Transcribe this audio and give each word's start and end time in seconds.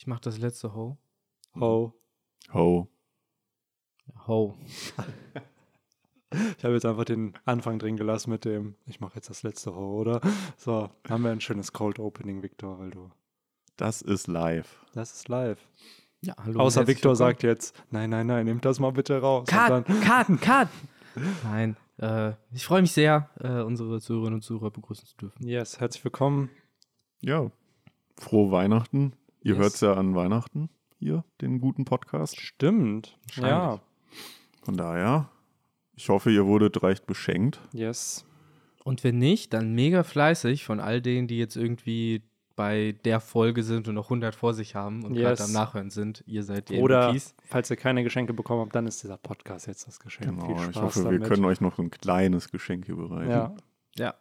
Ich 0.00 0.06
mach 0.06 0.18
das 0.18 0.38
letzte 0.38 0.74
Ho. 0.74 0.96
Ho. 1.56 1.92
Ho. 2.54 2.88
Ho. 4.26 4.56
Ich 6.56 6.64
habe 6.64 6.74
jetzt 6.74 6.86
einfach 6.86 7.04
den 7.04 7.34
Anfang 7.44 7.80
drin 7.80 7.96
gelassen 7.96 8.30
mit 8.30 8.44
dem, 8.44 8.76
ich 8.86 9.00
mache 9.00 9.16
jetzt 9.16 9.28
das 9.28 9.42
letzte 9.42 9.74
Ho, 9.74 9.98
oder? 10.00 10.20
So, 10.56 10.88
haben 11.08 11.24
wir 11.24 11.32
ein 11.32 11.40
schönes 11.40 11.72
Cold 11.72 11.98
Opening, 11.98 12.40
Victor, 12.40 12.78
weil 12.78 12.90
du. 12.90 13.10
Das 13.76 14.00
ist 14.00 14.28
live. 14.28 14.86
Das 14.92 15.12
ist 15.12 15.28
live. 15.28 15.58
Ja, 16.20 16.34
hallo. 16.38 16.60
Außer 16.60 16.86
Victor 16.86 17.16
sagt 17.16 17.42
jetzt, 17.42 17.74
nein, 17.90 18.10
nein, 18.10 18.28
nein, 18.28 18.46
nehmt 18.46 18.64
das 18.64 18.78
mal 18.78 18.92
bitte 18.92 19.20
raus. 19.20 19.48
Dann, 19.50 19.84
cut, 19.84 20.40
cut. 20.40 20.68
Nein, 21.42 21.76
äh, 21.98 22.34
ich 22.52 22.64
freue 22.64 22.82
mich 22.82 22.92
sehr, 22.92 23.28
äh, 23.40 23.62
unsere 23.62 24.00
Zuhörerinnen 24.00 24.36
und 24.36 24.42
Zuhörer 24.42 24.70
begrüßen 24.70 25.06
zu 25.08 25.16
dürfen. 25.16 25.44
yes, 25.44 25.80
herzlich 25.80 26.04
willkommen. 26.04 26.48
Ja. 27.20 27.50
Frohe 28.16 28.52
Weihnachten. 28.52 29.14
Ihr 29.42 29.54
Yes. 29.54 29.58
hört 29.62 29.74
es 29.74 29.80
ja 29.80 29.94
an 29.94 30.14
Weihnachten 30.14 30.68
hier, 30.98 31.24
den 31.40 31.60
guten 31.60 31.84
Podcast. 31.84 32.40
Stimmt. 32.40 33.16
Ja, 33.34 33.42
Wahrscheinlich. 33.42 33.80
Von 34.62 34.76
daher, 34.76 35.30
ich 35.96 36.08
hoffe, 36.08 36.30
ihr 36.30 36.46
wurdet 36.46 36.82
recht 36.82 37.06
beschenkt. 37.06 37.60
yes. 37.72 38.24
Und 38.82 39.04
wenn 39.04 39.18
nicht, 39.18 39.52
dann 39.52 39.74
mega 39.74 40.02
fleißig 40.02 40.64
von 40.64 40.80
all 40.80 41.02
denen, 41.02 41.28
die 41.28 41.38
jetzt 41.38 41.54
irgendwie 41.54 42.22
bei 42.56 42.94
der 43.04 43.20
Folge 43.20 43.62
sind 43.62 43.88
und 43.88 43.94
noch 43.94 44.06
100 44.08 44.34
vor 44.34 44.54
sich 44.54 44.74
haben 44.74 45.04
und 45.04 45.14
Yes. 45.14 45.22
gerade 45.38 45.44
am 45.44 45.52
Nachhören 45.52 45.90
sind. 45.90 46.24
Ihr 46.26 46.42
seid 46.42 46.70
die 46.70 46.78
Oder 46.78 47.10
MVPs. 47.12 47.34
falls 47.44 47.70
ihr 47.70 47.76
keine 47.76 48.02
Geschenke 48.02 48.32
bekommen 48.32 48.62
habt, 48.62 48.74
dann 48.74 48.86
ist 48.86 49.02
dieser 49.02 49.18
Podcast 49.18 49.66
jetzt 49.66 49.86
das 49.86 50.00
Geschenk. 50.00 50.30
Genau. 50.30 50.46
Viel 50.46 50.56
Spaß 50.56 50.70
Ich 50.76 50.80
hoffe, 50.82 51.02
damit. 51.04 51.20
wir 51.20 51.28
können 51.28 51.44
euch 51.44 51.60
noch 51.60 51.78
ein 51.78 51.90
kleines 51.90 52.50
Geschenk 52.50 52.86
hier 52.86 52.96
bereiten. 52.96 53.30
ja, 53.30 53.54
Ja, 53.96 54.14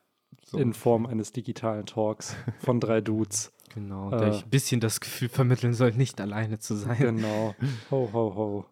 so. 0.43 0.57
in 0.57 0.73
Form 0.73 1.05
eines 1.05 1.31
digitalen 1.31 1.85
Talks 1.85 2.35
von 2.59 2.79
drei 2.79 3.01
Dudes. 3.01 3.51
genau. 3.73 4.11
Äh. 4.11 4.17
Der 4.17 4.29
ich 4.29 4.43
ein 4.43 4.49
bisschen 4.49 4.79
das 4.81 4.99
Gefühl 4.99 5.29
vermitteln 5.29 5.73
soll, 5.73 5.91
nicht 5.93 6.19
alleine 6.21 6.59
zu 6.59 6.75
sein. 6.75 6.97
Genau. 6.97 7.55
Ho, 7.91 8.09
ho, 8.11 8.35
ho. 8.35 8.65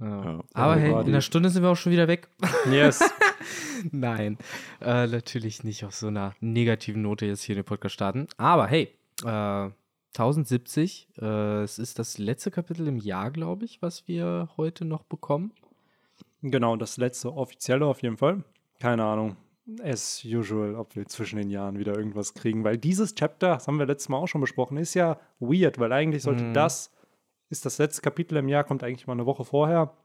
Ja. 0.00 0.24
Ja. 0.24 0.40
Aber 0.54 0.76
hey, 0.76 0.90
in 0.90 0.96
einer 1.08 1.20
Stunde 1.20 1.48
sind 1.50 1.62
wir 1.62 1.70
auch 1.70 1.76
schon 1.76 1.92
wieder 1.92 2.08
weg. 2.08 2.28
Yes. 2.70 3.00
Nein, 3.90 4.38
äh, 4.80 5.06
natürlich 5.08 5.64
nicht 5.64 5.84
auf 5.84 5.94
so 5.94 6.06
einer 6.06 6.34
negativen 6.40 7.02
Note 7.02 7.26
jetzt 7.26 7.42
hier 7.42 7.56
in 7.56 7.62
den 7.62 7.66
Podcast 7.66 7.94
starten. 7.94 8.28
Aber 8.36 8.66
hey, 8.68 8.94
äh, 9.24 9.70
1070, 10.14 11.08
äh, 11.20 11.62
es 11.62 11.78
ist 11.78 11.98
das 11.98 12.18
letzte 12.18 12.50
Kapitel 12.50 12.86
im 12.86 12.98
Jahr, 12.98 13.30
glaube 13.30 13.64
ich, 13.64 13.82
was 13.82 14.06
wir 14.06 14.48
heute 14.56 14.84
noch 14.84 15.02
bekommen. 15.04 15.52
Genau, 16.42 16.76
das 16.76 16.96
letzte 16.96 17.32
offizielle 17.32 17.86
auf 17.86 18.02
jeden 18.02 18.16
Fall. 18.16 18.44
Keine 18.78 19.04
Ahnung. 19.04 19.36
As 19.82 20.24
usual, 20.24 20.74
ob 20.74 20.96
wir 20.96 21.06
zwischen 21.06 21.36
den 21.36 21.48
Jahren 21.50 21.78
wieder 21.78 21.96
irgendwas 21.96 22.34
kriegen, 22.34 22.64
weil 22.64 22.78
dieses 22.78 23.14
Chapter, 23.14 23.54
das 23.54 23.68
haben 23.68 23.78
wir 23.78 23.86
letztes 23.86 24.08
Mal 24.08 24.18
auch 24.18 24.26
schon 24.26 24.40
besprochen, 24.40 24.76
ist 24.76 24.94
ja 24.94 25.18
weird, 25.38 25.78
weil 25.78 25.92
eigentlich 25.92 26.24
sollte 26.24 26.44
Mhm. 26.44 26.52
das, 26.54 26.90
ist 27.48 27.64
das 27.64 27.78
letzte 27.78 28.02
Kapitel 28.02 28.36
im 28.38 28.48
Jahr, 28.48 28.64
kommt 28.64 28.82
eigentlich 28.82 29.06
mal 29.06 29.12
eine 29.12 29.26
Woche 29.26 29.44
vorher 29.44 29.96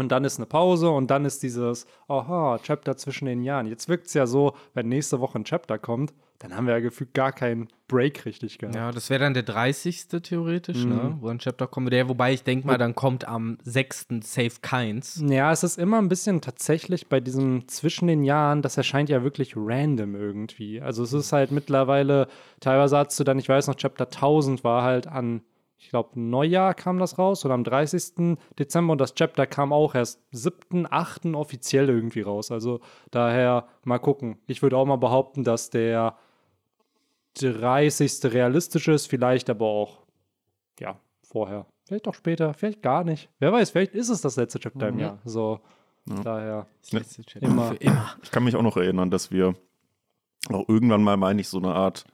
und 0.00 0.08
dann 0.10 0.24
ist 0.24 0.38
eine 0.38 0.46
Pause 0.46 0.90
und 0.90 1.10
dann 1.10 1.24
ist 1.24 1.42
dieses, 1.42 1.86
aha, 2.08 2.58
Chapter 2.62 2.96
zwischen 2.96 3.26
den 3.26 3.42
Jahren. 3.42 3.66
Jetzt 3.66 3.88
wirkt 3.88 4.08
es 4.08 4.14
ja 4.14 4.26
so, 4.26 4.54
wenn 4.74 4.88
nächste 4.88 5.20
Woche 5.20 5.38
ein 5.38 5.44
Chapter 5.44 5.78
kommt, 5.78 6.12
dann 6.38 6.56
haben 6.56 6.66
wir 6.66 6.72
ja 6.72 6.80
gefühlt 6.80 7.12
gar 7.12 7.32
keinen 7.32 7.68
Break 7.86 8.24
richtig 8.24 8.56
gehabt. 8.58 8.74
Ja, 8.74 8.90
das 8.92 9.10
wäre 9.10 9.20
dann 9.20 9.34
der 9.34 9.42
30. 9.42 10.22
theoretisch, 10.22 10.84
Mhm. 10.84 10.88
ne? 10.90 11.18
wo 11.20 11.28
ein 11.28 11.38
Chapter 11.38 11.66
kommt. 11.66 11.92
Der, 11.92 12.08
wobei 12.08 12.32
ich 12.32 12.42
denke 12.44 12.66
mal, 12.66 12.78
dann 12.78 12.94
kommt 12.94 13.28
am 13.28 13.58
6. 13.62 14.06
Safe 14.22 14.52
Keins. 14.62 15.22
Ja, 15.28 15.52
es 15.52 15.62
ist 15.64 15.76
immer 15.78 15.98
ein 15.98 16.08
bisschen 16.08 16.40
tatsächlich 16.40 17.08
bei 17.08 17.20
diesem 17.20 17.68
zwischen 17.68 18.06
den 18.08 18.22
Jahren, 18.24 18.62
das 18.62 18.78
erscheint 18.78 19.10
ja 19.10 19.22
wirklich 19.22 19.52
random 19.54 20.14
irgendwie. 20.14 20.80
Also 20.80 21.02
es 21.02 21.12
ist 21.12 21.32
halt 21.34 21.50
mittlerweile, 21.50 22.26
teilweise 22.60 22.96
hast 22.96 23.20
du 23.20 23.24
dann, 23.24 23.38
ich 23.38 23.48
weiß 23.50 23.66
noch, 23.66 23.74
Chapter 23.76 24.06
1000 24.06 24.64
war 24.64 24.82
halt 24.82 25.06
an, 25.08 25.42
ich 25.82 25.88
glaube, 25.88 26.20
Neujahr 26.20 26.74
kam 26.74 26.98
das 26.98 27.18
raus 27.18 27.44
oder 27.46 27.54
am 27.54 27.64
30. 27.64 28.36
Dezember 28.58 28.92
und 28.92 29.00
das 29.00 29.14
Chapter 29.14 29.46
kam 29.46 29.72
auch 29.72 29.94
erst 29.94 30.20
7., 30.30 30.86
8. 30.90 31.34
offiziell 31.34 31.88
irgendwie 31.88 32.20
raus. 32.20 32.50
Also 32.50 32.80
daher 33.10 33.66
mal 33.84 33.98
gucken. 33.98 34.36
Ich 34.46 34.60
würde 34.60 34.76
auch 34.76 34.84
mal 34.84 34.96
behaupten, 34.96 35.42
dass 35.42 35.70
der 35.70 36.16
30. 37.40 38.32
realistisch 38.32 38.88
ist, 38.88 39.06
vielleicht 39.06 39.48
aber 39.48 39.66
auch, 39.66 40.00
ja, 40.78 40.98
vorher. 41.22 41.66
Vielleicht 41.86 42.06
auch 42.08 42.14
später, 42.14 42.52
vielleicht 42.54 42.82
gar 42.82 43.02
nicht. 43.02 43.30
Wer 43.38 43.52
weiß, 43.52 43.70
vielleicht 43.70 43.94
ist 43.94 44.10
es 44.10 44.20
das 44.20 44.36
letzte 44.36 44.60
Chapter 44.60 44.88
im 44.88 44.96
Mhm. 44.96 45.00
Jahr. 45.00 45.18
So, 45.24 45.60
Ja. 46.08 46.14
daher. 46.22 46.66
Das 46.82 46.92
letzte 46.92 47.24
Chapter. 47.24 47.46
Immer. 47.46 47.68
Für 47.68 47.76
immer. 47.76 48.16
Ich 48.22 48.30
kann 48.30 48.44
mich 48.44 48.54
auch 48.54 48.62
noch 48.62 48.76
erinnern, 48.76 49.10
dass 49.10 49.30
wir 49.30 49.54
auch 50.50 50.68
irgendwann 50.68 51.02
mal, 51.02 51.16
meine 51.16 51.40
ich, 51.40 51.48
so 51.48 51.58
eine 51.58 51.74
Art 51.74 52.04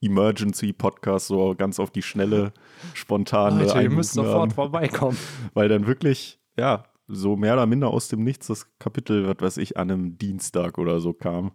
Emergency-Podcast 0.00 1.28
so 1.28 1.54
ganz 1.56 1.78
auf 1.80 1.90
die 1.90 2.02
Schnelle, 2.02 2.52
spontane 2.94 3.64
Leute, 3.64 3.82
ihr 3.82 3.90
müsst 3.90 4.14
sofort 4.14 4.52
vorbeikommen. 4.52 5.18
Weil 5.54 5.68
dann 5.68 5.86
wirklich, 5.86 6.38
ja, 6.56 6.84
so 7.06 7.36
mehr 7.36 7.54
oder 7.54 7.66
minder 7.66 7.88
aus 7.88 8.08
dem 8.08 8.24
Nichts 8.24 8.46
das 8.46 8.66
Kapitel, 8.78 9.26
was 9.26 9.36
weiß 9.40 9.56
ich, 9.58 9.76
an 9.76 9.90
einem 9.90 10.18
Dienstag 10.18 10.78
oder 10.78 11.00
so 11.00 11.12
kam. 11.12 11.52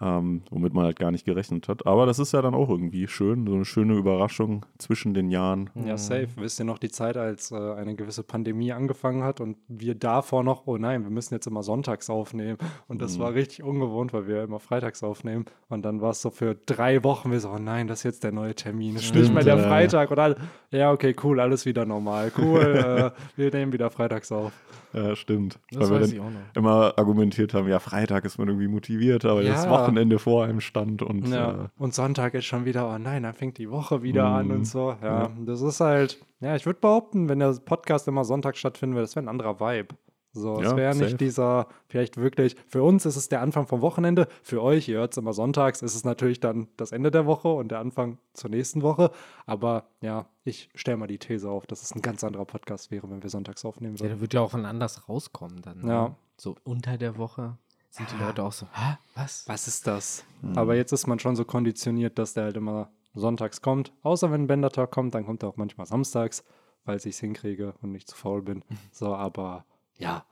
Ähm, 0.00 0.42
womit 0.50 0.74
man 0.74 0.84
halt 0.84 0.96
gar 0.96 1.10
nicht 1.10 1.24
gerechnet 1.24 1.66
hat. 1.68 1.84
Aber 1.86 2.06
das 2.06 2.20
ist 2.20 2.32
ja 2.32 2.40
dann 2.40 2.54
auch 2.54 2.68
irgendwie 2.68 3.08
schön, 3.08 3.46
so 3.48 3.54
eine 3.54 3.64
schöne 3.64 3.94
Überraschung 3.94 4.64
zwischen 4.78 5.12
den 5.12 5.28
Jahren. 5.28 5.70
Ja, 5.74 5.96
safe. 5.96 6.28
Wisst 6.36 6.60
ihr 6.60 6.64
noch 6.66 6.78
die 6.78 6.88
Zeit, 6.90 7.16
als 7.16 7.50
äh, 7.50 7.56
eine 7.56 7.96
gewisse 7.96 8.22
Pandemie 8.22 8.70
angefangen 8.72 9.24
hat 9.24 9.40
und 9.40 9.56
wir 9.66 9.96
davor 9.96 10.44
noch, 10.44 10.68
oh 10.68 10.76
nein, 10.78 11.02
wir 11.02 11.10
müssen 11.10 11.34
jetzt 11.34 11.46
immer 11.48 11.64
sonntags 11.64 12.10
aufnehmen. 12.10 12.58
Und 12.86 13.02
das 13.02 13.16
Mhm. 13.16 13.22
war 13.22 13.34
richtig 13.34 13.64
ungewohnt, 13.64 14.12
weil 14.12 14.28
wir 14.28 14.44
immer 14.44 14.60
freitags 14.60 15.02
aufnehmen. 15.02 15.46
Und 15.68 15.84
dann 15.84 16.00
war 16.00 16.10
es 16.10 16.22
so 16.22 16.30
für 16.30 16.54
drei 16.54 17.02
Wochen, 17.02 17.32
wir 17.32 17.40
so, 17.40 17.50
oh 17.50 17.58
nein, 17.58 17.88
das 17.88 17.98
ist 18.00 18.04
jetzt 18.04 18.22
der 18.22 18.30
neue 18.30 18.54
Termin. 18.54 18.94
Es 18.94 19.02
ist 19.06 19.14
nicht 19.16 19.24
Stimmt, 19.24 19.34
mehr 19.34 19.44
der 19.44 19.56
ja. 19.56 19.62
Freitag. 19.68 20.12
Und 20.12 20.18
alle, 20.20 20.36
ja, 20.70 20.92
okay, 20.92 21.16
cool, 21.24 21.40
alles 21.40 21.66
wieder 21.66 21.84
normal. 21.84 22.30
Cool, 22.38 22.60
äh, 23.16 23.20
wir 23.36 23.50
nehmen 23.52 23.72
wieder 23.72 23.90
freitags 23.90 24.30
auf. 24.30 24.52
Ja, 24.92 25.14
stimmt. 25.16 25.58
Das 25.72 25.90
Weil 25.90 25.96
wir 25.96 26.00
weiß 26.02 26.06
dann 26.08 26.16
ich 26.16 26.20
auch 26.20 26.30
noch. 26.30 26.40
immer 26.56 26.94
argumentiert 26.96 27.52
haben, 27.52 27.68
ja, 27.68 27.78
Freitag 27.78 28.24
ist 28.24 28.38
man 28.38 28.48
irgendwie 28.48 28.68
motivierter, 28.68 29.34
weil 29.36 29.44
das 29.44 29.64
Ja. 29.64 29.70
Wochenende 29.88 30.18
vor 30.18 30.44
einem 30.44 30.60
stand 30.60 31.02
und 31.02 31.26
Ja. 31.28 31.64
äh, 31.64 31.68
Und 31.78 31.94
Sonntag 31.94 32.34
ist 32.34 32.44
schon 32.44 32.64
wieder, 32.64 32.88
oh 32.92 32.98
nein, 32.98 33.22
dann 33.24 33.34
fängt 33.34 33.58
die 33.58 33.70
Woche 33.70 34.02
wieder 34.02 34.26
an 34.26 34.46
Mhm. 34.48 34.52
und 34.54 34.64
so. 34.66 34.96
Ja, 35.02 35.22
Ja. 35.24 35.30
das 35.44 35.60
ist 35.62 35.80
halt, 35.80 36.24
ja, 36.40 36.54
ich 36.56 36.66
würde 36.66 36.80
behaupten, 36.80 37.28
wenn 37.28 37.38
der 37.40 37.52
Podcast 37.64 38.06
immer 38.08 38.24
Sonntag 38.24 38.56
stattfinden 38.56 38.94
würde, 38.94 39.04
das 39.04 39.16
wäre 39.16 39.24
ein 39.26 39.28
anderer 39.28 39.60
Vibe. 39.60 39.94
So, 40.32 40.60
es 40.60 40.70
Ja, 40.70 40.76
wäre 40.76 40.94
nicht 40.94 41.20
dieser, 41.20 41.66
vielleicht 41.88 42.18
wirklich, 42.18 42.54
für 42.66 42.82
uns 42.82 43.06
ist 43.06 43.16
es 43.16 43.28
der 43.30 43.40
Anfang 43.40 43.66
vom 43.66 43.80
Wochenende, 43.80 44.28
für 44.42 44.62
euch, 44.62 44.86
ihr 44.86 44.98
hört 44.98 45.12
es 45.12 45.16
immer 45.16 45.32
sonntags, 45.32 45.80
ist 45.82 45.94
es 45.96 46.04
natürlich 46.04 46.38
dann 46.38 46.68
das 46.76 46.92
Ende 46.92 47.10
der 47.10 47.24
Woche 47.26 47.48
und 47.48 47.70
der 47.72 47.78
Anfang 47.80 48.18
zur 48.34 48.50
nächsten 48.50 48.82
Woche. 48.82 49.10
Aber 49.46 49.88
ja, 50.02 50.26
ich 50.44 50.68
stelle 50.74 50.98
mal 50.98 51.06
die 51.06 51.18
These 51.18 51.48
auf, 51.50 51.66
dass 51.66 51.82
es 51.82 51.92
ein 51.94 52.02
ganz 52.02 52.22
anderer 52.22 52.44
Podcast 52.44 52.90
wäre, 52.90 53.10
wenn 53.10 53.22
wir 53.22 53.30
sonntags 53.30 53.64
aufnehmen 53.64 53.96
Ja, 53.96 54.00
würden. 54.02 54.10
der 54.12 54.20
wird 54.20 54.34
ja 54.34 54.42
auch 54.42 54.54
ein 54.54 54.66
anders 54.66 55.08
rauskommen 55.08 55.62
dann. 55.62 55.80
Ne? 55.80 55.90
Ja. 55.90 56.14
So 56.36 56.54
unter 56.62 56.98
der 56.98 57.16
Woche 57.16 57.56
sind 57.90 58.10
die 58.12 58.22
Leute 58.22 58.42
auch 58.42 58.52
so, 58.52 58.66
hä, 58.72 58.96
was? 59.14 59.48
Was 59.48 59.66
ist 59.66 59.86
das? 59.86 60.24
Mhm. 60.42 60.56
Aber 60.56 60.76
jetzt 60.76 60.92
ist 60.92 61.06
man 61.06 61.18
schon 61.18 61.36
so 61.36 61.44
konditioniert, 61.44 62.18
dass 62.18 62.34
der 62.34 62.44
halt 62.44 62.56
immer 62.56 62.90
sonntags 63.14 63.62
kommt. 63.62 63.92
Außer 64.02 64.30
wenn 64.30 64.42
ein 64.42 64.46
Bender-Tag 64.46 64.90
kommt, 64.90 65.14
dann 65.14 65.26
kommt 65.26 65.42
er 65.42 65.48
auch 65.48 65.56
manchmal 65.56 65.86
samstags, 65.86 66.44
weil 66.84 66.96
ich 66.98 67.06
es 67.06 67.18
hinkriege 67.18 67.74
und 67.82 67.92
nicht 67.92 68.08
zu 68.08 68.16
faul 68.16 68.42
bin. 68.42 68.62
So, 68.92 69.14
aber 69.14 69.64
ja, 69.96 70.24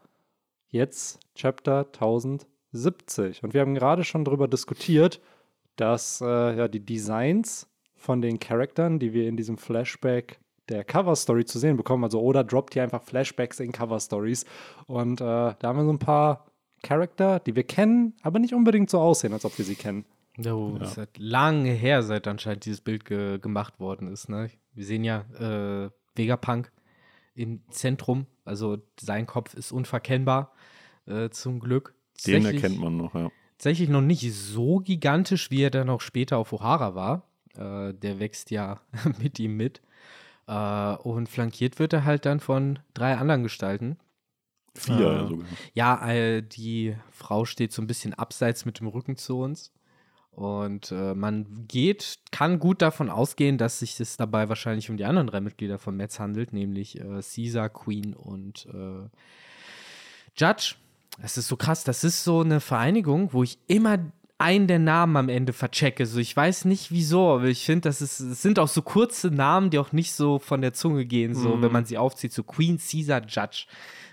jetzt 0.68 1.20
Chapter 1.34 1.86
1070. 1.86 3.42
Und 3.42 3.54
wir 3.54 3.60
haben 3.60 3.74
gerade 3.74 4.04
schon 4.04 4.24
darüber 4.24 4.48
diskutiert, 4.48 5.20
dass 5.76 6.20
äh, 6.20 6.56
ja, 6.56 6.68
die 6.68 6.84
Designs 6.84 7.68
von 7.96 8.22
den 8.22 8.38
Charakteren, 8.38 8.98
die 8.98 9.12
wir 9.12 9.28
in 9.28 9.36
diesem 9.36 9.58
Flashback 9.58 10.38
der 10.68 10.84
Cover-Story 10.84 11.44
zu 11.44 11.58
sehen 11.58 11.76
bekommen, 11.76 12.04
also 12.04 12.20
Oda 12.20 12.42
droppt 12.42 12.74
hier 12.74 12.82
einfach 12.82 13.02
Flashbacks 13.02 13.60
in 13.60 13.72
Cover-Stories. 13.72 14.44
Und 14.86 15.20
äh, 15.20 15.24
da 15.24 15.56
haben 15.62 15.78
wir 15.78 15.84
so 15.84 15.92
ein 15.92 15.98
paar 15.98 16.46
Charakter, 16.86 17.40
die 17.40 17.56
wir 17.56 17.64
kennen, 17.64 18.14
aber 18.22 18.38
nicht 18.38 18.54
unbedingt 18.54 18.90
so 18.90 19.00
aussehen, 19.00 19.32
als 19.32 19.44
ob 19.44 19.56
wir 19.58 19.64
sie 19.64 19.74
kennen. 19.74 20.04
Jo, 20.38 20.76
Es 20.80 20.92
ist 20.92 20.98
halt 20.98 21.18
lange 21.18 21.70
her, 21.70 22.02
seit 22.02 22.28
anscheinend 22.28 22.64
dieses 22.64 22.80
Bild 22.80 23.04
ge 23.04 23.38
gemacht 23.38 23.80
worden 23.80 24.08
ist. 24.08 24.28
Ne? 24.28 24.50
Wir 24.74 24.84
sehen 24.84 25.02
ja 25.02 25.24
äh, 25.40 25.90
Vegapunk 26.14 26.70
im 27.34 27.62
Zentrum. 27.70 28.26
Also 28.44 28.78
sein 29.00 29.26
Kopf 29.26 29.54
ist 29.54 29.72
unverkennbar, 29.72 30.52
äh, 31.06 31.30
zum 31.30 31.58
Glück. 31.60 31.94
den 32.26 32.44
erkennt 32.44 32.78
man 32.78 32.96
noch, 32.96 33.14
ja. 33.14 33.30
Tatsächlich 33.58 33.88
noch 33.88 34.02
nicht 34.02 34.30
so 34.34 34.80
gigantisch, 34.80 35.50
wie 35.50 35.62
er 35.62 35.70
dann 35.70 35.88
auch 35.88 36.02
später 36.02 36.36
auf 36.36 36.52
O'Hara 36.52 36.94
war. 36.94 37.22
Äh, 37.56 37.94
der 37.94 38.20
wächst 38.20 38.50
ja 38.50 38.80
mit 39.18 39.38
ihm 39.38 39.56
mit. 39.56 39.80
Äh, 40.46 40.96
und 40.96 41.28
flankiert 41.28 41.78
wird 41.78 41.94
er 41.94 42.04
halt 42.04 42.26
dann 42.26 42.40
von 42.40 42.78
drei 42.92 43.16
anderen 43.16 43.42
Gestalten. 43.42 43.96
Vier 44.76 44.94
Ah. 45.06 45.28
sogar. 45.28 45.46
Ja, 45.74 46.08
äh, 46.08 46.42
die 46.42 46.94
Frau 47.10 47.44
steht 47.44 47.72
so 47.72 47.82
ein 47.82 47.86
bisschen 47.86 48.14
abseits 48.14 48.64
mit 48.64 48.80
dem 48.80 48.86
Rücken 48.88 49.16
zu 49.16 49.38
uns. 49.40 49.72
Und 50.32 50.92
äh, 50.92 51.14
man 51.14 51.46
geht, 51.66 52.18
kann 52.30 52.58
gut 52.58 52.82
davon 52.82 53.08
ausgehen, 53.08 53.56
dass 53.56 53.78
sich 53.78 53.98
es 54.00 54.18
dabei 54.18 54.50
wahrscheinlich 54.50 54.90
um 54.90 54.98
die 54.98 55.06
anderen 55.06 55.28
drei 55.28 55.40
Mitglieder 55.40 55.78
von 55.78 55.96
Metz 55.96 56.18
handelt, 56.18 56.52
nämlich 56.52 57.00
äh, 57.00 57.22
Caesar, 57.22 57.70
Queen 57.70 58.12
und 58.12 58.66
äh, 58.66 59.08
Judge. 60.36 60.74
Es 61.22 61.38
ist 61.38 61.48
so 61.48 61.56
krass, 61.56 61.84
das 61.84 62.04
ist 62.04 62.22
so 62.24 62.40
eine 62.42 62.60
Vereinigung, 62.60 63.32
wo 63.32 63.42
ich 63.42 63.58
immer 63.66 63.98
einen 64.36 64.66
der 64.66 64.78
Namen 64.78 65.16
am 65.16 65.28
Ende 65.30 65.54
verchecke. 65.54 66.04
So, 66.04 66.18
ich 66.18 66.36
weiß 66.36 66.66
nicht 66.66 66.90
wieso, 66.90 67.32
aber 67.36 67.44
ich 67.46 67.64
finde, 67.64 67.88
das 67.88 68.02
ist, 68.02 68.20
es 68.20 68.42
sind 68.42 68.58
auch 68.58 68.68
so 68.68 68.82
kurze 68.82 69.30
Namen, 69.30 69.70
die 69.70 69.78
auch 69.78 69.92
nicht 69.92 70.12
so 70.12 70.38
von 70.38 70.60
der 70.60 70.74
Zunge 70.74 71.06
gehen, 71.06 71.34
so, 71.34 71.56
Mhm. 71.56 71.62
wenn 71.62 71.72
man 71.72 71.86
sie 71.86 71.96
aufzieht. 71.96 72.34
So 72.34 72.42
Queen 72.42 72.76
Caesar 72.78 73.22
Judge. 73.26 73.64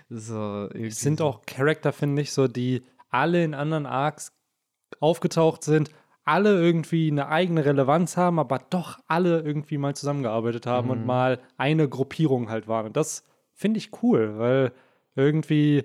So, 0.08 0.68
Es 0.70 1.00
sind 1.00 1.20
auch 1.20 1.42
Charakter, 1.46 1.92
finde 1.92 2.22
ich, 2.22 2.32
so, 2.32 2.46
die 2.48 2.82
alle 3.10 3.42
in 3.44 3.54
anderen 3.54 3.86
Arcs 3.86 4.32
aufgetaucht 5.00 5.64
sind, 5.64 5.90
alle 6.24 6.60
irgendwie 6.60 7.10
eine 7.10 7.28
eigene 7.28 7.64
Relevanz 7.64 8.16
haben, 8.16 8.38
aber 8.38 8.58
doch 8.70 8.98
alle 9.06 9.40
irgendwie 9.40 9.78
mal 9.78 9.94
zusammengearbeitet 9.94 10.66
haben 10.66 10.90
und 10.90 11.06
mal 11.06 11.40
eine 11.56 11.88
Gruppierung 11.88 12.48
halt 12.48 12.66
waren. 12.66 12.86
Und 12.86 12.96
das 12.96 13.24
finde 13.52 13.78
ich 13.78 14.02
cool, 14.02 14.38
weil 14.38 14.72
irgendwie, 15.14 15.84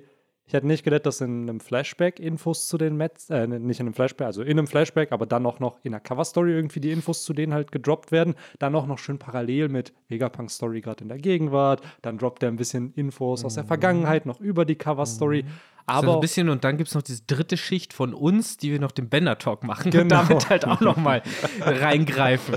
ich 0.49 0.53
hätte 0.53 0.65
nicht 0.65 0.83
gedacht, 0.83 1.05
dass 1.05 1.21
in 1.21 1.47
einem 1.47 1.59
Flashback 1.59 2.19
Infos 2.19 2.67
zu 2.67 2.79
den 2.79 2.97
Mets, 2.97 3.29
äh, 3.29 3.45
nicht 3.45 3.79
in 3.79 3.85
einem 3.85 3.93
Flashback, 3.93 4.25
also 4.25 4.41
in 4.41 4.57
einem 4.57 4.65
Flashback, 4.65 5.11
aber 5.11 5.27
dann 5.27 5.45
auch 5.45 5.59
noch 5.59 5.77
in 5.83 5.91
der 5.91 6.01
Cover-Story 6.01 6.51
irgendwie 6.53 6.79
die 6.79 6.89
Infos 6.91 7.23
zu 7.23 7.33
denen 7.33 7.53
halt 7.53 7.71
gedroppt 7.71 8.11
werden. 8.11 8.33
Dann 8.57 8.73
auch 8.75 8.87
noch 8.87 8.97
schön 8.97 9.19
parallel 9.19 9.69
mit 9.69 9.93
Vegapunk-Story 10.07 10.81
gerade 10.81 11.03
in 11.03 11.09
der 11.09 11.19
Gegenwart. 11.19 11.83
Dann 12.01 12.17
droppt 12.17 12.41
er 12.41 12.49
ein 12.49 12.55
bisschen 12.55 12.93
Infos 12.95 13.45
aus 13.45 13.53
der 13.53 13.63
Vergangenheit 13.63 14.25
noch 14.25 14.39
über 14.39 14.65
die 14.65 14.75
Cover-Story. 14.75 15.43
so 15.45 15.83
Aber 15.85 16.15
ein 16.15 16.19
bisschen 16.19 16.49
und 16.49 16.63
dann 16.63 16.77
gibt 16.77 16.87
es 16.89 16.95
noch 16.95 17.03
diese 17.03 17.21
dritte 17.27 17.55
Schicht 17.55 17.93
von 17.93 18.15
uns, 18.15 18.57
die 18.57 18.71
wir 18.71 18.79
noch 18.79 18.91
den 18.91 19.07
Bender 19.07 19.37
Talk 19.37 19.63
machen 19.63 19.85
und 19.85 19.91
Genau. 19.91 20.23
damit 20.23 20.49
halt 20.49 20.65
auch 20.65 20.81
noch 20.81 20.97
mal 20.97 21.21
reingreifen. 21.61 22.55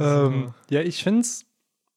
Ähm, 0.00 0.54
ja, 0.70 0.80
ich 0.80 1.02
finde 1.02 1.22
es, 1.22 1.44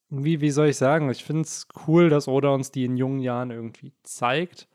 wie, 0.08 0.40
wie 0.40 0.50
soll 0.50 0.68
ich 0.68 0.76
sagen, 0.76 1.08
ich 1.10 1.22
finde 1.22 1.42
es 1.42 1.68
cool, 1.86 2.08
dass 2.08 2.26
Oda 2.28 2.48
uns 2.50 2.72
die 2.72 2.84
in 2.84 2.96
jungen 2.96 3.20
Jahren 3.20 3.50
irgendwie 3.52 3.92
zeigt, 4.02 4.66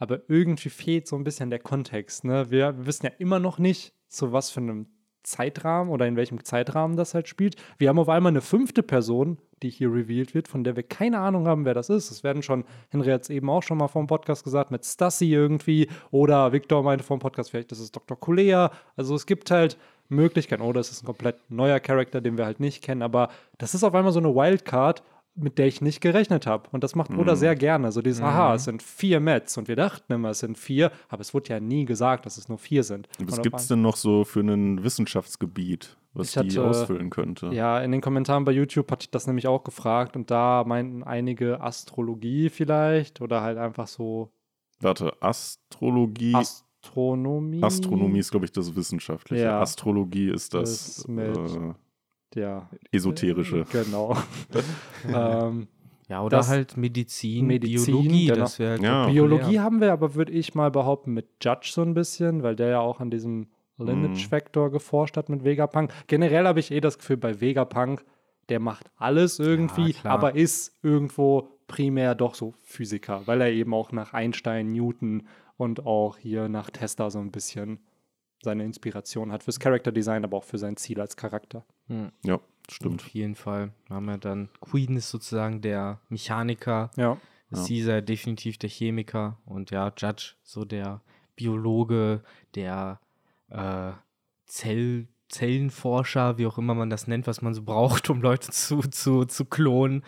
aber 0.00 0.22
irgendwie 0.28 0.70
fehlt 0.70 1.06
so 1.06 1.14
ein 1.14 1.22
bisschen 1.22 1.50
der 1.50 1.60
Kontext. 1.60 2.24
Ne? 2.24 2.50
Wir, 2.50 2.74
wissen 2.86 3.06
ja 3.06 3.12
immer 3.18 3.38
noch 3.38 3.58
nicht, 3.58 3.94
zu 4.08 4.32
was 4.32 4.50
für 4.50 4.60
einem 4.60 4.86
Zeitrahmen 5.22 5.92
oder 5.92 6.08
in 6.08 6.16
welchem 6.16 6.42
Zeitrahmen 6.42 6.96
das 6.96 7.14
halt 7.14 7.28
spielt. 7.28 7.54
Wir 7.78 7.90
haben 7.90 7.98
auf 7.98 8.08
einmal 8.08 8.32
eine 8.32 8.40
fünfte 8.40 8.82
Person, 8.82 9.38
die 9.62 9.68
hier 9.68 9.92
revealed 9.92 10.34
wird, 10.34 10.48
von 10.48 10.64
der 10.64 10.74
wir 10.74 10.82
keine 10.82 11.18
Ahnung 11.18 11.46
haben, 11.46 11.66
wer 11.66 11.74
das 11.74 11.90
ist. 11.90 12.10
Das 12.10 12.24
werden 12.24 12.42
schon, 12.42 12.64
Henry 12.88 13.10
hat 13.10 13.22
es 13.22 13.30
eben 13.30 13.50
auch 13.50 13.62
schon 13.62 13.76
mal 13.76 13.88
vom 13.88 14.06
Podcast 14.06 14.42
gesagt, 14.42 14.70
mit 14.70 14.84
Stassi 14.84 15.30
irgendwie 15.30 15.88
oder 16.10 16.52
Victor 16.52 16.82
meinte 16.82 17.04
vom 17.04 17.18
Podcast, 17.18 17.50
vielleicht 17.50 17.70
ist 17.70 17.80
es 17.80 17.92
Dr. 17.92 18.18
Kulea. 18.18 18.72
Also 18.96 19.14
es 19.14 19.26
gibt 19.26 19.50
halt 19.50 19.76
Möglichkeiten. 20.10 20.62
Oder 20.62 20.80
es 20.80 20.90
ist 20.90 21.02
ein 21.02 21.06
komplett 21.06 21.38
neuer 21.50 21.80
Charakter, 21.80 22.20
den 22.20 22.36
wir 22.36 22.44
halt 22.44 22.60
nicht 22.60 22.82
kennen. 22.82 23.02
Aber 23.02 23.28
das 23.58 23.74
ist 23.74 23.84
auf 23.84 23.94
einmal 23.94 24.12
so 24.12 24.20
eine 24.20 24.34
Wildcard, 24.34 25.02
mit 25.34 25.58
der 25.58 25.66
ich 25.66 25.80
nicht 25.80 26.00
gerechnet 26.00 26.46
habe. 26.46 26.68
Und 26.72 26.84
das 26.84 26.94
macht 26.94 27.14
Oda 27.16 27.36
sehr 27.36 27.54
gerne. 27.54 27.92
So 27.92 28.02
dieses, 28.02 28.20
aha, 28.20 28.54
es 28.56 28.64
sind 28.64 28.82
vier 28.82 29.20
Mets. 29.20 29.56
Und 29.56 29.68
wir 29.68 29.76
dachten 29.76 30.12
immer, 30.12 30.30
es 30.30 30.40
sind 30.40 30.58
vier. 30.58 30.90
Aber 31.08 31.20
es 31.20 31.32
wurde 31.32 31.50
ja 31.50 31.60
nie 31.60 31.84
gesagt, 31.84 32.26
dass 32.26 32.36
es 32.36 32.48
nur 32.48 32.58
vier 32.58 32.82
sind. 32.82 33.08
Was 33.20 33.40
gibt 33.40 33.56
es 33.58 33.68
denn 33.68 33.80
noch 33.80 33.96
so 33.96 34.24
für 34.24 34.40
ein 34.40 34.82
Wissenschaftsgebiet, 34.84 35.96
was 36.14 36.28
Ich 36.28 36.32
die 36.34 36.58
hatte- 36.58 36.64
ausfüllen 36.68 37.10
könnte? 37.10 37.46
Ja, 37.52 37.80
in 37.80 37.92
den 37.92 38.00
Kommentaren 38.00 38.44
bei 38.44 38.52
YouTube 38.52 38.90
hatte 38.90 39.04
ich 39.04 39.10
das 39.10 39.26
nämlich 39.26 39.46
auch 39.46 39.64
gefragt 39.64 40.16
und 40.16 40.30
da 40.30 40.64
meinten 40.66 41.02
einige 41.04 41.60
Astrologie 41.60 42.48
vielleicht 42.50 43.20
oder 43.20 43.40
halt 43.42 43.56
einfach 43.58 43.86
so 43.86 44.30
Warte, 44.80 45.12
Astrologie. 45.20 46.34
Astronomie. 46.34 47.62
Astronomie 47.62 48.18
ist, 48.18 48.30
glaube 48.30 48.46
ich, 48.46 48.52
das 48.52 48.74
Wissenschaftliche. 48.74 49.44
Ja. 49.44 49.60
Astrologie 49.60 50.30
ist 50.30 50.54
das, 50.54 50.96
Das 50.96 51.08
mit- 51.08 51.36
äh, 51.36 51.74
Ja, 52.34 52.68
Esoterische. 52.92 53.64
genau. 53.72 54.16
ähm, 55.08 55.66
Ja, 56.08 56.22
oder 56.22 56.38
Das- 56.38 56.48
halt 56.48 56.76
Medizin, 56.76 57.46
Medizin, 57.46 57.86
Biologie, 57.94 58.26
genau. 58.26 58.38
das 58.40 58.58
wäre 58.58 58.70
halt 58.72 58.82
Ja. 58.82 59.06
Biologie 59.06 59.60
haben 59.60 59.80
wir 59.80 59.92
aber, 59.92 60.14
würde 60.14 60.32
ich 60.32 60.54
mal 60.54 60.70
behaupten, 60.70 61.12
mit 61.12 61.26
Judge 61.42 61.70
so 61.72 61.82
ein 61.82 61.94
bisschen, 61.94 62.42
weil 62.42 62.56
der 62.56 62.68
ja 62.68 62.80
auch 62.80 63.00
an 63.00 63.10
diesem 63.10 63.48
Lineage-Vector 63.78 64.70
geforscht 64.70 65.16
hat 65.16 65.28
mit 65.28 65.44
Vegapunk. 65.44 65.92
Generell 66.06 66.46
habe 66.46 66.60
ich 66.60 66.70
eh 66.70 66.80
das 66.80 66.98
Gefühl, 66.98 67.16
bei 67.16 67.40
Vegapunk, 67.40 68.04
der 68.48 68.60
macht 68.60 68.90
alles 68.96 69.38
irgendwie, 69.38 69.92
klar. 69.92 70.12
aber 70.12 70.34
ist 70.34 70.76
irgendwo 70.82 71.48
primär 71.68 72.14
doch 72.16 72.34
so 72.34 72.54
Physiker, 72.62 73.22
weil 73.26 73.40
er 73.40 73.50
eben 73.52 73.72
auch 73.72 73.92
nach 73.92 74.12
Einstein, 74.12 74.72
Newton 74.72 75.22
und 75.56 75.86
auch 75.86 76.16
hier 76.18 76.48
nach 76.48 76.70
Tesla 76.70 77.10
so 77.10 77.20
ein 77.20 77.30
bisschen 77.30 77.78
seine 78.42 78.64
Inspiration 78.64 79.30
hat 79.32 79.42
fürs 79.44 79.60
Character 79.60 79.92
Design, 79.92 80.24
aber 80.24 80.38
auch 80.38 80.44
für 80.44 80.58
sein 80.58 80.76
Ziel 80.76 81.00
als 81.00 81.16
Charakter. 81.16 81.64
Ja, 82.24 82.40
stimmt. 82.70 83.02
Auf 83.02 83.08
jeden 83.08 83.34
Fall. 83.34 83.72
Haben 83.88 84.06
wir 84.06 84.18
dann 84.18 84.48
Queen 84.60 84.96
ist 84.96 85.10
sozusagen 85.10 85.60
der 85.60 86.00
Mechaniker, 86.08 86.90
Ja. 86.96 87.18
Ja. 87.52 87.64
Caesar 87.66 88.00
definitiv 88.00 88.58
der 88.58 88.70
Chemiker 88.70 89.38
und 89.44 89.72
ja, 89.72 89.92
Judge 89.96 90.34
so 90.44 90.64
der 90.64 91.00
Biologe, 91.34 92.22
der 92.54 93.00
äh, 93.48 93.90
Zell, 94.46 95.08
Zellenforscher, 95.28 96.38
wie 96.38 96.46
auch 96.46 96.58
immer 96.58 96.74
man 96.74 96.90
das 96.90 97.06
nennt, 97.08 97.26
was 97.26 97.42
man 97.42 97.54
so 97.54 97.62
braucht, 97.62 98.08
um 98.10 98.20
Leute 98.20 98.50
zu, 98.50 98.80
zu, 98.82 99.24
zu 99.24 99.44
klonen. 99.44 100.04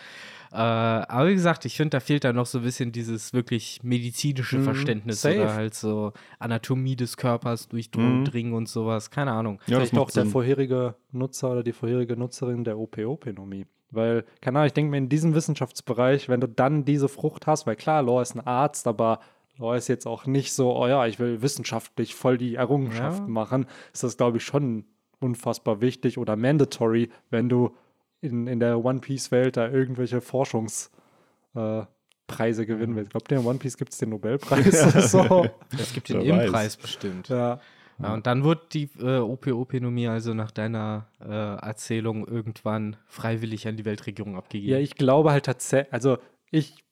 Äh, 0.52 0.56
aber 0.56 1.28
wie 1.28 1.34
gesagt, 1.34 1.64
ich 1.64 1.76
finde, 1.76 1.90
da 1.90 2.00
fehlt 2.00 2.24
da 2.24 2.32
noch 2.34 2.44
so 2.46 2.58
ein 2.58 2.64
bisschen 2.64 2.92
dieses 2.92 3.32
wirklich 3.32 3.80
medizinische 3.82 4.58
Mhm, 4.58 4.62
Verständnis 4.64 5.22
safe. 5.22 5.40
oder 5.40 5.54
halt 5.54 5.72
so 5.74 6.12
Anatomie 6.38 6.94
des 6.94 7.16
Körpers 7.16 7.68
Mhm. 7.72 7.78
durchdringen 8.24 8.52
und 8.52 8.68
sowas. 8.68 9.10
Keine 9.10 9.32
Ahnung. 9.32 9.60
Ja, 9.66 9.78
das 9.78 9.88
Vielleicht 9.88 9.94
auch 9.94 10.06
macht 10.06 10.16
der 10.16 10.24
Sinn. 10.24 10.32
vorherige 10.32 10.94
Nutzer 11.10 11.52
oder 11.52 11.62
die 11.62 11.72
vorherige 11.72 12.16
Nutzerin 12.18 12.64
der 12.64 12.78
OP-Openomie. 12.78 13.64
Weil, 13.90 14.24
keine 14.42 14.58
Ahnung, 14.58 14.66
ich 14.66 14.72
denke 14.74 14.90
mir 14.90 14.98
in 14.98 15.08
diesem 15.08 15.34
Wissenschaftsbereich, 15.34 16.28
wenn 16.28 16.40
du 16.40 16.48
dann 16.48 16.84
diese 16.84 17.08
Frucht 17.08 17.46
hast, 17.46 17.66
weil 17.66 17.76
klar, 17.76 18.02
Law 18.02 18.20
ist 18.20 18.34
ein 18.34 18.46
Arzt, 18.46 18.86
aber 18.86 19.20
Law 19.58 19.74
ist 19.74 19.88
jetzt 19.88 20.06
auch 20.06 20.26
nicht 20.26 20.52
so, 20.52 20.74
oh 20.76 20.86
ja, 20.86 21.06
ich 21.06 21.18
will 21.18 21.40
wissenschaftlich 21.42 22.14
voll 22.14 22.36
die 22.38 22.54
Errungenschaften 22.56 23.28
Ja. 23.28 23.32
machen, 23.32 23.66
ist 23.92 24.02
das, 24.02 24.16
glaube 24.16 24.36
ich, 24.38 24.44
schon 24.44 24.84
unfassbar 25.20 25.80
wichtig 25.80 26.18
oder 26.18 26.36
mandatory, 26.36 27.10
wenn 27.30 27.48
du 27.48 27.74
in, 28.22 28.46
in 28.46 28.60
der 28.60 28.82
One 28.82 29.00
Piece-Welt 29.00 29.56
da 29.56 29.68
irgendwelche 29.68 30.20
Forschungspreise 30.20 31.90
äh, 32.38 32.66
gewinnen 32.66 32.96
willst. 32.96 33.10
Glaubt 33.10 33.30
ihr, 33.30 33.38
in 33.38 33.44
One 33.46 33.58
Piece 33.58 33.76
gibt 33.76 33.92
es 33.92 33.98
den 33.98 34.10
Nobelpreis? 34.10 35.10
so. 35.10 35.46
Es 35.78 35.92
gibt 35.92 36.08
den. 36.08 36.22
Impreis 36.22 36.76
bestimmt. 36.76 37.28
ja. 37.28 37.60
Ja, 38.02 38.14
und 38.14 38.26
dann 38.26 38.42
wird 38.42 38.74
die 38.74 38.88
äh, 39.00 39.18
OP-Openomie 39.18 40.08
also 40.08 40.34
nach 40.34 40.50
deiner 40.50 41.06
äh, 41.20 41.26
Erzählung 41.28 42.26
irgendwann 42.26 42.96
freiwillig 43.06 43.68
an 43.68 43.76
die 43.76 43.84
Weltregierung 43.84 44.36
abgegeben. 44.36 44.72
Ja, 44.72 44.78
ich 44.78 44.96
glaube 44.96 45.30
halt 45.30 45.44
tatsächlich, 45.44 45.92
also 45.92 46.18
ich 46.50 46.82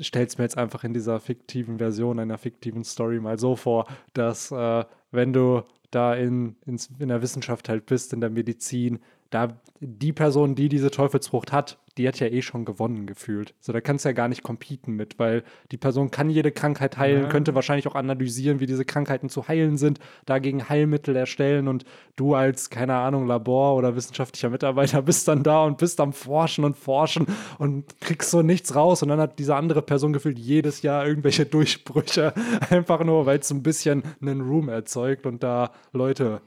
stelle 0.00 0.26
es 0.26 0.36
mir 0.36 0.44
jetzt 0.44 0.58
einfach 0.58 0.84
in 0.84 0.92
dieser 0.92 1.18
fiktiven 1.20 1.78
Version, 1.78 2.18
einer 2.18 2.36
fiktiven 2.36 2.84
Story 2.84 3.20
mal 3.20 3.38
so 3.38 3.56
vor, 3.56 3.86
dass 4.12 4.50
äh, 4.50 4.84
wenn 5.12 5.32
du 5.32 5.62
da 5.90 6.14
in, 6.14 6.56
ins, 6.66 6.90
in 6.98 7.08
der 7.08 7.22
Wissenschaft 7.22 7.68
halt 7.68 7.86
bist, 7.86 8.12
in 8.12 8.20
der 8.20 8.30
Medizin, 8.30 8.98
da 9.30 9.60
die 9.80 10.12
Person, 10.12 10.54
die 10.54 10.68
diese 10.68 10.90
Teufelsfrucht 10.90 11.52
hat, 11.52 11.78
die 11.96 12.06
hat 12.06 12.20
ja 12.20 12.26
eh 12.26 12.42
schon 12.42 12.64
gewonnen 12.64 13.06
gefühlt. 13.06 13.54
So, 13.60 13.72
da 13.72 13.80
kannst 13.80 14.04
du 14.04 14.10
ja 14.10 14.12
gar 14.12 14.28
nicht 14.28 14.42
competen 14.42 14.92
mit, 14.94 15.18
weil 15.18 15.42
die 15.72 15.76
Person 15.76 16.10
kann 16.10 16.30
jede 16.30 16.52
Krankheit 16.52 16.98
heilen, 16.98 17.22
Ja. 17.22 17.28
könnte 17.28 17.54
wahrscheinlich 17.54 17.88
auch 17.88 17.94
analysieren, 17.94 18.60
wie 18.60 18.66
diese 18.66 18.84
Krankheiten 18.84 19.28
zu 19.28 19.48
heilen 19.48 19.76
sind, 19.78 19.98
dagegen 20.26 20.68
Heilmittel 20.68 21.16
erstellen 21.16 21.66
und 21.68 21.84
du 22.16 22.34
als, 22.34 22.70
keine 22.70 22.94
Ahnung, 22.94 23.26
Labor- 23.26 23.74
oder 23.76 23.96
wissenschaftlicher 23.96 24.50
Mitarbeiter 24.50 25.02
bist 25.02 25.26
dann 25.28 25.42
da 25.42 25.64
und 25.64 25.78
bist 25.78 26.00
am 26.00 26.12
Forschen 26.12 26.64
und 26.64 26.76
Forschen 26.76 27.26
und 27.58 27.84
kriegst 28.00 28.30
so 28.30 28.42
nichts 28.42 28.74
raus 28.74 29.02
und 29.02 29.08
dann 29.08 29.20
hat 29.20 29.38
diese 29.38 29.56
andere 29.56 29.82
Person 29.82 30.12
gefühlt 30.12 30.38
jedes 30.38 30.82
Jahr 30.82 31.06
irgendwelche 31.06 31.46
Durchbrüche, 31.46 32.34
einfach 32.70 33.02
nur, 33.04 33.26
weil 33.26 33.38
es 33.38 33.50
ein 33.50 33.62
bisschen 33.62 34.02
einen 34.20 34.42
Room 34.42 34.68
erzeugt 34.68 35.26
und 35.26 35.42
da 35.42 35.72
Leute 35.92 36.40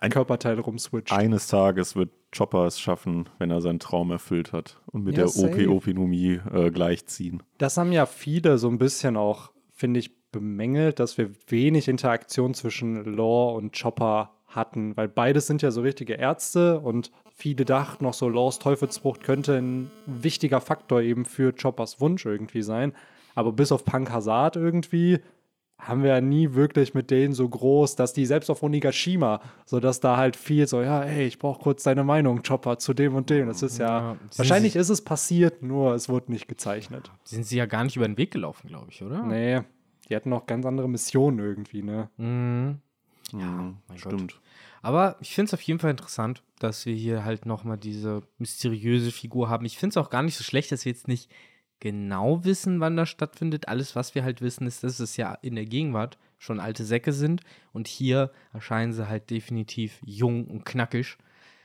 Ein, 0.00 0.10
Körperteile 0.10 0.60
rumswitcht. 0.60 1.12
eines 1.12 1.46
Tages 1.46 1.96
wird 1.96 2.10
Chopper 2.36 2.66
es 2.66 2.78
schaffen, 2.78 3.28
wenn 3.38 3.50
er 3.50 3.60
seinen 3.60 3.78
Traum 3.78 4.10
erfüllt 4.10 4.52
hat 4.52 4.80
und 4.86 5.04
mit 5.04 5.16
Ja, 5.16 5.26
der. 5.26 5.44
OP-Opinomie 5.44 6.40
äh, 6.52 6.70
gleichziehen. 6.70 7.42
Das 7.58 7.76
haben 7.76 7.92
ja 7.92 8.06
viele 8.06 8.58
so 8.58 8.68
ein 8.68 8.78
bisschen 8.78 9.16
auch, 9.16 9.50
finde 9.72 10.00
ich, 10.00 10.30
bemängelt, 10.30 11.00
dass 11.00 11.16
wir 11.16 11.30
wenig 11.46 11.88
Interaktion 11.88 12.54
zwischen 12.54 13.04
Law 13.04 13.56
und 13.56 13.78
Chopper 13.78 14.30
hatten, 14.46 14.96
weil 14.96 15.08
beides 15.08 15.46
sind 15.46 15.62
ja 15.62 15.70
so 15.70 15.82
richtige 15.82 16.14
Ärzte 16.14 16.80
und 16.80 17.10
viele 17.34 17.64
dachten 17.64 18.04
noch 18.04 18.14
so, 18.14 18.28
Laws 18.28 18.58
Teufelsfrucht 18.58 19.22
könnte 19.22 19.56
ein 19.56 19.90
wichtiger 20.06 20.60
Faktor 20.60 21.00
eben 21.02 21.24
für 21.24 21.52
Choppers 21.52 22.00
Wunsch 22.00 22.26
irgendwie 22.26 22.62
sein. 22.62 22.92
Aber 23.34 23.52
bis 23.52 23.70
auf 23.70 23.84
Punk 23.84 24.10
Hazard 24.10 24.56
irgendwie 24.56 25.20
haben 25.78 26.02
wir 26.02 26.10
ja 26.10 26.20
nie 26.20 26.54
wirklich 26.54 26.92
mit 26.94 27.10
denen 27.10 27.32
so 27.32 27.48
groß, 27.48 27.94
dass 27.96 28.12
die 28.12 28.26
selbst 28.26 28.50
auf 28.50 28.62
Onigashima, 28.62 29.40
so 29.64 29.78
dass 29.80 30.00
da 30.00 30.16
halt 30.16 30.34
viel 30.36 30.66
so, 30.66 30.82
ja, 30.82 31.02
ey, 31.04 31.26
ich 31.26 31.38
brauche 31.38 31.60
kurz 31.62 31.84
deine 31.84 32.02
Meinung, 32.04 32.42
Chopper, 32.42 32.78
zu 32.78 32.94
dem 32.94 33.14
und 33.14 33.30
dem. 33.30 33.46
Das 33.46 33.62
ist 33.62 33.78
ja, 33.78 33.86
Ja, 34.12 34.16
sie- 34.30 34.38
wahrscheinlich 34.38 34.74
ist 34.76 34.88
es 34.88 35.02
passiert, 35.02 35.62
nur 35.62 35.94
es 35.94 36.08
wurde 36.08 36.32
nicht 36.32 36.48
gezeichnet. 36.48 37.10
Sind 37.24 37.44
sie 37.46 37.56
ja 37.56 37.66
gar 37.66 37.84
nicht 37.84 37.96
über 37.96 38.06
den 38.08 38.18
Weg 38.18 38.32
gelaufen, 38.32 38.66
glaube 38.68 38.88
ich, 38.90 39.02
oder? 39.02 39.22
Nee, 39.22 39.60
die 40.08 40.16
hatten 40.16 40.30
noch 40.30 40.46
ganz 40.46 40.66
andere 40.66 40.88
Missionen 40.88 41.38
irgendwie, 41.38 41.82
ne? 41.82 42.10
Mhm. 42.16 42.78
Ja, 43.32 43.38
mein 43.38 43.76
Gott. 43.88 43.98
stimmt. 44.00 44.40
Aber 44.82 45.16
ich 45.20 45.34
finde 45.34 45.48
es 45.50 45.54
auf 45.54 45.60
jeden 45.62 45.80
Fall 45.80 45.90
interessant, 45.90 46.42
dass 46.60 46.86
wir 46.86 46.94
hier 46.94 47.24
halt 47.24 47.46
nochmal 47.46 47.76
diese 47.76 48.22
mysteriöse 48.38 49.10
Figur 49.12 49.48
haben. 49.48 49.64
Ich 49.66 49.76
finde 49.78 49.92
es 49.92 49.96
auch 49.96 50.08
gar 50.10 50.22
nicht 50.22 50.36
so 50.36 50.44
schlecht, 50.44 50.72
dass 50.72 50.84
wir 50.84 50.92
jetzt 50.92 51.08
nicht 51.08 51.30
genau 51.80 52.44
wissen, 52.44 52.80
wann 52.80 52.96
das 52.96 53.08
stattfindet. 53.08 53.68
Alles, 53.68 53.96
was 53.96 54.14
wir 54.14 54.24
halt 54.24 54.42
wissen, 54.42 54.66
ist, 54.66 54.84
dass 54.84 55.00
es 55.00 55.16
ja 55.16 55.34
in 55.42 55.54
der 55.54 55.66
Gegenwart 55.66 56.18
schon 56.38 56.60
alte 56.60 56.84
Säcke 56.84 57.12
sind. 57.12 57.42
Und 57.72 57.88
hier 57.88 58.30
erscheinen 58.52 58.92
sie 58.92 59.08
halt 59.08 59.30
definitiv 59.30 60.00
jung 60.04 60.46
und 60.46 60.64
knackig. 60.64 61.16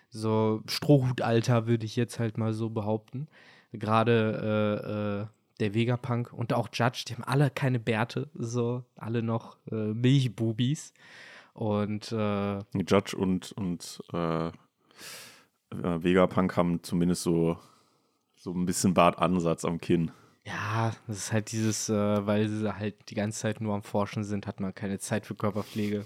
So 0.10 0.62
Strohhutalter 0.68 1.68
würde 1.68 1.86
ich 1.86 1.96
jetzt 1.96 2.20
halt 2.20 2.38
mal 2.38 2.54
so 2.54 2.70
behaupten. 2.70 3.28
Gerade 3.72 5.24
äh, 5.24 5.24
äh, 5.24 5.28
der 5.60 5.74
Vegapunk 5.74 6.32
und 6.34 6.54
auch 6.54 6.70
Judge, 6.72 7.06
die 7.08 7.14
haben 7.14 7.24
alle 7.24 7.50
keine 7.50 7.80
Bärte, 7.80 8.30
so 8.34 8.84
alle 8.96 9.24
noch 9.24 9.58
äh, 9.72 9.94
Milchbubis. 9.94 10.94
Und 11.54 12.12
äh, 12.12 12.60
Judge 12.74 13.16
und, 13.16 13.52
und 13.54 14.04
äh, 14.12 14.48
äh, 14.48 14.52
Vegapunk 15.72 16.58
haben 16.58 16.82
zumindest 16.84 17.24
so, 17.24 17.58
so 18.44 18.52
ein 18.52 18.66
bisschen 18.66 18.94
Bartansatz 18.94 19.64
am 19.64 19.80
Kinn. 19.80 20.12
ja, 20.46 20.92
das 21.08 21.18
ist 21.18 21.32
halt 21.32 21.54
dieses, 21.54 21.88
äh, 21.88 22.28
weil 22.28 22.50
sie 22.50 22.78
halt 22.78 23.10
die 23.10 23.16
ganze 23.16 23.40
Zeit 23.40 23.62
nur 23.62 23.74
am 23.74 23.84
Forschen 23.84 24.26
sind, 24.26 24.46
hat 24.48 24.60
man 24.60 24.76
keine 24.76 25.00
Zeit 25.00 25.26
für 25.26 25.34
Körperpflege. 25.34 26.06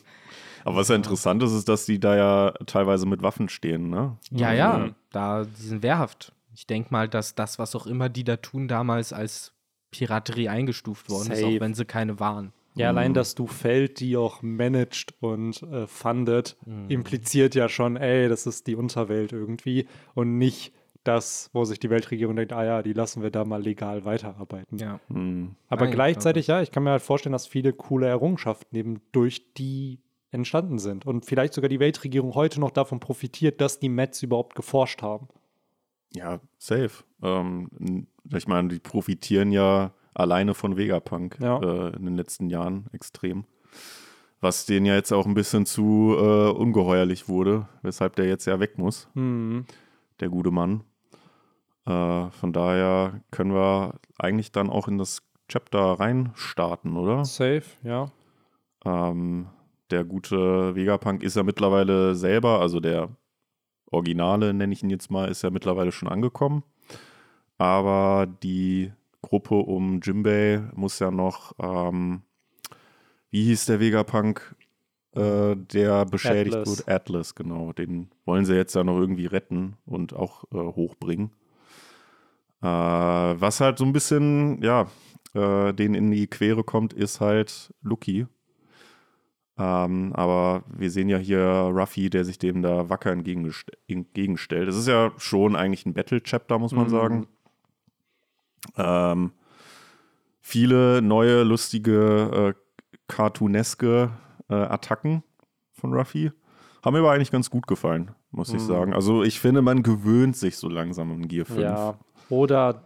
Aber 0.63 0.75
was 0.75 0.89
ja 0.89 0.95
interessant 0.95 1.41
ist, 1.41 1.51
ist, 1.53 1.67
dass 1.67 1.87
die 1.87 1.99
da 1.99 2.15
ja 2.15 2.51
teilweise 2.67 3.07
mit 3.07 3.23
Waffen 3.23 3.49
stehen, 3.49 3.89
ne? 3.89 4.17
Ja, 4.29 4.53
ja, 4.53 4.91
da, 5.11 5.45
die 5.45 5.63
sind 5.63 5.81
wehrhaft. 5.81 6.31
Ich 6.53 6.67
denke 6.67 6.89
mal, 6.91 7.09
dass 7.09 7.33
das, 7.33 7.57
was 7.57 7.75
auch 7.75 7.87
immer 7.87 8.07
die 8.07 8.23
da 8.23 8.37
tun, 8.37 8.67
damals 8.67 9.13
als 9.13 9.53
Piraterie 9.89 10.49
eingestuft 10.49 11.09
worden 11.09 11.31
ist, 11.31 11.39
Safe. 11.39 11.55
auch 11.55 11.59
wenn 11.59 11.73
sie 11.73 11.85
keine 11.85 12.19
waren. 12.19 12.53
Ja, 12.75 12.89
allein, 12.89 13.15
dass 13.15 13.33
du 13.33 13.47
Feld 13.47 13.99
die 13.99 14.15
auch 14.15 14.43
managed 14.43 15.15
und 15.19 15.63
äh, 15.63 15.87
fundet, 15.87 16.57
impliziert 16.89 17.55
ja 17.55 17.69
schon, 17.69 17.97
ey, 17.97 18.29
das 18.29 18.45
ist 18.45 18.67
die 18.67 18.75
Unterwelt 18.75 19.31
irgendwie 19.31 19.87
und 20.13 20.37
nicht 20.37 20.73
das, 21.07 21.49
wo 21.53 21.63
sich 21.65 21.79
die 21.79 21.89
Weltregierung 21.89 22.35
denkt, 22.35 22.53
ah 22.53 22.63
ja, 22.65 22.83
die 22.83 22.93
lassen 22.93 23.21
wir 23.23 23.31
da 23.31 23.45
mal 23.45 23.61
legal 23.61 24.05
weiterarbeiten. 24.05 24.77
Ja. 24.77 24.99
Hm. 25.07 25.55
Aber 25.69 25.85
Nein, 25.85 25.93
gleichzeitig, 25.93 26.47
ja, 26.47 26.61
ich 26.61 26.71
kann 26.71 26.83
mir 26.83 26.91
halt 26.91 27.01
vorstellen, 27.01 27.33
dass 27.33 27.47
viele 27.47 27.73
coole 27.73 28.07
Errungenschaften 28.07 28.75
eben 28.75 29.01
durch 29.11 29.53
die 29.53 29.99
entstanden 30.31 30.77
sind 30.77 31.05
und 31.05 31.25
vielleicht 31.25 31.53
sogar 31.53 31.69
die 31.69 31.79
Weltregierung 31.79 32.35
heute 32.35 32.59
noch 32.59 32.71
davon 32.71 32.99
profitiert, 32.99 33.61
dass 33.61 33.79
die 33.79 33.89
Mets 33.89 34.21
überhaupt 34.23 34.55
geforscht 34.55 35.01
haben. 35.01 35.29
Ja, 36.13 36.39
safe. 36.57 37.03
Ähm, 37.23 38.07
ich 38.33 38.47
meine, 38.47 38.67
die 38.67 38.79
profitieren 38.79 39.51
ja 39.51 39.93
alleine 40.13 40.53
von 40.53 40.77
Vegapunk 40.77 41.37
Ja. 41.39 41.59
äh, 41.59 41.95
in 41.95 42.05
den 42.05 42.15
letzten 42.15 42.49
Jahren 42.49 42.87
extrem. 42.91 43.45
Was 44.39 44.65
denen 44.65 44.85
ja 44.85 44.95
jetzt 44.95 45.11
auch 45.11 45.25
ein 45.25 45.33
bisschen 45.33 45.65
zu 45.65 46.15
äh, 46.17 46.49
ungeheuerlich 46.51 47.27
wurde, 47.27 47.67
weshalb 47.81 48.15
der 48.17 48.27
jetzt 48.27 48.45
ja 48.45 48.59
weg 48.59 48.77
muss, 48.77 49.09
Hm. 49.13 49.65
der 50.19 50.29
gute 50.29 50.51
Mann. 50.51 50.83
Äh, 51.87 52.29
von 52.31 52.51
daher 52.51 53.21
können 53.31 53.53
wir 53.53 53.95
eigentlich 54.17 54.51
dann 54.51 54.69
auch 54.69 54.87
in 54.87 54.97
das 54.97 55.21
Chapter 55.47 55.99
reinstarten, 55.99 56.97
oder? 56.97 57.23
Safe, 57.23 57.63
ja. 57.83 58.11
Ähm, 58.85 59.47
der 59.89 60.03
gute 60.03 60.75
Vegapunk 60.75 61.23
ist 61.23 61.37
ja 61.37 61.43
mittlerweile 61.43 62.15
selber, 62.15 62.59
also 62.59 62.81
der 62.81 63.09
Originale, 63.89 64.53
nenne 64.53 64.73
ich 64.73 64.83
ihn 64.83 64.89
jetzt 64.89 65.09
mal, 65.09 65.29
ist 65.29 65.43
ja 65.43 65.49
mittlerweile 65.49 65.93
schon 65.93 66.09
angekommen. 66.09 66.63
Aber 67.57 68.27
die 68.43 68.91
Gruppe 69.21 69.55
um 69.55 70.01
Jimbei 70.01 70.61
muss 70.75 70.99
ja 70.99 71.09
noch, 71.09 71.53
ähm, 71.57 72.23
wie 73.29 73.45
hieß 73.45 73.65
der 73.65 73.79
Vegapunk, 73.79 74.55
äh, 75.15 75.55
der 75.55 76.05
beschädigt 76.05 76.57
Atlas. 76.57 76.69
wurde? 76.69 76.91
Atlas, 76.93 77.35
genau. 77.35 77.71
Den 77.71 78.09
wollen 78.25 78.43
sie 78.43 78.55
jetzt 78.55 78.75
ja 78.75 78.83
noch 78.83 78.99
irgendwie 78.99 79.25
retten 79.25 79.77
und 79.85 80.13
auch 80.13 80.43
äh, 80.51 80.57
hochbringen. 80.57 81.31
Äh, 82.67 83.41
was 83.41 83.61
halt 83.61 83.77
so 83.77 83.85
ein 83.85 83.93
bisschen, 83.93 84.61
ja, 84.61 84.87
äh, 85.33 85.73
denen 85.73 85.95
in 85.95 86.11
die 86.11 86.27
Quere 86.27 86.63
kommt, 86.63 86.93
ist 86.93 87.21
halt 87.21 87.73
Lucky. 87.81 88.27
Ähm, 89.59 90.11
aber 90.13 90.63
wir 90.69 90.91
sehen 90.91 91.09
ja 91.09 91.17
hier 91.17 91.41
Ruffy, 91.41 92.09
der 92.09 92.25
sich 92.25 92.37
dem 92.37 92.61
da 92.61 92.89
wacker 92.89 93.11
entgegenstellt. 93.11 94.67
Das 94.67 94.75
ist 94.75 94.87
ja 94.87 95.11
schon 95.17 95.55
eigentlich 95.55 95.85
ein 95.85 95.93
Battle-Chapter, 95.93 96.59
muss 96.59 96.73
man 96.73 96.85
Mhm. 96.87 96.91
sagen. 96.91 97.27
Ähm, 98.75 99.31
viele 100.41 101.01
neue, 101.01 101.43
lustige, 101.43 102.53
äh, 102.55 102.93
cartooneske 103.07 104.11
äh, 104.49 104.53
Attacken 104.53 105.23
von 105.71 105.93
Ruffy. 105.93 106.31
Haben 106.83 106.93
mir 106.93 106.99
aber 106.99 107.11
eigentlich 107.11 107.31
ganz 107.31 107.49
gut 107.49 107.65
gefallen, 107.67 108.11
muss 108.31 108.49
ich 108.49 108.61
Mhm. 108.61 108.67
sagen. 108.67 108.93
Also 108.93 109.23
ich 109.23 109.39
finde, 109.39 109.61
man 109.61 109.81
gewöhnt 109.83 110.35
sich 110.37 110.57
so 110.57 110.69
langsam 110.69 111.11
an 111.11 111.27
Gear 111.27 111.45
5. 111.45 111.59
Ja. 111.59 111.97
Oder 112.29 112.83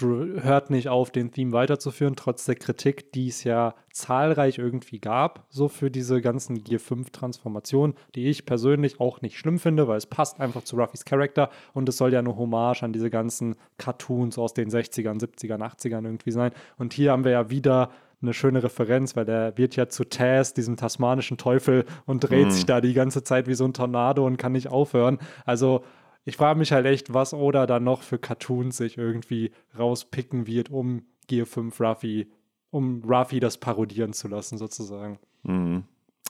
hört 0.00 0.70
nicht 0.70 0.88
auf, 0.88 1.12
den 1.12 1.30
Theme 1.30 1.52
weiterzuführen, 1.52 2.16
trotz 2.16 2.44
der 2.44 2.56
Kritik, 2.56 3.12
die 3.12 3.28
es 3.28 3.44
ja 3.44 3.74
zahlreich 3.92 4.58
irgendwie 4.58 4.98
gab, 4.98 5.46
so 5.50 5.68
für 5.68 5.88
diese 5.88 6.20
ganzen 6.20 6.64
Gear 6.64 6.80
5 6.80 7.10
Transformationen, 7.10 7.94
die 8.16 8.26
ich 8.26 8.44
persönlich 8.44 8.98
auch 8.98 9.22
nicht 9.22 9.38
schlimm 9.38 9.60
finde, 9.60 9.86
weil 9.86 9.98
es 9.98 10.06
passt 10.06 10.40
einfach 10.40 10.64
zu 10.64 10.76
Ruffys 10.76 11.04
Charakter 11.04 11.48
und 11.74 11.88
es 11.88 11.96
soll 11.96 12.12
ja 12.12 12.18
eine 12.18 12.36
Hommage 12.36 12.82
an 12.82 12.92
diese 12.92 13.08
ganzen 13.08 13.54
Cartoons 13.78 14.36
aus 14.36 14.52
den 14.52 14.68
60ern, 14.68 15.20
70ern, 15.20 15.60
80ern 15.60 16.04
irgendwie 16.04 16.32
sein. 16.32 16.50
Und 16.76 16.92
hier 16.92 17.12
haben 17.12 17.22
wir 17.22 17.32
ja 17.32 17.50
wieder 17.50 17.90
eine 18.20 18.34
schöne 18.34 18.64
Referenz, 18.64 19.14
weil 19.14 19.26
der 19.26 19.56
wird 19.56 19.76
ja 19.76 19.88
zu 19.88 20.04
Taz, 20.04 20.54
diesem 20.54 20.76
tasmanischen 20.76 21.36
Teufel, 21.36 21.84
und 22.06 22.28
dreht 22.28 22.52
sich 22.52 22.66
da 22.66 22.80
die 22.80 22.94
ganze 22.94 23.22
Zeit 23.22 23.46
wie 23.46 23.54
so 23.54 23.64
ein 23.64 23.74
Tornado 23.74 24.26
und 24.26 24.38
kann 24.38 24.52
nicht 24.52 24.68
aufhören. 24.68 25.18
Also 25.44 25.84
ich 26.24 26.36
frage 26.36 26.58
mich 26.58 26.72
halt 26.72 26.86
echt, 26.86 27.12
was 27.12 27.34
Oda 27.34 27.66
dann 27.66 27.84
noch 27.84 28.02
für 28.02 28.18
Cartoons 28.18 28.76
sich 28.76 28.98
irgendwie 28.98 29.52
rauspicken 29.78 30.46
wird, 30.46 30.70
um 30.70 31.02
Gear 31.26 31.46
5 31.46 31.78
Ruffy, 31.80 32.30
um 32.70 33.02
Ruffy 33.04 33.40
das 33.40 33.58
parodieren 33.58 34.12
zu 34.12 34.28
lassen, 34.28 34.58
sozusagen. 34.58 35.18
Mhm. 35.42 35.84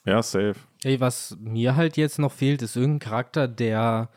Ja, 0.05 0.23
safe. 0.23 0.57
Ey, 0.83 1.01
was 1.01 1.37
mir 1.41 1.77
halt 1.77 1.97
jetzt 1.97 2.19
noch 2.19 2.33
fehlt, 2.33 2.61
ist 2.63 2.77
irgendein 2.77 3.09
Charakter, 3.09 3.49
der. 3.49 4.11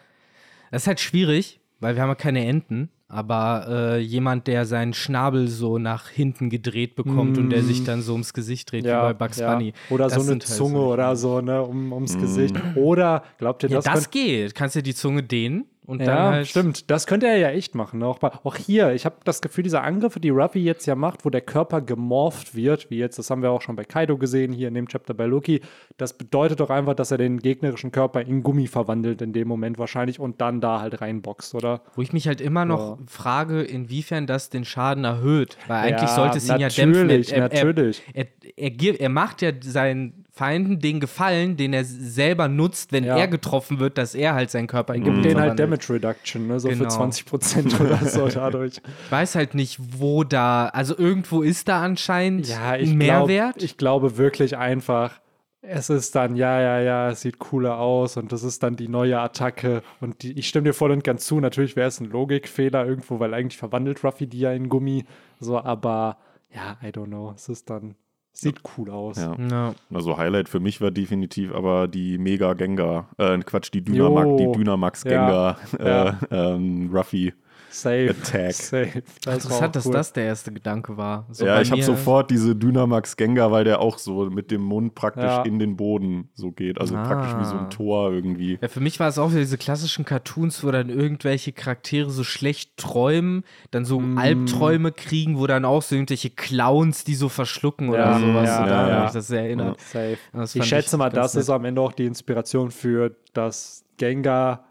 Das 0.71 0.83
ist 0.83 0.87
halt 0.87 0.99
schwierig, 0.99 1.61
weil 1.79 1.95
wir 1.95 2.01
haben 2.01 2.09
ja 2.09 2.15
keine 2.15 2.45
Enten, 2.45 2.89
aber 3.09 3.65
äh, 3.69 3.99
jemand, 3.99 4.47
der 4.47 4.65
seinen 4.65 4.93
Schnabel 4.93 5.47
so 5.47 5.77
nach 5.77 6.09
hinten 6.09 6.49
gedreht 6.49 6.95
bekommt 6.95 7.37
und 7.37 7.49
der 7.51 7.63
sich 7.63 7.83
dann 7.85 8.01
so 8.01 8.11
ums 8.13 8.33
Gesicht 8.33 8.71
dreht, 8.71 8.83
wie 8.83 8.89
bei 8.89 9.13
Bugs 9.13 9.39
Bunny. 9.39 9.73
Oder 9.89 10.05
Das 10.05 10.15
so 10.15 10.21
eine 10.21 10.31
halt 10.31 10.43
Zunge 10.43 10.71
solche- 10.79 10.87
oder 10.93 11.15
so, 11.15 11.41
ne, 11.41 11.61
um, 11.61 11.93
ums 11.93 12.17
Gesicht. 12.17 12.55
Oder, 12.75 13.23
glaubt 13.37 13.63
ihr, 13.63 13.69
Ja, 13.69 13.77
das, 13.77 13.85
das, 13.85 13.93
könnt- 13.93 14.11
geht. 14.11 14.55
Kannst 14.55 14.75
ja 14.75 14.81
die 14.81 14.93
Zunge 14.95 15.23
dehnen 15.23 15.65
und 15.87 16.01
Ja, 16.01 16.31
halt. 16.31 16.47
stimmt. 16.47 16.91
Das 16.91 17.07
könnte 17.07 17.25
er 17.27 17.37
ja 17.37 17.49
echt 17.49 17.73
machen. 17.73 18.03
Auch, 18.03 18.19
bei, 18.19 18.29
auch 18.43 18.55
hier, 18.55 18.93
ich 18.93 19.05
habe 19.05 19.15
das 19.23 19.41
Gefühl, 19.41 19.63
diese 19.63 19.81
Angriffe, 19.81 20.19
die 20.19 20.29
Ruffy 20.29 20.59
jetzt 20.59 20.85
ja 20.85 20.95
macht, 20.95 21.25
wo 21.25 21.29
der 21.29 21.41
Körper 21.41 21.81
gemorpht 21.81 22.53
wird, 22.53 22.89
wie 22.91 22.97
jetzt, 22.97 23.17
das 23.17 23.29
haben 23.29 23.41
wir 23.41 23.51
auch 23.51 23.61
schon 23.61 23.75
bei 23.75 23.85
Kaido 23.85 24.17
gesehen, 24.17 24.51
hier 24.53 24.67
in 24.67 24.73
dem 24.73 24.87
Chapter 24.87 25.13
bei 25.13 25.25
Loki, 25.25 25.61
das 25.97 26.13
bedeutet 26.17 26.59
doch 26.59 26.69
einfach, 26.69 26.93
dass 26.93 27.09
er 27.11 27.17
den 27.17 27.39
gegnerischen 27.39 27.91
Körper 27.91 28.21
in 28.21 28.43
Gummi 28.43 28.67
verwandelt 28.67 29.21
in 29.21 29.33
dem 29.33 29.47
Moment 29.47 29.77
wahrscheinlich 29.79 30.19
und 30.19 30.41
dann 30.41 30.61
da 30.61 30.81
halt 30.81 31.01
reinboxt, 31.01 31.55
oder? 31.55 31.81
Wo 31.95 32.01
ich 32.01 32.11
mich 32.13 32.27
halt 32.27 32.41
immer 32.41 32.65
noch 32.65 32.97
Ja. 32.99 33.05
frage, 33.07 33.61
inwiefern 33.63 34.27
das 34.27 34.49
den 34.49 34.65
Schaden 34.65 35.05
erhöht. 35.05 35.57
Weil 35.67 35.77
eigentlich 35.93 36.09
Ja, 36.09 36.15
sollte 36.15 36.37
es 36.37 36.49
ihn 36.49 36.59
ja 36.59 36.67
dämpfen. 36.67 37.07
natürlich, 37.07 37.31
Er, 37.31 37.37
er, 37.37 37.63
natürlich. 37.63 38.03
Er, 38.13 38.25
er, 38.57 38.71
er, 38.81 38.99
er 39.01 39.09
macht 39.09 39.41
ja 39.41 39.51
seinen 39.61 40.25
Feinden 40.37 40.79
den 40.79 40.99
Gefallen, 40.99 41.57
den 41.57 41.73
er 41.73 41.83
selber 41.83 42.47
nutzt, 42.47 42.91
wenn 42.91 43.03
Ja. 43.03 43.17
er 43.17 43.27
getroffen 43.27 43.79
wird, 43.79 43.97
dass 43.97 44.13
er 44.15 44.35
halt 44.35 44.51
seinen 44.51 44.67
Körper 44.67 44.93
in 44.93 45.03
Gibt 45.03 45.15
Gummi 45.17 45.27
denen 45.27 45.41
halt. 45.41 45.59
Damage 45.59 45.93
Reduction, 45.93 46.47
ne? 46.47 46.59
so 46.59 46.69
Genau. 46.69 46.83
für 46.83 46.89
20 46.89 47.25
Prozent 47.25 47.79
oder 47.81 47.97
so 48.05 48.27
dadurch. 48.27 48.79
Ich 49.05 49.11
weiß 49.11 49.35
halt 49.35 49.55
nicht, 49.55 49.79
wo 49.99 50.23
da, 50.23 50.67
also 50.67 50.97
irgendwo 50.97 51.41
ist 51.41 51.67
da 51.67 51.81
anscheinend 51.81 52.47
Ja, 52.47 52.71
ein 52.71 52.99
glaub, 52.99 53.27
Mehrwert. 53.27 53.63
ich 53.63 53.77
glaube 53.77 54.17
wirklich 54.17 54.55
einfach, 54.57 55.19
es 55.61 55.89
ist 55.89 56.15
dann, 56.15 56.35
ja, 56.35 56.61
ja, 56.61 56.79
ja, 56.79 57.09
es 57.09 57.21
sieht 57.21 57.39
cooler 57.39 57.79
aus 57.79 58.15
und 58.15 58.31
das 58.31 58.43
ist 58.43 58.61
dann 58.63 58.75
die 58.75 58.87
neue 58.87 59.19
Attacke. 59.19 59.81
Und 59.99 60.21
die, 60.23 60.31
ich 60.37 60.47
stimme 60.47 60.65
dir 60.65 60.73
voll 60.73 60.91
und 60.91 61.03
ganz 61.03 61.25
zu. 61.25 61.39
Natürlich 61.41 61.75
wäre 61.75 61.87
es 61.89 61.99
ein 61.99 62.09
Logikfehler 62.09 62.85
irgendwo, 62.85 63.19
weil 63.19 63.33
eigentlich 63.33 63.57
verwandelt 63.57 64.03
Ruffy 64.03 64.27
die 64.27 64.39
ja 64.39 64.53
in 64.53 64.69
Gummi. 64.69 65.03
So, 65.39 65.57
aber 65.59 66.17
ja, 66.55 66.77
I 66.87 66.91
don't 66.91 67.07
know. 67.07 67.33
Es 67.35 67.49
ist 67.49 67.69
dann, 67.69 67.95
sieht 68.41 68.61
cool 68.77 68.89
aus. 68.89 69.17
Ja. 69.17 69.35
ja. 69.49 69.73
Also 69.93 70.17
Highlight 70.17 70.49
für 70.49 70.59
mich 70.59 70.79
war 70.81 70.91
definitiv 70.91 71.53
aber 71.53 71.87
die 71.87 72.17
Mega 72.17 72.53
Gengar, 72.53 73.09
äh, 73.17 73.37
Quatsch, 73.39 73.71
die 73.73 73.83
Dynamax, 73.83 74.27
Jo. 74.27 74.37
die 74.37 74.57
Dynamax 74.59 75.03
Gengar, 75.03 75.57
Ja. 75.79 76.17
Äh, 76.29 76.35
ähm, 76.55 76.89
Ruffy. 76.93 77.33
Safe. 77.81 78.09
Attack. 78.09 78.53
Safe. 78.53 79.03
Das 79.23 79.43
Interessant, 79.43 79.75
dass 79.75 79.85
cool. 79.85 79.93
das 79.93 80.13
der 80.13 80.25
erste 80.25 80.51
Gedanke 80.51 80.97
war. 80.97 81.25
So 81.31 81.45
ja, 81.45 81.61
ich 81.61 81.71
habe 81.71 81.81
sofort 81.83 82.31
diese 82.31 82.55
Dynamax 82.55 83.15
Gengar, 83.17 83.51
weil 83.51 83.63
der 83.63 83.79
auch 83.81 83.97
so 83.97 84.29
mit 84.29 84.51
dem 84.51 84.61
Mund 84.61 84.95
praktisch 84.95 85.23
Ja. 85.23 85.43
in 85.43 85.59
den 85.59 85.77
Boden 85.77 86.29
so 86.33 86.51
geht. 86.51 86.79
Also 86.79 86.95
Ah. 86.95 87.03
praktisch 87.05 87.39
wie 87.39 87.45
so 87.45 87.57
ein 87.57 87.69
Tor 87.69 88.11
irgendwie. 88.11 88.57
Ja, 88.61 88.67
für 88.67 88.79
mich 88.79 88.99
war 88.99 89.07
es 89.09 89.17
auch 89.17 89.29
wieder 89.31 89.39
diese 89.41 89.57
klassischen 89.57 90.05
Cartoons, 90.05 90.63
wo 90.63 90.71
dann 90.71 90.89
irgendwelche 90.89 91.51
Charaktere 91.51 92.09
so 92.09 92.23
schlecht 92.23 92.77
träumen, 92.77 93.43
dann 93.71 93.85
so 93.85 93.99
Mm. 93.99 94.17
Albträume 94.17 94.91
kriegen, 94.91 95.37
wo 95.37 95.47
dann 95.47 95.65
auch 95.65 95.81
so 95.81 95.95
irgendwelche 95.95 96.29
Clowns, 96.29 97.03
die 97.03 97.15
so 97.15 97.29
verschlucken 97.29 97.89
oder 97.89 97.99
Ja, 98.11 98.19
sowas. 98.19 98.47
ja, 98.49 98.57
so, 98.63 98.69
ja. 98.69 98.77
hat 98.95 99.03
mich 99.03 99.11
das 99.13 99.27
sehr 99.27 99.41
erinnert. 99.41 99.79
Safe. 99.81 100.17
Das 100.33 100.55
Ich 100.55 100.65
schätze 100.65 100.95
ich 100.95 100.99
mal, 100.99 101.09
das 101.09 101.35
ist 101.35 101.47
nett. 101.47 101.55
am 101.55 101.65
Ende 101.65 101.81
auch 101.81 101.91
die 101.93 102.05
Inspiration 102.05 102.71
für 102.71 103.15
das 103.33 103.83
Gengar 103.97 104.63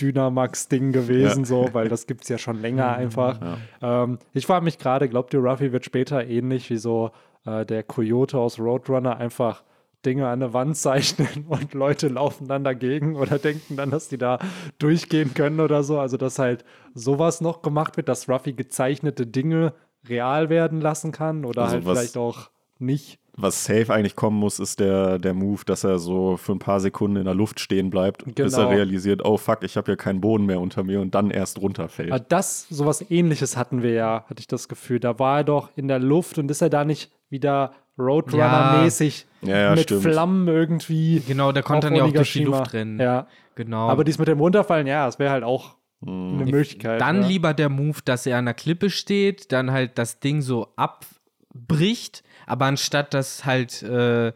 Dynamax-Ding 0.00 0.92
gewesen, 0.92 1.44
so, 1.44 1.68
weil 1.72 1.88
das 1.88 2.06
gibt 2.06 2.22
es 2.24 2.28
ja 2.28 2.38
schon 2.38 2.60
länger 2.60 2.92
einfach. 2.96 3.38
Ähm, 3.82 4.18
ich 4.32 4.46
frage 4.46 4.64
mich 4.64 4.78
gerade, 4.78 5.08
glaubt 5.08 5.32
ihr, 5.34 5.40
Ruffy 5.40 5.72
wird 5.72 5.84
später 5.84 6.26
ähnlich 6.26 6.70
wie 6.70 6.76
so 6.78 7.10
äh, 7.46 7.64
der 7.66 7.82
Coyote 7.82 8.38
aus 8.38 8.58
Roadrunner 8.58 9.16
einfach 9.18 9.62
Dinge 10.04 10.28
an 10.28 10.40
der 10.40 10.52
Wand 10.52 10.76
zeichnen 10.76 11.44
und 11.48 11.72
Leute 11.74 12.08
laufen 12.08 12.46
dann 12.46 12.64
dagegen 12.64 13.16
oder 13.16 13.38
denken 13.38 13.76
dann, 13.76 13.90
dass 13.90 14.08
die 14.08 14.18
da 14.18 14.38
durchgehen 14.78 15.32
können 15.34 15.60
oder 15.60 15.82
so. 15.82 15.98
Also, 15.98 16.16
dass 16.16 16.38
halt 16.38 16.64
sowas 16.94 17.40
noch 17.40 17.62
gemacht 17.62 17.96
wird, 17.96 18.08
dass 18.08 18.28
Ruffy 18.28 18.52
gezeichnete 18.52 19.26
Dinge 19.26 19.72
real 20.06 20.50
werden 20.50 20.80
lassen 20.82 21.12
kann 21.12 21.44
oder 21.46 21.62
Also 21.62 21.74
halt 21.76 21.86
was- 21.86 21.98
vielleicht 21.98 22.16
auch 22.18 22.50
nicht. 22.80 23.18
Was 23.36 23.64
safe 23.64 23.92
eigentlich 23.92 24.14
kommen 24.14 24.38
muss, 24.38 24.60
ist 24.60 24.78
der, 24.78 25.18
der 25.18 25.34
Move, 25.34 25.62
dass 25.66 25.82
er 25.82 25.98
so 25.98 26.36
für 26.36 26.52
ein 26.52 26.60
paar 26.60 26.78
Sekunden 26.78 27.16
in 27.16 27.24
der 27.24 27.34
Luft 27.34 27.58
stehen 27.58 27.90
bleibt, 27.90 28.24
bis 28.24 28.34
Genau. 28.54 28.68
er 28.68 28.76
realisiert, 28.76 29.24
oh 29.24 29.36
fuck, 29.38 29.64
ich 29.64 29.76
habe 29.76 29.86
hier 29.86 29.96
keinen 29.96 30.20
Boden 30.20 30.46
mehr 30.46 30.60
unter 30.60 30.84
mir 30.84 31.00
und 31.00 31.16
dann 31.16 31.32
erst 31.32 31.60
runterfällt. 31.60 32.12
Aber 32.12 32.20
das, 32.20 32.68
sowas 32.70 33.04
ähnliches 33.10 33.56
hatten 33.56 33.82
wir 33.82 33.92
ja, 33.92 34.24
hatte 34.28 34.38
ich 34.38 34.46
das 34.46 34.68
Gefühl. 34.68 35.00
Da 35.00 35.18
war 35.18 35.38
er 35.38 35.44
doch 35.44 35.70
in 35.74 35.88
der 35.88 35.98
Luft 35.98 36.38
und 36.38 36.48
ist 36.50 36.62
er 36.62 36.70
da 36.70 36.84
nicht 36.84 37.10
wieder 37.28 37.72
Roadrunner-mäßig 37.98 39.26
Ja, 39.42 39.58
ja, 39.58 39.70
mit 39.70 39.80
stimmt. 39.84 40.02
Flammen 40.02 40.48
irgendwie. 40.48 41.20
Genau, 41.26 41.52
der 41.52 41.62
konnte 41.62 41.88
dann 41.88 41.96
ja 41.96 42.04
auch 42.04 42.12
durch 42.12 42.32
die. 42.32 42.44
Luft 42.44 42.72
rennen. 42.72 43.00
Ja. 43.00 43.26
Genau. 43.56 43.88
Aber 43.88 44.04
dies 44.04 44.18
mit 44.18 44.28
dem 44.28 44.38
Runterfallen, 44.40 44.86
ja, 44.86 45.06
das 45.06 45.18
wäre 45.18 45.30
halt 45.32 45.44
auch 45.44 45.76
Mhm. 46.00 46.34
eine 46.42 46.50
Möglichkeit. 46.50 47.00
Dann 47.00 47.22
ja. 47.22 47.28
lieber 47.28 47.54
der 47.54 47.68
Move, 47.70 47.98
dass 48.04 48.26
er 48.26 48.36
an 48.38 48.44
der 48.44 48.54
Klippe 48.54 48.90
steht, 48.90 49.52
dann 49.52 49.70
halt 49.70 49.96
das 49.96 50.20
Ding 50.20 50.42
so 50.42 50.68
abbricht, 50.76 52.23
aber 52.46 52.66
anstatt 52.66 53.14
dass 53.14 53.44
halt, 53.44 53.82
äh, 53.82 54.32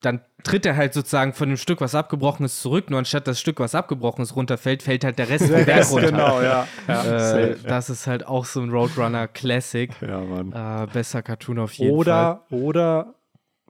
dann 0.00 0.20
tritt 0.42 0.66
er 0.66 0.76
halt 0.76 0.92
sozusagen 0.92 1.32
von 1.32 1.48
dem 1.48 1.56
Stück, 1.56 1.80
was 1.80 1.94
abgebrochen 1.94 2.44
ist, 2.44 2.60
zurück, 2.60 2.90
nur 2.90 2.98
anstatt 2.98 3.26
das 3.26 3.40
Stück, 3.40 3.58
was 3.60 3.74
abgebrochen 3.74 4.22
ist, 4.22 4.36
runterfällt, 4.36 4.82
fällt 4.82 5.02
halt 5.04 5.18
der 5.18 5.30
Rest 5.30 5.46
vom 5.50 5.64
Berg 5.64 5.90
runter. 5.90 6.10
genau, 6.10 6.42
ja. 6.42 6.68
ja 6.88 7.04
Äh, 7.04 7.18
safe. 7.54 7.58
das 7.66 7.88
ist 7.90 8.06
halt 8.06 8.26
auch 8.26 8.44
so 8.44 8.60
ein 8.60 8.68
Roadrunner 8.70 9.28
Classic. 9.28 9.90
ja, 10.02 10.20
Mann. 10.20 10.52
Äh, 10.52 10.86
besser 10.92 11.22
Cartoon 11.22 11.58
auf 11.58 11.72
jeden 11.72 11.90
Fall. 11.90 11.98
Oder, 11.98 12.44
oder, 12.50 13.14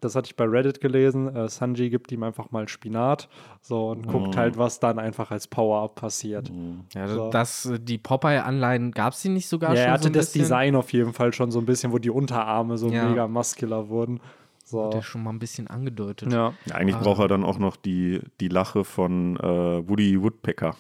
das 0.05 0.15
hatte 0.15 0.27
ich 0.27 0.37
bei 0.37 0.45
Reddit 0.45 0.81
gelesen, 0.81 1.35
äh, 1.35 1.49
Sanji 1.49 1.91
gibt 1.91 2.13
ihm 2.13 2.23
einfach 2.23 2.51
mal 2.51 2.69
Spinat 2.69 3.29
so 3.61 3.89
und 3.91 4.07
guckt 4.07 4.37
halt, 4.37 4.59
was 4.59 4.79
dann 4.81 4.99
einfach 4.99 5.31
als 5.31 5.49
Power-Up 5.49 5.95
passiert. 5.97 6.53
Ja, 6.95 7.09
so. 7.09 7.31
das, 7.31 7.73
die 7.81 7.99
Popeye-Anleihen 7.99 8.93
gab 8.93 9.15
es 9.15 9.23
die 9.23 9.31
nicht 9.31 9.49
sogar 9.49 9.71
Ja, 9.71 9.77
schon 9.77 9.87
er 9.87 9.93
hatte 9.93 10.03
so 10.05 10.09
ein 10.11 10.13
das 10.13 10.27
bisschen? 10.27 10.43
Design 10.43 10.77
auf 10.77 10.93
jeden 10.93 11.13
Fall 11.13 11.33
schon 11.33 11.51
so 11.51 11.59
ein 11.59 11.67
bisschen, 11.67 11.93
wo 11.93 11.99
die 11.99 12.11
Unterarme 12.11 12.79
so 12.79 12.89
Ja. 12.91 13.09
mega 13.09 13.27
muscular 13.27 13.89
wurden. 13.89 14.21
So. 14.67 14.91
Der 14.91 15.03
schon 15.03 15.23
mal 15.23 15.31
ein 15.31 15.39
bisschen 15.39 15.67
angedeutet. 15.67 16.33
Ja. 16.33 16.55
Ja, 16.67 16.75
eigentlich 16.75 16.97
braucht 16.97 17.21
er 17.21 17.29
dann 17.29 17.45
auch 17.45 17.59
noch 17.59 17.77
die, 17.77 18.21
die 18.41 18.49
Lache 18.49 18.85
von 18.85 19.37
äh, 19.37 19.89
Woody 19.89 20.23
Woodpecker. 20.23 20.75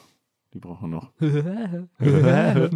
Die 0.54 0.60
braucht 0.60 0.82
er 0.84 0.88
noch. 0.88 1.10
ja. 1.20 2.70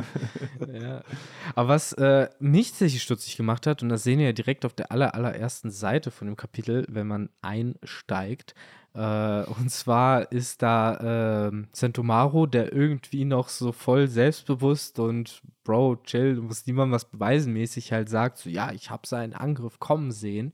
Aber 1.55 1.69
was 1.69 1.93
äh, 1.93 2.29
mich 2.41 2.71
tatsächlich 2.71 3.03
stutzig 3.05 3.37
gemacht 3.37 3.69
hat, 3.69 3.85
und 3.85 3.89
das 3.89 4.03
sehen 4.03 4.19
wir 4.19 4.27
ja 4.27 4.33
direkt 4.33 4.65
auf 4.65 4.75
der 4.75 4.91
aller, 4.91 5.15
allerersten 5.15 5.71
Seite 5.71 6.11
von 6.11 6.27
dem 6.27 6.37
Kapitel, 6.37 6.87
wenn 6.89 7.07
man 7.07 7.31
einsteigt, 7.41 8.57
äh, 8.95 9.45
und 9.45 9.71
zwar 9.71 10.33
ist 10.33 10.61
da 10.61 11.47
ähm, 11.49 11.69
Sentomaro, 11.73 12.47
der 12.47 12.73
irgendwie 12.73 13.25
noch 13.25 13.49
so 13.49 13.71
voll 13.71 14.09
selbstbewusst 14.09 14.99
und 14.99 15.41
Bro, 15.63 15.99
chill, 16.03 16.35
du 16.35 16.43
musst 16.43 16.67
niemandem 16.67 16.95
was 16.95 17.05
beweisen 17.05 17.53
mäßig 17.53 17.93
halt 17.93 18.09
sagt, 18.09 18.39
so 18.39 18.51
ja, 18.51 18.73
ich 18.73 18.91
habe 18.91 19.07
seinen 19.07 19.35
Angriff 19.35 19.79
kommen 19.79 20.11
sehen 20.11 20.53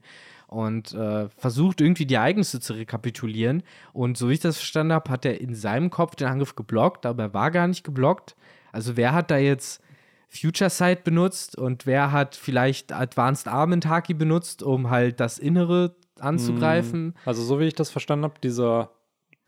und 0.55 0.93
äh, 0.95 1.29
versucht 1.37 1.81
irgendwie 1.81 2.07
die 2.07 2.15
Ereignisse 2.15 2.61
zu 2.61 2.73
rekapitulieren. 2.75 3.63
Und 3.93 4.17
so 4.17 4.29
wie 4.29 4.35
ich 4.35 4.41
das 4.41 4.57
verstanden 4.57 4.93
habe, 4.93 5.11
hat 5.11 5.25
er 5.25 5.41
in 5.41 5.55
seinem 5.55 5.91
Kopf 5.91 6.15
den 6.17 6.29
Angriff 6.29 6.55
geblockt, 6.55 7.07
aber 7.07 7.25
er 7.25 7.35
war 7.35 7.51
gar 7.51 7.67
nicht 7.69 7.85
geblockt. 7.85 8.37
Also 8.73 8.97
wer 8.97 9.13
hat 9.13 9.31
da 9.31 9.37
jetzt 9.39 9.83
Future 10.29 10.71
Sight 10.71 11.05
benutzt 11.05 11.57
und 11.57 11.87
wer 11.87 12.11
hat 12.13 12.35
vielleicht 12.35 12.93
Advanced 12.93 13.47
Armament 13.49 13.87
Haki 13.87 14.15
benutzt, 14.15 14.63
um 14.63 14.91
halt 14.91 15.21
das 15.21 15.39
Innere 15.39 15.95
anzugreifen? 16.19 17.15
Also, 17.25 17.43
so 17.43 17.61
wie 17.61 17.65
ich 17.65 17.75
das 17.75 17.91
verstanden 17.91 18.25
habe, 18.25 18.35
dieser, 18.43 18.91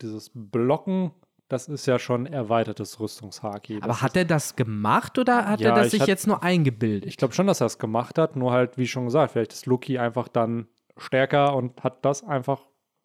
dieses 0.01 0.31
Blocken, 0.33 1.11
das 1.49 1.67
ist 1.67 1.85
ja 1.85 1.97
schon 1.99 2.25
erweitertes 2.25 2.99
Rüstungshaki. 2.99 3.79
Aber 3.81 4.01
hat 4.01 4.15
er 4.17 4.25
das 4.25 4.55
gemacht 4.55 5.17
oder 5.17 5.45
hat 5.45 5.59
Ja, 5.61 5.69
er 5.69 5.75
das 5.75 5.87
ich 5.87 5.91
sich 5.91 6.01
hat- 6.01 6.07
jetzt 6.09 6.27
nur 6.27 6.43
eingebildet? 6.43 7.09
Ich 7.09 7.17
glaube 7.17 7.33
schon, 7.33 7.47
dass 7.47 7.61
er 7.61 7.67
es 7.67 7.77
gemacht 7.79 8.17
hat, 8.17 8.35
nur 8.35 8.51
halt, 8.51 8.77
wie 8.77 8.87
schon 8.87 9.05
gesagt, 9.05 9.31
vielleicht 9.31 9.53
ist 9.53 9.65
Lucky 9.65 9.97
einfach 9.97 10.27
dann 10.27 10.67
stärker 11.01 11.55
und 11.55 11.83
hat 11.83 12.03
das 12.05 12.23
einfach 12.23 12.61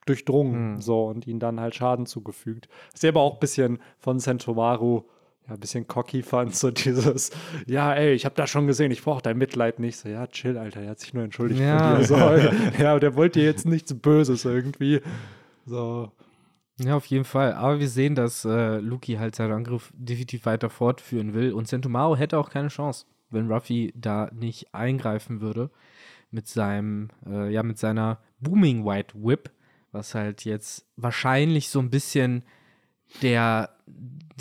durchdrungen 0.07 0.81
so 0.81 1.07
und 1.07 1.27
ihn 1.27 1.39
dann 1.39 1.61
halt 1.61 1.75
Schaden 1.75 2.07
zugefügt. 2.07 2.69
Ich 3.01 3.09
aber 3.09 3.21
auch 3.21 3.35
ein 3.35 3.41
bisschen 3.41 3.79
von 3.99 4.19
Sentomaru 4.19 5.03
ja, 5.49 5.55
ein 5.55 5.61
bisschen 5.61 5.87
cocky 5.89 6.23
fand, 6.23 6.55
so 6.55 6.71
dieses, 6.73 7.31
ja, 7.67 7.95
ey, 7.95 8.13
ich 8.13 8.25
habe 8.25 8.35
das 8.37 8.51
schon 8.51 8.67
gesehen, 8.67 8.93
ich 8.93 9.03
brauche 9.03 9.23
dein 9.23 9.39
Mitleid 9.39 9.81
nicht. 9.81 9.97
So, 9.97 10.09
ja, 10.09 10.27
chill, 10.29 10.57
Alter, 10.57 10.81
er 10.83 10.91
hat 10.91 11.01
sich 11.01 11.15
nur 11.15 11.25
entschuldigt 11.25 11.61
Ja. 11.61 11.97
von 11.97 11.99
dir. 11.99 12.07
So, 12.07 12.17
ja, 12.83 12.99
der 12.99 13.17
wollte 13.17 13.41
dir 13.41 13.47
jetzt 13.47 13.67
nichts 13.67 13.93
Böses 13.95 14.45
irgendwie. 14.45 15.01
So, 15.67 16.13
Ja, 16.79 16.97
auf 16.97 17.07
jeden 17.07 17.25
Fall. 17.25 17.55
Aber 17.55 17.81
wir 17.81 17.89
sehen, 17.89 18.15
dass 18.15 18.45
äh, 18.45 18.79
Luki 18.79 19.15
halt 19.15 19.35
seinen 19.35 19.53
Angriff 19.53 19.93
definitiv 19.97 20.47
weiter 20.47 20.71
fortführen 20.71 21.35
will. 21.35 21.53
Und 21.53 21.67
Sentomaro 21.69 22.17
hätte 22.17 22.39
auch 22.39 22.51
keine 22.51 22.69
Chance, 22.69 23.07
wenn 23.31 23.51
Ruffy 23.51 23.93
da 23.97 24.31
nicht 24.33 24.73
eingreifen 24.75 25.41
würde 25.41 25.71
mit 26.33 26.49
seinem, 26.49 27.11
äh, 27.27 27.53
ja, 27.53 27.63
mit 27.63 27.79
seiner 27.79 28.19
Booming 28.41 28.85
White 28.85 29.15
Whip, 29.15 29.51
was 29.93 30.15
halt 30.15 30.45
jetzt 30.45 30.87
wahrscheinlich 30.97 31.69
so 31.69 31.79
ein 31.79 31.91
bisschen 31.91 32.45
der, 33.21 33.69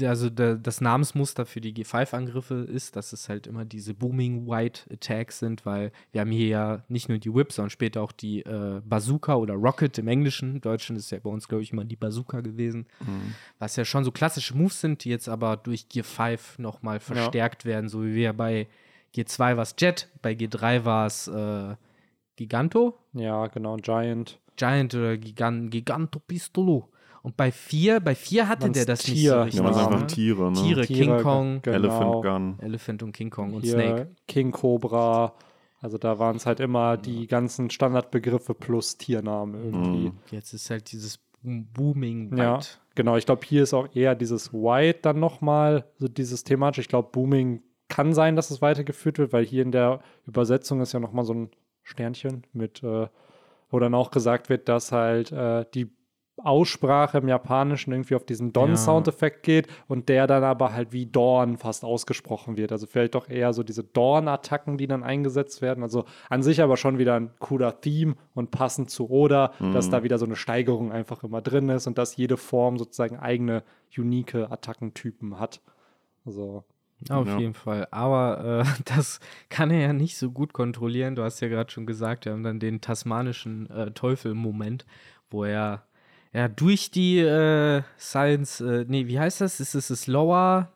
also 0.02 0.30
der, 0.30 0.56
das 0.56 0.80
Namensmuster 0.80 1.46
für 1.46 1.60
die 1.60 1.74
G5-Angriffe 1.74 2.56
ist, 2.56 2.96
dass 2.96 3.12
es 3.12 3.28
halt 3.28 3.48
immer 3.48 3.66
diese 3.66 3.94
Booming 3.94 4.48
White 4.48 4.84
Attacks 4.90 5.40
sind, 5.40 5.66
weil 5.66 5.92
wir 6.14 6.22
haben 6.22 6.32
hier 6.32 6.48
ja 6.48 6.84
nicht 6.88 7.10
nur 7.10 7.18
die 7.18 7.34
Whip, 7.34 7.52
sondern 7.52 7.70
später 7.70 8.02
auch 8.02 8.14
die 8.14 8.44
äh, 8.44 8.82
Bazooka 8.86 9.36
oder 9.36 9.56
Rocket 9.56 9.98
im 9.98 10.08
Englischen. 10.08 10.56
Im 10.56 10.62
Deutschen 10.62 10.96
ist 10.96 11.12
ja 11.12 11.20
bei 11.20 11.30
uns, 11.30 11.50
glaube 11.50 11.64
ich, 11.64 11.74
immer 11.74 11.84
die 11.84 11.98
Bazooka 11.98 12.40
gewesen. 12.40 12.88
Was 13.60 13.76
ja 13.76 13.84
schon 13.84 14.06
so 14.06 14.12
klassische 14.12 14.56
Moves 14.56 14.80
sind, 14.80 15.04
die 15.04 15.10
jetzt 15.10 15.28
aber 15.28 15.58
durch 15.58 15.90
Gear 15.90 16.06
5 16.06 16.60
nochmal 16.60 17.02
verstärkt 17.02 17.66
werden, 17.66 17.90
so 17.90 18.06
wie 18.06 18.16
wir 18.16 18.32
bei 18.32 18.68
G2 19.16 19.40
war 19.56 19.64
es 19.64 19.76
Jet, 19.78 20.10
bei 20.22 20.32
G3 20.34 20.86
war 20.86 21.06
es 21.08 21.28
äh, 21.28 21.76
Giganto, 22.36 22.98
ja, 23.14 23.48
genau, 23.48 23.78
Giant. 23.78 24.40
Giant 24.56 24.94
oder 24.96 25.18
Gigan 25.18 25.70
Giganto 25.70 26.20
Pistolo. 26.20 26.88
Und 27.24 27.38
bei 27.38 27.52
4, 27.52 28.00
bei 28.00 28.16
4 28.16 28.48
hatte 28.48 28.62
Waren's 28.64 28.78
der 28.78 28.86
das 28.86 29.08
nicht 29.08 29.18
Tier. 29.20 29.30
so 29.32 29.36
Ja, 29.38 29.44
richtig. 29.44 29.62
Ja, 29.62 29.68
einfach 29.68 30.00
ne? 30.00 30.08
Tiere, 30.08 30.52
ne? 30.52 30.62
Tiere, 30.62 30.82
Tiere, 30.88 31.06
King 31.18 31.24
Kong, 31.24 31.60
genau. 31.62 31.76
Elephant 31.78 32.24
Gun. 32.24 32.60
Elephant 32.62 33.04
und 33.04 33.12
King 33.12 33.30
Kong 33.30 33.54
und 33.54 33.62
Hier 33.62 33.74
Snake. 33.74 34.08
King 34.28 34.52
Cobra. 34.52 35.34
Also 35.82 35.98
da 35.98 36.18
waren 36.20 36.36
es 36.36 36.46
halt 36.46 36.60
immer 36.60 36.98
die 36.98 37.28
ganzen 37.28 37.70
Standardbegriffe 37.70 38.54
plus 38.56 38.98
Tiernamen 38.98 39.56
irgendwie. 39.64 40.10
Mhm. 40.10 40.14
Jetzt 40.32 40.54
ist 40.54 40.70
halt 40.72 40.92
dieses 40.92 41.20
Boom- 41.44 41.66
Booming 41.74 42.36
Ja, 42.38 42.56
White. 42.58 42.68
genau. 42.96 43.18
Ich 43.18 43.26
glaube, 43.26 43.42
hier 43.46 43.64
ist 43.64 43.74
auch 43.74 43.88
eher 43.96 44.16
dieses 44.16 44.52
White 44.54 45.00
dann 45.04 45.20
nochmal, 45.20 45.86
so 46.00 46.08
dieses 46.08 46.44
thematisch. 46.44 46.80
Ich 46.86 46.90
glaube, 46.90 47.10
Booming 47.12 47.62
kann 47.92 48.14
sein, 48.14 48.38
dass 48.38 48.50
es 48.50 48.62
weitergeführt 48.62 49.20
wird, 49.20 49.34
weil 49.34 49.46
hier 49.46 49.62
in 49.62 49.72
der 49.72 50.00
Übersetzung 50.26 50.80
ist 50.80 50.94
ja 50.94 51.00
nochmal 51.02 51.26
so 51.26 51.34
ein 51.34 51.50
Sternchen 51.84 52.48
mit, 52.54 52.82
äh, 52.84 53.08
wo 53.70 53.80
dann 53.80 53.94
auch 53.94 54.12
gesagt 54.12 54.48
wird, 54.50 54.70
dass 54.70 54.94
halt 54.94 55.32
äh, 55.34 55.66
die 55.74 55.92
Aussprache 56.38 57.18
im 57.18 57.28
Japanischen 57.28 57.92
irgendwie 57.92 58.16
auf 58.16 58.26
diesen 58.26 58.54
Don-Soundeffekt 58.54 59.44
geht 59.44 59.68
und 59.90 60.08
der 60.08 60.26
dann 60.26 60.44
aber 60.44 60.74
halt 60.74 60.94
wie 60.94 61.06
Dorn 61.06 61.58
fast 61.58 61.84
ausgesprochen 61.84 62.56
wird. 62.56 62.72
Also 62.72 62.88
vielleicht 62.88 63.14
doch 63.14 63.30
eher 63.30 63.52
so 63.52 63.62
diese 63.62 63.84
Dorn-Attacken, 63.84 64.78
die 64.78 64.88
dann 64.88 65.04
eingesetzt 65.04 65.62
werden. 65.62 65.84
Also 65.84 66.06
an 66.30 66.42
sich 66.42 66.62
aber 66.62 66.78
schon 66.78 66.98
wieder 66.98 67.16
ein 67.16 67.32
cooler 67.40 67.82
Theme 67.82 68.16
und 68.34 68.52
passend 68.52 68.90
zu 68.90 69.10
Oda, 69.10 69.52
dass 69.74 69.90
da 69.90 70.02
wieder 70.04 70.18
so 70.18 70.26
eine 70.26 70.38
Steigerung 70.38 70.92
einfach 70.92 71.24
immer 71.24 71.42
drin 71.42 71.70
ist 71.70 71.86
und 71.88 71.98
dass 71.98 72.16
jede 72.16 72.38
Form 72.38 72.78
sozusagen 72.78 73.20
eigene 73.20 73.64
unique 73.96 74.34
Attackentypen 74.34 75.38
hat. 75.38 75.62
Also 76.26 76.64
Auf 77.10 77.28
Ja. 77.28 77.40
jeden 77.40 77.54
Fall. 77.54 77.88
Aber 77.92 78.64
äh, 78.66 78.82
das 78.86 79.20
kann 79.50 79.72
er 79.72 79.80
ja 79.82 79.94
nicht 79.94 80.18
so 80.18 80.32
gut 80.32 80.54
kontrollieren. 80.54 81.16
Du 81.16 81.24
hast 81.24 81.40
ja 81.40 81.48
gerade 81.48 81.72
schon 81.72 81.86
gesagt, 81.86 82.26
wir 82.26 82.32
haben 82.34 82.44
dann 82.44 82.60
den 82.60 82.82
tasmanischen 82.82 83.70
äh, 83.70 83.92
Teufel-Moment, 83.92 84.86
wo 85.30 85.44
er 85.44 85.84
ja 86.34 86.48
durch 86.48 86.92
die 86.92 87.20
äh, 87.20 87.82
Science, 88.00 88.62
äh, 88.62 88.86
nee, 88.88 89.08
wie 89.08 89.20
heißt 89.20 89.42
das? 89.42 89.60
Ist 89.60 89.76
es 89.76 89.88
das 89.90 90.08
Lower, 90.08 90.70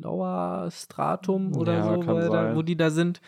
Lower 0.00 0.68
Stratum 0.70 1.54
oder 1.54 1.74
Ja, 1.74 1.82
so, 1.84 2.06
wo, 2.06 2.28
da, 2.28 2.56
wo 2.56 2.62
die 2.62 2.76
da 2.76 2.90
sind, 2.90 3.20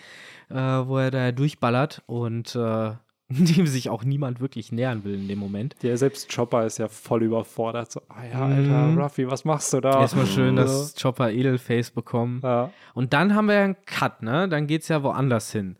äh, 0.50 0.54
wo 0.56 0.98
er 0.98 1.10
da 1.10 1.32
durchballert 1.32 2.02
und 2.06 2.54
äh, 2.56 2.92
dem 3.56 3.66
sich 3.66 3.88
auch 3.90 4.04
niemand 4.04 4.40
wirklich 4.40 4.70
nähern 4.72 5.04
will 5.04 5.14
in 5.14 5.28
dem 5.28 5.38
Moment. 5.38 5.76
der 5.82 5.96
selbst 5.96 6.34
Chopper 6.34 6.66
ist 6.66 6.78
ja 6.78 6.88
voll 6.88 7.22
überfordert. 7.22 7.90
So, 7.92 8.00
ah 8.08 8.24
ja, 8.24 8.44
Alter, 8.46 8.86
Mhm. 8.86 8.98
Ruffy, 8.98 9.28
was 9.30 9.44
machst 9.44 9.72
du 9.72 9.80
da? 9.80 10.00
Erstmal 10.00 10.26
schön 10.26 10.56
Ja. 10.56 10.62
das 10.64 10.94
Chopper 11.00 11.30
Edelface 11.30 11.90
bekommen. 11.90 12.40
Ja. 12.42 12.70
Und 12.94 13.12
dann 13.12 13.34
haben 13.34 13.48
wir 13.48 13.58
einen 13.60 13.76
Cut, 13.86 14.22
ne? 14.22 14.48
Dann 14.48 14.66
geht's 14.66 14.88
ja 14.88 15.02
woanders 15.02 15.52
hin. 15.52 15.76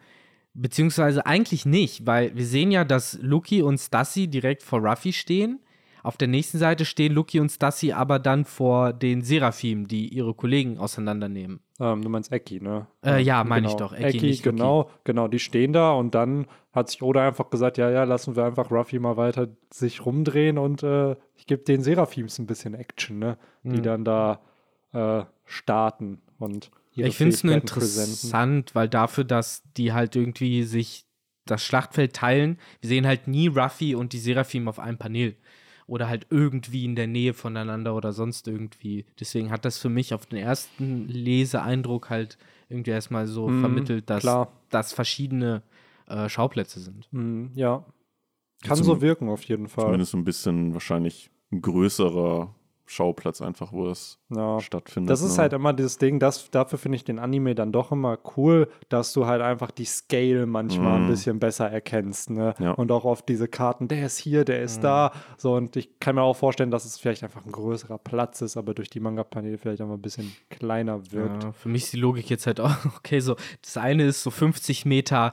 Beziehungsweise 0.55 1.27
eigentlich 1.27 1.67
nicht, 1.67 2.07
weil 2.07 2.35
wir 2.37 2.47
sehen 2.47 2.71
ja, 2.71 2.85
dass 2.85 3.19
Lucky 3.21 3.63
und 3.63 3.79
Stassi 3.79 4.29
direkt 4.29 4.63
vor 4.63 4.79
Ruffy 4.81 5.13
stehen. 5.13 5.59
Auf 6.05 6.17
der 6.17 6.29
nächsten 6.29 6.59
Seite 6.59 6.85
stehen 6.85 7.13
Lucky 7.13 7.41
und 7.41 7.51
Stassi 7.51 7.91
aber 7.93 8.19
dann 8.21 8.45
vor 8.45 8.93
den 8.93 9.23
Seraphim, 9.23 9.89
die 9.89 10.09
ihre 10.09 10.35
Kollegen 10.35 10.79
auseinandernehmen. 10.79 11.61
Ähm, 11.81 12.03
du 12.03 12.09
meinst 12.09 12.31
Eki, 12.33 12.61
ne? 12.61 12.87
Äh, 13.05 13.21
ja, 13.21 13.43
meine 13.43 13.67
ich 13.67 13.73
Genau. 13.77 13.89
doch. 13.89 13.93
Eki, 13.95 14.17
Eki, 14.19 14.27
nicht 14.27 14.45
Lucky. 14.45 14.57
genau, 14.57 14.91
genau, 15.03 15.27
die 15.29 15.41
stehen 15.41 15.73
da 15.73 15.93
und 15.93 16.15
dann 16.15 16.47
hat 16.73 16.89
sich 16.89 17.03
Oda 17.03 17.27
einfach 17.27 17.51
gesagt, 17.51 17.79
ja, 17.79 17.91
ja, 17.91 18.05
lassen 18.05 18.37
wir 18.37 18.45
einfach 18.45 18.71
Ruffy 18.71 18.99
mal 19.01 19.17
weiter 19.17 19.49
sich 19.73 20.05
rumdrehen 20.07 20.57
und 20.59 20.83
äh, 20.85 21.17
ich 21.37 21.47
gebe 21.47 21.65
den 21.65 21.83
Seraphims 21.83 22.39
ein 22.39 22.47
bisschen 22.47 22.75
Action, 22.75 23.19
ne? 23.19 23.39
Die 23.65 23.79
Mhm. 23.79 23.83
dann 23.83 24.05
da 24.05 24.41
äh, 24.93 25.25
starten 25.47 26.23
und 26.39 26.71
ihre 26.93 27.09
Ich 27.09 27.17
finde 27.17 27.35
es 27.35 27.43
nur 27.43 27.55
Fähigkeiten 27.55 27.75
präsenten. 27.81 28.11
interessant, 28.13 28.75
weil 28.77 28.89
dafür, 28.89 29.25
dass 29.25 29.65
die 29.77 29.93
halt 29.93 30.15
irgendwie 30.15 30.63
sich 30.63 31.07
das 31.47 31.63
Schlachtfeld 31.63 32.15
teilen, 32.15 32.59
wir 32.81 32.89
sehen 32.89 33.07
halt 33.07 33.27
nie 33.29 33.49
Ruffy 33.49 33.95
und 33.97 34.13
die 34.13 34.19
Seraphim 34.19 34.69
auf 34.69 34.79
einem 34.79 34.97
Panel. 34.97 35.35
Oder 35.87 36.09
halt 36.09 36.27
irgendwie 36.31 36.85
in 36.85 36.97
der 36.97 37.07
Nähe 37.07 37.35
voneinander 37.35 37.95
oder 37.95 38.13
sonst 38.13 38.49
irgendwie. 38.49 39.05
Deswegen 39.21 39.51
hat 39.51 39.65
das 39.65 39.79
für 39.79 39.91
mich 39.91 40.15
auf 40.15 40.25
den 40.27 40.39
ersten 40.39 41.07
Leseeindruck 41.09 42.09
halt 42.11 42.39
irgendwie 42.69 42.91
erstmal 42.93 43.27
so 43.27 43.49
Mhm, 43.49 43.61
vermittelt, 43.61 44.09
dass 44.09 44.23
das 44.71 44.93
verschiedene 44.93 45.63
äh, 46.07 46.29
Schauplätze 46.29 46.81
sind. 46.81 47.07
Mhm, 47.13 47.51
ja. 47.55 47.85
Kann 48.63 48.77
Zum- 48.79 48.87
so 48.87 49.01
wirken 49.03 49.29
auf 49.29 49.43
jeden 49.45 49.69
Fall. 49.69 49.85
Zumindest 49.85 50.15
ein 50.15 50.25
bisschen 50.25 50.73
wahrscheinlich 50.73 51.31
ein 51.53 51.61
größerer 51.61 52.55
Schauplatz 52.87 53.41
einfach, 53.41 53.73
wo 53.73 53.89
es 53.89 54.19
Ja. 54.29 54.61
stattfindet. 54.61 55.11
Das 55.11 55.23
ist 55.23 55.37
ne? 55.37 55.43
halt 55.43 55.53
immer 55.55 55.73
dieses 55.73 55.97
Ding, 55.99 56.19
das, 56.19 56.51
dafür 56.51 56.79
finde 56.79 56.97
ich 56.97 57.05
den 57.05 57.19
Anime 57.19 57.55
dann 57.55 57.73
doch 57.73 57.93
immer 57.93 58.19
cool, 58.37 58.69
dass 58.91 59.13
du 59.15 59.27
halt 59.27 59.41
einfach 59.41 59.71
die 59.71 59.87
Scale 59.87 60.47
manchmal 60.47 60.97
ein 61.01 61.07
Mm. 61.07 61.11
bisschen 61.11 61.39
besser 61.39 61.71
erkennst. 61.71 62.31
Ne? 62.31 62.55
Ja. 62.59 62.73
Und 62.73 62.93
auch 62.93 63.05
auf 63.05 63.23
diese 63.23 63.49
Karten, 63.49 63.89
der 63.89 64.05
ist 64.07 64.19
hier, 64.19 64.45
der 64.45 64.63
ist 64.63 64.81
da. 64.85 65.13
So, 65.39 65.55
und 65.55 65.77
ich 65.77 65.99
kann 65.99 66.15
mir 66.17 66.23
auch 66.23 66.37
vorstellen, 66.37 66.71
dass 66.71 66.85
es 66.85 66.99
vielleicht 66.99 67.25
einfach 67.25 67.45
ein 67.47 67.53
größerer 67.53 67.99
Platz 67.99 68.43
ist, 68.43 68.57
aber 68.57 68.75
durch 68.75 68.91
die 68.91 69.01
Manga-Paneele 69.01 69.57
vielleicht 69.59 69.81
auch 69.81 69.87
mal 69.87 69.95
ein 69.95 70.03
bisschen 70.03 70.35
kleiner 70.51 71.11
wirkt. 71.13 71.45
Ja, 71.45 71.53
für 71.53 71.69
mich 71.71 71.85
ist 71.85 71.93
die 71.95 71.99
Logik 71.99 72.29
jetzt 72.29 72.47
halt 72.47 72.61
auch, 72.61 72.75
okay, 72.99 73.21
so, 73.21 73.37
das 73.63 73.77
eine 73.79 74.05
ist 74.05 74.23
so 74.23 74.31
50 74.31 74.85
Meter 74.85 75.33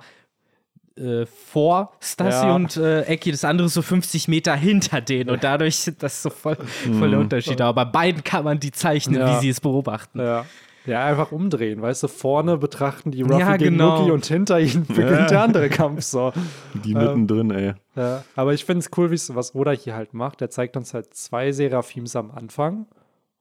äh, 1.01 1.25
vor 1.25 1.91
Stassi 1.99 2.45
Ja. 2.45 2.55
und 2.55 2.77
äh, 2.77 3.01
Eki, 3.03 3.31
das 3.31 3.43
andere 3.43 3.67
ist 3.67 3.73
so 3.73 3.81
50 3.81 4.27
Meter 4.27 4.55
hinter 4.55 5.01
denen 5.01 5.29
und 5.29 5.43
dadurch, 5.43 5.91
das 5.99 6.13
ist 6.15 6.23
so 6.23 6.29
voll, 6.29 6.55
voll 6.99 7.09
der 7.09 7.19
Unterschied. 7.19 7.59
Aber 7.61 7.85
bei 7.85 7.91
beiden 7.91 8.23
kann 8.23 8.43
man 8.43 8.59
die 8.59 8.71
zeichnen, 8.71 9.19
Ja. 9.19 9.35
wie 9.35 9.41
sie 9.41 9.49
es 9.49 9.59
beobachten. 9.59 10.19
Ja. 10.19 10.45
Ja, 10.87 11.05
einfach 11.05 11.31
umdrehen, 11.31 11.79
weißt 11.79 12.01
du, 12.01 12.07
vorne 12.07 12.57
betrachten 12.57 13.11
die 13.11 13.21
Ruffy 13.21 13.39
Ja, 13.39 13.55
gegen 13.55 13.77
genau. 13.77 13.99
Lucky 13.99 14.11
und 14.11 14.25
hinter 14.25 14.59
ihnen 14.59 14.83
beginnt 14.87 15.29
der 15.29 15.43
andere 15.43 15.69
Kampf 15.69 16.01
so. 16.01 16.33
Die 16.83 16.93
ähm, 16.93 16.97
mittendrin, 16.97 17.51
ey. 17.51 17.73
Ja, 17.95 18.23
aber 18.35 18.53
ich 18.55 18.65
finde 18.65 18.79
es 18.79 18.89
cool, 18.97 19.11
wie's- 19.11 19.35
was 19.35 19.53
Oda 19.53 19.69
hier 19.71 19.93
halt 19.95 20.15
macht. 20.15 20.41
Er 20.41 20.49
zeigt 20.49 20.75
uns 20.77 20.95
halt 20.95 21.13
zwei 21.13 21.51
Seraphims 21.51 22.15
am 22.15 22.31
Anfang 22.31 22.87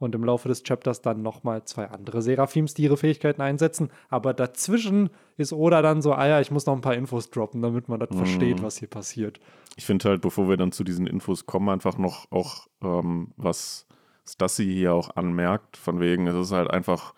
und 0.00 0.14
im 0.14 0.24
Laufe 0.24 0.48
des 0.48 0.64
Chapters 0.64 1.02
dann 1.02 1.22
nochmal 1.22 1.64
zwei 1.64 1.88
andere 1.88 2.22
Seraphims, 2.22 2.74
die 2.74 2.84
ihre 2.84 2.96
Fähigkeiten 2.96 3.42
einsetzen. 3.42 3.90
Aber 4.08 4.34
dazwischen 4.34 5.10
ist 5.36 5.52
Oda 5.52 5.82
dann 5.82 6.02
so, 6.02 6.14
ah 6.14 6.26
ja, 6.26 6.40
ich 6.40 6.50
muss 6.50 6.66
noch 6.66 6.74
ein 6.74 6.80
paar 6.80 6.94
Infos 6.94 7.30
droppen, 7.30 7.62
damit 7.62 7.88
man 7.88 8.00
das 8.00 8.08
versteht, 8.10 8.62
was 8.62 8.78
hier 8.78 8.88
passiert. 8.88 9.38
Ich 9.76 9.84
finde 9.84 10.08
halt, 10.08 10.22
bevor 10.22 10.48
wir 10.48 10.56
dann 10.56 10.72
zu 10.72 10.84
diesen 10.84 11.06
Infos 11.06 11.46
kommen, 11.46 11.68
einfach 11.68 11.98
noch 11.98 12.26
auch, 12.32 12.66
ähm, 12.82 13.28
was 13.36 13.86
Stassi 14.26 14.64
hier 14.64 14.94
auch 14.94 15.16
anmerkt, 15.16 15.76
von 15.76 16.00
wegen, 16.00 16.26
es 16.26 16.34
ist 16.34 16.52
halt 16.52 16.70
einfach, 16.70 17.14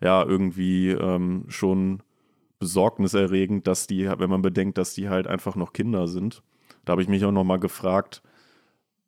ja, 0.00 0.22
irgendwie 0.22 0.90
ähm, 0.90 1.46
schon 1.48 2.02
besorgniserregend, 2.58 3.66
dass 3.66 3.86
die, 3.86 4.06
wenn 4.18 4.30
man 4.30 4.42
bedenkt, 4.42 4.76
dass 4.76 4.92
die 4.92 5.08
halt 5.08 5.26
einfach 5.26 5.56
noch 5.56 5.72
Kinder 5.72 6.06
sind. 6.06 6.42
Da 6.84 6.92
habe 6.92 7.02
ich 7.02 7.08
mich 7.08 7.24
auch 7.24 7.32
noch 7.32 7.44
mal 7.44 7.58
gefragt, 7.58 8.22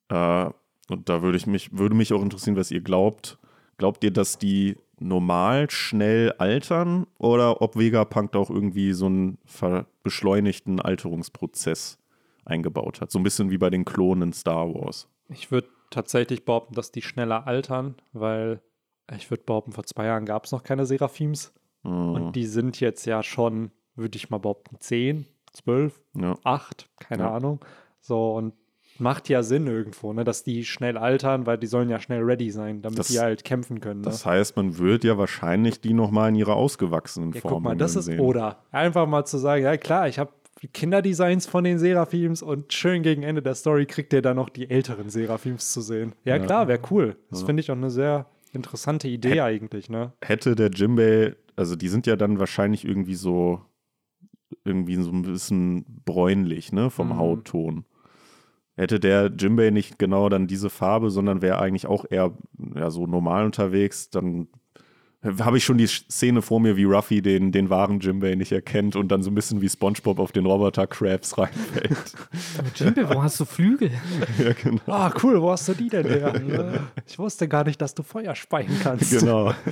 äh, 0.09 0.51
und 0.89 1.09
da 1.09 1.23
würde 1.23 1.37
ich 1.37 1.47
mich, 1.47 1.77
würde 1.77 1.95
mich 1.95 2.13
auch 2.13 2.23
interessieren, 2.23 2.57
was 2.57 2.71
ihr 2.71 2.81
glaubt. 2.81 3.39
Glaubt 3.79 4.03
ihr, 4.05 4.11
dass 4.11 4.39
die 4.39 4.77
normal 4.99 5.69
schnell 5.71 6.33
altern 6.39 7.07
oder 7.19 7.61
ob 7.61 7.77
Vegapunk 7.77 8.33
da 8.33 8.39
auch 8.39 8.51
irgendwie 8.51 8.93
so 8.93 9.07
einen 9.07 9.39
beschleunigten 10.03 10.81
Alterungsprozess 10.81 11.99
eingebaut 12.45 13.01
hat? 13.01 13.11
So 13.11 13.19
ein 13.19 13.23
bisschen 13.23 13.51
wie 13.51 13.59
bei 13.59 13.69
den 13.71 13.85
Klonen 13.85 14.29
in 14.29 14.33
Star 14.33 14.73
Wars. 14.75 15.09
Ich 15.29 15.51
würde 15.51 15.69
tatsächlich 15.91 16.45
behaupten, 16.45 16.75
dass 16.75 16.93
die 16.93 17.03
schneller 17.03 17.47
altern, 17.47 17.97
weil 18.13 18.61
ich 19.15 19.31
würde 19.31 19.45
behaupten, 19.45 19.73
vor 19.73 19.85
zwei 19.85 20.07
Jahren 20.07 20.25
gab 20.25 20.45
es 20.47 20.53
noch 20.53 20.63
keine 20.63 20.87
Seraphims. 20.87 21.53
Mhm. 21.83 22.11
Und 22.13 22.33
die 22.37 22.47
sind 22.47 22.81
jetzt 22.81 23.05
ja 23.07 23.23
schon, 23.23 23.71
würde 23.95 24.17
ich 24.17 24.31
mal 24.31 24.39
behaupten, 24.39 24.77
10, 24.81 25.27
12, 25.53 26.01
ja. 26.15 26.35
8, 26.45 26.89
keine 26.99 27.25
Ja. 27.25 27.35
Ahnung. 27.35 27.61
So, 28.01 28.35
und 28.35 28.55
macht 29.01 29.29
ja 29.29 29.43
Sinn 29.43 29.67
irgendwo, 29.67 30.13
ne, 30.13 30.25
dass 30.25 30.43
die 30.45 30.65
schnell 30.65 30.97
altern, 30.97 31.47
weil 31.47 31.59
die 31.59 31.67
sollen 31.67 31.89
ja 31.89 32.01
schnell 32.01 32.23
ready 32.23 32.51
sein, 32.51 32.83
damit 32.83 32.99
Das- 32.99 33.09
die 33.09 33.19
halt 33.21 33.45
kämpfen 33.45 33.81
können. 33.81 34.01
Ne? 34.01 34.05
Das 34.05 34.25
heißt, 34.27 34.57
man 34.57 34.79
wird 34.79 35.05
ja 35.05 35.19
wahrscheinlich 35.19 35.81
die 35.81 35.93
nochmal 35.95 36.29
in 36.31 36.35
ihrer 36.37 36.57
ausgewachsenen 36.57 37.33
ja, 37.33 37.41
Form 37.41 37.55
guck 37.55 37.63
mal, 37.63 37.77
das 37.77 37.97
ist 37.97 38.07
sehen. 38.07 38.21
oder. 38.21 38.63
Einfach 38.71 39.07
mal 39.07 39.25
zu 39.25 39.39
sagen, 39.39 39.63
ja 39.65 39.77
klar, 39.77 40.09
ich 40.09 40.19
habe 40.19 40.31
Kinderdesigns 40.73 41.47
von 41.47 41.65
den 41.65 41.79
Seraphims 41.79 42.43
und 42.43 42.73
schön 42.73 43.03
gegen 43.03 43.23
Ende 43.23 43.43
der 43.43 43.55
Story 43.55 43.87
kriegt 43.87 44.13
ihr 44.13 44.23
dann 44.23 44.37
noch 44.37 44.49
die 44.49 44.71
älteren 44.71 45.11
Seraphims 45.11 45.73
zu 45.73 45.81
sehen. 45.83 46.15
Ja, 46.25 46.37
Ja. 46.37 46.45
klar, 46.45 46.67
wäre 46.69 46.81
cool. 46.91 47.17
Das 47.31 47.41
Ja. 47.41 47.47
finde 47.47 47.61
ich 47.61 47.71
auch 47.71 47.77
eine 47.77 47.91
sehr 47.91 48.27
interessante 48.53 49.07
Idee 49.09 49.41
eigentlich, 49.43 49.91
ne? 49.91 50.13
Hätte 50.23 50.55
der 50.55 50.71
Jimbei, 50.71 51.37
also 51.57 51.77
die 51.77 51.89
sind 51.89 52.07
ja 52.07 52.17
dann 52.17 52.39
wahrscheinlich 52.39 52.87
irgendwie 52.87 53.15
so, 53.17 53.61
irgendwie 54.65 54.95
so 54.97 55.11
ein 55.11 55.23
bisschen 55.23 55.85
bräunlich, 56.05 56.73
ne, 56.73 56.89
vom 56.91 57.09
Mhm. 57.09 57.19
Hautton. 57.19 57.85
Hätte 58.77 59.01
der 59.01 59.33
Jimbei 59.37 59.71
nicht 59.71 59.99
genau 59.99 60.29
dann 60.29 60.47
diese 60.47 60.71
Farbe, 60.71 61.11
sondern 61.11 61.43
wäre 61.43 61.59
eigentlich 61.59 61.87
auch 61.87 62.05
eher 62.09 62.33
ja, 62.75 62.91
so 62.91 63.07
normal 63.07 63.47
unterwegs, 63.47 64.11
dann 64.11 64.49
habe 65.41 65.57
ich 65.59 65.65
schon 65.65 65.79
die 65.79 65.87
Szene 65.87 66.43
vor 66.43 66.61
mir, 66.61 66.77
wie 66.77 66.85
Ruffy 66.85 67.23
den, 67.23 67.53
den 67.53 67.71
wahren 67.71 68.01
Jimbei 68.01 68.35
nicht 68.35 68.53
erkennt 68.53 68.97
und 68.97 69.09
dann 69.09 69.23
so 69.23 69.31
ein 69.31 69.35
bisschen 69.35 69.61
wie 69.61 69.69
Spongebob 69.69 70.19
auf 70.19 70.33
den 70.33 70.47
Roboter 70.47 70.87
Krabs 70.87 71.37
reinfällt. 71.39 72.13
Jimbe, 72.77 73.09
warum 73.09 73.23
hast 73.23 73.41
du 73.41 73.45
Flügel? 73.45 73.91
ja, 74.39 74.53
genau. 74.53 74.81
Ah, 74.87 75.13
cool, 75.23 75.41
wo 75.41 75.51
hast 75.51 75.69
du 75.69 75.75
die 75.75 75.89
denn 75.89 76.07
her? 76.07 76.87
ich 77.07 77.19
wusste 77.19 77.49
gar 77.49 77.65
nicht, 77.65 77.81
dass 77.81 77.95
du 77.95 78.03
Feuer 78.03 78.35
speien 78.35 78.71
kannst. 78.83 79.19
genau. 79.19 79.53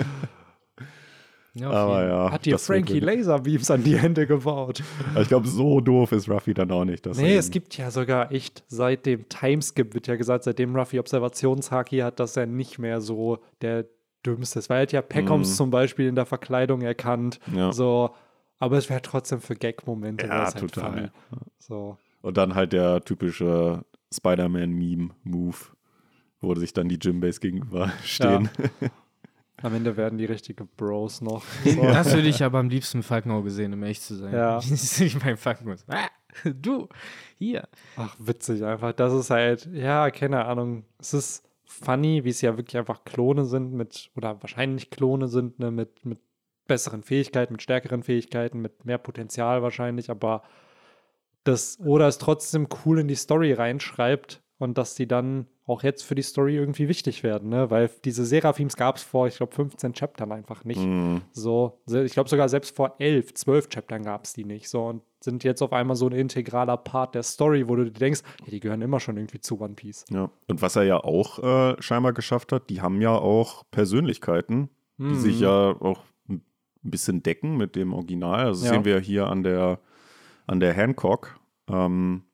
Ja, 1.56 1.70
Aber 1.70 2.06
ja. 2.08 2.30
Hat 2.32 2.46
dir 2.46 2.58
Frankie 2.58 2.98
Laserbeams 2.98 3.70
an 3.70 3.84
die 3.84 3.96
Hände 3.96 4.26
gebaut? 4.26 4.82
Ich 5.20 5.28
glaube, 5.28 5.46
so 5.46 5.80
doof 5.80 6.10
ist 6.12 6.28
Ruffy 6.28 6.52
dann 6.52 6.70
auch 6.72 6.84
nicht. 6.84 7.06
Dass 7.06 7.16
Nee, 7.16 7.36
es 7.36 7.50
gibt 7.50 7.76
ja 7.78 7.90
sogar 7.92 8.32
echt 8.32 8.64
seit 8.66 9.06
dem 9.06 9.28
Timeskip, 9.28 9.94
wird 9.94 10.08
ja 10.08 10.16
gesagt, 10.16 10.44
seitdem 10.44 10.74
Ruffy 10.74 10.98
Observationshaki 10.98 11.98
hat, 11.98 12.18
dass 12.18 12.36
er 12.36 12.46
nicht 12.46 12.78
mehr 12.80 13.00
so 13.00 13.38
der 13.62 13.86
Dümmste 14.26 14.58
ist. 14.58 14.68
Weil 14.68 14.78
er 14.78 14.82
hat 14.82 14.92
ja 14.92 15.02
Peckoms 15.02 15.50
Mhm. 15.50 15.54
zum 15.54 15.70
Beispiel 15.70 16.08
in 16.08 16.16
der 16.16 16.26
Verkleidung 16.26 16.80
erkannt. 16.82 17.38
Ja. 17.54 17.72
So, 17.72 18.10
aber 18.58 18.78
es 18.78 18.90
wäre 18.90 19.02
trotzdem 19.02 19.40
für 19.40 19.54
Gag-Momente. 19.54 20.26
Ja, 20.26 20.46
halt 20.52 20.58
total. 20.58 20.92
funny. 20.92 21.08
So. 21.58 21.98
Und 22.22 22.36
dann 22.36 22.54
halt 22.56 22.72
der 22.72 23.04
typische 23.04 23.84
Spider-Man-Meme-Move, 24.12 25.56
wo 26.40 26.54
sich 26.56 26.72
dann 26.72 26.88
die 26.88 26.96
Jimbays 27.00 27.38
gegenüber 27.40 27.92
stehen. 28.02 28.48
Am 29.64 29.74
Ende 29.74 29.96
werden 29.96 30.18
die 30.18 30.26
richtige 30.26 30.66
Bros 30.66 31.22
noch. 31.22 31.42
Das 31.64 32.12
würde 32.12 32.28
ich 32.28 32.44
aber 32.44 32.58
am 32.58 32.68
liebsten 32.68 32.98
mit 32.98 33.06
Falkenauge 33.06 33.50
sehen, 33.50 33.72
um 33.72 33.82
ehrlich 33.82 34.02
zu 34.02 34.14
sein. 34.14 34.34
Ja. 34.34 34.58
ich 34.62 35.18
beim 35.18 35.38
Falkenauge. 35.38 35.80
Ah, 35.88 36.08
du, 36.44 36.86
hier. 37.38 37.66
Ach, 37.96 38.14
witzig 38.18 38.62
einfach. 38.62 38.92
Das 38.92 39.14
ist 39.14 39.30
halt, 39.30 39.66
ja, 39.72 40.10
keine 40.10 40.44
Ahnung. 40.44 40.84
Es 40.98 41.14
ist 41.14 41.48
funny, 41.64 42.24
wie 42.24 42.28
es 42.28 42.42
ja 42.42 42.58
wirklich 42.58 42.76
einfach 42.76 43.04
Klone 43.04 43.46
sind 43.46 43.72
mit, 43.72 44.10
oder 44.16 44.42
wahrscheinlich 44.42 44.90
Klone 44.90 45.28
sind, 45.28 45.58
ne, 45.58 45.70
mit, 45.70 46.04
mit 46.04 46.18
besseren 46.66 47.02
Fähigkeiten, 47.02 47.54
mit 47.54 47.62
stärkeren 47.62 48.02
Fähigkeiten, 48.02 48.60
mit 48.60 48.84
mehr 48.84 48.98
Potenzial 48.98 49.62
wahrscheinlich, 49.62 50.10
aber 50.10 50.42
das 51.42 51.78
oder 51.80 52.06
es 52.06 52.18
trotzdem 52.18 52.68
cool 52.84 52.98
in 52.98 53.08
die 53.08 53.14
Story 53.14 53.54
reinschreibt 53.54 54.42
und 54.58 54.76
dass 54.76 54.94
die 54.94 55.08
dann 55.08 55.46
auch 55.66 55.82
jetzt 55.82 56.02
für 56.02 56.14
die 56.14 56.22
Story 56.22 56.56
irgendwie 56.56 56.88
wichtig 56.88 57.22
werden, 57.22 57.48
ne? 57.48 57.70
Weil 57.70 57.90
diese 58.04 58.26
Seraphims 58.26 58.76
gab 58.76 58.96
es 58.96 59.02
vor, 59.02 59.26
ich 59.26 59.36
glaube, 59.38 59.54
15 59.54 59.94
Chaptern 59.94 60.30
einfach 60.32 60.64
nicht. 60.64 60.80
Mhm. 60.80 61.22
So, 61.32 61.80
ich 61.86 62.12
glaube 62.12 62.28
sogar 62.28 62.48
selbst 62.50 62.76
vor 62.76 62.96
elf, 62.98 63.32
zwölf 63.34 63.68
Chaptern 63.70 64.02
gab 64.02 64.24
es 64.24 64.34
die 64.34 64.44
nicht. 64.44 64.68
So 64.68 64.84
und 64.84 65.02
sind 65.20 65.42
jetzt 65.42 65.62
auf 65.62 65.72
einmal 65.72 65.96
so 65.96 66.06
ein 66.06 66.12
integraler 66.12 66.76
Part 66.76 67.14
der 67.14 67.22
Story, 67.22 67.66
wo 67.66 67.76
du 67.76 67.84
dir 67.84 67.92
denkst, 67.92 68.20
ja, 68.44 68.50
die 68.50 68.60
gehören 68.60 68.82
immer 68.82 69.00
schon 69.00 69.16
irgendwie 69.16 69.40
zu 69.40 69.58
One 69.58 69.72
Piece. 69.72 70.04
Ja. 70.10 70.28
Und 70.48 70.60
was 70.60 70.76
er 70.76 70.82
ja 70.82 70.98
auch 70.98 71.38
äh, 71.38 71.80
scheinbar 71.82 72.12
geschafft 72.12 72.52
hat, 72.52 72.68
die 72.68 72.82
haben 72.82 73.00
ja 73.00 73.12
auch 73.12 73.64
Persönlichkeiten, 73.70 74.68
die 74.98 75.04
Mhm. 75.04 75.14
sich 75.14 75.40
ja 75.40 75.50
auch 75.80 76.02
ein 76.28 76.42
bisschen 76.82 77.22
decken 77.22 77.56
mit 77.56 77.74
dem 77.74 77.94
Original. 77.94 78.46
Also 78.46 78.60
das 78.60 78.68
Ja. 78.70 78.74
sehen 78.76 78.84
wir 78.84 79.00
hier 79.00 79.28
an 79.28 79.42
der, 79.42 79.78
an 80.46 80.60
der 80.60 80.74
Hancock, 80.74 81.40
ähm, 81.70 82.24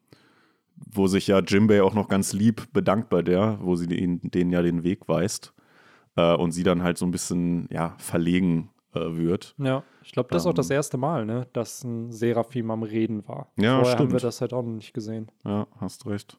wo 0.92 1.06
sich 1.06 1.26
ja 1.26 1.40
Jimbei 1.40 1.82
auch 1.82 1.94
noch 1.94 2.08
ganz 2.08 2.32
lieb 2.32 2.72
bedankt 2.72 3.08
bei 3.10 3.22
der, 3.22 3.58
wo 3.60 3.76
sie 3.76 3.86
den, 3.86 4.20
denen 4.22 4.50
ja 4.50 4.62
den 4.62 4.82
Weg 4.82 5.08
weist. 5.08 5.54
Äh, 6.16 6.34
und 6.34 6.52
sie 6.52 6.62
dann 6.62 6.82
halt 6.82 6.98
so 6.98 7.06
ein 7.06 7.10
bisschen 7.10 7.68
ja, 7.70 7.94
verlegen 7.98 8.70
äh, 8.94 9.00
wird. 9.16 9.54
Ja, 9.58 9.84
ich 10.02 10.12
glaube, 10.12 10.28
das 10.30 10.42
ist 10.42 10.46
auch 10.46 10.50
Ähm. 10.50 10.56
das 10.56 10.70
erste 10.70 10.96
Mal, 10.98 11.24
ne, 11.24 11.46
dass 11.52 11.84
ein 11.84 12.10
Seraphim 12.10 12.70
am 12.70 12.82
Reden 12.82 13.26
war. 13.28 13.48
Ja, 13.56 13.76
Vorher 13.76 13.92
haben 13.92 13.98
stimmt. 13.98 14.12
wir 14.12 14.20
das 14.20 14.40
halt 14.40 14.52
auch 14.52 14.62
noch 14.62 14.72
nicht 14.74 14.92
gesehen. 14.92 15.30
Ja, 15.44 15.66
hast 15.78 16.06
recht. 16.06 16.38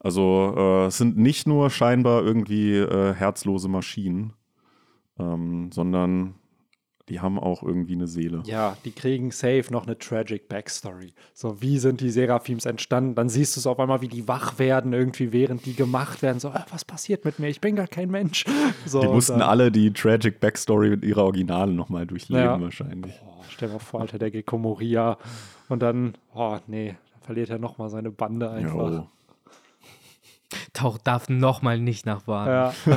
Also 0.00 0.54
äh, 0.56 0.86
es 0.86 0.98
sind 0.98 1.16
nicht 1.16 1.46
nur 1.46 1.70
scheinbar 1.70 2.22
irgendwie 2.22 2.74
äh, 2.76 3.14
herzlose 3.14 3.68
Maschinen, 3.68 4.32
ähm, 5.18 5.70
sondern 5.72 6.34
die 7.08 7.20
haben 7.20 7.38
auch 7.38 7.62
irgendwie 7.62 7.94
eine 7.94 8.06
Seele. 8.06 8.42
Ja, 8.44 8.76
die 8.84 8.92
kriegen 8.92 9.30
safe 9.30 9.64
noch 9.70 9.86
eine 9.86 9.98
tragic 9.98 10.48
Backstory. 10.48 11.12
So, 11.34 11.60
wie 11.62 11.78
sind 11.78 12.00
die 12.00 12.10
Seraphims 12.10 12.66
entstanden? 12.66 13.14
Dann 13.14 13.28
siehst 13.28 13.56
du 13.56 13.60
es 13.60 13.66
auf 13.66 13.78
einmal, 13.80 14.00
wie 14.00 14.08
die 14.08 14.28
wach 14.28 14.58
werden, 14.58 14.92
irgendwie, 14.92 15.32
während 15.32 15.66
die 15.66 15.74
gemacht 15.74 16.22
werden. 16.22 16.38
So, 16.40 16.48
ah, 16.50 16.66
was 16.70 16.84
passiert 16.84 17.24
mit 17.24 17.38
mir? 17.38 17.48
Ich 17.48 17.60
bin 17.60 17.76
gar 17.76 17.86
kein 17.88 18.10
Mensch. 18.10 18.44
So, 18.86 19.00
Die 19.00 19.08
mussten 19.08 19.38
dann- 19.40 19.48
alle 19.48 19.70
die 19.70 19.92
tragic 19.92 20.40
Backstory 20.40 20.90
mit 20.90 21.04
ihrer 21.04 21.24
Originale 21.24 21.72
nochmal 21.72 22.06
durchleben 22.06 22.42
Ja. 22.44 22.60
wahrscheinlich. 22.60 23.14
Boah, 23.20 23.44
stell 23.48 23.68
dir 23.68 23.74
mal 23.74 23.78
vor, 23.80 24.00
Alter, 24.00 24.18
der 24.18 24.30
geht 24.30 24.50
Moria. 24.52 25.18
Und 25.68 25.80
dann, 25.82 26.14
oh 26.34 26.56
nee, 26.66 26.96
dann 27.12 27.22
verliert 27.22 27.50
er 27.50 27.58
nochmal 27.58 27.90
seine 27.90 28.10
Bande 28.10 28.50
einfach. 28.50 28.74
Jo. 28.92 29.08
Tauch 30.72 30.98
darf 30.98 31.28
nochmal 31.28 31.78
nicht 31.78 32.06
nach 32.06 32.22
Bahn. 32.22 32.48
Ja. 32.48 32.74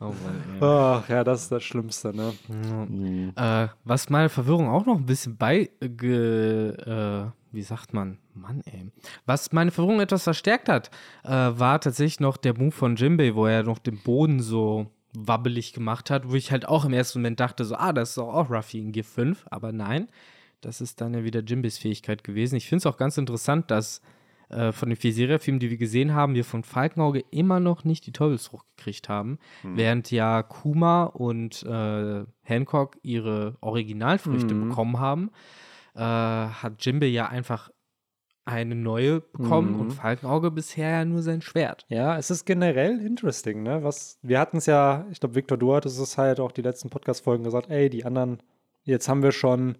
Oh 0.00 0.06
Mann, 0.06 0.42
ey. 0.54 0.58
Ach, 0.62 1.08
ja, 1.08 1.24
das 1.24 1.42
ist 1.42 1.52
das 1.52 1.62
Schlimmste, 1.62 2.14
ne? 2.14 2.32
Mhm. 2.48 3.32
Äh, 3.36 3.68
was 3.84 4.08
meine 4.10 4.28
Verwirrung 4.28 4.68
auch 4.68 4.86
noch 4.86 4.96
ein 4.96 5.06
bisschen 5.06 5.36
bei, 5.36 5.70
ge, 5.80 6.70
äh, 6.70 7.26
wie 7.52 7.62
sagt 7.62 7.92
man, 7.92 8.18
Mann 8.34 8.62
ey, 8.64 8.90
was 9.26 9.52
meine 9.52 9.70
Verwirrung 9.70 10.00
etwas 10.00 10.24
verstärkt 10.24 10.68
hat, 10.68 10.90
äh, 11.22 11.30
war 11.30 11.80
tatsächlich 11.80 12.20
noch 12.20 12.36
der 12.36 12.56
Move 12.58 12.72
von 12.72 12.96
Jimbei, 12.96 13.34
wo 13.34 13.46
er 13.46 13.62
noch 13.62 13.78
den 13.78 13.98
Boden 14.02 14.40
so 14.40 14.86
wabbelig 15.16 15.72
gemacht 15.72 16.10
hat, 16.10 16.28
wo 16.28 16.34
ich 16.34 16.50
halt 16.50 16.66
auch 16.66 16.84
im 16.84 16.92
ersten 16.92 17.20
Moment 17.20 17.40
dachte, 17.40 17.64
so, 17.64 17.76
ah, 17.76 17.92
das 17.92 18.10
ist 18.10 18.18
doch 18.18 18.32
auch 18.32 18.50
Ruffy 18.50 18.80
in 18.80 18.92
Gear 18.92 19.04
5, 19.04 19.46
aber 19.50 19.72
nein, 19.72 20.08
das 20.60 20.80
ist 20.80 21.00
dann 21.00 21.14
ja 21.14 21.24
wieder 21.24 21.40
Jimbeis 21.40 21.78
Fähigkeit 21.78 22.24
gewesen. 22.24 22.56
Ich 22.56 22.68
finde 22.68 22.80
es 22.80 22.86
auch 22.86 22.96
ganz 22.96 23.16
interessant, 23.18 23.70
dass 23.70 24.00
äh, 24.54 24.72
von 24.72 24.88
den 24.88 24.96
vier 24.96 25.12
Serienfilmen, 25.12 25.58
die 25.60 25.70
wir 25.70 25.76
gesehen 25.76 26.14
haben, 26.14 26.34
wir 26.34 26.44
von 26.44 26.62
Falkenauge 26.62 27.24
immer 27.30 27.60
noch 27.60 27.84
nicht 27.84 28.06
die 28.06 28.12
Teufelsfrucht 28.12 28.66
gekriegt 28.76 29.08
haben, 29.08 29.38
während 29.62 30.10
ja 30.10 30.42
Kuma 30.42 31.04
und 31.04 31.62
äh, 31.64 32.24
Hancock 32.42 32.96
ihre 33.02 33.56
Originalfrüchte 33.60 34.54
Mhm. 34.54 34.68
bekommen 34.68 34.98
haben, 35.00 35.30
äh, 35.94 36.00
hat 36.00 36.74
Jimbe 36.84 37.06
ja 37.06 37.26
einfach 37.28 37.70
eine 38.46 38.74
neue 38.74 39.20
bekommen 39.20 39.72
Mhm. 39.72 39.80
und 39.80 39.90
Falkenauge 39.92 40.50
bisher 40.50 40.90
ja 40.90 41.04
nur 41.06 41.22
sein 41.22 41.40
Schwert. 41.40 41.86
Ja, 41.88 42.18
es 42.18 42.30
ist 42.30 42.44
generell 42.44 43.00
interesting, 43.00 43.62
ne? 43.62 43.82
Was, 43.82 44.18
wir 44.22 44.38
hatten 44.38 44.58
es 44.58 44.66
ja, 44.66 45.06
ich 45.10 45.18
glaube, 45.20 45.34
Victor, 45.34 45.56
du 45.56 45.74
hattest 45.74 45.98
es 45.98 46.18
halt 46.18 46.40
auch 46.40 46.52
die 46.52 46.60
letzten 46.60 46.90
Podcast-Folgen 46.90 47.42
gesagt, 47.44 47.70
ey, 47.70 47.88
die 47.88 48.04
anderen, 48.04 48.42
jetzt 48.82 49.08
haben 49.08 49.22
wir 49.22 49.32
schon 49.32 49.78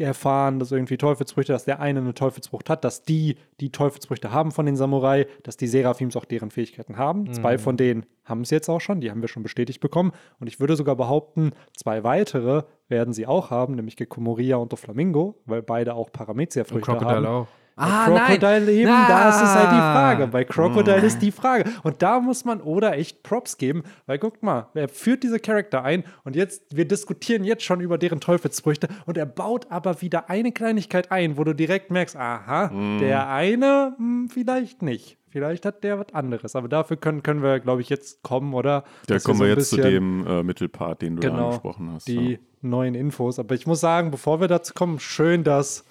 erfahren, 0.00 0.58
dass 0.58 0.72
irgendwie 0.72 0.96
Teufelsfrüchte, 0.96 1.52
dass 1.52 1.64
der 1.64 1.80
eine 1.80 2.00
eine 2.00 2.14
Teufelsfrucht 2.14 2.68
hat, 2.70 2.84
dass 2.84 3.02
die 3.02 3.36
die 3.60 3.70
Teufelsfrüchte 3.70 4.32
haben 4.32 4.52
von 4.52 4.66
den 4.66 4.76
Samurai, 4.76 5.26
dass 5.42 5.56
die 5.56 5.66
Seraphims 5.66 6.16
auch 6.16 6.24
deren 6.24 6.50
Fähigkeiten 6.50 6.96
haben. 6.96 7.32
Zwei 7.32 7.58
von 7.58 7.76
denen 7.76 8.06
haben 8.24 8.42
es 8.42 8.50
jetzt 8.50 8.68
auch 8.68 8.80
schon, 8.80 9.00
die 9.00 9.10
haben 9.10 9.20
wir 9.20 9.28
schon 9.28 9.42
bestätigt 9.42 9.80
bekommen. 9.80 10.12
Und 10.40 10.46
ich 10.46 10.60
würde 10.60 10.76
sogar 10.76 10.96
behaupten, 10.96 11.52
zwei 11.76 12.04
weitere 12.04 12.64
werden 12.88 13.14
sie 13.14 13.26
auch 13.26 13.50
haben, 13.50 13.74
nämlich 13.74 13.96
Gekomoria 13.96 14.56
und 14.56 14.72
Doflamingo, 14.72 15.36
weil 15.46 15.62
beide 15.62 15.94
auch 15.94 16.10
Paramezia-Früchte 16.12 16.92
haben. 17.00 17.26
auch. 17.26 17.48
Ah, 17.78 18.06
Crocodile 18.06 18.60
nein. 18.60 18.68
eben, 18.70 18.86
da 18.90 19.28
ist 19.28 19.36
es 19.36 19.54
halt 19.54 19.70
die 19.70 19.74
Ah. 19.76 19.92
Frage. 19.92 20.26
Bei 20.28 20.44
Crocodile 20.44 21.04
ist 21.04 21.20
die 21.20 21.30
Frage. 21.30 21.70
Und 21.82 22.00
da 22.00 22.20
muss 22.20 22.44
man 22.46 22.62
Oda 22.62 22.92
echt 22.94 23.22
Props 23.22 23.58
geben, 23.58 23.82
weil 24.06 24.18
guckt 24.18 24.42
mal, 24.42 24.68
er 24.74 24.88
führt 24.88 25.22
diese 25.22 25.38
Charakter 25.38 25.84
ein 25.84 26.04
und 26.24 26.36
jetzt, 26.36 26.74
wir 26.74 26.86
diskutieren 26.88 27.44
jetzt 27.44 27.64
schon 27.64 27.80
über 27.80 27.98
deren 27.98 28.20
Teufelsfrüchte 28.20 28.88
und 29.04 29.18
er 29.18 29.26
baut 29.26 29.70
aber 29.70 30.00
wieder 30.00 30.30
eine 30.30 30.52
Kleinigkeit 30.52 31.12
ein, 31.12 31.36
wo 31.36 31.44
du 31.44 31.54
direkt 31.54 31.90
merkst, 31.90 32.16
aha, 32.16 32.70
der 33.00 33.28
eine 33.28 33.94
hm, 33.98 34.28
vielleicht 34.32 34.80
nicht. 34.82 35.18
Vielleicht 35.28 35.66
hat 35.66 35.84
der 35.84 35.98
was 35.98 36.14
anderes. 36.14 36.56
Aber 36.56 36.68
dafür 36.68 36.96
können, 36.96 37.22
können 37.22 37.42
wir, 37.42 37.60
glaube 37.60 37.82
ich, 37.82 37.90
jetzt 37.90 38.22
kommen, 38.22 38.54
oder? 38.54 38.84
Da 39.06 39.18
kommen 39.18 39.36
so 39.36 39.44
wir 39.44 39.52
ein 39.52 39.58
jetzt 39.58 39.68
zu 39.68 39.76
dem 39.76 40.26
äh, 40.26 40.42
Mittelpart, 40.42 41.02
den 41.02 41.16
du 41.16 41.20
genau, 41.28 41.46
angesprochen 41.48 41.92
hast. 41.92 42.08
die 42.08 42.32
ja. 42.32 42.38
neuen 42.62 42.94
Infos. 42.94 43.38
Aber 43.38 43.54
ich 43.54 43.66
muss 43.66 43.80
sagen, 43.80 44.10
bevor 44.10 44.40
wir 44.40 44.48
dazu 44.48 44.72
kommen, 44.72 44.98
schön, 44.98 45.44
dass 45.44 45.84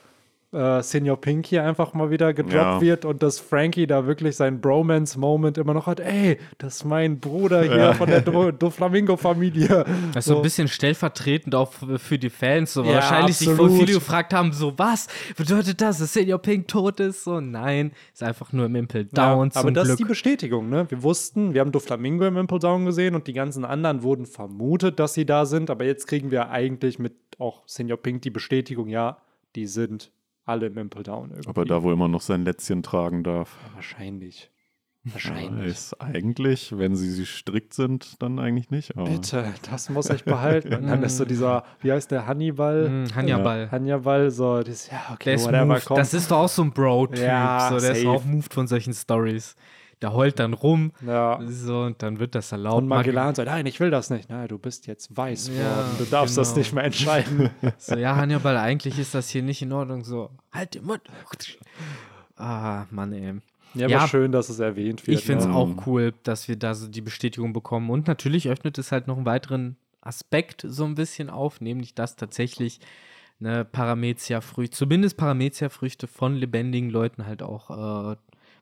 äh, 0.56 0.82
Senior 0.82 1.20
Pink 1.20 1.46
hier 1.48 1.64
einfach 1.64 1.94
mal 1.94 2.10
wieder 2.10 2.34
gedroppt 2.34 2.54
Ja. 2.56 2.82
wird 2.82 3.06
und 3.06 3.22
dass 3.22 3.40
Frankie 3.40 3.86
da 3.88 4.08
wirklich 4.08 4.36
seinen 4.38 4.62
Bromance-Moment 4.62 5.58
immer 5.58 5.74
noch 5.74 5.86
hat. 5.88 6.00
Ey, 6.00 6.40
das 6.58 6.78
ist 6.78 6.86
mein 6.86 7.20
Bruder 7.20 7.64
hier 7.64 7.76
Ja. 7.78 7.94
von 7.94 8.10
der 8.10 8.22
Do, 8.22 8.52
Do 8.52 8.70
Flamingo-Familie. 8.70 9.86
Das 10.14 10.26
ist 10.26 10.26
so 10.26 10.38
ein 10.38 10.42
bisschen 10.42 10.68
stellvertretend 10.68 11.54
auch 11.56 11.74
für 11.98 12.18
die 12.18 12.30
Fans. 12.30 12.74
So. 12.74 12.84
Ja, 12.84 12.96
Wahrscheinlich 12.96 13.38
sich 13.38 13.48
voll 13.50 13.66
absolut. 13.66 13.80
viele 13.80 13.94
gefragt 14.00 14.34
haben, 14.34 14.54
so 14.54 14.74
was 14.78 15.08
bedeutet 15.38 15.82
das, 15.82 16.00
dass 16.00 16.14
Senior 16.14 16.40
Pink 16.40 16.68
tot 16.68 17.00
ist? 17.00 17.24
So 17.24 17.40
nein, 17.40 17.92
ist 18.14 18.24
einfach 18.24 18.54
nur 18.54 18.66
im 18.68 18.76
Impel 18.76 19.06
Down 19.06 19.50
ja, 19.54 19.60
aber 19.60 19.68
zum 19.68 19.74
das 19.74 19.84
ist 19.84 19.98
Glück. 19.98 19.98
die 19.98 20.10
Bestätigung, 20.10 20.70
ne? 20.70 20.86
Wir 20.90 21.04
wussten, 21.04 21.54
wir 21.54 21.62
haben 21.62 21.72
Doflamingo 21.72 22.26
im 22.26 22.38
Impel 22.38 22.60
Down 22.60 22.86
gesehen 22.86 23.16
und 23.16 23.28
die 23.28 23.34
ganzen 23.34 23.66
anderen 23.66 24.04
wurden 24.04 24.26
vermutet, 24.26 25.00
dass 25.00 25.14
sie 25.14 25.26
da 25.26 25.46
sind, 25.46 25.70
aber 25.70 25.84
jetzt 25.86 26.08
kriegen 26.08 26.32
wir 26.32 26.50
eigentlich 26.50 27.00
mit 27.00 27.14
auch 27.40 27.64
Senior 27.66 27.98
Pink 27.98 28.22
die 28.22 28.30
Bestätigung, 28.30 28.88
ja, 28.88 29.18
die 29.56 29.68
sind 29.68 30.12
alle 30.46 30.68
im 30.68 30.78
Impel 30.78 31.04
Down 31.04 31.32
irgendwie. 31.32 31.50
Aber 31.50 31.66
da, 31.66 31.84
wo 31.84 31.92
immer 31.92 32.08
noch 32.08 32.22
sein 32.22 32.44
Lätzchen 32.46 32.84
tragen 32.84 33.24
darf. 33.24 33.58
Wahrscheinlich. 33.74 34.52
Ja, 35.04 35.14
Wahrscheinlich. 35.14 35.68
ist 35.68 36.02
eigentlich, 36.02 36.76
wenn 36.76 36.96
sie, 36.96 37.12
sie 37.12 37.28
strikt 37.28 37.76
sind, 37.76 38.20
dann 38.24 38.40
eigentlich 38.40 38.72
nicht. 38.72 38.98
Aber 38.98 39.08
Bitte, 39.08 39.54
das 39.70 39.90
muss 39.92 40.10
ich 40.10 40.24
behalten. 40.24 40.74
Und 40.74 40.88
dann 40.88 41.04
ist 41.04 41.18
so 41.18 41.26
dieser, 41.26 41.64
wie 41.82 41.92
heißt 41.92 42.10
der, 42.10 42.26
Hannibal? 42.26 42.90
Mm, 42.90 43.14
Hannibal. 43.16 43.70
Hannibal, 43.70 44.32
so, 44.32 44.64
das, 44.64 44.90
ja, 44.90 45.00
okay, 45.14 45.26
Der 45.26 45.34
ist 45.36 45.46
whatever, 45.46 45.66
moved. 45.66 45.86
komm. 45.86 45.98
Das 45.98 46.12
ist 46.16 46.32
doch 46.32 46.38
auch 46.40 46.50
so 46.50 46.64
ein 46.64 46.72
Bro-Typ. 46.72 47.20
Ja, 47.20 47.70
so, 47.72 47.80
der 47.80 47.92
ist 47.92 48.02
safe. 48.02 48.10
auch 48.10 48.24
moved 48.26 48.52
von 48.52 48.66
solchen 48.66 48.94
Stories. 48.94 49.56
Der 50.02 50.14
heult 50.14 50.40
dann 50.40 50.54
rum. 50.54 50.92
ja. 51.06 51.40
So, 51.48 51.82
und 51.84 52.04
dann 52.04 52.20
wird 52.20 52.36
das 52.36 52.52
erlaubt. 52.52 52.80
Und 52.84 52.88
Magellan 52.88 53.34
sagt, 53.34 53.48
nein, 53.50 53.66
ich 53.66 53.80
will 53.80 53.90
das 53.90 54.10
nicht. 54.10 54.30
Na, 54.30 54.48
du 54.48 54.58
bist 54.58 54.88
jetzt 54.88 55.16
weiß 55.16 55.50
Ja, 55.50 55.78
worden. 55.78 55.96
Du 56.00 56.06
darfst 56.06 56.38
das 56.38 56.50
genau. 56.50 56.58
nicht 56.60 56.74
mehr 56.74 56.84
entscheiden. 56.84 57.50
So, 57.78 57.96
ja, 57.96 58.16
Hannibal, 58.16 58.58
eigentlich 58.58 59.00
ist 59.00 59.16
das 59.16 59.30
hier 59.30 59.42
nicht 59.44 59.62
in 59.62 59.72
Ordnung. 59.72 60.04
So, 60.04 60.30
halt 60.52 60.76
den 60.76 60.86
Mund. 60.86 61.02
Ah, 62.38 62.86
Mann, 62.92 63.14
ey. 63.14 63.36
Ja, 63.74 63.88
Ja. 63.88 64.00
aber 64.00 64.08
schön, 64.08 64.32
dass 64.32 64.50
es 64.50 64.60
erwähnt 64.60 65.06
wird. 65.08 65.18
Ich 65.18 65.26
finde 65.26 65.44
es 65.44 65.48
ne? 65.48 65.56
auch 65.56 65.86
cool, 65.88 66.14
dass 66.24 66.48
wir 66.48 66.56
da 66.56 66.74
so 66.74 66.88
die 66.88 67.02
Bestätigung 67.02 67.54
bekommen. 67.54 67.90
Und 67.90 68.08
natürlich 68.08 68.50
öffnet 68.50 68.78
es 68.78 68.92
halt 68.92 69.08
noch 69.08 69.18
einen 69.18 69.26
weiteren 69.26 69.78
Aspekt 70.02 70.64
so 70.68 70.86
ein 70.86 70.96
bisschen 70.96 71.30
auf, 71.30 71.62
nämlich 71.62 71.94
dass 71.96 72.16
tatsächlich 72.16 72.80
ne, 73.40 73.66
Paramezia-Früchte, 73.66 74.76
zumindest 74.76 75.18
Paramezia-Früchte 75.18 76.08
von 76.08 76.36
lebendigen 76.36 76.90
Leuten 76.90 77.26
halt 77.26 77.42
auch 77.44 78.12
äh, 78.12 78.16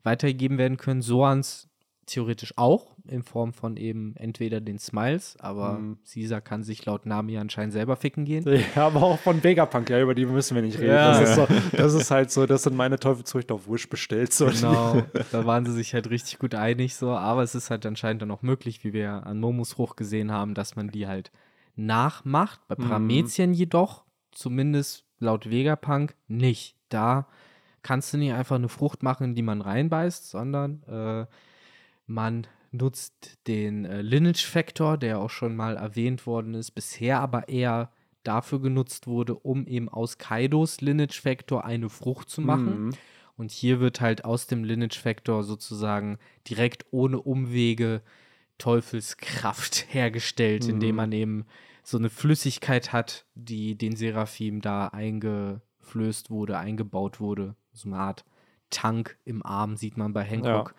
weitergegeben 0.03 0.57
werden 0.57 0.77
können. 0.77 1.01
Soans 1.01 1.69
theoretisch 2.05 2.57
auch, 2.57 2.97
in 3.07 3.23
Form 3.23 3.53
von 3.53 3.77
eben 3.77 4.13
entweder 4.17 4.59
den 4.59 4.77
Smiles, 4.77 5.37
aber 5.39 5.79
Mhm. 5.79 5.97
Caesar 6.05 6.41
kann 6.41 6.61
sich 6.63 6.85
laut 6.85 7.05
Nami 7.05 7.37
anscheinend 7.37 7.71
selber 7.71 7.95
ficken 7.95 8.25
gehen. 8.25 8.45
Ja, 8.75 8.87
aber 8.87 9.03
auch 9.03 9.19
von 9.19 9.41
Vegapunk, 9.41 9.89
ja, 9.89 10.01
über 10.01 10.13
die 10.13 10.25
müssen 10.25 10.55
wir 10.55 10.61
nicht 10.61 10.77
reden. 10.79 10.91
Ja. 10.93 11.19
Das, 11.19 11.29
ist 11.29 11.35
so, 11.35 11.47
das 11.77 11.93
ist 11.93 12.11
halt 12.11 12.29
so, 12.31 12.45
das 12.45 12.63
sind 12.63 12.75
meine 12.75 12.99
Teufelsfrüchte 12.99 13.53
auf 13.53 13.69
Wish 13.69 13.89
bestellt. 13.89 14.33
So. 14.33 14.47
Genau, 14.47 15.03
da 15.31 15.45
waren 15.45 15.65
sie 15.65 15.71
sich 15.71 15.93
halt 15.93 16.09
richtig 16.09 16.39
gut 16.39 16.55
einig 16.55 16.95
so, 16.95 17.11
aber 17.11 17.41
es 17.41 17.55
ist 17.55 17.69
halt 17.69 17.85
anscheinend 17.85 18.21
dann 18.21 18.31
auch 18.31 18.41
möglich, 18.41 18.83
wie 18.83 18.91
wir 18.91 19.25
an 19.25 19.39
Momus 19.39 19.73
Frucht 19.73 19.95
gesehen 19.95 20.31
haben, 20.31 20.53
dass 20.55 20.75
man 20.75 20.89
die 20.89 21.07
halt 21.07 21.31
nachmacht. 21.77 22.59
Bei 22.67 22.75
Paramezien 22.75 23.53
jedoch, 23.53 24.03
zumindest 24.31 25.05
laut 25.19 25.49
Vegapunk, 25.49 26.15
nicht. 26.27 26.75
Da 26.89 27.27
kannst 27.83 28.13
du 28.13 28.17
nicht 28.17 28.33
einfach 28.33 28.55
eine 28.55 28.69
Frucht 28.69 29.03
machen, 29.03 29.25
in 29.25 29.35
die 29.35 29.41
man 29.41 29.61
reinbeißt, 29.61 30.29
sondern 30.29 30.83
äh, 30.83 31.25
man 32.07 32.47
nutzt 32.71 33.37
den 33.47 33.85
äh, 33.85 34.01
Lineage 34.01 34.45
Factor, 34.45 34.97
der 34.97 35.19
auch 35.19 35.29
schon 35.29 35.55
mal 35.55 35.77
erwähnt 35.77 36.25
worden 36.25 36.55
ist, 36.55 36.71
bisher 36.71 37.19
aber 37.19 37.47
eher 37.47 37.91
dafür 38.23 38.61
genutzt 38.61 39.05
wurde, 39.05 39.35
um 39.35 39.67
eben 39.67 39.89
aus 39.89 40.17
Kaidos 40.17 40.81
Lineage 40.81 41.21
Factor 41.21 41.65
eine 41.65 41.89
Frucht 41.89 42.29
zu 42.29 42.41
machen. 42.41 42.85
Mhm. 42.85 42.93
Und 43.35 43.51
hier 43.51 43.79
wird 43.79 43.99
halt 44.01 44.25
aus 44.25 44.47
dem 44.47 44.63
Lineage 44.63 44.99
Factor 44.99 45.43
sozusagen 45.43 46.17
direkt 46.47 46.85
ohne 46.91 47.19
Umwege 47.19 48.01
Teufelskraft 48.57 49.87
hergestellt, 49.93 50.67
indem 50.67 50.95
man 50.95 51.11
eben 51.11 51.45
so 51.83 51.97
eine 51.97 52.09
Flüssigkeit 52.09 52.93
hat, 52.93 53.25
die 53.35 53.77
den 53.77 53.95
Seraphim 53.95 54.61
da 54.61 54.87
eingeflößt 54.87 56.29
wurde, 56.29 56.57
eingebaut 56.57 57.19
wurde. 57.19 57.55
So 57.73 57.89
eine 57.89 57.97
Art 57.97 58.25
Tank 58.69 59.17
im 59.25 59.45
Arm 59.45 59.77
sieht 59.77 59.97
man 59.97 60.13
bei 60.13 60.23
Hancock. 60.23 60.75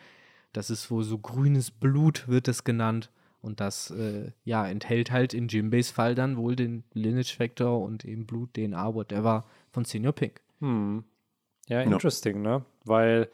Das 0.52 0.70
ist 0.70 0.90
wohl 0.90 1.04
so 1.04 1.18
grünes 1.18 1.70
Blut, 1.70 2.28
wird 2.28 2.48
es 2.48 2.64
genannt. 2.64 3.11
Und 3.40 3.61
das 3.61 3.90
äh, 3.90 4.30
ja, 4.44 4.66
enthält 4.66 5.11
halt 5.11 5.35
in 5.35 5.48
Jimbeys 5.48 5.90
Fall 5.90 6.14
dann 6.14 6.38
wohl 6.38 6.57
den 6.57 6.83
Lineage 6.94 7.37
Factor 7.37 7.83
und 7.83 8.04
eben 8.04 8.26
Blut, 8.26 8.54
DNA, 8.54 8.94
whatever 8.94 9.44
von 9.70 9.85
Senior 9.85 10.14
Pink. 10.14 10.40
Hm. 10.61 11.04
Ja, 11.68 11.83
interesting, 11.83 12.40
ne? 12.40 12.64
Weil 12.85 13.28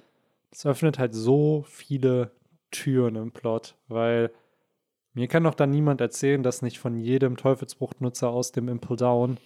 es 0.51 0.66
öffnet 0.66 0.99
halt 0.99 1.14
so 1.14 1.64
viele 1.68 2.33
Türen 2.70 3.16
im 3.16 3.31
Plot, 3.31 3.77
weil 3.88 4.33
mir 5.14 5.29
kann 5.29 5.44
doch 5.44 5.55
dann 5.55 5.70
niemand 5.70 6.01
erzählen, 6.01 6.42
dass 6.42 6.62
nicht 6.62 6.79
von 6.79 6.96
jedem 6.96 7.37
Teufelsbruchnutzer 7.37 8.31
aus 8.31 8.53
dem 8.53 8.68
Impel 8.68 8.96
Down 8.96 9.38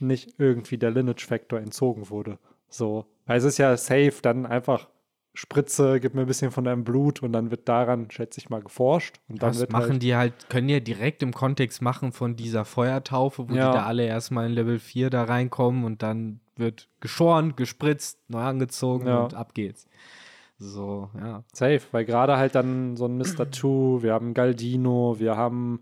nicht 0.00 0.34
irgendwie 0.38 0.78
der 0.78 0.90
Lineage 0.90 1.26
Factor 1.26 1.60
entzogen 1.60 2.10
wurde. 2.10 2.38
So, 2.70 3.04
weil 3.26 3.36
es 3.38 3.44
ist 3.44 3.58
ja 3.58 3.76
safe 3.76 4.14
dann 4.22 4.46
einfach 4.46 4.88
Spritze, 5.34 6.00
gib 6.00 6.14
mir 6.14 6.22
ein 6.22 6.26
bisschen 6.26 6.50
von 6.50 6.64
deinem 6.64 6.82
Blut 6.82 7.22
und 7.22 7.32
dann 7.32 7.50
wird 7.50 7.68
daran, 7.68 8.10
schätze 8.10 8.40
ich 8.40 8.50
mal, 8.50 8.62
geforscht. 8.62 9.20
Und 9.28 9.42
dann 9.42 9.50
Das 9.50 9.60
wird 9.60 9.72
machen 9.72 9.90
halt, 9.92 10.02
die 10.02 10.16
halt, 10.16 10.48
können 10.48 10.68
ja 10.68 10.80
direkt 10.80 11.22
im 11.22 11.32
Kontext 11.32 11.82
machen 11.82 12.10
von 12.12 12.34
dieser 12.34 12.64
Feuertaufe, 12.64 13.48
wo 13.48 13.54
Ja. 13.54 13.70
die 13.70 13.76
da 13.78 13.84
alle 13.86 14.04
erstmal 14.06 14.46
in 14.46 14.52
Level 14.52 14.78
4 14.80 15.08
da 15.10 15.24
reinkommen 15.24 15.84
und 15.84 16.02
dann 16.02 16.40
wird 16.56 16.88
geschoren, 17.00 17.54
gespritzt, 17.56 18.18
neu 18.28 18.40
angezogen 18.40 19.06
Ja. 19.06 19.24
und 19.24 19.34
ab 19.34 19.54
geht's. 19.54 19.86
So, 20.58 21.08
ja. 21.18 21.42
Safe, 21.54 21.80
weil 21.92 22.04
gerade 22.04 22.36
halt 22.36 22.54
dann 22.54 22.96
so 22.96 23.06
ein 23.06 23.16
Mr. 23.16 23.50
Two, 23.50 24.02
wir 24.02 24.12
haben 24.12 24.34
Galdino, 24.34 25.16
wir 25.18 25.36
haben, 25.36 25.80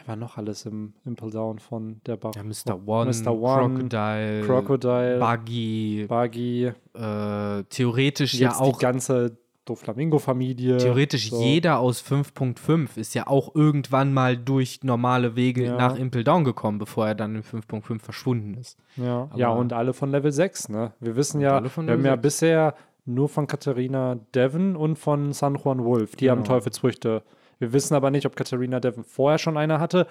wer 0.00 0.08
war 0.08 0.16
noch 0.16 0.36
alles 0.36 0.66
im 0.66 0.94
Impel 1.04 1.30
Down 1.30 1.58
von 1.58 2.00
der 2.06 2.16
Bar 2.16 2.32
Ja, 2.34 2.42
Mr. 2.42 2.80
One, 2.86 3.10
Mr. 3.10 3.32
One, 3.32 3.74
Crocodile, 3.74 4.42
Crocodile, 4.46 5.18
Buggy, 5.18 6.06
Buggy, 6.08 6.64
äh, 6.94 7.62
theoretisch 7.68 8.34
jetzt 8.34 8.40
ja 8.40 8.64
die 8.64 8.70
auch 8.70 8.78
ganze 8.78 9.36
Doflamingo-Familie. 9.66 10.78
Theoretisch 10.78 11.30
so. 11.30 11.40
jeder 11.40 11.78
aus 11.78 12.00
5.5 12.02 12.96
ist 12.96 13.14
ja 13.14 13.26
auch 13.26 13.54
irgendwann 13.54 14.12
mal 14.12 14.36
durch 14.36 14.80
normale 14.82 15.36
Wege 15.36 15.64
Ja. 15.66 15.76
nach 15.76 15.96
Impel 15.96 16.24
Down 16.24 16.44
gekommen, 16.44 16.78
bevor 16.78 17.06
er 17.08 17.14
dann 17.14 17.36
in 17.36 17.42
5.5 17.42 18.00
verschwunden 18.00 18.54
ist. 18.54 18.78
Ja, 18.96 19.28
Aber- 19.30 19.38
ja, 19.38 19.50
und 19.50 19.72
alle 19.72 19.92
von 19.92 20.10
Level 20.10 20.32
6, 20.32 20.68
ne? 20.70 20.92
Wir 21.00 21.14
wissen 21.16 21.40
ja, 21.40 21.62
wir 21.62 21.70
haben 21.70 22.04
ja 22.04 22.12
6. 22.12 22.22
bisher 22.22 22.74
nur 23.04 23.28
von 23.28 23.46
Katharina 23.46 24.18
Devon 24.34 24.76
und 24.76 24.96
von 24.98 25.32
San 25.32 25.56
Juan 25.56 25.84
Wolf. 25.84 26.16
Die 26.16 26.30
haben 26.30 26.42
Genau. 26.42 26.54
Teufelsfrüchte. 26.54 27.22
Wir 27.60 27.72
wissen 27.72 27.94
aber 27.94 28.10
nicht, 28.10 28.26
ob 28.26 28.34
Katharina 28.34 28.80
Devon 28.80 29.04
vorher 29.04 29.38
schon 29.38 29.56
eine 29.56 29.78
hatte. 29.78 30.08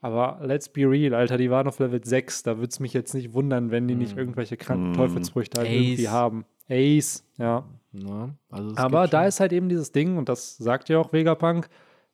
Aber 0.00 0.40
let's 0.44 0.68
be 0.68 0.82
real, 0.88 1.14
Alter, 1.14 1.38
die 1.38 1.50
waren 1.50 1.66
auf 1.68 1.78
Level 1.78 2.04
6. 2.04 2.42
Da 2.42 2.58
würde 2.58 2.68
es 2.68 2.80
mich 2.80 2.92
jetzt 2.92 3.14
nicht 3.14 3.32
wundern, 3.32 3.70
wenn 3.70 3.86
die 3.88 3.94
nicht 3.94 4.16
irgendwelche 4.16 4.56
kranken 4.56 4.90
Mm. 4.90 4.94
Teufelsfrüchte 4.94 5.60
halt 5.60 5.68
Hm. 5.70 5.76
Ace. 5.76 5.82
irgendwie 5.84 6.08
haben. 6.08 6.44
Ace, 6.68 7.24
ja. 7.38 7.64
Ne? 7.92 8.34
Also 8.50 8.76
Aber 8.76 9.06
da 9.08 9.20
schon- 9.20 9.28
ist 9.28 9.40
halt 9.40 9.52
eben 9.52 9.68
dieses 9.68 9.92
Ding, 9.92 10.16
und 10.18 10.28
das 10.28 10.56
sagt 10.58 10.88
ja 10.88 10.98
auch 10.98 11.12
Vegapunk, 11.12 11.68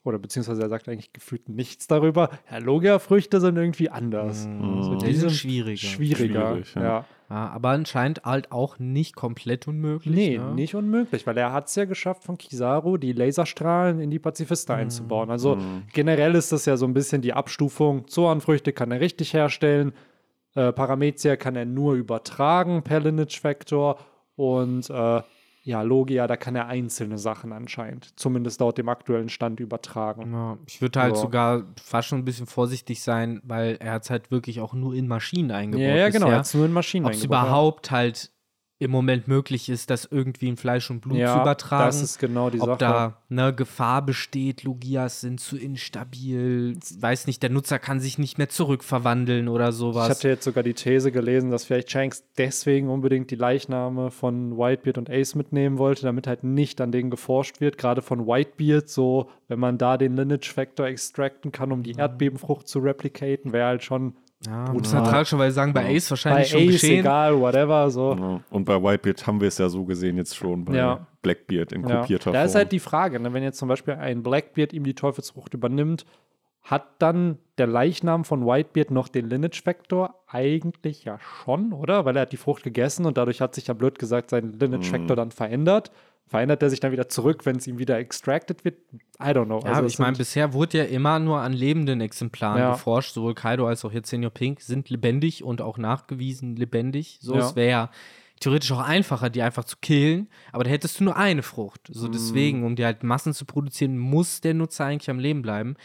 oder 0.05 0.19
beziehungsweise 0.19 0.63
er 0.63 0.69
sagt 0.69 0.89
eigentlich 0.89 1.13
gefühlt 1.13 1.49
nichts 1.49 1.87
darüber. 1.87 2.31
Ja, 2.51 2.59
Logia-Früchte 2.59 3.41
sind 3.41 3.57
irgendwie 3.57 3.89
anders. 3.91 4.47
Mm, 4.47 4.83
So, 4.83 4.95
die 4.97 5.15
sind 5.15 5.31
schwieriger. 5.33 5.77
Schwieriger, 5.77 6.51
Schwierig, 6.53 6.75
ja. 6.75 6.83
ja. 6.83 7.05
Ja, 7.33 7.49
aber 7.49 7.71
anscheinend 7.71 8.25
halt 8.25 8.53
auch 8.53 8.79
nicht 8.79 9.17
komplett 9.17 9.67
unmöglich. 9.67 10.15
Nee, 10.15 10.37
ne? 10.37 10.53
nicht 10.55 10.75
unmöglich, 10.75 11.27
weil 11.27 11.39
er 11.39 11.51
hat 11.51 11.69
es 11.69 11.75
ja 11.77 11.87
geschafft, 11.87 12.25
von 12.25 12.37
Kizaru 12.37 12.99
die 12.99 13.15
Laserstrahlen 13.15 14.01
in 14.01 14.11
die 14.11 14.19
Pazifista 14.19 14.75
einzubauen. 14.75 15.31
Also 15.31 15.57
generell 15.95 16.35
ist 16.35 16.53
das 16.53 16.67
ja 16.67 16.77
so 16.77 16.85
ein 16.85 16.93
bisschen 16.93 17.23
die 17.23 17.33
Abstufung. 17.33 18.07
Zoanfrüchte 18.07 18.75
kann 18.75 18.91
er 18.91 19.01
richtig 19.01 19.33
herstellen, 19.33 19.95
äh, 20.55 20.73
Paramezia 20.73 21.37
kann 21.37 21.57
er 21.57 21.65
nur 21.65 21.95
übertragen 21.95 22.83
per 22.83 23.01
Lineage 23.01 23.43
Vector 23.43 23.97
und 24.37 24.91
äh, 24.91 25.23
ja, 25.65 25.83
Logia, 25.83 26.27
da 26.27 26.37
kann 26.37 26.57
er 26.57 26.67
einzelne 26.67 27.19
Sachen 27.19 27.53
anscheinend, 27.53 28.19
zumindest 28.19 28.61
laut 28.61 28.79
dem 28.79 28.89
aktuellen 28.89 29.29
Stand, 29.29 29.61
übertragen. 29.61 30.33
Ja, 30.33 30.59
ich 30.67 30.83
würde 30.83 31.01
halt 31.01 31.17
So. 31.17 31.23
sogar 31.23 31.65
fast 31.81 32.09
schon 32.09 32.19
ein 32.19 32.25
bisschen 32.25 32.47
vorsichtig 32.47 33.01
sein, 33.03 33.41
weil 33.45 33.77
er 33.81 33.93
hat 33.93 34.03
es 34.05 34.11
halt 34.11 34.31
wirklich 34.33 34.61
auch 34.61 34.75
nur 34.75 34.95
in 34.95 35.07
Maschinen 35.07 35.53
eingebaut. 35.53 35.87
Ja, 35.87 35.97
ja, 35.97 36.09
genau, 36.11 36.29
er 36.29 36.39
hat 36.39 36.47
es 36.47 36.55
nur 36.55 36.67
in 36.67 36.73
Maschinen 36.73 37.07
Ob 37.07 37.13
es 37.13 37.19
eingebaut, 37.19 37.37
ja. 37.37 37.43
überhaupt 37.45 37.91
halt 37.93 38.33
im 38.83 38.91
Moment 38.91 39.29
möglich 39.29 39.69
ist, 39.69 39.91
das 39.91 40.09
irgendwie 40.11 40.49
in 40.49 40.57
Fleisch 40.57 40.91
und 40.91 41.01
Blut 41.01 41.19
ja, 41.19 41.35
zu 41.35 41.41
übertragen. 41.41 41.87
Das 41.87 42.03
ist 42.03 42.19
genau 42.19 42.51
die 42.51 42.61
ob 42.61 42.69
Sache. 42.69 42.79
da 42.79 43.17
eine 43.31 43.55
Gefahr 43.55 44.05
besteht, 44.05 44.65
Logias 44.65 45.21
sind 45.21 45.41
zu 45.41 45.57
instabil, 45.57 46.77
weiß 46.99 47.27
nicht, 47.27 47.43
der 47.43 47.51
Nutzer 47.51 47.79
kann 47.79 48.01
sich 48.01 48.19
nicht 48.19 48.39
mehr 48.39 48.49
zurückverwandeln 48.49 49.49
oder 49.49 49.73
sowas. 49.73 50.09
Ich 50.09 50.11
hatte 50.11 50.29
jetzt 50.29 50.45
sogar 50.45 50.63
die 50.63 50.75
These 50.75 51.13
gelesen, 51.13 51.51
dass 51.51 51.65
vielleicht 51.65 51.91
Shanks 51.91 52.25
deswegen 52.37 52.89
unbedingt 52.91 53.31
die 53.31 53.37
Leichname 53.37 54.11
von 54.11 54.59
Whitebeard 54.59 54.99
und 54.99 55.11
Ace 55.11 55.35
mitnehmen 55.35 55.79
wollte, 55.79 56.03
damit 56.03 56.27
halt 56.27 56.45
nicht 56.45 56.81
an 56.81 56.93
denen 56.93 57.11
geforscht 57.11 57.61
wird. 57.61 57.79
Gerade 57.79 58.03
von 58.03 58.27
Whitebeard, 58.27 58.89
so, 58.89 59.31
wenn 59.49 59.59
man 59.59 59.79
da 59.79 59.97
den 59.97 60.17
Lineage 60.17 60.53
Factor 60.53 60.87
extracten 60.87 61.53
kann, 61.53 61.73
um 61.73 61.83
die 61.83 61.93
Erdbebenfrucht 61.93 62.69
zu 62.69 62.81
replicaten, 62.81 63.53
wäre 63.53 63.67
halt 63.67 63.85
schon 63.85 64.15
ja, 64.47 64.65
brutal. 64.65 64.75
muss 64.75 64.93
man 64.93 65.05
tragischerweise 65.05 65.55
sagen, 65.55 65.73
bei 65.73 65.95
Ace 65.95 66.07
bei 66.07 66.11
wahrscheinlich 66.11 66.47
Ace 66.47 66.51
schon 66.61 66.67
geschehen. 66.67 67.01
egal, 67.01 67.39
whatever, 67.41 67.91
so. 67.91 68.15
Ja. 68.19 68.41
Und 68.51 68.65
bei 68.65 68.83
Whitebeard 68.83 69.27
haben 69.27 69.41
wir 69.41 69.49
es 69.49 69.59
ja 69.59 69.69
so 69.69 69.85
gesehen 69.85 70.17
jetzt 70.17 70.37
schon 70.37 70.65
bei 70.65 70.75
Ja. 70.75 71.07
Blackbeard 71.23 71.73
in 71.73 71.87
Ja. 71.89 72.01
kopierter 72.01 72.33
Da 72.33 72.45
ist 72.45 72.53
Form. 72.53 72.59
halt 72.61 72.73
die 72.73 72.81
Frage, 72.81 73.21
ne? 73.21 73.33
wenn 73.33 73.43
jetzt 73.43 73.59
zum 73.59 73.69
Beispiel 73.69 73.95
ein 73.95 74.23
Blackbeard 74.23 74.73
ihm 74.73 74.85
die 74.85 74.95
Teufelsfrucht 74.95 75.55
übernimmt, 75.55 76.05
hat 76.63 76.85
dann 77.01 77.39
der 77.59 77.67
Leichnam 77.67 78.25
von 78.25 78.47
Whitebeard 78.47 78.93
noch 78.93 79.09
den 79.09 79.29
Lineage 79.29 79.67
Vector? 79.67 80.15
Eigentlich 80.29 81.05
ja 81.05 81.19
schon, 81.19 81.73
oder? 81.73 82.05
Weil 82.05 82.15
er 82.17 82.23
hat 82.23 82.33
die 82.33 82.37
Frucht 82.37 82.63
gegessen 82.63 83.05
und 83.05 83.19
dadurch 83.19 83.41
hat 83.41 83.55
sich 83.57 83.67
ja 83.67 83.75
blöd 83.75 83.99
gesagt 83.99 84.31
sein 84.31 84.53
Lineage 84.53 84.89
Mhm. 84.89 84.93
Vector 84.93 85.17
dann 85.17 85.33
verändert. 85.33 85.91
Verändert 86.27 86.63
er 86.63 86.71
sich 86.71 86.81
dann 86.81 86.93
wieder 86.93 87.09
zurück, 87.09 87.45
wenn 87.45 87.57
es 87.57 87.67
ihm 87.67 87.79
wieder 87.79 87.99
extracted 87.99 88.65
wird? 88.65 88.79
I 89.21 89.27
don't 89.27 89.45
know. 89.47 89.61
Ja, 89.65 89.73
Also 89.75 89.87
ich 89.87 89.99
meine, 89.99 90.17
bisher 90.17 90.55
wurde 90.55 90.79
ja 90.79 90.85
immer 90.85 91.19
nur 91.19 91.41
an 91.41 91.53
lebenden 91.53 92.01
Exemplaren 92.01 92.59
Ja. 92.59 92.73
geforscht. 92.73 93.13
Sowohl 93.15 93.35
Kaido 93.35 93.67
als 93.67 93.85
auch 93.85 93.93
jetzt 93.93 94.09
Senior 94.09 94.31
Pink 94.31 94.61
sind 94.63 94.89
lebendig 94.89 95.45
und 95.45 95.61
auch 95.61 95.77
nachgewiesen 95.77 96.57
lebendig. 96.57 97.19
So, 97.21 97.35
Ja. 97.35 97.41
es 97.41 97.55
wäre 97.57 97.71
ja 97.71 97.91
theoretisch 98.41 98.73
auch 98.73 98.81
einfacher, 98.81 99.31
die 99.31 99.43
einfach 99.43 99.65
zu 99.65 99.77
killen, 99.83 100.29
aber 100.53 100.65
da 100.65 100.71
hättest 100.71 100.99
du 100.99 101.05
nur 101.05 101.17
eine 101.17 101.43
Frucht. 101.43 101.89
So 101.93 102.09
Mhm. 102.09 102.13
deswegen, 102.13 102.65
um 102.65 102.77
die 102.77 102.85
halt 102.85 103.03
Massen 103.05 103.35
zu 103.35 103.45
produzieren, 103.45 103.99
muss 103.99 104.41
der 104.41 104.55
Nutzer 104.55 104.87
eigentlich 104.87 105.11
am 105.11 105.19
Leben 105.19 105.43
bleiben. 105.43 105.77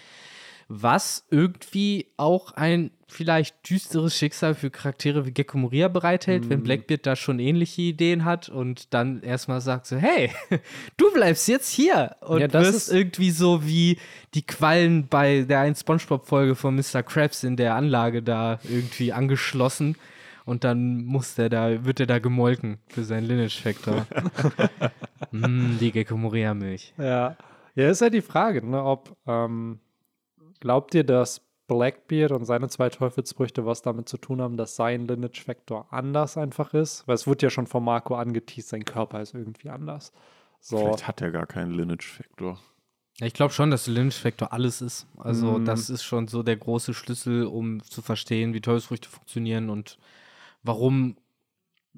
Was 0.70 1.26
irgendwie 1.30 2.12
auch 2.18 2.52
ein 2.54 2.92
vielleicht 3.10 3.70
düsteres 3.70 4.16
Schicksal 4.18 4.54
für 4.54 4.70
Charaktere 4.70 5.26
wie 5.26 5.32
Gekko 5.32 5.58
Moria 5.58 5.88
bereithält, 5.88 6.44
Mhm. 6.46 6.50
wenn 6.50 6.64
Blackbeard 6.64 7.06
da 7.06 7.16
schon 7.16 7.40
ähnliche 7.40 7.82
Ideen 7.84 8.26
hat 8.26 8.50
und 8.50 8.94
dann 8.94 9.22
erstmal 9.24 9.62
sagt 9.62 9.86
so, 9.88 9.96
hey, 9.96 10.30
du 10.98 11.12
bleibst 11.14 11.48
jetzt 11.48 11.70
hier 11.72 12.18
und 12.22 12.42
Ja, 12.42 12.48
das 12.50 12.66
wirst 12.68 12.76
ist- 12.90 12.94
irgendwie 12.94 13.32
so 13.32 13.66
wie 13.66 13.98
die 14.34 14.46
Quallen 14.46 15.08
bei 15.08 15.44
der 15.44 15.62
einen 15.62 15.76
Spongebob-Folge 15.76 16.56
von 16.56 16.76
Mr. 16.76 17.02
Krabs 17.04 17.44
in 17.44 17.56
der 17.56 17.76
Anlage 17.76 18.22
da 18.22 18.60
irgendwie 18.70 19.14
angeschlossen 19.14 19.96
und 20.46 20.64
dann 20.66 21.04
muss 21.06 21.36
der 21.36 21.50
da, 21.50 21.86
wird 21.86 22.00
er 22.02 22.08
da 22.08 22.20
gemolken 22.20 22.78
für 22.90 23.04
seinen 23.06 23.26
Lineage-Factor. 23.26 24.06
mm, 25.32 25.78
die 25.80 25.92
Gekko 25.92 26.18
Moria-Milch. 26.18 26.94
Ja. 26.98 27.38
ja, 27.76 27.90
ist 27.90 28.02
ja 28.02 28.10
die 28.10 28.22
Frage, 28.22 28.66
ne, 28.66 28.84
ob 28.84 29.16
ähm, 29.28 29.80
glaubt 30.60 30.94
ihr, 30.96 31.04
dass 31.04 31.42
Blackbeard 31.68 32.32
und 32.32 32.46
seine 32.46 32.70
zwei 32.70 32.90
Teufelsfrüchte 32.90 33.66
was 33.66 33.82
damit 33.82 34.08
zu 34.10 34.18
tun 34.18 34.42
haben, 34.42 34.58
dass 34.58 34.76
sein 34.76 35.08
Lineage 35.08 35.44
Factor 35.44 35.88
anders 35.92 36.38
einfach 36.38 36.74
ist? 36.74 37.08
Weil 37.08 37.16
es 37.16 37.28
wurde 37.28 37.46
ja 37.46 37.50
schon 37.50 37.68
von 37.68 37.84
Marco 37.84 38.16
angeteased, 38.16 38.70
sein 38.70 38.86
Körper 38.86 39.22
ist 39.22 39.34
irgendwie 39.34 39.70
anders. 39.70 40.12
So. 40.60 40.78
Vielleicht 40.78 41.08
hat 41.08 41.22
er 41.22 41.32
gar 41.32 41.46
keinen 41.46 41.72
Lineage-Factor. 41.72 42.60
Ja, 43.20 43.28
Ich 43.28 43.34
glaube 43.34 43.54
schon, 43.54 43.70
dass 43.70 43.86
der 43.86 43.94
Lineage-Factor 43.96 44.52
alles 44.54 44.82
ist. 44.82 45.08
Also, 45.18 45.60
Mm. 45.60 45.66
das 45.66 45.90
ist 45.90 46.04
schon 46.04 46.28
so 46.28 46.42
der 46.44 46.58
große 46.58 46.94
Schlüssel, 46.94 47.46
um 47.46 47.84
zu 47.84 48.02
verstehen, 48.02 48.54
wie 48.54 48.62
Teufelsfrüchte 48.62 49.10
funktionieren 49.10 49.70
und 49.70 49.98
warum 50.64 51.18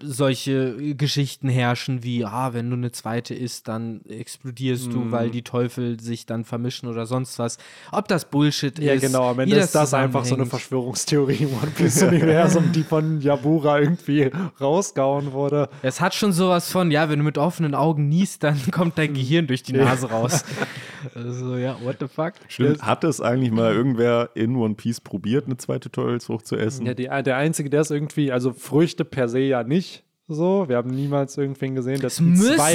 solche 0.01 0.95
Geschichten 0.95 1.49
herrschen 1.49 2.03
wie, 2.03 2.25
ah, 2.25 2.53
wenn 2.53 2.69
du 2.69 2.75
eine 2.75 2.91
zweite 2.91 3.33
isst, 3.33 3.67
dann 3.67 4.01
explodierst 4.07 4.91
du, 4.93 4.99
Mm. 4.99 5.11
weil 5.11 5.29
die 5.29 5.41
Teufel 5.43 5.99
sich 5.99 6.25
dann 6.25 6.43
vermischen 6.45 6.87
oder 6.89 7.05
sonst 7.05 7.37
was. 7.39 7.57
Ob 7.91 8.07
das 8.07 8.25
Bullshit 8.25 8.77
Ja, 8.79 8.93
ist. 8.93 9.01
genau. 9.01 9.29
Am 9.31 9.39
Ende 9.39 9.55
ist 9.57 9.75
das 9.75 9.93
einfach 9.93 10.25
so 10.25 10.35
eine. 10.35 10.45
Verschwörungstheorie 10.45 11.43
im 11.43 11.49
One 11.53 11.71
Piece-Universum, 11.75 12.71
die 12.71 12.83
von 12.83 13.21
Yabura 13.21 13.79
irgendwie 13.79 14.29
rausgehauen 14.59 15.31
wurde. 15.31 15.69
Es 15.81 16.01
hat 16.01 16.13
schon 16.15 16.31
sowas 16.31 16.71
von, 16.71 16.91
ja, 16.91 17.09
wenn 17.09 17.19
du 17.19 17.25
mit 17.25 17.37
offenen 17.37 17.75
Augen 17.75 18.07
niest, 18.09 18.43
dann 18.43 18.57
kommt 18.71 18.97
dein 18.97 19.13
Gehirn 19.13 19.47
durch 19.47 19.63
die 19.63 19.73
Nase 19.73 20.09
raus. 20.09 20.43
also, 21.15 21.55
ja, 21.57 21.77
what 21.83 21.97
the 21.99 22.07
fuck? 22.07 22.33
Stimmt. 22.47 22.81
Hat 22.81 23.03
es 23.03 23.21
eigentlich 23.21 23.51
mal 23.51 23.73
irgendwer 23.73 24.29
in 24.35 24.55
One 24.55 24.75
Piece 24.75 25.01
probiert, 25.01 25.45
eine 25.45 25.57
zweite 25.57 25.89
Teufelsfrucht 25.91 26.45
zu 26.47 26.55
essen? 26.55 26.85
Ja, 26.85 26.93
die, 26.93 27.09
der 27.23 27.37
Einzige, 27.37 27.69
der 27.69 27.81
ist 27.81 27.91
irgendwie, 27.91 28.31
also 28.31 28.53
Früchte 28.53 29.05
per 29.05 29.27
se 29.27 29.39
ja 29.39 29.63
nicht 29.63 29.88
so. 30.29 30.67
Wir 30.69 30.77
haben 30.77 30.89
niemals 30.91 31.37
irgendwen 31.37 31.75
gesehen, 31.75 31.99
zwei 31.99 32.23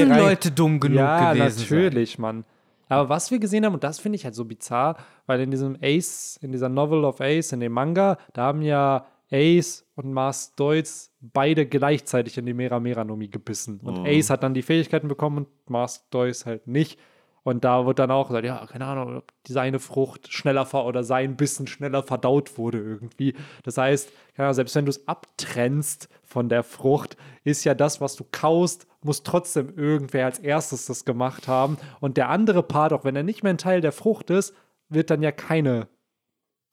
müssen 0.01 0.11
rein- 0.13 0.19
Leute 0.21 0.51
dumm 0.51 0.81
genug 0.81 0.99
ja, 0.99 1.33
gewesen 1.33 1.61
natürlich, 1.61 2.19
Mann. 2.19 2.45
Aber 2.89 3.09
was 3.09 3.31
wir 3.31 3.39
gesehen 3.39 3.65
haben, 3.65 3.75
und 3.75 3.83
das 3.83 3.99
finde 3.99 4.17
ich 4.17 4.25
halt 4.25 4.35
so 4.35 4.45
bizarr, 4.45 4.97
weil 5.27 5.41
in 5.41 5.51
diesem 5.51 5.77
Ace, 5.83 6.39
in 6.43 6.53
dieser 6.53 6.69
Novel 6.69 7.05
of 7.05 7.21
Ace, 7.21 7.53
in 7.53 7.61
dem 7.61 7.73
Manga, 7.73 8.19
da 8.35 8.43
haben 8.43 8.61
ja 8.63 9.07
Ace 9.33 9.85
und 9.97 10.13
Mars 10.13 10.55
Deutz 10.55 11.11
beide 11.21 11.65
gleichzeitig 11.67 12.37
in 12.39 12.45
die 12.47 12.53
Mera 12.55 12.79
Meranomi 12.79 13.29
gebissen. 13.29 13.81
Und 13.83 14.01
Oh. 14.01 14.05
Ace 14.07 14.29
hat 14.31 14.43
dann 14.43 14.53
die 14.55 14.63
Fähigkeiten 14.63 15.09
bekommen 15.09 15.39
und 15.39 15.49
Mars 15.71 16.07
Deutz 16.11 16.45
halt 16.45 16.67
nicht. 16.69 16.99
Und 17.43 17.65
da 17.65 17.85
wird 17.85 17.99
dann 17.99 18.11
auch 18.11 18.29
gesagt, 18.29 18.47
ja, 18.47 18.65
keine 18.67 18.87
Ahnung, 18.87 19.17
ob 19.19 19.33
die 19.47 19.53
seine 19.53 19.79
Frucht 19.79 20.33
schneller 20.33 20.65
ver 20.65 20.85
oder 20.87 21.05
sein 21.05 21.37
Bissen 21.37 21.67
schneller 21.67 22.03
verdaut 22.03 22.57
wurde 22.57 22.79
irgendwie. 22.79 23.35
Das 23.65 23.77
heißt, 23.77 24.11
Ahnung, 24.37 24.53
selbst 24.55 24.75
wenn 24.77 24.87
du 24.87 24.91
es 24.91 25.07
abtrennst 25.09 26.09
von 26.35 26.49
der 26.49 26.65
Frucht, 26.65 27.17
ist 27.45 27.63
ja 27.65 27.75
das, 27.75 28.01
was 28.01 28.17
du 28.17 28.25
kaust, 28.33 28.89
muss 29.05 29.23
trotzdem 29.23 29.73
irgendwer 29.77 30.27
als 30.27 30.41
erstes 30.41 30.87
das 30.87 31.05
gemacht 31.05 31.47
haben. 31.47 31.77
Und 32.01 32.17
der 32.17 32.29
andere 32.29 32.65
Part, 32.65 32.93
auch 32.93 33.05
wenn 33.05 33.15
er 33.15 33.23
nicht 33.23 33.45
mehr 33.45 33.55
ein 33.55 33.59
Teil 33.59 33.81
der 33.81 33.93
Frucht 33.93 34.31
ist, 34.31 34.53
wird 34.89 35.11
dann 35.11 35.23
ja 35.23 35.31
keine 35.31 35.87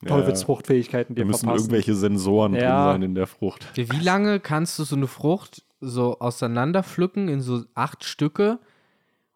Teufelsfruchtfähigkeiten 0.08 1.16
Da 1.16 1.22
dir 1.22 1.26
müssen 1.26 1.42
verpassen. 1.42 1.60
irgendwelche 1.66 1.94
Sensoren 1.94 2.56
Ja. 2.56 2.60
drin 2.86 2.94
sein 2.94 3.02
in 3.04 3.16
der 3.16 3.28
Frucht. 3.28 3.68
Wie 3.76 4.00
lange 4.00 4.40
kannst 4.40 4.80
du 4.80 4.84
so 4.84 4.96
eine 4.96 5.06
Frucht 5.06 5.64
so 5.80 6.20
auseinander 6.20 6.82
pflücken 6.82 7.28
in 7.28 7.42
so 7.42 7.64
acht 7.76 8.04
Stücke, 8.04 8.58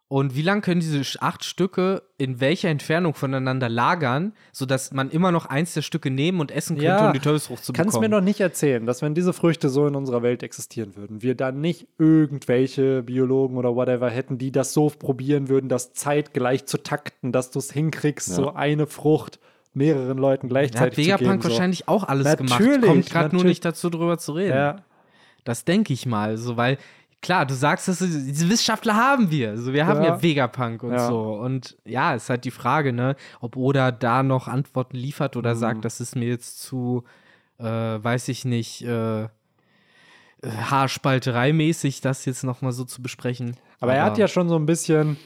Und 0.07 0.35
wie 0.35 0.43
lange 0.43 0.61
können 0.61 0.81
diese 0.81 1.01
acht 1.21 1.43
Stücke 1.43 2.03
in 2.19 2.39
welcher 2.39 2.69
Entfernung 2.69 3.15
voneinander 3.15 3.69
lagern, 3.69 4.33
sodass 4.51 4.93
man 4.93 5.09
immer 5.09 5.31
noch 5.31 5.47
eins 5.47 5.73
der 5.73 5.81
Stücke 5.81 6.11
nehmen 6.11 6.39
und 6.39 6.51
essen 6.51 6.75
könnte, 6.75 6.85
Ja, 6.85 7.07
um 7.07 7.13
die 7.13 7.19
Teufelsfrucht 7.19 7.63
zu 7.65 7.73
Kannst 7.73 7.93
bekommen? 7.93 8.11
mir 8.11 8.17
doch 8.17 8.23
nicht 8.23 8.39
erzählen, 8.39 8.85
dass 8.85 9.01
wenn 9.01 9.15
diese 9.15 9.33
Früchte 9.33 9.67
so 9.67 9.87
in 9.87 9.95
unserer 9.95 10.21
Welt 10.21 10.43
existieren 10.43 10.95
würden, 10.95 11.23
wir 11.23 11.33
dann 11.33 11.59
nicht 11.59 11.87
irgendwelche 11.97 13.01
Biologen 13.01 13.57
oder 13.57 13.75
whatever 13.75 14.09
hätten, 14.11 14.37
die 14.37 14.51
das 14.51 14.73
so 14.73 14.89
probieren 14.89 15.49
würden, 15.49 15.69
das 15.69 15.93
zeitgleich 15.93 16.65
zu 16.67 16.77
takten, 16.77 17.31
dass 17.31 17.49
du 17.49 17.57
es 17.57 17.71
hinkriegst, 17.71 18.27
so 18.27 18.53
eine 18.53 18.85
Frucht 18.85 19.39
mehreren 19.73 20.17
Leuten 20.19 20.49
da 20.49 20.55
hat 20.55 20.69
gleichzeitig 20.69 20.95
zu 20.95 21.01
Vegapunk 21.01 21.31
geben. 21.31 21.41
So. 21.41 21.49
wahrscheinlich 21.49 21.87
auch 21.87 22.03
alles 22.03 22.37
gemacht. 22.37 22.59
Natürlich, 22.59 22.85
Kommt 22.85 23.09
gerade 23.09 23.35
nur 23.35 23.43
nicht 23.43 23.65
dazu, 23.65 23.89
drüber 23.89 24.17
zu 24.19 24.33
reden. 24.33 24.55
Ja, 24.55 24.75
Das 25.43 25.65
denke 25.65 25.93
ich 25.93 26.05
mal, 26.05 26.37
so, 26.37 26.57
weil 26.57 26.77
klar, 27.25 27.45
du 27.45 27.53
sagst, 27.53 27.87
dass 27.89 27.97
diese 27.99 28.47
Wissenschaftler 28.49 28.95
haben 28.95 29.29
wir. 29.31 29.57
So, 29.57 29.73
wir 29.73 29.85
haben 29.85 30.01
ja, 30.01 30.13
Ja. 30.15 30.21
Vegapunk 30.23 30.83
und 30.83 30.93
Ja. 30.93 31.07
so. 31.07 31.33
Und 31.33 31.75
ja, 31.83 32.13
ist 32.15 32.29
halt 32.29 32.45
die 32.45 32.51
Frage, 32.51 32.93
ne, 32.93 33.15
ob 33.41 33.57
Oda 33.57 33.91
da 33.91 34.23
noch 34.23 34.47
Antworten 34.47 34.95
liefert 34.95 35.35
oder 35.35 35.53
Mhm. 35.55 35.59
sagt, 35.59 35.85
das 35.85 35.99
ist 35.99 36.15
mir 36.15 36.27
jetzt 36.29 36.61
zu, 36.61 37.03
äh, 37.59 37.63
weiß 37.65 38.29
ich 38.29 38.45
nicht, 38.45 38.83
äh, 38.83 39.27
Haarspalterei-mäßig, 40.43 42.01
das 42.01 42.25
jetzt 42.25 42.43
nochmal 42.43 42.71
so 42.71 42.83
zu 42.83 43.01
besprechen. 43.01 43.57
aber 43.79 43.93
er 43.93 44.03
hat 44.03 44.17
ja 44.17 44.27
schon 44.27 44.47
so 44.49 44.55
ein 44.55 44.65
bisschen 44.65 45.17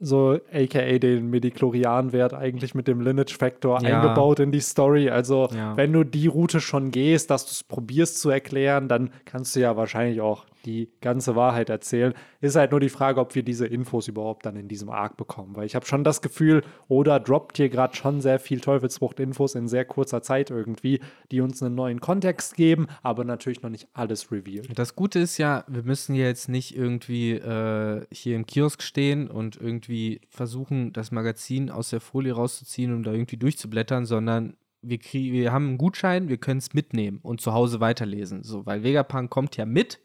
so 0.00 0.38
aka 0.52 0.98
den 0.98 1.30
Mediklorian-Wert 1.30 2.34
eigentlich 2.34 2.74
mit 2.74 2.88
dem 2.88 3.00
Lineage-Faktor 3.00 3.82
Ja. 3.82 4.00
eingebaut 4.00 4.40
in 4.40 4.50
die 4.50 4.60
Story. 4.60 5.08
Also 5.10 5.48
wenn 5.76 5.92
du 5.92 6.04
die 6.04 6.26
Route 6.26 6.60
schon 6.60 6.90
gehst, 6.90 7.30
dass 7.30 7.44
du 7.46 7.50
es 7.52 7.62
probierst 7.62 8.20
zu 8.20 8.30
erklären, 8.30 8.88
dann 8.88 9.10
kannst 9.24 9.54
du 9.54 9.60
ja 9.60 9.76
wahrscheinlich 9.76 10.20
auch 10.20 10.44
die 10.64 10.90
ganze 11.00 11.36
Wahrheit 11.36 11.70
erzählen. 11.70 12.14
Ist 12.40 12.56
halt 12.56 12.70
nur 12.70 12.80
die 12.80 12.88
Frage, 12.88 13.20
ob 13.20 13.34
wir 13.34 13.42
diese 13.42 13.66
Infos 13.66 14.08
überhaupt 14.08 14.46
dann 14.46 14.56
in 14.56 14.68
diesem 14.68 14.90
Arc 14.90 15.16
bekommen. 15.16 15.56
Weil 15.56 15.66
ich 15.66 15.74
habe 15.74 15.86
schon 15.86 16.04
das 16.04 16.22
Gefühl, 16.22 16.62
Oda 16.88 17.18
droppt 17.18 17.56
hier 17.56 17.68
gerade 17.68 17.94
schon 17.96 18.20
sehr 18.20 18.38
viel 18.38 18.60
Teufelsfrucht-Infos 18.60 19.54
in 19.54 19.68
sehr 19.68 19.84
kurzer 19.84 20.22
Zeit 20.22 20.50
irgendwie, 20.50 21.00
die 21.30 21.40
uns 21.40 21.62
einen 21.62 21.74
neuen 21.74 22.00
Kontext 22.00 22.54
geben, 22.56 22.86
aber 23.02 23.24
natürlich 23.24 23.62
noch 23.62 23.70
nicht 23.70 23.88
alles 23.92 24.30
revealed. 24.30 24.78
Das 24.78 24.96
Gute 24.96 25.18
ist 25.18 25.38
ja, 25.38 25.64
wir 25.68 25.82
müssen 25.82 26.14
jetzt 26.14 26.48
nicht 26.48 26.76
irgendwie 26.76 27.32
äh, 27.32 28.04
hier 28.10 28.36
im 28.36 28.46
Kiosk 28.46 28.82
stehen 28.82 29.28
und 29.28 29.56
irgendwie 29.56 30.20
versuchen, 30.28 30.92
das 30.92 31.10
Magazin 31.10 31.70
aus 31.70 31.90
der 31.90 32.00
Folie 32.00 32.32
rauszuziehen 32.32 32.92
und 32.94 33.04
da 33.04 33.12
irgendwie 33.12 33.36
durchzublättern, 33.36 34.06
sondern 34.06 34.56
wir, 34.82 34.98
krieg, 34.98 35.32
wir 35.32 35.52
haben 35.52 35.68
einen 35.68 35.78
Gutschein, 35.78 36.28
wir 36.28 36.36
können 36.36 36.58
es 36.58 36.74
mitnehmen 36.74 37.20
und 37.22 37.40
zu 37.40 37.52
Hause 37.52 37.80
weiterlesen. 37.80 38.42
So, 38.42 38.66
weil 38.66 38.82
Vegapunk 38.82 39.30
kommt 39.30 39.56
ja 39.56 39.64
mit 39.64 40.00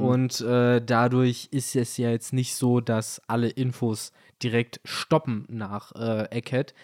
und 0.00 0.40
äh, 0.40 0.80
dadurch 0.84 1.48
ist 1.50 1.76
es 1.76 1.96
ja 1.96 2.10
jetzt 2.10 2.32
nicht 2.32 2.54
so, 2.54 2.80
dass 2.80 3.20
alle 3.28 3.48
Infos 3.48 4.12
direkt 4.42 4.80
stoppen 4.84 5.46
nach 5.48 5.92
äh, 5.92 6.36
Egghead. 6.36 6.74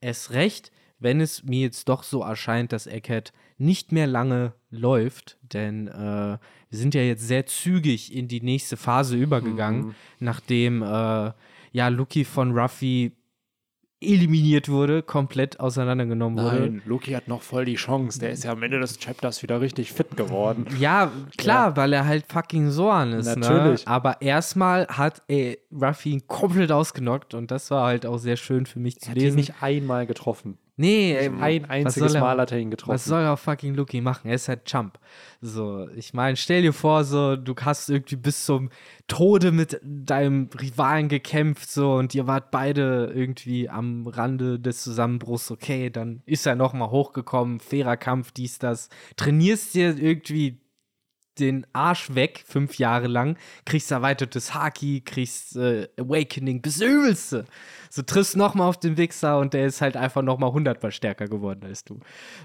Erst 0.00 0.32
recht, 0.32 0.70
wenn 0.98 1.20
es 1.20 1.44
mir 1.44 1.60
jetzt 1.60 1.88
doch 1.88 2.02
so 2.02 2.22
erscheint, 2.22 2.72
dass 2.72 2.86
Egghead 2.86 3.32
nicht 3.58 3.92
mehr 3.92 4.06
lange 4.06 4.52
läuft, 4.70 5.38
denn 5.40 5.88
äh, 5.88 6.38
wir 6.68 6.78
sind 6.78 6.94
ja 6.94 7.02
jetzt 7.02 7.26
sehr 7.26 7.46
zügig 7.46 8.14
in 8.14 8.28
die 8.28 8.42
nächste 8.42 8.76
Phase 8.76 9.16
übergegangen, 9.16 9.94
nachdem 10.18 10.82
äh, 10.82 11.32
ja 11.72 11.88
Lucky 11.88 12.24
von 12.24 12.52
Ruffy 12.52 13.12
eliminiert 14.00 14.68
wurde, 14.68 15.02
komplett 15.02 15.58
auseinandergenommen 15.58 16.44
wurde. 16.44 16.82
Loki 16.84 17.12
hat 17.12 17.28
noch 17.28 17.42
voll 17.42 17.64
die 17.64 17.76
Chance. 17.76 18.18
Der 18.18 18.30
ist 18.30 18.44
ja 18.44 18.52
am 18.52 18.62
Ende 18.62 18.78
des 18.78 18.98
Chapters 18.98 19.42
wieder 19.42 19.60
richtig 19.60 19.92
fit 19.92 20.16
geworden. 20.16 20.66
Ja, 20.78 21.10
klar, 21.38 21.76
weil 21.76 21.92
er 21.92 22.04
halt 22.06 22.26
fucking 22.30 22.70
Soran 22.70 23.12
ist. 23.12 23.36
Natürlich. 23.36 23.86
Ne? 23.86 23.90
Aber 23.90 24.20
erstmal 24.20 24.86
hat 24.88 25.22
ey, 25.28 25.58
Ruffy 25.72 26.10
ihn 26.10 26.26
komplett 26.26 26.72
ausgenockt 26.72 27.34
und 27.34 27.50
das 27.50 27.70
war 27.70 27.86
halt 27.86 28.04
auch 28.04 28.18
sehr 28.18 28.36
schön 28.36 28.66
für 28.66 28.78
mich 28.78 29.00
zu 29.00 29.06
Er 29.06 29.10
hat 29.12 29.16
ihn 29.16 29.22
lesen. 29.24 29.36
nicht 29.36 29.62
einmal 29.62 30.06
getroffen. 30.06 30.58
Nee, 30.76 31.14
ey, 31.14 31.28
Ein 31.40 31.64
einziges 31.64 32.12
soll 32.12 32.16
er- 32.16 32.20
Mal 32.20 32.40
hat 32.40 32.52
er 32.52 32.58
ihn 32.58 32.70
getroffen. 32.70 32.94
Was 32.94 33.04
soll 33.04 33.22
er 33.22 33.36
fucking 33.36 33.74
Lucky 33.74 34.00
machen? 34.00 34.28
Er 34.28 34.34
ist 34.34 34.48
halt 34.48 34.64
Chump. 34.64 34.98
So, 35.40 35.88
ich 35.96 36.14
meine, 36.14 36.36
stell 36.36 36.62
dir 36.62 36.72
vor, 36.72 37.04
so, 37.04 37.36
du 37.36 37.54
hast 37.62 37.88
irgendwie 37.88 38.16
bis 38.16 38.44
zum 38.44 38.70
Tode 39.08 39.52
mit 39.52 39.80
deinem 39.82 40.48
Rivalen 40.60 41.08
gekämpft, 41.08 41.70
so, 41.70 41.94
und 41.94 42.14
ihr 42.14 42.26
wart 42.26 42.50
beide 42.50 43.12
irgendwie 43.14 43.68
am 43.68 44.06
Rande 44.06 44.58
des 44.60 44.82
Zusammenbruchs. 44.82 45.50
Okay, 45.50 45.90
dann 45.90 46.22
ist 46.26 46.46
er 46.46 46.54
nochmal 46.56 46.90
hochgekommen, 46.90 47.60
fairer 47.60 47.96
Kampf, 47.96 48.32
dies, 48.32 48.58
das. 48.58 48.88
Trainierst 49.16 49.74
dir 49.74 49.96
irgendwie 49.98 50.60
den 51.38 51.66
Arsch 51.74 52.14
weg, 52.14 52.42
fünf 52.46 52.78
Jahre 52.78 53.08
lang, 53.08 53.36
kriegst 53.66 53.90
erweitertes 53.90 54.54
Haki, 54.54 55.02
kriegst 55.02 55.54
äh, 55.56 55.86
Awakening, 55.98 56.62
bis 56.62 56.80
Übelste. 56.80 57.44
So 57.96 58.02
triffst 58.02 58.36
nochmal 58.36 58.68
auf 58.68 58.78
den 58.78 58.98
Wichser 58.98 59.38
und 59.38 59.54
der 59.54 59.64
ist 59.64 59.80
halt 59.80 59.96
einfach 59.96 60.20
nochmal 60.20 60.52
hundertmal 60.52 60.92
stärker 60.92 61.28
geworden 61.28 61.60
als 61.64 61.82
du. 61.82 61.98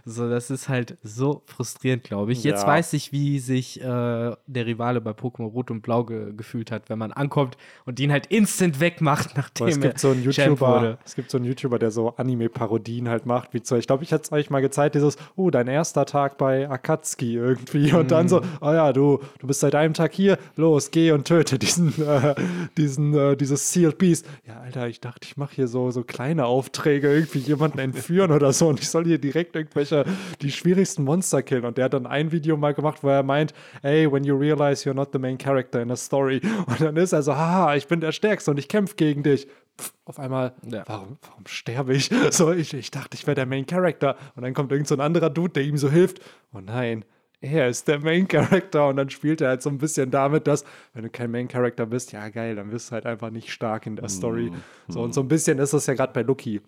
So, 0.06 0.30
das 0.30 0.50
ist 0.50 0.70
halt 0.70 0.98
so 1.04 1.44
frustrierend, 1.46 2.04
glaube 2.06 2.32
ich. 2.32 2.42
Jetzt 2.46 2.62
Ja. 2.62 2.68
weiß 2.68 2.94
ich, 2.94 3.12
wie 3.12 3.40
sich 3.40 3.82
äh, 3.82 3.84
der 3.84 4.66
Rivale 4.66 5.02
bei 5.02 5.12
Pokémon 5.12 5.52
Rot 5.52 5.70
und 5.70 5.82
Blau 5.82 6.06
ge 6.06 6.32
gefühlt 6.38 6.72
hat, 6.72 6.90
wenn 6.90 6.98
man 7.00 7.12
ankommt 7.12 7.58
und 7.86 8.00
ihn 8.00 8.14
halt 8.14 8.28
instant 8.28 8.80
wegmacht, 8.80 9.32
nachdem 9.36 9.68
es 9.68 9.80
gibt 9.82 10.00
so 10.00 10.12
einen 10.12 10.22
er 10.22 10.32
YouTuber, 10.32 11.00
es 11.04 11.16
gibt 11.16 11.30
so 11.32 11.38
einen 11.38 11.46
YouTuber, 11.46 11.80
der 11.80 11.92
so 11.92 12.16
Anime-Parodien 12.16 13.10
halt 13.10 13.26
macht, 13.26 13.54
wie 13.54 13.60
so, 13.62 13.76
ich 13.76 13.88
glaube, 13.88 14.04
ich 14.06 14.12
hätte 14.12 14.24
es 14.24 14.32
euch 14.32 14.50
mal 14.50 14.62
gezeigt, 14.62 14.96
dieses, 14.96 15.18
oh, 15.36 15.50
dein 15.50 15.68
erster 15.68 16.06
Tag 16.06 16.38
bei 16.38 16.70
Akatsuki 16.70 17.36
irgendwie. 17.36 17.92
Und 17.94 18.12
dann 18.12 18.26
Mhm. 18.28 18.30
so, 18.30 18.42
oh 18.62 18.72
ja, 18.72 18.94
du, 18.94 19.20
du 19.40 19.48
bist 19.48 19.60
seit 19.60 19.76
einem 19.76 19.94
Tag 19.94 20.14
hier, 20.14 20.38
los, 20.56 20.92
geh 20.92 21.12
und 21.12 21.28
töte 21.28 21.60
diesen, 21.60 21.94
äh, 22.08 22.36
diesen, 22.78 23.14
äh, 23.14 23.36
dieses 23.36 23.74
Sealed 23.74 23.98
Beast. 23.98 24.26
Ja, 24.48 24.62
Alter, 24.62 24.88
ich 24.88 25.02
dachte, 25.02 25.28
ich 25.28 25.36
mache 25.42 25.56
hier 25.56 25.68
so, 25.68 25.92
so 25.92 26.04
kleine 26.04 26.46
Aufträge, 26.46 27.12
irgendwie 27.14 27.40
jemanden 27.40 27.80
entführen 27.80 28.32
oder 28.32 28.54
so 28.54 28.70
und 28.70 28.80
ich 28.80 28.88
soll 28.90 29.04
hier 29.06 29.18
direkt 29.18 29.56
irgendwelche, 29.56 30.06
die 30.42 30.52
schwierigsten 30.52 31.04
Monster 31.04 31.42
killen. 31.44 31.66
Und 31.66 31.78
der 31.78 31.86
hat 31.86 31.94
dann 31.94 32.06
ein 32.08 32.32
Video 32.32 32.56
mal 32.56 32.74
gemacht, 32.74 33.00
wo 33.04 33.10
er 33.10 33.24
meint, 33.24 33.54
hey, 33.82 34.10
when 34.12 34.24
you 34.24 34.36
realize 34.38 34.88
you're 34.90 34.94
not 34.94 35.10
the 35.12 35.20
main 35.20 35.38
character 35.38 35.82
in 35.82 35.92
a 35.92 35.96
story. 35.96 36.40
Und 36.68 36.80
dann 36.80 36.96
ist 36.96 37.12
er 37.12 37.24
so, 37.24 37.36
haha, 37.36 37.76
ich 37.76 37.88
bin 37.88 38.00
der 38.00 38.12
Stärkste 38.14 38.52
und 38.52 38.58
ich 38.58 38.68
kämpfe 38.70 38.96
gegen 38.96 39.24
dich. 39.24 39.48
Pff, 39.80 39.92
auf 40.06 40.20
einmal, 40.20 40.54
Ja. 40.70 40.84
warum, 40.88 41.18
warum 41.28 41.44
sterbe 41.48 41.94
ich? 41.96 42.10
So, 42.32 42.52
ich, 42.52 42.74
ich 42.74 42.92
dachte, 42.92 43.18
ich 43.18 43.26
wäre 43.28 43.36
der 43.36 43.46
Main 43.46 43.66
Character. 43.66 44.16
Und 44.36 44.44
dann 44.44 44.54
kommt 44.54 44.72
irgend 44.72 44.88
so 44.88 44.96
ein 44.96 45.02
anderer 45.02 45.30
Dude, 45.30 45.54
der 45.54 45.64
ihm 45.64 45.78
so 45.78 45.90
hilft. 45.90 46.22
Oh 46.54 46.60
nein, 46.60 47.04
er 47.42 47.68
ist 47.68 47.88
der 47.88 48.00
Main 48.00 48.28
Character. 48.28 48.88
Und 48.88 48.98
dann 48.98 49.10
spielt 49.10 49.42
er 49.42 49.50
halt 49.50 49.62
so 49.62 49.70
ein 49.70 49.80
bisschen 49.80 50.12
damit, 50.12 50.48
dass, 50.48 50.64
wenn 50.94 51.04
du 51.04 51.10
kein 51.10 51.32
Main 51.32 51.48
Character 51.48 51.86
bist, 51.86 52.12
ja 52.12 52.30
geil, 52.30 52.56
dann 52.56 52.70
bist 52.70 52.90
du 52.90 52.94
halt 52.94 53.06
einfach 53.06 53.32
nicht 53.32 53.52
stark 53.52 53.88
in 53.88 53.96
der 53.96 54.10
Story. 54.10 54.52
So, 54.88 55.02
und 55.02 55.14
so 55.14 55.22
ein 55.22 55.28
bisschen 55.28 55.60
ist 55.60 55.74
das 55.74 55.88
ja 55.88 55.96
gerade 55.96 56.14
bei 56.14 56.22
Lucky. 56.22 56.62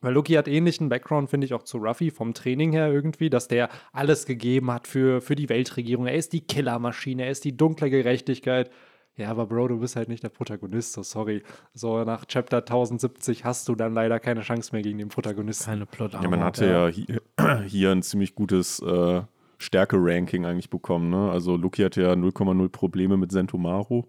Weil 0.00 0.12
Lucky 0.12 0.34
hat 0.34 0.48
ähnlichen 0.48 0.90
Background, 0.90 1.30
finde 1.30 1.46
ich, 1.46 1.54
auch 1.54 1.62
zu 1.62 1.78
Ruffy 1.78 2.10
vom 2.10 2.34
Training 2.34 2.72
her 2.72 2.92
irgendwie, 2.92 3.30
dass 3.30 3.48
der 3.48 3.70
alles 3.92 4.26
gegeben 4.26 4.70
hat 4.70 4.86
für, 4.86 5.22
für 5.22 5.34
die 5.34 5.48
Weltregierung. 5.48 6.06
Er 6.06 6.14
ist 6.14 6.34
die 6.34 6.42
Killermaschine, 6.42 7.24
er 7.24 7.30
ist 7.30 7.44
die 7.44 7.56
dunkle 7.56 7.88
Gerechtigkeit. 7.88 8.70
Ja, 9.16 9.30
aber 9.30 9.46
Bro, 9.46 9.68
du 9.68 9.78
bist 9.78 9.96
halt 9.96 10.08
nicht 10.08 10.22
der 10.22 10.28
Protagonist, 10.28 10.92
so 10.92 11.02
sorry. 11.02 11.42
So 11.72 12.04
nach 12.04 12.26
Chapter 12.26 12.58
1070 12.58 13.44
hast 13.44 13.68
du 13.68 13.76
dann 13.76 13.94
leider 13.94 14.18
keine 14.18 14.42
Chance 14.42 14.72
mehr 14.72 14.82
gegen 14.82 14.98
den 14.98 15.08
Protagonisten. 15.08 15.66
Keine 15.66 15.86
plot 15.86 16.14
Ja, 16.14 16.28
man 16.28 16.42
hatte 16.42 16.66
ja, 16.66 16.88
hier, 16.88 17.22
hier 17.66 17.92
ein 17.92 18.02
ziemlich 18.02 18.34
gutes 18.34 18.80
äh, 18.80 19.22
Stärke-Ranking 19.64 20.44
eigentlich 20.46 20.70
bekommen. 20.70 21.10
Ne? 21.10 21.30
Also 21.30 21.56
Luki 21.56 21.82
hatte 21.82 22.02
ja 22.02 22.12
0,0 22.12 22.68
Probleme 22.68 23.16
mit 23.16 23.32
Sentomaru. 23.32 24.04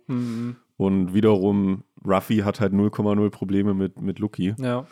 Und 0.77 1.13
wiederum 1.13 1.83
Ruffy 2.05 2.37
hat 2.39 2.59
halt 2.59 2.73
0,0 2.73 3.29
Probleme 3.29 3.73
mit, 3.73 4.01
mit 4.01 4.19
Luki. 4.19 4.53
Ja, 4.59 4.85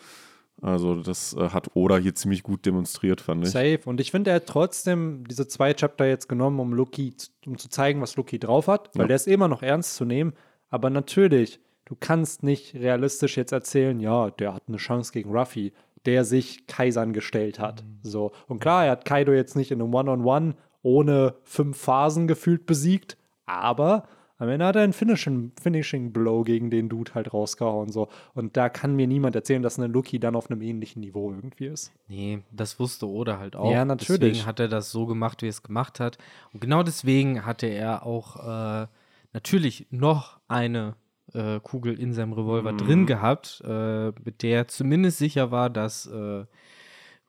Also 0.62 0.94
das 1.02 1.34
äh, 1.34 1.50
hat 1.50 1.70
Oda 1.74 1.98
hier 1.98 2.14
ziemlich 2.14 2.42
gut 2.42 2.64
demonstriert, 2.64 3.20
fand 3.20 3.44
ich. 3.44 3.50
safe. 3.50 3.80
Und 3.84 4.00
ich 4.00 4.10
finde, 4.10 4.30
er 4.30 4.36
hat 4.36 4.46
trotzdem 4.46 5.24
diese 5.28 5.46
zwei 5.46 5.74
Chapter 5.74 6.06
jetzt 6.06 6.28
genommen, 6.28 6.58
um 6.58 6.72
Lucky, 6.72 7.14
z- 7.16 7.30
um 7.46 7.58
zu 7.58 7.68
zeigen, 7.68 8.00
was 8.00 8.16
Lucky 8.16 8.38
drauf 8.38 8.66
hat, 8.66 8.90
weil 8.94 9.02
Ja. 9.04 9.08
der 9.08 9.16
ist 9.16 9.28
immer 9.28 9.48
noch 9.48 9.62
ernst 9.62 9.96
zu 9.96 10.04
nehmen. 10.06 10.32
Aber 10.70 10.88
natürlich, 10.90 11.60
du 11.84 11.94
kannst 12.00 12.42
nicht 12.42 12.74
realistisch 12.74 13.36
jetzt 13.36 13.52
erzählen, 13.52 14.00
ja, 14.00 14.30
der 14.30 14.54
hat 14.54 14.62
eine 14.68 14.78
Chance 14.78 15.12
gegen 15.12 15.36
Ruffy, 15.36 15.72
der 16.06 16.24
sich 16.24 16.66
Kaisern 16.66 17.12
gestellt 17.12 17.58
hat. 17.58 17.84
So. 18.02 18.32
Und 18.46 18.60
klar, 18.60 18.84
er 18.84 18.92
hat 18.92 19.04
Kaido 19.04 19.32
jetzt 19.32 19.56
nicht 19.56 19.70
in 19.70 19.80
einem 19.80 19.94
One-on-One 19.94 20.54
ohne 20.82 21.34
fünf 21.42 21.78
Phasen 21.78 22.28
gefühlt 22.28 22.66
besiegt, 22.66 23.16
aber 23.46 24.06
am 24.38 24.48
Ende 24.48 24.66
hat 24.66 24.76
er 24.76 24.82
einen 24.82 24.92
Finishing, 24.92 25.52
Finishing 25.60 26.12
Blow 26.12 26.42
gegen 26.42 26.68
den 26.68 26.88
Dude 26.88 27.14
halt 27.14 27.32
rausgehauen. 27.32 27.90
So. 27.90 28.08
Und 28.34 28.56
da 28.56 28.68
kann 28.68 28.96
mir 28.96 29.06
niemand 29.06 29.36
erzählen, 29.36 29.62
dass 29.62 29.78
eine 29.78 29.86
Lucky 29.86 30.18
dann 30.18 30.34
auf 30.34 30.50
einem 30.50 30.60
ähnlichen 30.60 31.00
Niveau 31.00 31.30
irgendwie 31.30 31.66
ist. 31.66 31.92
Nee, 32.08 32.42
das 32.50 32.80
wusste 32.80 33.08
Oda 33.08 33.38
halt 33.38 33.54
auch. 33.54 33.70
Ja, 33.70 33.84
natürlich. 33.84 34.20
Deswegen 34.20 34.46
hat 34.46 34.60
er 34.60 34.68
das 34.68 34.90
so 34.90 35.06
gemacht, 35.06 35.42
wie 35.42 35.46
er 35.46 35.50
es 35.50 35.62
gemacht 35.62 36.00
hat. 36.00 36.18
Und 36.52 36.60
genau 36.60 36.82
deswegen 36.82 37.46
hatte 37.46 37.66
er 37.66 38.04
auch 38.04 38.82
äh, 38.82 38.86
natürlich 39.32 39.86
noch 39.90 40.40
eine 40.48 40.96
äh, 41.34 41.60
Kugel 41.60 41.98
in 41.98 42.12
seinem 42.12 42.32
Revolver 42.32 42.72
Mhm. 42.72 42.78
drin 42.78 43.06
gehabt, 43.06 43.62
äh, 43.66 44.08
mit 44.24 44.42
der 44.42 44.56
er 44.58 44.68
zumindest 44.68 45.18
sicher 45.18 45.50
war, 45.50 45.68
dass 45.70 46.06
äh, 46.06 46.44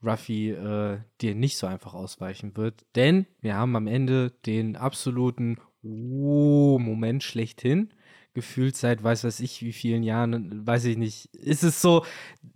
Ruffy 0.03 0.51
äh, 0.51 0.99
dir 1.21 1.35
nicht 1.35 1.57
so 1.57 1.67
einfach 1.67 1.93
ausweichen 1.93 2.55
wird. 2.57 2.85
Denn 2.95 3.25
wir 3.41 3.55
haben 3.55 3.75
am 3.75 3.87
Ende 3.87 4.31
den 4.45 4.75
absoluten 4.75 5.57
Oh-Moment 5.83 7.23
schlechthin. 7.23 7.89
gefühlt 8.33 8.75
seit 8.75 9.01
weiß 9.01 9.23
weiß 9.23 9.39
ich 9.39 9.61
wie 9.61 9.71
vielen 9.71 10.03
Jahren, 10.03 10.67
weiß 10.67 10.83
ich 10.85 10.97
nicht, 10.97 11.27
ist 11.35 11.63
es 11.63 11.81
so, 11.81 12.03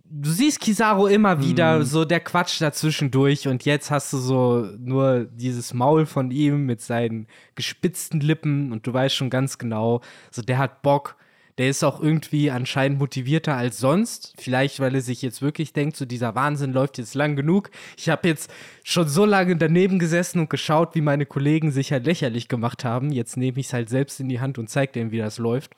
du 0.04 0.28
siehst 0.28 0.60
Kizaru 0.60 1.06
immer 1.06 1.40
wieder, 1.40 1.78
Mhm. 1.78 1.84
so 1.84 2.04
der 2.04 2.20
Quatsch 2.20 2.60
dazwischendurch 2.60 3.48
und 3.48 3.64
jetzt 3.64 3.90
hast 3.90 4.12
du 4.12 4.18
so 4.18 4.68
nur 4.78 5.24
dieses 5.24 5.72
Maul 5.72 6.04
von 6.04 6.30
ihm 6.32 6.66
mit 6.66 6.82
seinen 6.82 7.28
gespitzten 7.54 8.20
Lippen 8.20 8.72
und 8.72 8.86
du 8.86 8.92
weißt 8.92 9.14
schon 9.16 9.30
ganz 9.30 9.56
genau, 9.56 10.02
so 10.30 10.42
der 10.42 10.58
hat 10.58 10.82
Bock. 10.82 11.16
Der 11.60 11.68
ist 11.68 11.84
auch 11.84 12.00
irgendwie 12.00 12.50
anscheinend 12.50 12.98
motivierter 12.98 13.54
als 13.54 13.76
sonst. 13.76 14.32
Vielleicht, 14.38 14.80
weil 14.80 14.94
er 14.94 15.02
sich 15.02 15.20
jetzt 15.20 15.42
wirklich 15.42 15.74
denkt, 15.74 15.94
so 15.94 16.06
dieser 16.06 16.34
Wahnsinn 16.34 16.72
läuft 16.72 16.96
jetzt 16.96 17.14
lang 17.14 17.36
genug. 17.36 17.70
Ich 17.98 18.08
habe 18.08 18.26
jetzt 18.28 18.50
schon 18.82 19.06
so 19.06 19.26
lange 19.26 19.54
daneben 19.56 19.98
gesessen 19.98 20.40
und 20.40 20.48
geschaut, 20.48 20.94
wie 20.94 21.02
meine 21.02 21.26
Kollegen 21.26 21.70
sich 21.70 21.92
halt 21.92 22.06
lächerlich 22.06 22.48
gemacht 22.48 22.86
haben. 22.86 23.12
Jetzt 23.12 23.36
nehme 23.36 23.60
ich 23.60 23.66
es 23.66 23.72
halt 23.74 23.90
selbst 23.90 24.20
in 24.20 24.30
die 24.30 24.40
Hand 24.40 24.56
und 24.56 24.70
zeige 24.70 24.92
denen, 24.92 25.10
wie 25.10 25.18
das 25.18 25.36
läuft. 25.36 25.72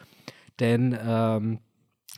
Denn 0.60 0.96
ähm, 1.04 1.58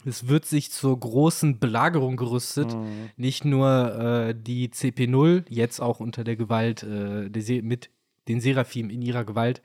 es 0.04 0.28
wird 0.28 0.44
sich 0.44 0.70
zur 0.70 1.00
großen 1.00 1.58
Belagerung 1.58 2.18
gerüstet. 2.18 2.76
Nicht 3.16 3.46
nur 3.46 4.28
äh, 4.28 4.34
die 4.38 4.68
CP0, 4.68 5.44
jetzt 5.48 5.80
auch 5.80 6.00
unter 6.00 6.22
der 6.22 6.36
Gewalt, 6.36 6.82
äh, 6.82 7.30
der 7.30 7.62
mit 7.62 7.88
den 8.28 8.42
Seraphim 8.42 8.90
in 8.90 9.00
ihrer 9.00 9.24
Gewalt, 9.24 9.62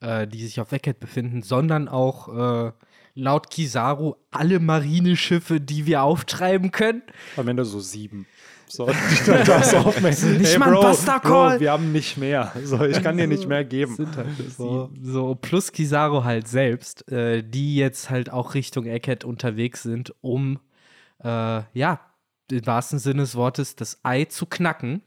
äh, 0.00 0.26
die 0.26 0.44
sich 0.44 0.60
auf 0.60 0.70
Eckhead 0.70 1.00
befinden, 1.00 1.40
sondern 1.40 1.88
auch 1.88 2.28
äh, 2.68 2.72
laut 3.18 3.50
Kizaru 3.50 4.14
alle 4.30 4.60
Marineschiffe, 4.60 5.60
die 5.60 5.86
wir 5.86 6.02
auftreiben 6.02 6.70
können. 6.70 7.02
Am 7.36 7.48
Ende 7.48 7.64
so 7.64 7.80
sieben. 7.80 8.26
So, 8.68 8.86
du 9.26 9.78
aufmerksam. 9.78 10.36
Nicht 10.36 10.52
Ey, 10.52 10.58
mal 10.58 10.72
Bro, 10.72 10.82
Buster 10.82 11.20
Call. 11.20 11.52
Bro, 11.52 11.60
wir 11.60 11.72
haben 11.72 11.90
nicht 11.90 12.18
mehr. 12.18 12.52
So, 12.64 12.84
ich 12.84 13.02
kann 13.02 13.16
dir 13.16 13.26
nicht 13.26 13.48
mehr 13.48 13.64
geben. 13.64 13.96
halt 14.14 14.28
So. 14.56 14.90
so. 14.90 14.90
so 15.02 15.34
plus 15.34 15.72
Kizaru 15.72 16.24
halt 16.24 16.48
selbst, 16.48 17.10
äh, 17.10 17.42
die 17.42 17.76
jetzt 17.76 18.10
halt 18.10 18.30
auch 18.30 18.54
Richtung 18.54 18.86
Eckhead 18.86 19.24
unterwegs 19.24 19.82
sind, 19.82 20.14
um 20.20 20.58
äh, 21.24 21.62
ja, 21.72 22.00
im 22.50 22.66
wahrsten 22.66 22.98
Sinne 22.98 23.22
des 23.22 23.34
Wortes 23.34 23.74
das 23.74 24.00
Ei 24.02 24.26
zu 24.26 24.46
knacken, 24.46 25.02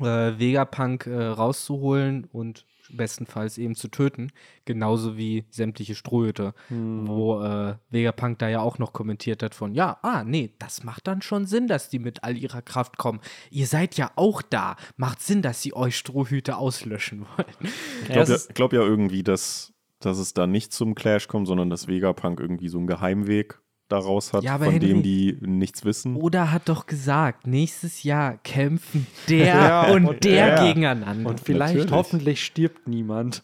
äh, 0.00 0.04
Vegapunk 0.04 1.06
äh, 1.06 1.26
rauszuholen 1.26 2.24
und 2.32 2.66
bestenfalls 2.96 3.58
eben 3.58 3.74
zu 3.74 3.88
töten, 3.88 4.32
genauso 4.64 5.16
wie 5.16 5.44
sämtliche 5.50 5.94
Strohhüte, 5.94 6.54
wo 6.68 7.42
äh, 7.42 7.74
Vegapunk 7.90 8.38
da 8.38 8.48
ja 8.48 8.60
auch 8.60 8.78
noch 8.78 8.92
kommentiert 8.92 9.42
hat 9.42 9.54
von, 9.54 9.74
ja, 9.74 9.98
ah, 10.02 10.24
nee, 10.24 10.52
das 10.58 10.84
macht 10.84 11.06
dann 11.06 11.22
schon 11.22 11.46
Sinn, 11.46 11.68
dass 11.68 11.88
die 11.88 11.98
mit 11.98 12.24
all 12.24 12.36
ihrer 12.36 12.62
Kraft 12.62 12.96
kommen. 12.96 13.20
Ihr 13.50 13.66
seid 13.66 13.96
ja 13.96 14.10
auch 14.16 14.42
da. 14.42 14.76
Macht 14.96 15.22
Sinn, 15.22 15.42
dass 15.42 15.62
sie 15.62 15.74
euch 15.74 15.96
Strohhüte 15.96 16.56
auslöschen 16.56 17.26
wollen. 17.36 17.72
Ich 18.02 18.08
glaube 18.08 18.32
ja, 18.32 18.38
glaub 18.54 18.72
ja 18.72 18.80
irgendwie, 18.80 19.22
dass, 19.22 19.72
dass 19.98 20.18
es 20.18 20.34
da 20.34 20.46
nicht 20.46 20.72
zum 20.72 20.94
Clash 20.94 21.28
kommt, 21.28 21.46
sondern 21.46 21.70
dass 21.70 21.88
Vegapunk 21.88 22.40
irgendwie 22.40 22.68
so 22.68 22.78
einen 22.78 22.86
Geheimweg 22.86 23.60
daraus 23.92 24.32
hat, 24.32 24.42
Ja, 24.44 24.58
von 24.58 24.66
Henry- 24.68 24.78
dem 24.88 25.02
die 25.02 25.36
nichts 25.40 25.84
wissen. 25.84 26.16
Oder 26.16 26.50
hat 26.52 26.68
doch 26.68 26.86
gesagt, 26.86 27.46
nächstes 27.46 28.02
Jahr 28.02 28.38
kämpfen 28.44 29.06
der 29.28 29.44
Ja, 29.54 29.90
und, 29.92 30.06
und 30.06 30.24
der 30.24 30.56
der. 30.56 30.64
gegeneinander. 30.66 31.28
Und 31.28 31.40
vielleicht, 31.40 31.74
Natürlich. 31.74 31.92
hoffentlich 31.92 32.44
stirbt 32.44 32.88
niemand. 32.88 33.42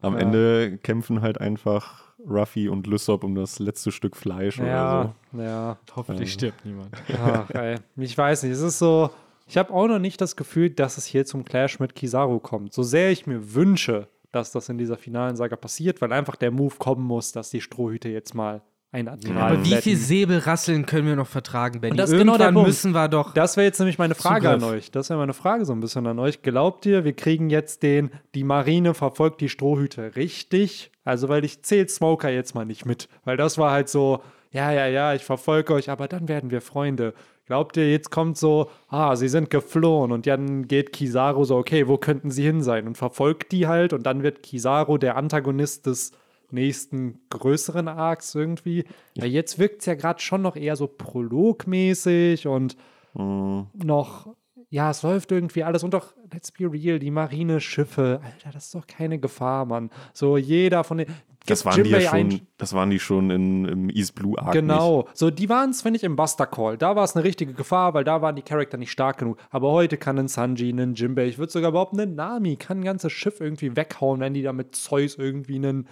Am 0.00 0.14
Ja. 0.14 0.18
Ende 0.18 0.78
kämpfen 0.82 1.20
halt 1.22 1.40
einfach 1.40 2.04
Ruffy 2.28 2.68
und 2.68 2.86
Lysop 2.86 3.24
um 3.24 3.34
das 3.34 3.58
letzte 3.58 3.92
Stück 3.92 4.16
Fleisch 4.16 4.58
oder 4.58 5.14
Ja, 5.32 5.42
ja. 5.42 5.78
Hoffentlich 5.94 6.32
stirbt 6.32 6.64
niemand. 6.64 6.90
Ach, 7.22 7.48
ey. 7.50 7.76
Ich 7.96 8.16
weiß 8.18 8.42
nicht, 8.42 8.52
es 8.52 8.60
ist 8.60 8.78
so. 8.78 9.10
Ich 9.46 9.56
habe 9.56 9.72
auch 9.72 9.86
noch 9.86 9.98
nicht 9.98 10.20
das 10.20 10.36
Gefühl, 10.36 10.68
dass 10.68 10.98
es 10.98 11.06
hier 11.06 11.24
zum 11.24 11.44
Clash 11.44 11.78
mit 11.80 11.94
Kizaru 11.94 12.38
kommt. 12.38 12.74
So 12.74 12.82
sehr 12.82 13.10
ich 13.10 13.26
mir 13.26 13.54
wünsche, 13.54 14.08
dass 14.30 14.52
das 14.52 14.68
in 14.68 14.76
dieser 14.76 14.98
finalen 14.98 15.36
Saga 15.36 15.56
passiert, 15.56 16.02
weil 16.02 16.12
einfach 16.12 16.36
der 16.36 16.50
Move 16.50 16.74
kommen 16.78 17.02
muss, 17.02 17.32
dass 17.32 17.48
die 17.48 17.62
Strohhüte 17.62 18.10
jetzt 18.10 18.34
mal 18.34 18.60
einen 18.90 19.08
Admiral 19.08 19.52
Aber 19.52 19.64
wie 19.64 19.74
viel 19.76 19.96
Säbelrasseln 19.96 20.86
können 20.86 21.06
wir 21.06 21.16
noch 21.16 21.26
vertragen, 21.26 21.80
Benny? 21.80 21.92
Und 21.92 21.96
das 21.98 22.10
ist 22.10 22.18
genau 22.18 22.34
Irgendwann 22.34 22.54
der 22.54 22.62
müssen 22.64 22.92
wir 22.92 23.08
doch. 23.08 23.34
Das 23.34 23.56
wäre 23.56 23.66
jetzt 23.66 23.78
nämlich 23.78 23.98
meine 23.98 24.14
Frage 24.14 24.48
an 24.48 24.60
Zugriff. 24.60 24.78
euch. 24.78 24.90
Das 24.90 25.10
wäre 25.10 25.18
meine 25.18 25.34
Frage 25.34 25.66
so 25.66 25.74
ein 25.74 25.80
bisschen 25.80 26.06
an 26.06 26.18
euch. 26.18 26.42
Glaubt 26.42 26.86
ihr, 26.86 27.04
wir 27.04 27.12
kriegen 27.12 27.50
jetzt 27.50 27.82
den, 27.82 28.10
die 28.34 28.44
Marine 28.44 28.94
verfolgt 28.94 29.40
die 29.42 29.50
Strohhüte 29.50 30.16
richtig? 30.16 30.90
Also, 31.04 31.28
weil 31.28 31.44
ich 31.44 31.62
zähle 31.62 31.88
Smoker 31.88 32.30
jetzt 32.30 32.54
mal 32.54 32.64
nicht 32.64 32.86
mit. 32.86 33.08
Weil 33.24 33.36
das 33.36 33.58
war 33.58 33.72
halt 33.72 33.90
so, 33.90 34.22
ja, 34.50 34.72
ja, 34.72 34.86
ja, 34.86 35.12
ich 35.14 35.24
verfolge 35.24 35.74
euch, 35.74 35.90
aber 35.90 36.08
dann 36.08 36.28
werden 36.28 36.50
wir 36.50 36.62
Freunde. 36.62 37.12
Glaubt 37.44 37.76
ihr, 37.76 37.90
jetzt 37.90 38.10
kommt 38.10 38.36
so, 38.36 38.70
ah, 38.88 39.16
sie 39.16 39.28
sind 39.28 39.48
geflohen 39.50 40.12
und 40.12 40.26
dann 40.26 40.68
geht 40.68 40.92
Kizaru 40.92 41.44
so, 41.44 41.56
okay, 41.56 41.88
wo 41.88 41.96
könnten 41.96 42.30
sie 42.30 42.42
hin 42.42 42.62
sein? 42.62 42.86
Und 42.86 42.96
verfolgt 42.96 43.52
die 43.52 43.66
halt 43.66 43.92
und 43.92 44.04
dann 44.04 44.22
wird 44.22 44.42
Kizaru 44.42 44.98
der 44.98 45.16
Antagonist 45.16 45.86
des 45.86 46.12
nächsten 46.50 47.20
größeren 47.30 47.88
Arcs 47.88 48.34
irgendwie. 48.34 48.84
Weil 49.16 49.28
jetzt 49.28 49.58
wirkt 49.58 49.80
es 49.80 49.86
ja 49.86 49.94
gerade 49.94 50.20
schon 50.20 50.42
noch 50.42 50.56
eher 50.56 50.76
so 50.76 50.86
prologmäßig 50.86 52.46
und 52.46 52.76
noch, 53.14 54.34
ja, 54.70 54.90
es 54.90 55.02
läuft 55.02 55.32
irgendwie 55.32 55.64
alles 55.64 55.82
und 55.82 55.92
doch, 55.92 56.14
let's 56.32 56.52
be 56.52 56.70
real, 56.70 56.98
die 56.98 57.10
Marineschiffe, 57.10 58.20
Alter, 58.22 58.50
das 58.52 58.66
ist 58.66 58.74
doch 58.74 58.86
keine 58.86 59.18
Gefahr, 59.18 59.64
Mann. 59.64 59.90
So 60.12 60.36
jeder 60.36 60.84
von 60.84 60.98
den. 60.98 61.06
Das 61.46 61.64
waren 61.64 61.82
die 61.82 61.88
ja 61.88 62.00
schon, 62.02 62.42
das 62.58 62.74
waren 62.74 62.90
die 62.90 62.98
schon 62.98 63.30
in, 63.30 63.64
im 63.64 63.88
East 63.88 64.14
Blue 64.14 64.38
Arc. 64.38 64.48
Nicht. 64.48 64.60
Genau. 64.60 65.08
So, 65.14 65.30
die 65.30 65.48
waren 65.48 65.70
es, 65.70 65.80
finde 65.80 65.96
ich, 65.96 66.04
im 66.04 66.14
Buster 66.14 66.46
Call. 66.46 66.76
Da 66.76 66.94
war 66.94 67.04
es 67.04 67.16
eine 67.16 67.24
richtige 67.24 67.54
Gefahr, 67.54 67.94
weil 67.94 68.04
da 68.04 68.20
waren 68.20 68.36
die 68.36 68.42
Charakter 68.42 68.76
nicht 68.76 68.92
stark 68.92 69.16
genug. 69.16 69.38
Aber 69.48 69.72
heute 69.72 69.96
kann 69.96 70.18
ein 70.18 70.28
Sanji, 70.28 70.70
ein 70.70 70.94
Jinbei, 70.94 71.26
ich 71.26 71.38
würde 71.38 71.50
sogar 71.50 71.72
behaupten, 71.72 72.00
ein 72.00 72.14
Nami 72.14 72.56
kann 72.56 72.80
ein 72.80 72.84
ganzes 72.84 73.12
Schiff 73.12 73.40
irgendwie 73.40 73.76
weghauen, 73.76 74.20
wenn 74.20 74.34
die 74.34 74.42
da 74.42 74.52
mit 74.52 74.76
Zeus 74.76 75.16
irgendwie 75.16 75.56
einen 75.56 75.88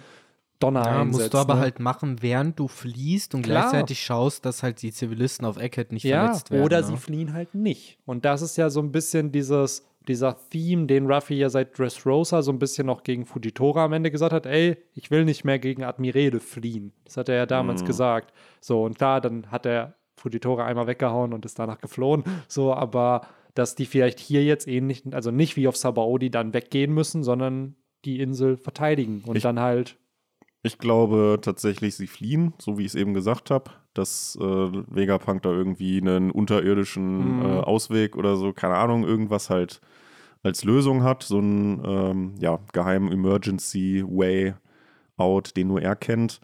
Donner 0.59 0.85
Ja, 0.85 1.01
einsetzt. 1.01 1.19
musst 1.21 1.33
du 1.33 1.37
aber 1.37 1.55
ne? 1.55 1.59
halt 1.61 1.79
machen, 1.79 2.21
während 2.21 2.59
du 2.59 2.67
fließt 2.67 3.35
und 3.35 3.43
Klar. 3.43 3.61
gleichzeitig 3.69 4.01
schaust, 4.03 4.45
dass 4.45 4.63
halt 4.63 4.81
die 4.81 4.91
Zivilisten 4.91 5.45
auf 5.45 5.57
Eckhead 5.57 5.91
nicht 5.91 6.03
Ja, 6.03 6.25
verletzt 6.25 6.51
werden. 6.51 6.63
oder 6.65 6.81
ne? 6.81 6.87
sie 6.87 6.97
fliehen 6.97 7.33
halt 7.33 7.53
nicht. 7.53 7.99
Und 8.05 8.25
das 8.25 8.41
ist 8.41 8.57
ja 8.57 8.69
so 8.69 8.79
ein 8.79 8.91
bisschen 8.91 9.31
dieses, 9.31 9.85
dieser 10.07 10.37
Theme, 10.49 10.87
den 10.87 11.05
Ruffy 11.11 11.35
ja 11.35 11.49
seit 11.49 11.77
Dressrosa 11.77 12.41
so 12.41 12.51
ein 12.51 12.59
bisschen 12.59 12.87
noch 12.87 13.03
gegen 13.03 13.25
Fujitora 13.25 13.85
am 13.85 13.93
Ende 13.93 14.09
gesagt 14.09 14.33
hat, 14.33 14.45
ey, 14.45 14.77
ich 14.93 15.11
will 15.11 15.25
nicht 15.25 15.43
mehr 15.43 15.59
gegen 15.59 15.83
Admirede 15.83 16.39
fliehen. 16.39 16.91
Das 17.05 17.17
hat 17.17 17.29
er 17.29 17.35
ja 17.35 17.45
damals 17.45 17.83
gesagt. 17.85 18.33
So, 18.61 18.83
und 18.83 18.97
klar, 18.97 19.21
dann 19.21 19.51
hat 19.51 19.65
er 19.65 19.93
Fujitora 20.15 20.65
einmal 20.65 20.87
weggehauen 20.87 21.33
und 21.33 21.45
ist 21.45 21.59
danach 21.59 21.79
geflohen. 21.79 22.23
So, 22.47 22.73
aber 22.73 23.27
dass 23.53 23.75
die 23.75 23.85
vielleicht 23.85 24.19
hier 24.19 24.43
jetzt 24.43 24.67
ähnlich, 24.67 25.03
also 25.11 25.29
nicht 25.31 25.55
wie 25.57 25.67
auf 25.67 25.75
Sabaody 25.77 26.29
dann 26.31 26.53
weggehen 26.53 26.93
müssen, 26.93 27.23
sondern 27.23 27.75
die 28.05 28.19
Insel 28.21 28.57
verteidigen 28.57 29.23
und 29.27 29.35
Ich- 29.35 29.43
dann 29.43 29.59
halt 29.59 29.97
Ich 30.63 30.79
glaube 30.79 31.39
tatsächlich, 31.41 31.95
sie 31.95 32.07
fliehen, 32.07 32.53
so 32.59 32.77
wie 32.77 32.81
ich 32.81 32.87
es 32.87 32.95
eben 32.95 33.13
gesagt 33.13 33.51
habe, 33.51 33.71
dass 33.93 34.37
äh, 34.39 34.43
Vegapunk 34.43 35.43
da 35.43 35.51
irgendwie 35.51 36.01
einen 36.01 36.31
unterirdischen 36.31 37.39
Mhm. 37.39 37.45
äh, 37.45 37.59
Ausweg 37.59 38.15
oder 38.15 38.35
so, 38.35 38.53
keine 38.53 38.75
Ahnung, 38.75 39.03
irgendwas 39.03 39.49
halt 39.49 39.81
als 40.43 40.63
Lösung 40.63 41.03
hat, 41.03 41.23
so 41.23 41.39
einen 41.39 41.81
ähm, 41.85 42.35
ja, 42.39 42.59
geheimen 42.73 43.11
Emergency 43.11 44.03
Way 44.07 44.53
Out, 45.17 45.57
den 45.57 45.67
nur 45.67 45.81
er 45.81 45.95
kennt. 45.95 46.39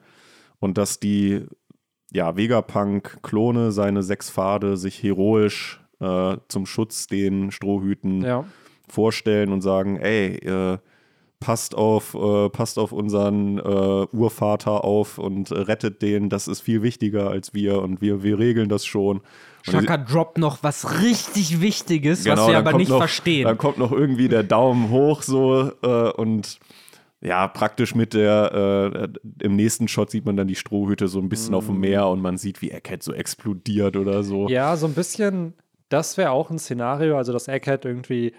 Und 0.59 0.78
dass 0.78 0.99
die 0.99 1.45
ja, 2.11 2.36
Vegapunk-Klone, 2.36 3.72
seine 3.72 4.03
sechs 4.03 4.30
Pfade, 4.30 4.78
sich 4.78 5.01
heroisch 5.01 5.82
äh, 5.99 6.38
zum 6.47 6.66
Schutz 6.66 7.07
den 7.07 7.51
Strohhüten 7.51 8.22
ja. 8.22 8.45
vorstellen 8.88 9.51
und 9.51 9.61
sagen, 9.61 9.97
ey, 9.97 10.36
äh, 10.38 10.78
passt 11.44 11.76
auf, 11.76 12.14
äh, 12.14 12.50
passt 12.50 12.80
auf 12.80 12.94
unseren 12.94 13.58
äh, 13.58 13.62
Urvater 14.16 14.86
auf 14.86 15.18
und 15.18 15.52
äh, 15.52 15.60
rettet 15.60 16.02
den, 16.02 16.30
das 16.30 16.48
ist 16.48 16.62
viel 16.62 16.82
wichtiger 16.84 17.30
als 17.30 17.54
wir 17.54 17.82
und 17.82 18.00
wir, 18.02 18.24
wir 18.24 18.39
regeln 18.39 18.70
das 18.70 18.86
schon. 18.86 19.18
Und 19.68 19.74
Shaka 19.74 19.98
droppt 19.98 20.38
noch 20.38 20.64
was 20.64 21.02
richtig 21.02 21.60
Wichtiges, 21.60 22.20
was 22.20 22.36
Genau, 22.36 22.48
wir 22.48 22.54
dann 22.54 22.68
aber 22.68 22.78
nicht 22.78 22.88
noch, 22.88 23.00
verstehen. 23.00 23.44
Dann 23.44 23.58
kommt 23.58 23.78
noch 23.78 23.91
irgendwie 23.91 24.30
der 24.30 24.44
Daumen 24.44 24.89
hoch 24.89 25.22
so 25.22 25.70
äh, 25.82 26.12
und 26.12 26.60
ja, 27.20 27.50
praktisch 27.50 27.94
mit 27.94 28.14
der, 28.14 28.94
äh, 29.04 29.44
im 29.46 29.58
nächsten 29.58 29.89
Shot 29.89 30.12
sieht 30.12 30.26
man 30.26 30.38
dann 30.38 30.48
die 30.48 30.56
Strohhüte 30.56 31.10
so 31.10 31.20
ein 31.20 31.28
bisschen 31.28 31.56
auf 31.56 31.66
dem 31.66 31.80
Meer 31.82 32.08
und 32.08 32.22
man 32.22 32.38
sieht, 32.38 32.62
wie 32.62 32.72
Egghead 32.72 33.04
so 33.04 33.14
explodiert 33.14 33.98
oder 33.98 34.24
so. 34.24 34.48
Ja, 34.48 34.78
so 34.78 34.88
ein 34.88 34.94
bisschen, 34.94 35.54
das 35.89 36.18
wäre 36.18 36.32
auch 36.32 36.50
ein 36.50 36.60
Szenario, 36.60 37.18
also 37.18 37.34
dass 37.34 37.50
Egghead 37.50 37.84
irgendwie 37.84 38.34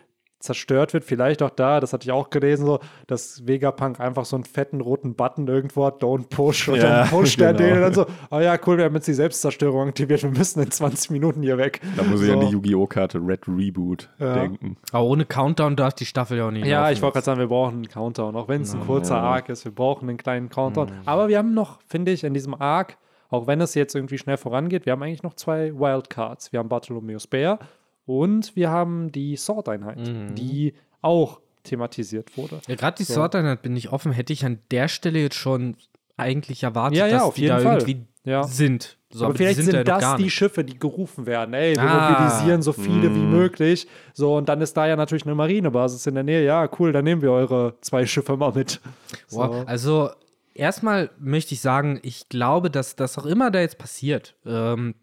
zerstört 0.44 0.92
wird, 0.94 1.04
vielleicht 1.04 1.42
auch 1.42 1.50
da, 1.50 1.80
das 1.80 1.92
hatte 1.92 2.04
ich 2.06 2.12
auch 2.12 2.30
gelesen, 2.30 2.66
so, 2.66 2.78
dass 3.08 3.46
Vegapunk 3.46 3.98
einfach 3.98 4.24
so 4.24 4.36
einen 4.36 4.44
fetten 4.44 4.80
roten 4.80 5.14
Button 5.14 5.48
irgendwo 5.48 5.86
hat, 5.86 6.02
don't 6.02 6.28
push, 6.28 6.68
und 6.68 6.76
Ja, 6.76 6.82
dann 7.00 7.08
pusht 7.08 7.40
er 7.40 7.52
genau. 7.52 7.64
den 7.64 7.74
und 7.76 7.80
dann 7.82 7.94
so, 7.94 8.06
oh 8.30 8.38
ja, 8.38 8.56
cool, 8.66 8.78
wir 8.78 8.84
haben 8.84 8.94
jetzt 8.94 9.08
die 9.08 9.14
Selbstzerstörung 9.14 9.88
aktiviert, 9.88 10.22
wir 10.22 10.30
müssen 10.30 10.62
in 10.62 10.70
20 10.70 11.10
Minuten 11.10 11.42
hier 11.42 11.58
weg. 11.58 11.80
Da 11.96 12.04
muss 12.04 12.20
ich 12.20 12.28
so. 12.28 12.32
an 12.34 12.40
die 12.40 12.52
Yu-Gi-Oh! 12.52 12.86
Karte 12.86 13.18
Red 13.18 13.48
Reboot 13.48 14.08
Ja. 14.20 14.34
denken. 14.34 14.76
aber 14.92 15.04
ohne 15.04 15.24
Countdown 15.24 15.74
darf 15.76 15.94
die 15.94 16.06
Staffel 16.06 16.38
ja 16.38 16.46
auch 16.46 16.50
nicht 16.50 16.66
Ja, 16.66 16.90
ich 16.90 17.02
wollte 17.02 17.14
gerade 17.14 17.18
jetzt. 17.18 17.24
sagen, 17.26 17.40
wir 17.40 17.48
brauchen 17.48 17.74
einen 17.76 17.88
Countdown, 17.88 18.36
auch 18.36 18.46
wenn 18.48 18.62
es 18.62 18.74
ein 18.74 18.80
kurzer 18.80 19.16
ja. 19.16 19.22
Arc 19.22 19.48
ist, 19.48 19.64
wir 19.64 19.72
brauchen 19.72 20.08
einen 20.08 20.18
kleinen 20.18 20.50
Countdown. 20.50 20.92
Aber 21.06 21.28
wir 21.28 21.38
haben 21.38 21.54
noch, 21.54 21.80
finde 21.88 22.12
ich, 22.12 22.22
in 22.24 22.34
diesem 22.34 22.54
Arc, 22.54 22.98
auch 23.30 23.46
wenn 23.46 23.60
es 23.60 23.74
jetzt 23.74 23.94
irgendwie 23.94 24.18
schnell 24.18 24.36
vorangeht, 24.36 24.84
wir 24.86 24.92
haben 24.92 25.02
eigentlich 25.02 25.22
noch 25.22 25.34
zwei 25.34 25.72
Wildcards. 25.74 26.52
Wir 26.52 26.58
haben 26.60 26.68
Bartholomeus 26.68 27.26
Bär 27.26 27.58
und 28.06 28.54
wir 28.56 28.70
haben 28.70 29.10
die 29.12 29.36
Sword-Einheit, 29.36 29.98
die 30.36 30.74
auch 31.02 31.40
thematisiert 31.62 32.36
wurde. 32.36 32.60
Ja, 32.68 32.74
gerade 32.74 32.96
die 32.98 33.04
So. 33.04 33.14
Sword-Einheit 33.14 33.62
bin 33.62 33.76
ich 33.76 33.90
offen, 33.92 34.12
hätte 34.12 34.32
ich 34.32 34.44
an 34.44 34.58
der 34.70 34.88
Stelle 34.88 35.18
jetzt 35.20 35.36
schon 35.36 35.76
eigentlich 36.16 36.62
erwartet, 36.62 36.98
Ja, 36.98 37.06
ja, 37.06 37.14
dass 37.14 37.22
auf 37.22 37.34
die 37.34 37.42
jeden 37.42 37.56
da 37.56 37.62
Fall. 37.62 37.78
irgendwie 37.78 38.06
Ja. 38.24 38.44
sind. 38.44 38.98
So, 39.10 39.24
aber 39.26 39.34
die 39.34 39.38
vielleicht 39.38 39.56
sind, 39.56 39.66
sind, 39.66 39.88
da 39.88 40.00
das 40.00 40.16
die. 40.16 40.28
Schiffe, 40.30 40.64
die 40.64 40.78
gerufen 40.78 41.26
werden. 41.26 41.54
Ey, 41.54 41.74
wir 41.76 41.82
Ah. 41.82 42.10
mobilisieren 42.10 42.62
so 42.62 42.72
viele 42.72 43.14
wie 43.14 43.18
Mm. 43.20 43.30
möglich. 43.30 43.86
So, 44.12 44.36
und 44.36 44.48
dann 44.48 44.60
ist 44.60 44.76
da 44.76 44.86
ja 44.86 44.96
natürlich 44.96 45.24
eine 45.24 45.34
Marinebasis 45.34 46.06
in 46.06 46.14
der 46.14 46.24
Nähe. 46.24 46.44
Ja, 46.44 46.68
cool, 46.78 46.92
dann 46.92 47.04
nehmen 47.04 47.22
wir 47.22 47.30
eure 47.30 47.74
zwei 47.80 48.06
Schiffe 48.06 48.36
mal 48.36 48.52
mit. 48.52 48.80
So. 49.28 49.38
Boah, 49.38 49.64
also 49.68 50.10
erstmal 50.54 51.10
möchte 51.18 51.54
ich 51.54 51.60
sagen, 51.60 52.00
ich 52.02 52.28
glaube, 52.28 52.70
dass 52.70 52.96
das 52.96 53.16
auch 53.18 53.26
immer 53.26 53.50
da 53.50 53.60
jetzt 53.60 53.78
passiert, 53.78 54.34
ähm, 54.46 54.94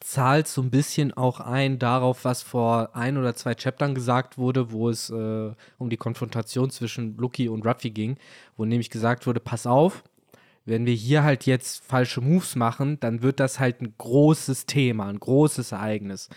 zahlt 0.00 0.48
so 0.48 0.62
ein 0.62 0.70
bisschen 0.70 1.12
auch 1.12 1.40
ein 1.40 1.78
darauf, 1.78 2.24
was 2.24 2.42
vor 2.42 2.94
ein 2.94 3.16
oder 3.16 3.34
zwei 3.34 3.54
Chaptern 3.54 3.94
gesagt 3.94 4.38
wurde, 4.38 4.72
wo 4.72 4.88
es 4.88 5.10
äh, 5.10 5.52
um 5.78 5.90
die 5.90 5.96
Konfrontation 5.96 6.70
zwischen 6.70 7.16
Lucky 7.16 7.48
und 7.48 7.64
Ruffy 7.66 7.90
ging, 7.90 8.16
wo 8.56 8.64
nämlich 8.64 8.90
gesagt 8.90 9.26
wurde, 9.26 9.40
pass 9.40 9.66
auf, 9.66 10.02
wenn 10.64 10.84
wir 10.84 10.94
hier 10.94 11.22
halt 11.22 11.46
jetzt 11.46 11.84
falsche 11.84 12.20
Moves 12.20 12.56
machen, 12.56 12.98
dann 13.00 13.22
wird 13.22 13.38
das 13.38 13.60
halt 13.60 13.80
ein 13.80 13.94
großes 13.96 14.66
Thema, 14.66 15.06
ein 15.06 15.20
großes 15.20 15.72
Ereignis. 15.72 16.28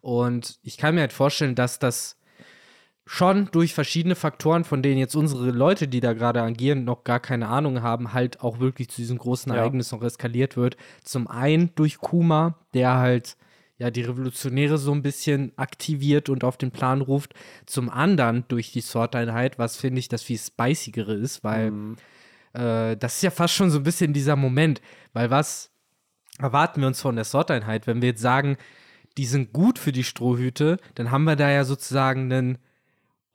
Und 0.00 0.58
ich 0.62 0.76
kann 0.76 0.94
mir 0.94 1.02
halt 1.02 1.12
vorstellen, 1.12 1.54
dass 1.54 1.78
das 1.78 2.16
schon 3.08 3.48
durch 3.52 3.72
verschiedene 3.72 4.16
Faktoren, 4.16 4.64
von 4.64 4.82
denen 4.82 4.98
jetzt 4.98 5.14
unsere 5.14 5.50
Leute, 5.52 5.86
die 5.86 6.00
da 6.00 6.12
gerade 6.12 6.42
agieren, 6.42 6.84
noch 6.84 7.04
gar 7.04 7.20
keine 7.20 7.46
Ahnung 7.46 7.80
haben, 7.80 8.12
halt 8.12 8.40
auch 8.40 8.58
wirklich 8.58 8.88
zu 8.90 8.96
diesem 8.96 9.16
großen 9.16 9.52
Ja. 9.52 9.60
Ereignis 9.60 9.92
noch 9.92 10.02
eskaliert 10.02 10.56
wird. 10.56 10.76
Zum 11.04 11.28
einen 11.28 11.72
durch 11.76 11.98
Kuma, 11.98 12.58
der 12.74 12.96
halt 12.96 13.36
ja 13.78 13.90
die 13.92 14.02
Revolutionäre 14.02 14.76
so 14.76 14.92
ein 14.92 15.02
bisschen 15.02 15.52
aktiviert 15.56 16.28
und 16.28 16.42
auf 16.42 16.56
den 16.56 16.72
Plan 16.72 17.00
ruft. 17.00 17.34
Zum 17.64 17.90
anderen 17.90 18.44
durch 18.48 18.72
die 18.72 18.80
Sword-Einheit, 18.80 19.58
was 19.58 19.76
finde 19.76 20.00
ich 20.00 20.08
das 20.08 20.22
viel 20.24 20.38
spicigere 20.38 21.14
ist, 21.14 21.44
weil 21.44 21.72
äh, 22.54 22.96
das 22.96 23.16
ist 23.16 23.22
ja 23.22 23.30
fast 23.30 23.54
schon 23.54 23.70
so 23.70 23.78
ein 23.78 23.84
bisschen 23.84 24.14
dieser 24.14 24.34
Moment, 24.34 24.80
weil 25.12 25.30
was 25.30 25.70
erwarten 26.40 26.80
wir 26.80 26.88
uns 26.88 27.00
von 27.00 27.14
der 27.14 27.24
Sword-Einheit, 27.24 27.86
wenn 27.86 28.02
wir 28.02 28.08
jetzt 28.08 28.22
sagen, 28.22 28.56
die 29.16 29.26
sind 29.26 29.52
gut 29.52 29.78
für 29.78 29.92
die 29.92 30.04
Strohhüte, 30.04 30.78
dann 30.96 31.12
haben 31.12 31.24
wir 31.24 31.36
da 31.36 31.50
ja 31.50 31.64
sozusagen 31.64 32.32
einen 32.32 32.58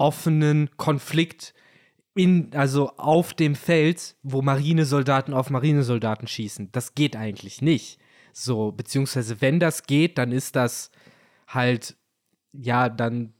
offenen 0.02 0.70
Konflikt 0.78 1.54
in, 2.16 2.50
also 2.54 2.90
auf 2.98 3.34
dem 3.34 3.56
Feld, 3.56 4.16
wo 4.24 4.42
Marinesoldaten 4.42 5.34
auf 5.34 5.50
Marinesoldaten 5.52 6.28
schießen. 6.28 6.72
Das 6.72 6.96
geht 6.96 7.16
eigentlich 7.16 7.62
nicht. 7.62 8.00
So, 8.34 8.72
beziehungsweise 8.72 9.42
wenn 9.42 9.60
das 9.60 9.84
geht, 9.84 10.18
dann 10.18 10.32
ist 10.32 10.56
das 10.56 10.90
halt, 11.48 11.96
ja, 12.52 12.90
dann 12.90 13.34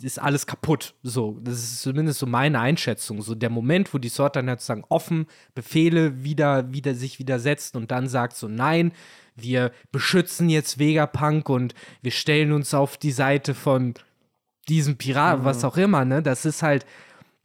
ist 0.00 0.20
alles 0.20 0.46
kaputt. 0.46 0.94
So, 1.02 1.40
das 1.42 1.58
ist 1.58 1.82
zumindest 1.82 2.20
so 2.20 2.26
meine 2.26 2.60
Einschätzung. 2.60 3.20
So 3.20 3.34
der 3.34 3.50
Moment, 3.50 3.92
wo 3.92 3.98
die 3.98 4.08
Sword 4.08 4.36
dann 4.36 4.48
halt 4.48 4.60
sozusagen 4.60 4.84
offen 4.88 5.26
Befehle 5.54 6.22
wieder, 6.22 6.72
wieder 6.72 6.94
sich 6.94 7.18
widersetzt 7.18 7.74
und 7.76 7.90
dann 7.90 8.08
sagt 8.08 8.36
so, 8.36 8.46
nein, 8.46 8.92
wir 9.34 9.72
beschützen 9.90 10.48
jetzt 10.48 10.78
Vegapunk 10.78 11.48
und 11.48 11.74
wir 12.00 12.12
stellen 12.12 12.52
uns 12.52 12.72
auf 12.74 12.96
die 12.96 13.12
Seite 13.12 13.54
von 13.54 13.94
diesem 14.68 14.96
Pirat, 14.96 15.44
was 15.44 15.64
auch 15.64 15.76
immer, 15.76 16.04
ne? 16.04 16.22
Das 16.22 16.44
ist 16.44 16.62
halt, 16.62 16.84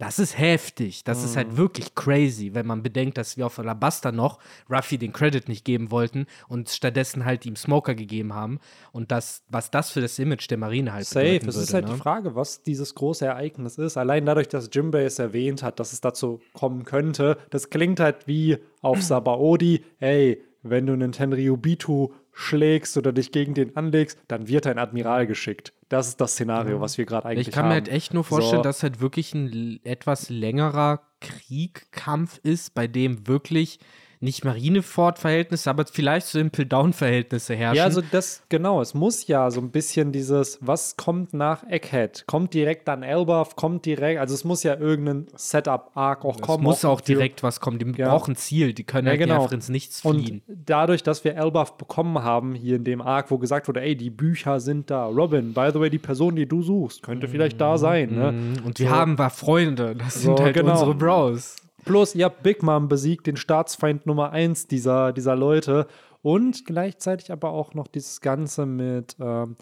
das 0.02 0.18
ist 0.18 0.36
heftig. 0.36 1.04
Das 1.04 1.24
ist 1.24 1.38
halt 1.38 1.58
wirklich 1.58 1.94
crazy, 1.94 2.56
wenn 2.56 2.66
man 2.66 2.82
bedenkt, 2.82 3.20
dass 3.20 3.38
wir 3.38 3.46
auf 3.46 3.60
Alabaster 3.60 4.12
noch 4.12 4.40
Ruffy 4.68 4.98
den 4.98 5.14
Credit 5.14 5.48
nicht 5.48 5.64
geben 5.64 5.92
wollten 5.92 6.26
und 6.48 6.70
stattdessen 6.70 7.24
halt 7.24 7.46
ihm 7.46 7.56
Smoker 7.56 7.94
gegeben 7.94 8.34
haben. 8.34 8.60
Und 8.92 9.12
das, 9.12 9.44
was 9.50 9.70
das 9.70 9.92
für 9.92 10.02
das 10.02 10.18
Image 10.18 10.50
der 10.50 10.58
Marine 10.58 10.92
halt 10.92 11.06
Safe. 11.06 11.26
bedeuten 11.26 11.50
Es 11.50 11.56
ist 11.56 11.68
würde, 11.68 11.74
halt 11.74 11.86
ne? 11.86 11.94
die 11.94 12.00
Frage, 12.00 12.36
was 12.36 12.64
dieses 12.64 12.96
große 12.96 13.28
Ereignis 13.28 13.78
ist. 13.78 13.96
Allein 13.96 14.26
dadurch, 14.26 14.48
dass 14.48 14.72
Jimbei 14.74 15.04
es 15.04 15.20
erwähnt 15.20 15.62
hat, 15.62 15.80
dass 15.80 15.94
es 15.94 16.02
dazu 16.02 16.42
kommen 16.54 16.84
könnte, 16.84 17.38
das 17.52 17.70
klingt 17.70 18.00
halt 18.00 18.26
wie 18.26 18.58
auf 18.82 19.02
Sabaody, 19.04 19.86
ey, 20.00 20.42
wenn 20.64 20.88
du 20.88 20.94
einen 20.94 21.12
Tenryubitu 21.12 22.10
schlägst 22.34 22.98
oder 22.98 23.12
dich 23.12 23.32
gegen 23.32 23.54
den 23.54 23.76
anlegst, 23.76 24.18
dann 24.28 24.48
wird 24.48 24.66
ein 24.68 24.80
Admiral 24.80 25.28
geschickt. 25.28 25.74
Das 25.90 26.08
ist 26.08 26.22
das 26.22 26.34
Szenario, 26.34 26.80
was 26.80 26.98
wir 26.98 27.06
gerade 27.06 27.28
eigentlich 27.28 27.50
Ich 27.50 27.54
kann 27.54 27.64
haben. 27.64 27.70
mir 27.70 27.76
halt 27.76 27.90
echt 27.90 28.14
nur 28.14 28.24
vorstellen, 28.24 28.60
So. 28.60 28.64
dass 28.64 28.84
halt 28.84 29.02
wirklich 29.02 29.34
ein 29.34 29.80
etwas 29.84 30.30
längerer 30.30 31.02
Kriegkampf 31.20 32.40
ist, 32.44 32.74
bei 32.74 32.88
dem 32.88 33.28
wirklich 33.28 33.80
nicht 34.22 34.46
Marineford-Verhältnisse, 34.46 35.70
aber 35.70 35.86
vielleicht 35.86 36.28
so 36.28 36.40
Impel-Down-Verhältnisse 36.40 37.56
herrschen. 37.56 37.78
Ja, 37.78 37.84
also 37.86 38.02
das, 38.12 38.44
genau, 38.50 38.80
es 38.82 38.94
muss 38.94 39.28
ja 39.28 39.50
so 39.50 39.60
ein 39.62 39.72
bisschen 39.72 40.12
dieses, 40.12 40.60
was 40.62 40.96
kommt 40.96 41.34
nach 41.34 41.64
Egghead? 41.68 42.26
Kommt 42.28 42.54
direkt 42.54 42.88
an 42.88 43.02
Elbaf, 43.04 43.56
kommt 43.56 43.86
direkt, 43.86 44.20
also 44.20 44.34
es 44.36 44.44
muss 44.44 44.64
ja 44.64 44.76
irgendein 44.78 45.28
Setup-Arc 45.36 46.24
auch 46.24 46.36
es 46.36 46.42
kommen. 46.42 46.64
muss 46.64 46.86
auch 46.86 47.02
direkt 47.02 47.44
was 47.44 47.60
kommen. 47.60 47.80
Die 47.80 47.92
Ja. 48.00 48.10
brauchen 48.10 48.36
Ziel. 48.36 48.74
Die 48.74 48.84
können 48.84 49.08
Ja, 49.08 49.12
halt 49.12 49.22
genau. 49.22 49.48
ins 49.50 49.70
Nichts 49.70 50.02
fliehen. 50.02 50.42
Und 50.48 50.58
dadurch, 50.66 51.04
dass 51.04 51.24
wir 51.24 51.36
Elbaf 51.36 51.78
bekommen 51.78 52.24
haben, 52.24 52.54
hier 52.54 52.76
in 52.76 52.84
dem 52.84 53.02
Arc, 53.02 53.32
wo 53.32 53.38
gesagt 53.38 53.68
wurde, 53.68 53.82
ey, 53.82 53.96
die 53.96 54.10
Bücher 54.12 54.60
sind 54.60 54.90
da. 54.92 55.06
Robin, 55.08 55.54
by 55.54 55.70
the 55.74 55.80
way, 55.80 55.90
die 55.90 55.98
Person, 55.98 56.36
die 56.36 56.46
du 56.48 56.62
suchst, 56.62 57.02
könnte 57.04 57.28
vielleicht 57.28 57.60
da 57.60 57.78
sein. 57.78 58.14
Ne? 58.16 58.32
Mhm. 58.32 58.66
Und 58.66 58.80
wir 58.80 58.88
So. 58.90 58.94
haben 58.96 59.18
war 59.18 59.30
Freunde. 59.30 59.96
Das 59.96 60.14
So, 60.16 60.20
sind 60.36 60.40
halt 60.42 60.54
genau. 60.56 60.74
unsere 60.74 60.94
Bros. 60.94 61.56
Plus, 61.86 62.16
ihr 62.16 62.26
habt 62.26 62.44
Big 62.44 62.64
Mom 62.64 62.88
besiegt, 62.88 63.28
den 63.28 63.38
Staatsfeind 63.38 64.06
Nummer 64.06 64.32
eins 64.32 64.68
dieser, 64.68 65.14
dieser 65.14 65.36
Leute. 65.36 65.88
Und 66.22 66.66
gleichzeitig 66.66 67.32
aber 67.32 67.50
auch 67.50 67.74
noch 67.74 67.88
dieses 67.88 68.22
Ganze 68.22 68.66
mit, 68.66 69.16
ähm, 69.20 69.56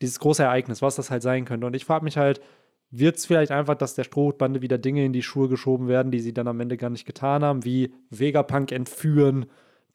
dieses 0.00 0.18
große 0.18 0.42
Ereignis, 0.42 0.82
was 0.82 0.96
das 0.96 1.10
halt 1.10 1.22
sein 1.22 1.44
könnte. 1.44 1.66
Und 1.66 1.76
ich 1.76 1.84
frage 1.84 2.04
mich 2.04 2.16
halt, 2.16 2.40
wird 2.90 3.16
es 3.16 3.26
vielleicht 3.26 3.50
einfach, 3.50 3.74
dass 3.74 3.94
der 3.94 4.04
Strohhutbande 4.04 4.62
wieder 4.62 4.78
Dinge 4.78 5.04
in 5.04 5.12
die 5.12 5.22
Schuhe 5.22 5.48
geschoben 5.48 5.88
werden, 5.88 6.12
die 6.12 6.20
sie 6.20 6.32
dann 6.32 6.48
am 6.48 6.60
Ende 6.60 6.76
gar 6.76 6.90
nicht 6.90 7.04
getan 7.04 7.44
haben, 7.44 7.64
wie 7.64 7.92
Vegapunk 8.10 8.72
entführen, 8.72 9.46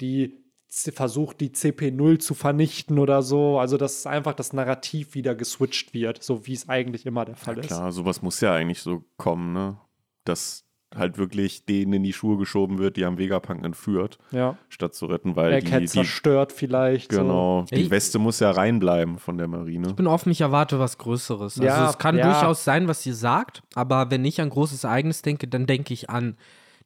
die 0.01 0.37
versucht, 0.67 1.41
die 1.41 1.49
CP0 1.49 2.19
zu 2.19 2.33
vernichten 2.33 2.97
oder 2.99 3.23
so. 3.23 3.59
Also, 3.59 3.77
dass 3.77 4.05
einfach 4.05 4.33
das 4.33 4.53
Narrativ 4.53 5.15
wieder 5.15 5.35
geswitcht 5.35 5.93
wird, 5.93 6.23
so 6.23 6.45
wie 6.47 6.53
es 6.53 6.69
eigentlich 6.69 7.05
immer 7.05 7.25
der 7.25 7.35
Fall 7.35 7.57
ist. 7.59 7.67
Klar, 7.67 7.91
sowas 7.91 8.21
muss 8.21 8.39
ja 8.41 8.53
eigentlich 8.53 8.81
so 8.81 9.03
kommen, 9.17 9.53
ne? 9.53 9.77
Dass 10.23 10.65
halt 10.95 11.17
wirklich 11.17 11.65
denen 11.65 11.93
in 11.93 12.03
die 12.03 12.13
Schuhe 12.13 12.37
geschoben 12.37 12.77
wird, 12.77 12.97
die 12.97 13.05
haben 13.05 13.17
Vegapunk 13.17 13.63
entführt, 13.65 14.17
Ja. 14.31 14.57
statt 14.69 14.93
zu 14.93 15.05
retten, 15.05 15.35
weil 15.35 15.53
Er 15.53 15.61
die, 15.61 15.71
die 15.79 15.85
zerstört 15.85 16.51
vielleicht. 16.51 17.11
So. 17.11 17.21
genau, 17.21 17.65
die 17.71 17.75
Ey. 17.83 17.89
Weste 17.91 18.19
muss 18.19 18.39
ja 18.39 18.51
reinbleiben 18.51 19.17
von 19.17 19.37
der 19.37 19.47
Marine. 19.47 19.87
Ich 19.89 19.95
bin 19.95 20.07
offen, 20.07 20.31
ich 20.31 20.41
erwarte 20.41 20.79
was 20.79 20.97
Größeres. 20.97 21.53
Also 21.59 21.63
Ja, 21.63 21.89
es 21.89 21.97
kann 21.97 22.17
ja. 22.17 22.25
durchaus 22.31 22.63
sein, 22.63 22.87
was 22.87 23.05
ihr 23.05 23.15
sagt, 23.15 23.63
aber 23.75 24.11
wenn 24.11 24.25
ich 24.25 24.41
an 24.41 24.49
großes 24.49 24.83
Ereignis 24.83 25.21
denke, 25.21 25.47
dann 25.47 25.65
denke 25.65 25.93
ich 25.93 26.09
an 26.09 26.35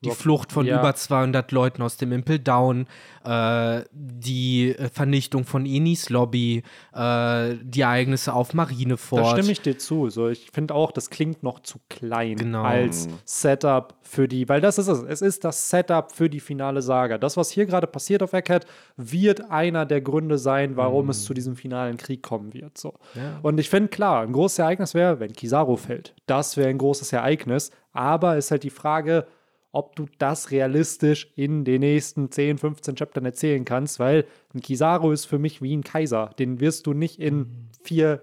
die 0.10 0.16
Flucht 0.16 0.52
von 0.52 0.66
ja. 0.66 0.80
über 0.80 0.96
200 0.96 1.52
Leuten 1.52 1.82
aus 1.82 1.98
dem 1.98 2.12
Impel 2.12 2.40
Down, 2.40 2.88
äh, 3.24 3.82
die 3.92 4.76
äh, 4.76 4.90
Vernichtung 4.90 5.46
von 5.46 5.66
Enis 5.66 6.10
Lobby, 6.10 6.64
äh, 6.94 7.56
die 7.62 7.82
Ereignisse 7.82 8.34
auf 8.34 8.54
Marineford. 8.54 9.22
Da 9.22 9.32
stimme 9.32 9.52
ich 9.52 9.62
dir 9.62 9.78
zu. 9.78 10.10
So, 10.10 10.30
ich 10.30 10.52
finde 10.52 10.74
auch, 10.74 10.92
das 10.92 11.10
klingt 11.10 11.44
noch 11.44 11.60
zu 11.60 11.80
klein 11.90 12.38
Genau. 12.38 12.64
als 12.64 13.08
Setup 13.26 13.96
für 14.02 14.28
die, 14.28 14.48
weil 14.48 14.62
das 14.62 14.78
ist 14.78 14.88
es. 14.88 15.02
Es 15.04 15.22
ist 15.22 15.44
das 15.44 15.70
Setup 15.70 16.12
für 16.12 16.30
die 16.30 16.40
finale 16.40 16.82
Saga. 16.82 17.18
Das, 17.18 17.38
was 17.38 17.50
hier 17.50 17.66
gerade 17.66 17.88
passiert 17.88 18.22
auf 18.24 18.34
Eckhead, 18.34 18.66
wird 18.98 19.50
einer 19.50 19.86
der 19.86 20.02
Gründe 20.02 20.38
sein, 20.38 20.78
warum 20.78 21.10
es 21.10 21.24
zu 21.24 21.34
diesem 21.34 21.56
finalen 21.56 21.98
Krieg 21.98 22.22
kommen 22.22 22.54
wird. 22.54 22.78
So. 22.78 22.94
Ja. 23.16 23.40
Und 23.42 23.60
ich 23.60 23.70
finde, 23.70 23.90
klar, 23.90 24.22
ein 24.22 24.34
großes 24.34 24.60
Ereignis 24.60 24.94
wäre, 24.94 25.20
wenn 25.20 25.34
Kizaru 25.34 25.76
fällt. 25.76 26.14
Das 26.26 26.58
wäre 26.58 26.70
ein 26.70 26.78
großes 26.78 27.12
Ereignis. 27.14 27.72
Aber 27.94 28.38
es 28.38 28.46
ist 28.46 28.52
halt 28.52 28.64
die 28.64 28.70
Frage, 28.70 29.26
ob 29.76 29.96
du 29.96 30.06
das 30.18 30.52
realistisch 30.52 31.32
in 31.36 31.66
den 31.66 31.82
nächsten 31.82 32.32
10, 32.32 32.58
15 32.58 32.96
Chaptern 32.96 33.26
erzählen 33.26 33.66
kannst, 33.66 34.00
weil 34.00 34.26
ein 34.54 34.62
Kizaru 34.62 35.12
ist 35.12 35.26
für 35.26 35.38
mich 35.38 35.62
wie 35.62 35.76
ein 35.76 35.84
Kaiser. 35.84 36.32
Den 36.40 36.60
wirst 36.60 36.88
du 36.88 36.94
nicht 36.94 37.20
in 37.20 37.70
vier 37.84 38.22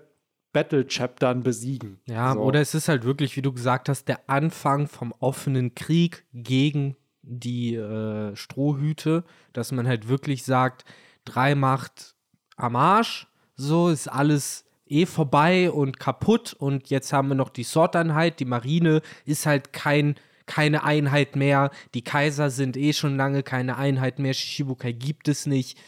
Battle-Chaptern 0.52 1.42
besiegen. 1.42 1.98
Ja, 2.06 2.34
So. 2.34 2.40
oder 2.40 2.60
es 2.60 2.74
ist 2.74 2.88
halt 2.88 3.04
wirklich, 3.04 3.36
wie 3.36 3.42
du 3.42 3.52
gesagt 3.52 3.88
hast, 3.88 4.08
der 4.08 4.20
Anfang 4.28 4.86
vom 4.86 5.12
offenen 5.18 5.74
Krieg 5.74 6.24
gegen 6.32 6.96
die 7.22 7.74
äh, 7.76 8.34
Strohhüte, 8.34 9.24
dass 9.52 9.72
man 9.72 9.86
halt 9.86 10.08
wirklich 10.08 10.44
sagt, 10.44 10.84
drei 11.24 11.54
Macht 11.54 12.14
am 12.56 12.76
Arsch, 12.76 13.28
so 13.54 13.88
ist 13.88 14.08
alles 14.08 14.64
eh 14.86 15.06
vorbei 15.06 15.70
und 15.70 15.98
kaputt 15.98 16.52
und 16.52 16.90
jetzt 16.90 17.12
haben 17.12 17.28
wir 17.28 17.34
noch 17.34 17.48
die 17.48 17.62
Sword-Einheit, 17.64 18.40
die 18.40 18.44
Marine 18.44 19.00
ist 19.24 19.46
halt 19.46 19.72
kein 19.72 20.16
keine 20.46 20.84
Einheit 20.84 21.36
mehr, 21.36 21.70
die 21.94 22.02
Kaiser 22.02 22.50
sind 22.50 22.76
eh 22.76 22.92
schon 22.92 23.16
lange 23.16 23.42
keine 23.42 23.76
Einheit 23.76 24.18
mehr, 24.18 24.34
Shishibukai 24.34 24.92
gibt 24.92 25.28
es 25.28 25.46
nicht. 25.46 25.78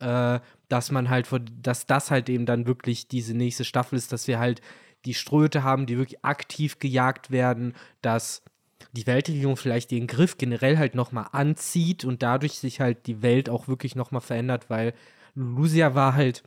Äh, 0.00 0.40
dass 0.68 0.90
man 0.90 1.10
halt, 1.10 1.26
vor- 1.26 1.40
dass 1.40 1.86
das 1.86 2.10
halt 2.10 2.30
eben 2.30 2.46
dann 2.46 2.66
wirklich 2.66 3.06
diese 3.06 3.34
nächste 3.34 3.64
Staffel 3.64 3.96
ist, 3.98 4.10
dass 4.10 4.26
wir 4.26 4.38
halt 4.38 4.62
die 5.04 5.12
Ströte 5.12 5.62
haben, 5.64 5.84
die 5.84 5.98
wirklich 5.98 6.24
aktiv 6.24 6.78
gejagt 6.78 7.30
werden, 7.30 7.74
dass 8.00 8.42
die 8.92 9.06
Weltregierung 9.06 9.56
vielleicht 9.56 9.92
ihren 9.92 10.06
Griff 10.06 10.38
generell 10.38 10.78
halt 10.78 10.94
nochmal 10.94 11.28
anzieht 11.32 12.04
und 12.04 12.22
dadurch 12.22 12.58
sich 12.58 12.80
halt 12.80 13.06
die 13.06 13.20
Welt 13.22 13.50
auch 13.50 13.68
wirklich 13.68 13.94
nochmal 13.96 14.22
verändert, 14.22 14.70
weil 14.70 14.94
Lucia 15.34 15.94
war 15.94 16.14
halt, 16.14 16.42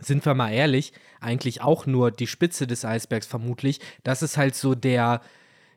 sind 0.00 0.24
wir 0.24 0.34
mal 0.34 0.50
ehrlich, 0.50 0.92
eigentlich 1.20 1.60
auch 1.60 1.84
nur 1.86 2.10
die 2.10 2.26
Spitze 2.26 2.66
des 2.66 2.84
Eisbergs 2.84 3.26
vermutlich. 3.26 3.80
Das 4.02 4.22
ist 4.22 4.38
halt 4.38 4.54
so 4.54 4.74
der, 4.74 5.20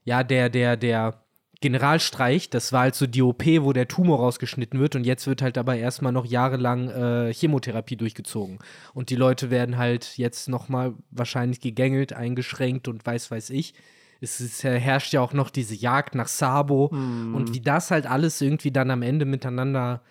ja, 0.05 0.23
der, 0.23 0.49
der, 0.49 0.77
der 0.77 1.21
Generalstreich, 1.61 2.49
das 2.49 2.71
war 2.71 2.81
halt 2.81 2.95
so 2.95 3.07
die 3.07 3.21
OP, 3.21 3.43
wo 3.45 3.73
der 3.73 3.87
Tumor 3.87 4.19
rausgeschnitten 4.19 4.79
wird 4.79 4.95
und 4.95 5.03
jetzt 5.03 5.25
wird 5.25 5.41
halt 5.41 5.57
dabei 5.57 5.79
erstmal 5.79 6.11
noch 6.11 6.25
jahrelang 6.25 6.89
äh, 6.89 7.33
Chemotherapie 7.33 7.95
durchgezogen. 7.97 8.59
Und 8.93 9.09
die 9.09 9.15
Leute 9.15 9.49
werden 9.49 9.77
halt 9.77 10.17
jetzt 10.17 10.47
nochmal 10.47 10.93
wahrscheinlich 11.11 11.59
gegängelt, 11.59 12.13
eingeschränkt 12.13 12.87
und 12.87 13.05
weiß 13.05 13.31
weiß 13.31 13.49
ich. 13.49 13.73
Es 14.21 14.39
ist, 14.39 14.63
äh, 14.63 14.79
herrscht 14.79 15.13
ja 15.13 15.21
auch 15.21 15.33
noch 15.33 15.49
diese 15.49 15.75
Jagd 15.75 16.15
nach 16.15 16.27
Sabo 16.27 16.85
und 17.35 17.53
wie 17.53 17.61
das 17.61 17.91
halt 17.91 18.05
alles 18.05 18.39
irgendwie 18.41 18.71
dann 18.71 18.91
am 18.91 19.01
Ende 19.01 19.25
miteinander 19.25 20.01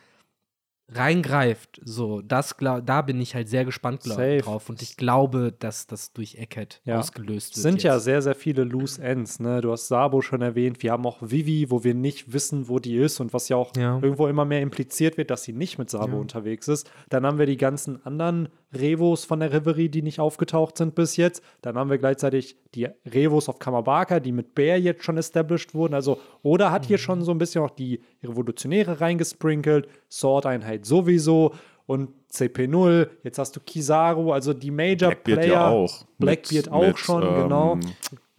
reingreift, 0.93 1.81
so, 1.85 2.21
das 2.21 2.55
da 2.59 3.03
bin 3.03 3.21
ich 3.21 3.35
halt 3.35 3.49
sehr 3.49 3.65
gespannt 3.65 4.03
glaub, 4.03 4.19
drauf 4.43 4.69
und 4.69 4.83
ich 4.83 4.97
glaube, 4.97 5.53
dass 5.59 5.87
das 5.87 6.13
durch 6.13 6.37
Eckhead 6.37 6.81
Ja. 6.85 6.99
ausgelöst 6.99 7.53
Es 7.57 7.65
wird. 7.65 7.73
sind 7.73 7.83
ja 7.83 7.95
jetzt. 7.95 8.05
sehr, 8.05 8.21
sehr 8.23 8.35
viele 8.35 8.65
Loose 8.65 9.03
Ends. 9.03 9.41
Ne? 9.41 9.61
Du 9.61 9.73
hast 9.73 9.89
Sabo 9.89 10.21
schon 10.21 10.43
erwähnt. 10.43 10.83
Wir 10.83 10.93
haben 10.93 11.07
auch 11.07 11.19
Vivi, 11.23 11.71
wo 11.71 11.85
wir 11.85 11.95
nicht 11.95 12.33
wissen, 12.33 12.69
wo 12.69 12.79
die 12.79 12.97
ist 12.97 13.21
und 13.21 13.33
was 13.33 13.49
ja 13.49 13.57
auch 13.57 13.73
Ja. 13.77 13.99
irgendwo 14.03 14.27
immer 14.29 14.45
mehr 14.45 14.61
impliziert 14.61 15.17
wird, 15.17 15.31
dass 15.31 15.43
sie 15.45 15.53
nicht 15.53 15.79
mit 15.79 15.89
Sabo 15.91 16.19
unterwegs 16.19 16.69
ist. 16.69 16.91
Dann 17.09 17.25
haben 17.27 17.39
wir 17.39 17.47
die 17.47 17.57
ganzen 17.57 18.05
anderen 18.05 18.49
Revos 18.75 19.25
von 19.25 19.41
der 19.41 19.53
Reverie, 19.53 19.89
die 19.89 20.03
nicht 20.03 20.21
aufgetaucht 20.21 20.77
sind 20.79 20.95
bis 20.95 21.17
jetzt. 21.17 21.43
Dann 21.63 21.77
haben 21.77 21.91
wir 21.91 21.99
gleichzeitig 21.99 22.57
die 22.75 22.89
Revos 23.07 23.49
auf 23.49 23.59
Kamabaka, 23.59 24.21
die 24.21 24.33
mit 24.33 24.55
Bear 24.55 24.77
jetzt 24.77 25.05
schon 25.05 25.17
established 25.17 25.75
wurden. 25.75 25.95
Also 25.95 26.19
Oda 26.43 26.71
hat 26.71 26.83
Mhm. 26.85 26.87
hier 26.89 26.99
schon 26.99 27.23
so 27.23 27.31
ein 27.33 27.39
bisschen 27.39 27.63
auch 27.63 27.71
die 27.71 28.01
Revolutionäre 28.23 29.01
reingesprinkelt, 29.01 29.89
Sword-Einheit 30.11 30.85
sowieso 30.87 31.55
und 31.87 32.11
CP0. 32.33 33.09
Jetzt 33.23 33.39
hast 33.39 33.55
du 33.57 33.61
Kizaru, 33.61 34.33
also 34.33 34.53
die 34.55 34.71
Major 34.71 35.11
Blackbeard 35.11 35.41
Player. 35.41 35.53
ja 35.53 35.69
auch. 35.69 36.05
Blackbeard 36.19 36.65
Mit- 36.67 36.73
auch 36.73 36.87
mit, 36.87 36.99
schon, 36.99 37.23
ähm, 37.23 37.35
genau. 37.43 37.79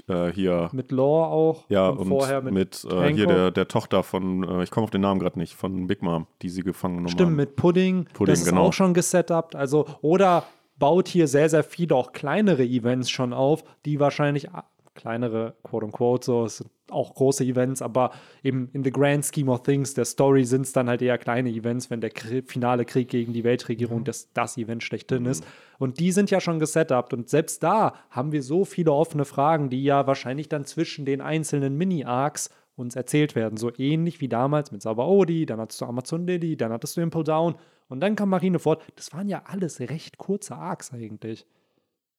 Äh, 0.08 0.32
hier. 0.32 0.70
Mit 0.72 0.91
Lore 0.91 1.28
auch. 1.28 1.66
Ja, 1.70 1.89
und, 1.89 2.08
vorher 2.08 2.41
mit, 2.41 2.53
mit, 2.53 2.88
äh, 2.89 3.14
hier 3.14 3.26
der, 3.26 3.51
der 3.51 3.68
Tochter 3.68 4.03
von, 4.03 4.43
äh, 4.43 4.64
ich 4.64 4.72
komme 4.72 4.84
auf 4.84 4.91
den 4.91 5.01
Namen 5.01 5.20
gerade 5.20 5.39
nicht, 5.39 5.53
von 5.53 5.88
Big 5.88 6.01
Mom, 6.01 6.28
die 6.41 6.49
sie 6.49 6.62
gefangen 6.62 6.97
genommen 6.97 7.10
Stimmt, 7.10 7.30
haben. 7.32 7.36
mit 7.36 7.56
Pudding. 7.56 8.06
Pudding, 8.14 8.32
das 8.32 8.41
ist 8.41 8.49
genau. 8.49 8.66
auch 8.66 8.74
schon 8.74 8.93
gesetupt. 8.93 9.56
Also, 9.56 9.88
oder 10.01 10.43
baut 10.78 11.08
hier 11.08 11.28
sehr, 11.28 11.49
sehr 11.49 11.64
viele 11.64 11.95
auch 11.95 12.12
kleinere 12.12 12.64
Events 12.64 13.10
schon 13.10 13.34
auf, 13.34 13.64
die 13.86 13.99
wahrscheinlich 13.99 14.51
ah, 14.51 14.66
kleinere, 14.93 15.56
quote 15.64 15.86
unquote, 15.86 16.26
so, 16.26 16.45
es 16.45 16.58
sind 16.58 16.70
auch 16.90 17.16
große 17.16 17.44
Events, 17.44 17.82
aber 17.82 18.12
eben 18.44 18.70
in 18.74 18.84
the 18.84 18.92
grand 18.92 19.26
scheme 19.26 19.52
of 19.52 19.64
things, 19.64 19.94
der 19.94 20.06
Story 20.06 20.46
sind 20.46 20.62
es 20.62 20.74
dann 20.74 20.88
halt 20.88 21.02
eher 21.02 21.18
kleine 21.18 21.50
Events, 21.50 21.90
wenn 21.90 22.02
der 22.02 22.12
Kri 22.12 22.44
finale 22.44 22.86
Krieg 22.86 23.10
gegen 23.10 23.34
die 23.34 23.44
Weltregierung 23.44 24.04
das, 24.04 24.32
das 24.34 24.58
Event 24.58 24.84
schlechthin 24.84 25.26
ist. 25.26 25.46
Und 25.80 26.00
die 26.00 26.12
sind 26.12 26.32
ja 26.32 26.40
schon 26.40 26.60
gesetupt 26.60 27.14
und 27.14 27.30
selbst 27.30 27.64
da 27.64 27.96
haben 28.10 28.32
wir 28.32 28.44
so 28.44 28.66
viele 28.66 28.92
offene 28.92 29.26
Fragen, 29.26 29.70
die 29.70 29.84
ja 29.84 30.08
wahrscheinlich 30.08 30.50
dann 30.50 30.66
zwischen 30.66 31.06
den 31.06 31.22
einzelnen 31.22 31.76
Mini-Arcs 31.76 32.50
uns 32.76 32.96
erzählt 32.96 33.36
werden. 33.36 33.58
So 33.58 33.72
ähnlich 33.78 34.22
wie 34.22 34.28
damals 34.28 34.72
mit 34.72 34.82
Sabaody, 34.82 35.46
dann 35.46 35.60
hattest 35.60 35.82
du 35.82 35.86
Amazon 35.86 36.28
Lily, 36.28 36.58
dann 36.58 36.72
hattest 36.72 36.98
du 36.98 37.02
Impel 37.02 37.24
Down 37.24 37.56
und 37.88 38.00
dann 38.02 38.16
kam 38.16 38.30
Marineford. 38.30 38.82
Das 38.96 39.14
waren 39.14 39.28
ja 39.28 39.44
alles 39.46 39.80
recht 39.80 40.18
kurze 40.18 40.56
Arcs 40.56 40.94
eigentlich. 40.94 41.46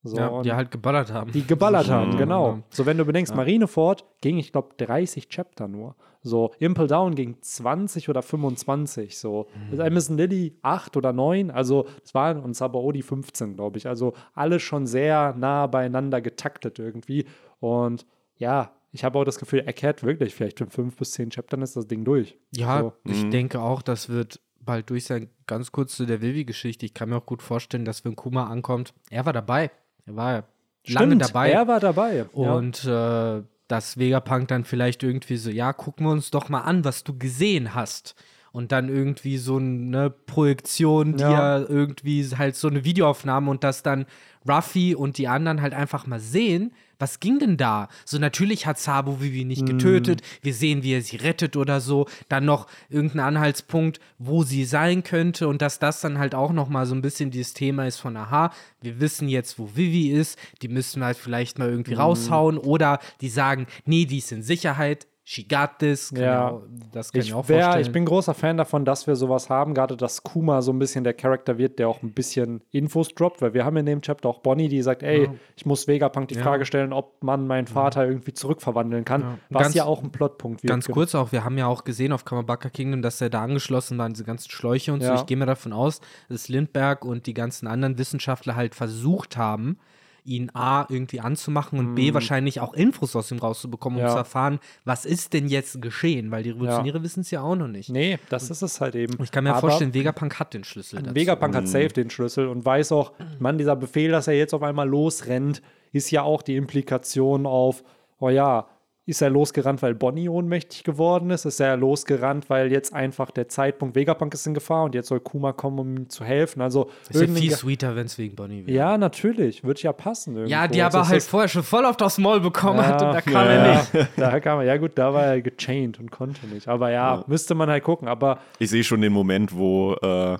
So, 0.03 0.17
ja, 0.17 0.43
die 0.43 0.53
halt 0.53 0.71
geballert 0.71 1.13
haben. 1.13 1.33
die 1.33 1.45
geballert 1.45 1.91
haben, 1.91 2.17
genau. 2.17 2.49
Ja. 2.57 2.63
So, 2.71 2.87
wenn 2.87 2.97
du 2.97 3.05
bedenkst, 3.05 3.35
Marineford 3.35 4.05
ging, 4.21 4.39
ich 4.39 4.53
glaube, 4.53 4.69
30 4.77 5.29
Chapter 5.29 5.67
nur. 5.67 5.97
So, 6.23 6.53
Impel 6.59 6.87
Down 6.87 7.15
ging 7.15 7.37
20 7.41 8.09
oder 8.09 8.23
25. 8.23 9.19
So, 9.19 9.47
Mhm. 9.73 9.81
Amazon 9.81 10.17
Lily 10.17 10.57
8 10.63 10.97
oder 10.97 11.13
9. 11.13 11.51
Also, 11.51 11.87
es 12.05 12.15
waren 12.15 12.39
und 12.41 12.55
Sabaody 12.55 13.03
15, 13.03 13.55
glaube 13.57 13.79
ich. 13.79 13.87
Also, 13.89 14.13
alle 14.35 14.61
schon 14.61 14.87
sehr 14.87 15.35
nah 15.37 15.67
beieinander 15.67 16.21
getaktet 16.21 16.79
irgendwie. 16.79 17.27
Und 17.59 18.07
ja, 18.39 18.73
ich 18.93 19.05
habe 19.05 19.19
auch 19.19 19.25
das 19.25 19.39
Gefühl, 19.39 19.61
Eckhead 19.67 20.03
wirklich, 20.05 20.35
vielleicht 20.35 20.61
in 20.61 20.71
5 20.71 20.97
bis 20.97 21.13
10 21.13 21.31
Chaptern 21.31 21.63
ist 21.63 21.77
das 21.77 21.87
Ding 21.87 22.05
durch. 22.05 22.39
Ja, 22.55 22.81
So. 22.81 22.93
ich 23.05 23.29
denke 23.31 23.61
auch, 23.61 23.83
das 23.83 24.09
wird 24.09 24.41
bald 24.61 24.89
durch 24.91 25.05
sein. 25.05 25.31
Ganz 25.47 25.71
kurz 25.73 25.97
zu 25.97 26.07
der 26.07 26.23
Vivi-Geschichte. 26.23 26.87
Ich 26.87 26.95
kann 26.95 27.09
mir 27.11 27.17
auch 27.19 27.27
gut 27.27 27.43
vorstellen, 27.43 27.85
dass 27.85 28.05
wenn 28.05 28.17
Kuma 28.17 28.47
ankommt, 28.49 28.95
er 29.11 29.27
war 29.27 29.33
dabei. 29.33 29.71
Er 30.07 30.17
war 30.17 30.45
lange 30.87 31.07
Stimmt, 31.09 31.23
dabei. 31.23 31.51
Er 31.51 31.69
war 31.69 31.81
dabei. 31.81 32.17
ja. 32.17 32.53
Und 32.53 32.85
äh, 32.85 33.43
dass 33.69 33.99
Vegapunk 33.99 34.49
dann 34.49 34.65
vielleicht 34.65 35.03
irgendwie 35.03 35.37
so, 35.37 35.51
ja, 35.51 35.73
gucken 35.73 36.07
wir 36.07 36.13
uns 36.13 36.31
doch 36.31 36.49
mal 36.49 36.61
an, 36.61 36.85
was 36.85 37.03
du 37.05 37.19
gesehen 37.19 37.75
hast. 37.75 38.15
Und 38.53 38.73
dann 38.73 38.89
irgendwie 38.89 39.37
so 39.37 39.57
eine 39.57 40.09
Projektion, 40.09 41.17
die 41.17 41.23
Ja. 41.23 41.59
ja, 41.59 41.67
irgendwie 41.69 42.25
halt 42.39 42.57
so 42.57 42.69
eine 42.69 42.85
Videoaufnahme 42.85 43.51
und 43.51 43.65
dass 43.65 43.83
dann 43.83 44.07
Ruffy 44.49 44.95
und 44.95 45.19
die 45.19 45.29
anderen 45.29 45.61
halt 45.61 45.75
einfach 45.75 46.07
mal 46.07 46.21
sehen, 46.21 46.73
was 46.99 47.21
ging 47.21 47.39
denn 47.39 47.57
da? 47.57 47.89
So, 48.05 48.19
natürlich 48.19 48.67
hat 48.67 48.79
Sabo 48.79 49.21
Vivi 49.21 49.45
nicht 49.45 49.63
Mhm. 49.63 49.67
getötet. 49.67 50.23
Wir 50.43 50.55
sehen, 50.55 50.83
wie 50.83 50.93
er 50.95 51.03
sie 51.03 51.17
rettet 51.17 51.57
oder 51.57 51.81
so. 51.81 52.07
Dann 52.29 52.45
noch 52.45 52.67
irgendein 52.89 53.21
Anhaltspunkt, 53.21 54.01
wo 54.19 54.43
sie 54.43 54.65
sein 54.65 55.03
könnte. 55.03 55.49
Und 55.49 55.63
dass 55.63 55.79
das 55.79 56.01
dann 56.01 56.19
halt 56.19 56.35
auch 56.35 56.53
noch 56.53 56.69
mal 56.69 56.87
so 56.87 56.95
ein 56.95 57.03
bisschen 57.03 57.31
dieses 57.31 57.55
Thema 57.55 57.87
ist 57.87 57.99
von, 57.99 58.17
aha, 58.17 58.53
wir 58.81 59.01
wissen 59.01 59.29
jetzt, 59.29 59.59
wo 59.59 59.71
Vivi 59.75 60.11
ist. 60.11 60.39
Die 60.63 60.69
müssen 60.69 61.01
wir 61.01 61.07
halt 61.07 61.17
vielleicht 61.19 61.59
mal 61.59 61.69
irgendwie 61.69 61.95
Mhm. 61.95 62.01
raushauen. 62.01 62.59
Oder 62.59 62.99
die 63.21 63.29
sagen, 63.29 63.67
nee, 63.85 64.05
die 64.07 64.19
ist 64.19 64.33
in 64.33 64.43
Sicherheit. 64.43 65.07
She 65.29 65.43
got 65.43 65.81
this. 65.81 66.11
Kann 66.15 66.23
Ja. 66.23 66.31
ja. 66.33 66.49
auch, 66.51 66.63
das 66.93 67.11
kann 67.11 67.21
ich, 67.21 67.27
Ich, 67.29 67.35
auch 67.35 67.49
wär, 67.49 67.61
vorstellen. 67.65 67.85
ich 67.87 67.91
bin 67.93 68.05
großer 68.05 68.33
Fan 68.33 68.57
davon, 68.57 68.85
dass 68.85 69.09
wir 69.09 69.17
sowas 69.17 69.51
haben, 69.51 69.75
gerade 69.75 69.97
dass 69.97 70.23
Kuma 70.23 70.63
so 70.63 70.73
ein 70.73 70.79
bisschen 70.79 71.03
der 71.03 71.15
Charakter 71.15 71.59
wird, 71.59 71.81
der 71.81 71.89
auch 71.89 72.01
ein 72.05 72.13
bisschen 72.13 72.63
Infos 72.71 73.09
droppt, 73.09 73.43
weil 73.43 73.53
wir 73.53 73.65
haben 73.65 73.77
in 73.77 73.87
dem 73.87 74.03
Chapter 74.03 74.29
auch 74.29 74.39
Bonnie, 74.39 74.69
die 74.69 74.81
sagt, 74.83 75.03
ey, 75.03 75.29
ich 75.57 75.67
muss 75.67 75.89
Vegapunk 75.89 76.29
die 76.29 76.37
Ja. 76.37 76.43
Frage 76.45 76.65
stellen, 76.65 76.93
ob 76.93 77.25
man 77.25 77.45
meinen 77.49 77.67
Vater 77.67 78.07
irgendwie 78.07 78.35
zurückverwandeln 78.35 79.05
kann, 79.05 79.21
Ja. 79.23 79.39
was 79.51 79.63
Ganz- 79.65 79.75
ja 79.75 79.85
auch 79.85 80.01
ein 80.05 80.13
Plotpunkt 80.13 80.63
wird. 80.63 80.71
Ganz 80.71 80.87
kurz 80.87 81.17
auch, 81.17 81.33
wir 81.33 81.43
haben 81.43 81.59
ja 81.59 81.67
auch 81.67 81.83
gesehen 81.83 82.13
auf 82.13 82.25
Kamabaka 82.25 82.71
Kingdom, 82.71 83.03
dass 83.03 83.21
er 83.21 83.29
da 83.29 83.43
angeschlossen 83.43 83.99
war, 83.99 84.09
diese 84.09 84.23
ganzen 84.23 84.51
Schläuche 84.53 84.93
und 84.93 85.01
so. 85.03 85.09
Ja. 85.09 85.15
Ich 85.17 85.27
gehe 85.27 85.37
mal 85.37 85.47
davon 85.47 85.73
aus, 85.73 86.01
dass 86.29 86.49
Lindberg 86.49 87.05
und 87.05 87.27
die 87.27 87.35
ganzen 87.35 87.67
anderen 87.67 87.99
Wissenschaftler 87.99 88.55
halt 88.55 88.77
versucht 88.77 89.37
haben, 89.37 89.79
ihn 90.27 90.51
A 90.55 90.87
irgendwie 90.89 91.21
anzumachen 91.21 91.79
und 91.79 91.95
B 91.95 92.13
wahrscheinlich 92.13 92.61
auch 92.61 92.75
Infos 92.75 93.15
aus 93.17 93.31
ihm 93.31 93.39
rauszubekommen, 93.39 93.99
um 93.99 94.03
Mhm. 94.03 94.09
Ja. 94.09 94.13
zu 94.13 94.19
erfahren, 94.19 94.59
was 94.85 95.05
ist 95.07 95.33
denn 95.33 95.49
jetzt 95.49 95.81
geschehen, 95.81 96.31
weil 96.31 96.43
die 96.43 96.51
Revolutionäre 96.51 97.03
wissen 97.03 97.21
es 97.21 97.31
ja 97.31 97.41
auch 97.43 97.57
noch 97.57 97.69
nicht. 97.69 97.89
Nee, 97.91 98.19
das 98.29 98.51
ist 98.51 98.63
es 98.63 98.81
halt 98.81 98.95
eben. 98.95 99.17
Ich 99.23 99.31
kann 99.31 99.45
mir 99.45 99.51
Aber 99.51 99.61
vorstellen, 99.61 99.95
Vegapunk 99.95 100.39
hat 100.39 100.53
den 100.55 100.65
Schlüssel 100.65 101.01
dazu. 101.03 101.15
Vegapunk 101.15 101.55
hat 101.55 101.69
safe 101.69 101.89
den 101.89 102.11
Schlüssel 102.11 102.49
und 102.49 102.65
weiß 102.65 102.93
auch, 102.93 103.13
Mann, 103.39 103.57
dieser 103.59 103.77
Befehl, 103.77 104.11
dass 104.11 104.29
er 104.29 104.35
jetzt 104.35 104.53
auf 104.55 104.63
einmal 104.63 104.89
losrennt, 104.89 105.63
ist 105.93 106.11
ja 106.11 106.23
auch 106.23 106.43
die 106.43 106.57
Implikation 106.57 107.47
auf, 107.47 107.83
oh 108.19 108.29
ja, 108.29 108.67
ist 109.09 109.23
er 109.23 109.31
losgerannt, 109.31 109.83
weil 109.83 109.95
Bonnie 109.95 110.29
ohnmächtig 110.29 110.83
geworden 110.83 111.31
ist? 111.31 111.45
Ist 111.45 111.61
er 111.61 111.77
losgerannt, 111.77 112.51
weil 112.51 112.73
jetzt 112.73 112.93
einfach 112.93 113.31
der 113.31 113.49
Zeitpunkt, 113.49 113.95
Vegapunk 113.95 114.35
ist 114.35 114.45
in 114.49 114.55
Gefahr 114.55 114.83
und 114.83 114.97
jetzt 114.97 115.07
soll 115.07 115.21
Kuma 115.21 115.53
kommen, 115.53 115.79
um 115.79 115.97
ihm 115.97 116.09
zu 116.09 116.25
helfen? 116.25 116.61
Also, 116.61 116.91
ist 117.09 117.21
ja 117.21 117.29
viel 117.29 117.53
sweeter, 117.53 117.95
wenn 117.95 118.07
es 118.07 118.19
wegen 118.19 118.35
Bonnie 118.35 118.67
wäre. 118.67 118.77
ja, 118.77 118.99
natürlich, 118.99 119.63
wird 119.63 119.81
ja 119.81 119.93
passen. 119.93 120.35
Irgendwo. 120.35 120.51
Ja, 120.51 120.67
die 120.67 120.83
Also 120.83 120.99
aber 120.99 121.09
halt 121.09 121.23
vorher 121.23 121.49
schon 121.49 121.63
voll 121.63 121.85
auf 121.87 121.97
das 121.97 122.19
Maul 122.19 122.41
bekommen 122.41 122.85
hat 122.85 123.01
und 123.01 123.13
da 123.13 123.21
kam 123.21 123.33
ja, 123.33 123.45
er 123.45 123.77
nicht. 123.77 123.95
Ja, 123.95 124.09
da 124.31 124.41
kam 124.41 124.59
er, 124.59 124.65
ja 124.65 124.77
gut, 124.77 124.93
da 124.97 125.15
war 125.15 125.25
er 125.25 125.41
gechained 125.41 126.01
und 126.01 126.11
konnte 126.11 126.45
nicht. 126.49 126.67
Aber 126.67 126.91
ja, 126.91 127.23
müsste 127.29 127.55
man 127.55 127.71
halt 127.71 127.85
gucken. 127.85 128.09
Aber 128.09 128.41
Ich 128.59 128.71
sehe 128.71 128.83
schon 128.83 129.03
den 129.03 129.13
Moment, 129.13 129.57
wo, 129.57 129.95
äh, 130.03 130.37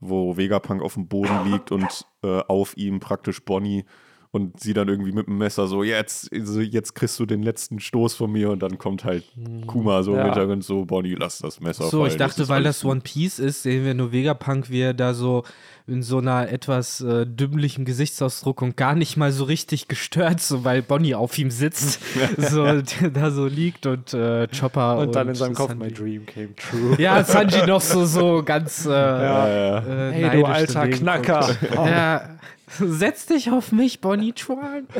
wo 0.00 0.36
Vegapunk 0.36 0.82
auf 0.82 0.92
dem 0.94 1.08
Boden 1.08 1.38
liegt 1.50 1.72
und 1.72 2.04
äh, 2.22 2.40
auf 2.48 2.76
ihm 2.76 3.00
praktisch 3.00 3.42
Bonnie 3.42 3.86
und 4.34 4.58
sie 4.58 4.74
dann 4.74 4.88
irgendwie 4.88 5.12
mit 5.12 5.28
dem 5.28 5.38
Messer 5.38 5.68
so, 5.68 5.84
jetzt, 5.84 6.28
so, 6.42 6.60
jetzt 6.60 6.94
kriegst 6.96 7.20
du 7.20 7.24
den 7.24 7.44
letzten 7.44 7.78
Stoß 7.78 8.14
von 8.16 8.32
mir 8.32 8.50
und 8.50 8.64
dann 8.64 8.78
kommt 8.78 9.04
halt 9.04 9.22
Kuma 9.68 10.02
so 10.02 10.12
Ja. 10.14 10.20
im 10.22 10.24
Hintergrund 10.26 10.64
so, 10.64 10.84
Bonnie, 10.84 11.14
lass 11.16 11.38
das 11.38 11.60
Messer 11.60 11.84
So, 11.84 11.98
fallen. 12.00 12.10
ich 12.10 12.16
dachte, 12.16 12.42
ist 12.42 12.48
weil 12.48 12.64
das 12.64 12.84
One 12.84 13.00
Piece 13.00 13.38
ist, 13.38 13.62
sehen 13.62 13.84
wir 13.84 13.94
nur 13.94 14.10
Vegapunk, 14.10 14.70
wie 14.70 14.80
er 14.80 14.92
da 14.92 15.14
so 15.14 15.44
in 15.86 16.02
so 16.02 16.18
einer 16.18 16.48
etwas 16.50 17.00
äh, 17.02 17.26
dümmlichen 17.26 17.84
Gesichtsausdruck 17.84 18.62
und 18.62 18.76
gar 18.76 18.94
nicht 18.96 19.16
mal 19.18 19.30
so 19.30 19.44
richtig 19.44 19.86
gestört, 19.86 20.40
so 20.40 20.64
weil 20.64 20.82
Bonnie 20.82 21.14
auf 21.14 21.38
ihm 21.38 21.50
sitzt, 21.52 22.00
so 22.38 22.80
da 23.12 23.30
so 23.30 23.46
liegt 23.46 23.86
und 23.86 24.14
äh, 24.14 24.48
Chopper 24.48 24.98
und 24.98 25.14
dann 25.14 25.28
in 25.28 25.34
seinem 25.36 25.54
Kopf, 25.54 25.68
Sanji. 25.68 25.84
my 25.86 25.92
dream 25.92 26.26
came 26.26 26.56
true. 26.56 26.96
Ja, 26.98 27.22
Sanji 27.22 27.66
noch 27.66 27.82
so 27.82 28.04
so 28.04 28.42
ganz 28.44 28.84
äh, 28.86 28.90
Ja, 28.90 29.48
ja. 29.48 29.78
äh, 30.08 30.12
Hey, 30.12 30.40
du 30.40 30.44
alter 30.46 30.88
Knacker. 30.88 31.40
guckt. 31.60 31.74
Ja, 31.86 32.30
setz 32.78 33.26
dich 33.26 33.50
auf 33.50 33.72
mich, 33.72 34.00
Bonnie 34.00 34.32
Chuan. 34.32 34.86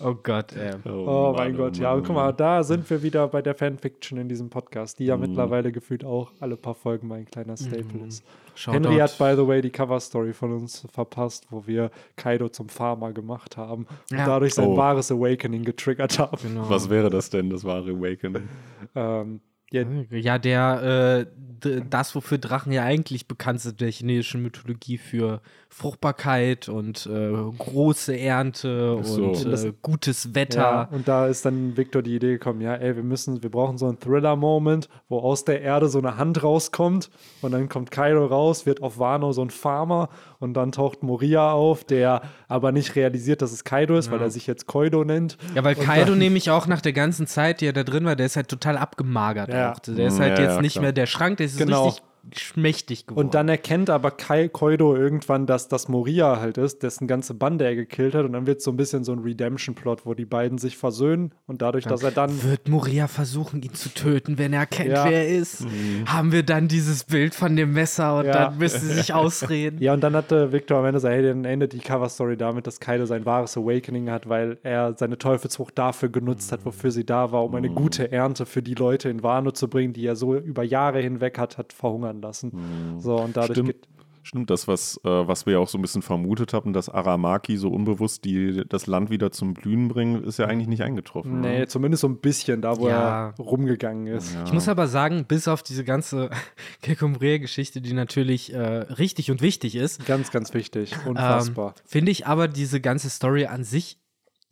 Oh 0.00 0.14
Gott, 0.20 0.52
ey. 0.56 0.72
Oh, 0.84 1.32
mein 1.36 1.52
Mann, 1.52 1.56
Gott, 1.56 1.74
oh 1.78 1.82
ja, 1.82 1.90
Mann, 1.90 1.98
und 1.98 2.06
guck 2.06 2.16
mal, 2.16 2.32
da 2.32 2.62
sind 2.64 2.88
wir 2.90 3.02
wieder 3.04 3.28
bei 3.28 3.40
der 3.42 3.54
Fanfiction 3.54 4.18
in 4.18 4.28
diesem 4.28 4.50
Podcast, 4.50 4.98
die 4.98 5.04
ja 5.04 5.16
mittlerweile 5.16 5.70
gefühlt 5.70 6.04
auch 6.04 6.32
alle 6.40 6.56
paar 6.56 6.74
Folgen 6.74 7.06
mal 7.06 7.18
ein 7.18 7.26
kleiner 7.26 7.56
Staple 7.56 8.06
ist. 8.08 8.24
Shoutout. 8.56 8.88
Henry 8.88 8.96
hat, 8.98 9.16
by 9.18 9.34
the 9.36 9.46
way, 9.46 9.60
die 9.62 9.70
Cover-Story 9.70 10.32
von 10.32 10.52
uns 10.52 10.86
verpasst, 10.92 11.46
wo 11.50 11.66
wir 11.66 11.90
Kaido 12.16 12.48
zum 12.48 12.68
Farmer 12.68 13.12
gemacht 13.12 13.56
haben 13.56 13.86
und 14.10 14.18
Ja. 14.18 14.26
dadurch 14.26 14.54
sein 14.54 14.66
Oh. 14.68 14.76
wahres 14.76 15.12
Awakening 15.12 15.62
getriggert 15.64 16.18
haben. 16.18 16.38
Genau. 16.42 16.68
Was 16.68 16.90
wäre 16.90 17.08
das 17.10 17.30
denn, 17.30 17.48
das 17.50 17.62
wahre 17.64 17.90
Awakening? 17.92 18.48
Ähm, 18.96 19.40
Ja, 19.70 19.84
Ja, 20.10 20.38
der, 20.38 21.26
äh, 21.64 21.80
das, 21.88 22.14
wofür 22.14 22.36
Drachen 22.38 22.72
ja 22.72 22.82
eigentlich 22.82 23.26
bekannt 23.28 23.60
sind, 23.60 23.80
der 23.80 23.90
chinesischen 23.90 24.42
Mythologie 24.42 24.98
für 24.98 25.40
Fruchtbarkeit 25.74 26.68
und 26.68 27.06
äh, 27.06 27.32
große 27.58 28.16
Ernte 28.18 28.98
so. 29.02 29.24
und 29.24 29.46
äh, 29.46 29.72
gutes 29.80 30.24
Ja, 30.24 30.34
Wetter. 30.34 30.88
und 30.92 31.08
da 31.08 31.26
ist 31.26 31.46
dann 31.46 31.76
Victor 31.76 32.02
die 32.02 32.14
Idee 32.14 32.32
gekommen, 32.32 32.60
ja, 32.60 32.74
ey, 32.74 32.94
wir 32.94 33.02
müssen, 33.02 33.42
wir 33.42 33.50
brauchen 33.50 33.78
so 33.78 33.86
einen 33.86 33.98
Thriller-Moment, 33.98 34.88
wo 35.08 35.18
aus 35.20 35.44
der 35.46 35.62
Erde 35.62 35.88
so 35.88 35.98
eine 35.98 36.18
Hand 36.18 36.42
rauskommt 36.42 37.10
und 37.40 37.52
dann 37.52 37.68
kommt 37.70 37.90
Kylo 37.90 38.26
raus, 38.26 38.66
wird 38.66 38.82
auf 38.82 38.98
Wano 38.98 39.32
so 39.32 39.42
ein 39.42 39.50
Farmer 39.50 40.10
und 40.38 40.54
dann 40.54 40.72
taucht 40.72 41.02
Moria 41.02 41.52
auf, 41.52 41.84
der 41.84 42.22
aber 42.48 42.70
nicht 42.70 42.94
realisiert, 42.94 43.40
dass 43.40 43.52
es 43.52 43.64
Kaido 43.64 43.96
ist, 43.96 44.10
weil 44.10 44.20
er 44.20 44.30
sich 44.30 44.46
jetzt 44.46 44.66
Koido 44.66 45.04
nennt. 45.04 45.38
Ja, 45.54 45.64
weil 45.64 45.74
Und 45.76 45.84
Kaido 45.84 46.14
nämlich 46.14 46.50
auch 46.50 46.66
nach 46.66 46.82
der 46.82 46.92
ganzen 46.92 47.26
Zeit, 47.26 47.60
die 47.62 47.66
er 47.66 47.72
da 47.72 47.82
drin 47.82 48.04
war, 48.04 48.14
der 48.14 48.26
ist 48.26 48.36
halt 48.36 48.48
total 48.48 48.76
abgemagert. 48.76 49.48
Ja. 49.48 49.72
Auch. 49.72 49.78
Der 49.78 50.08
ist 50.08 50.20
halt 50.20 50.38
ja, 50.38 50.44
jetzt 50.44 50.56
ja, 50.56 50.60
nicht 50.60 50.80
mehr 50.80 50.92
der 50.92 51.06
Schrank, 51.06 51.38
der 51.38 51.46
ist 51.46 51.56
Genau. 51.56 51.86
richtig 51.86 52.02
schmächtig 52.36 53.06
geworden. 53.06 53.26
Und 53.26 53.34
dann 53.34 53.48
erkennt 53.48 53.90
aber 53.90 54.10
Kai 54.10 54.48
Koido 54.48 54.94
irgendwann, 54.96 55.46
dass 55.46 55.68
das 55.68 55.88
Moria 55.88 56.40
halt 56.40 56.58
ist, 56.58 56.82
dessen 56.82 57.06
ganze 57.06 57.34
Bande 57.34 57.64
er 57.64 57.74
gekillt 57.74 58.14
hat 58.14 58.24
und 58.24 58.32
dann 58.32 58.46
wird 58.46 58.62
so 58.62 58.70
ein 58.70 58.76
bisschen 58.76 59.04
so 59.04 59.12
ein 59.12 59.18
Redemption-Plot, 59.18 60.06
wo 60.06 60.14
die 60.14 60.24
beiden 60.24 60.58
sich 60.58 60.76
versöhnen 60.76 61.32
und 61.46 61.62
dadurch, 61.62 61.84
dass 61.84 62.02
er 62.02 62.10
dann 62.12 62.42
wird 62.42 62.68
Moria 62.68 63.08
versuchen, 63.08 63.62
ihn 63.62 63.74
zu 63.74 63.88
töten, 63.88 64.38
wenn 64.38 64.52
er 64.52 64.60
erkennt, 64.60 64.90
Ja. 64.90 65.04
wer 65.04 65.26
er 65.26 65.36
ist. 65.36 65.66
Haben 66.06 66.32
wir 66.32 66.42
dann 66.42 66.68
dieses 66.68 67.04
Bild 67.04 67.34
von 67.34 67.56
dem 67.56 67.72
Messer 67.72 68.18
und 68.18 68.26
Ja. 68.26 68.32
dann 68.32 68.58
müssen 68.58 68.80
sie 68.80 68.94
sich 68.94 69.12
ausreden. 69.14 69.78
Ja, 69.80 69.92
und 69.94 70.00
dann 70.00 70.14
hatte 70.14 70.52
Victor 70.52 70.78
am 70.78 70.84
Ende 70.84 70.98
gesagt, 70.98 71.14
hey, 71.14 71.22
dann 71.24 71.44
endet 71.44 71.72
die 71.72 71.78
Cover-Story 71.80 72.36
damit, 72.36 72.66
dass 72.66 72.80
Kaido 72.80 73.04
sein 73.06 73.26
wahres 73.26 73.56
Awakening 73.56 74.10
hat, 74.10 74.28
weil 74.28 74.58
er 74.62 74.94
seine 74.96 75.18
Teufelsfrucht 75.18 75.76
dafür 75.76 76.08
genutzt 76.08 76.52
hat, 76.52 76.64
wofür 76.64 76.90
sie 76.90 77.04
da 77.04 77.32
war, 77.32 77.44
um 77.44 77.54
eine 77.54 77.68
gute 77.70 78.12
Ernte 78.12 78.46
für 78.46 78.62
die 78.62 78.74
Leute 78.74 79.08
in 79.08 79.22
Wano 79.22 79.50
zu 79.50 79.68
bringen, 79.68 79.92
die 79.92 80.06
er 80.06 80.16
so 80.16 80.36
über 80.36 80.62
Jahre 80.62 81.00
hinweg 81.00 81.38
hat, 81.38 81.58
hat 81.58 81.72
verhungern 82.12 82.22
lassen. 82.22 83.00
So, 83.00 83.16
und 83.16 83.36
dadurch 83.36 83.52
Stimmt. 83.58 83.68
geht, 83.68 83.88
Stimmt, 84.24 84.50
das, 84.50 84.68
was, 84.68 84.98
äh, 85.04 85.08
was 85.08 85.46
wir 85.46 85.54
ja 85.54 85.58
auch 85.58 85.66
so 85.68 85.76
ein 85.76 85.82
bisschen 85.82 86.00
vermutet 86.00 86.52
hatten, 86.52 86.72
dass 86.72 86.88
Aramaki 86.88 87.56
so 87.56 87.70
unbewusst 87.70 88.24
die, 88.24 88.62
das 88.68 88.86
Land 88.86 89.10
wieder 89.10 89.32
zum 89.32 89.52
Blühen 89.52 89.88
bringen, 89.88 90.22
ist 90.22 90.38
ja 90.38 90.46
eigentlich 90.46 90.68
nicht 90.68 90.82
eingetroffen. 90.84 91.40
nee, 91.40 91.58
ne? 91.58 91.66
zumindest 91.66 92.02
so 92.02 92.06
ein 92.08 92.18
bisschen, 92.20 92.62
da 92.62 92.78
wo 92.78 92.86
Ja. 92.88 93.30
er 93.30 93.34
rumgegangen 93.40 94.06
ist. 94.06 94.36
Ich 94.46 94.52
muss 94.52 94.68
aber 94.68 94.86
sagen, 94.86 95.24
bis 95.26 95.48
auf 95.48 95.64
diese 95.64 95.82
ganze 95.82 96.30
Kekumbre-Geschichte, 96.82 97.80
die 97.80 97.94
natürlich 97.94 98.52
äh, 98.54 98.58
richtig 98.60 99.32
und 99.32 99.42
wichtig 99.42 99.74
ist, 99.74 100.06
Ganz, 100.06 100.30
ganz 100.30 100.54
wichtig. 100.54 100.92
ähm, 101.04 101.10
Unfassbar. 101.10 101.74
finde 101.84 102.12
ich 102.12 102.24
aber 102.28 102.46
diese 102.46 102.80
ganze 102.80 103.10
Story 103.10 103.46
an 103.46 103.64
sich 103.64 103.98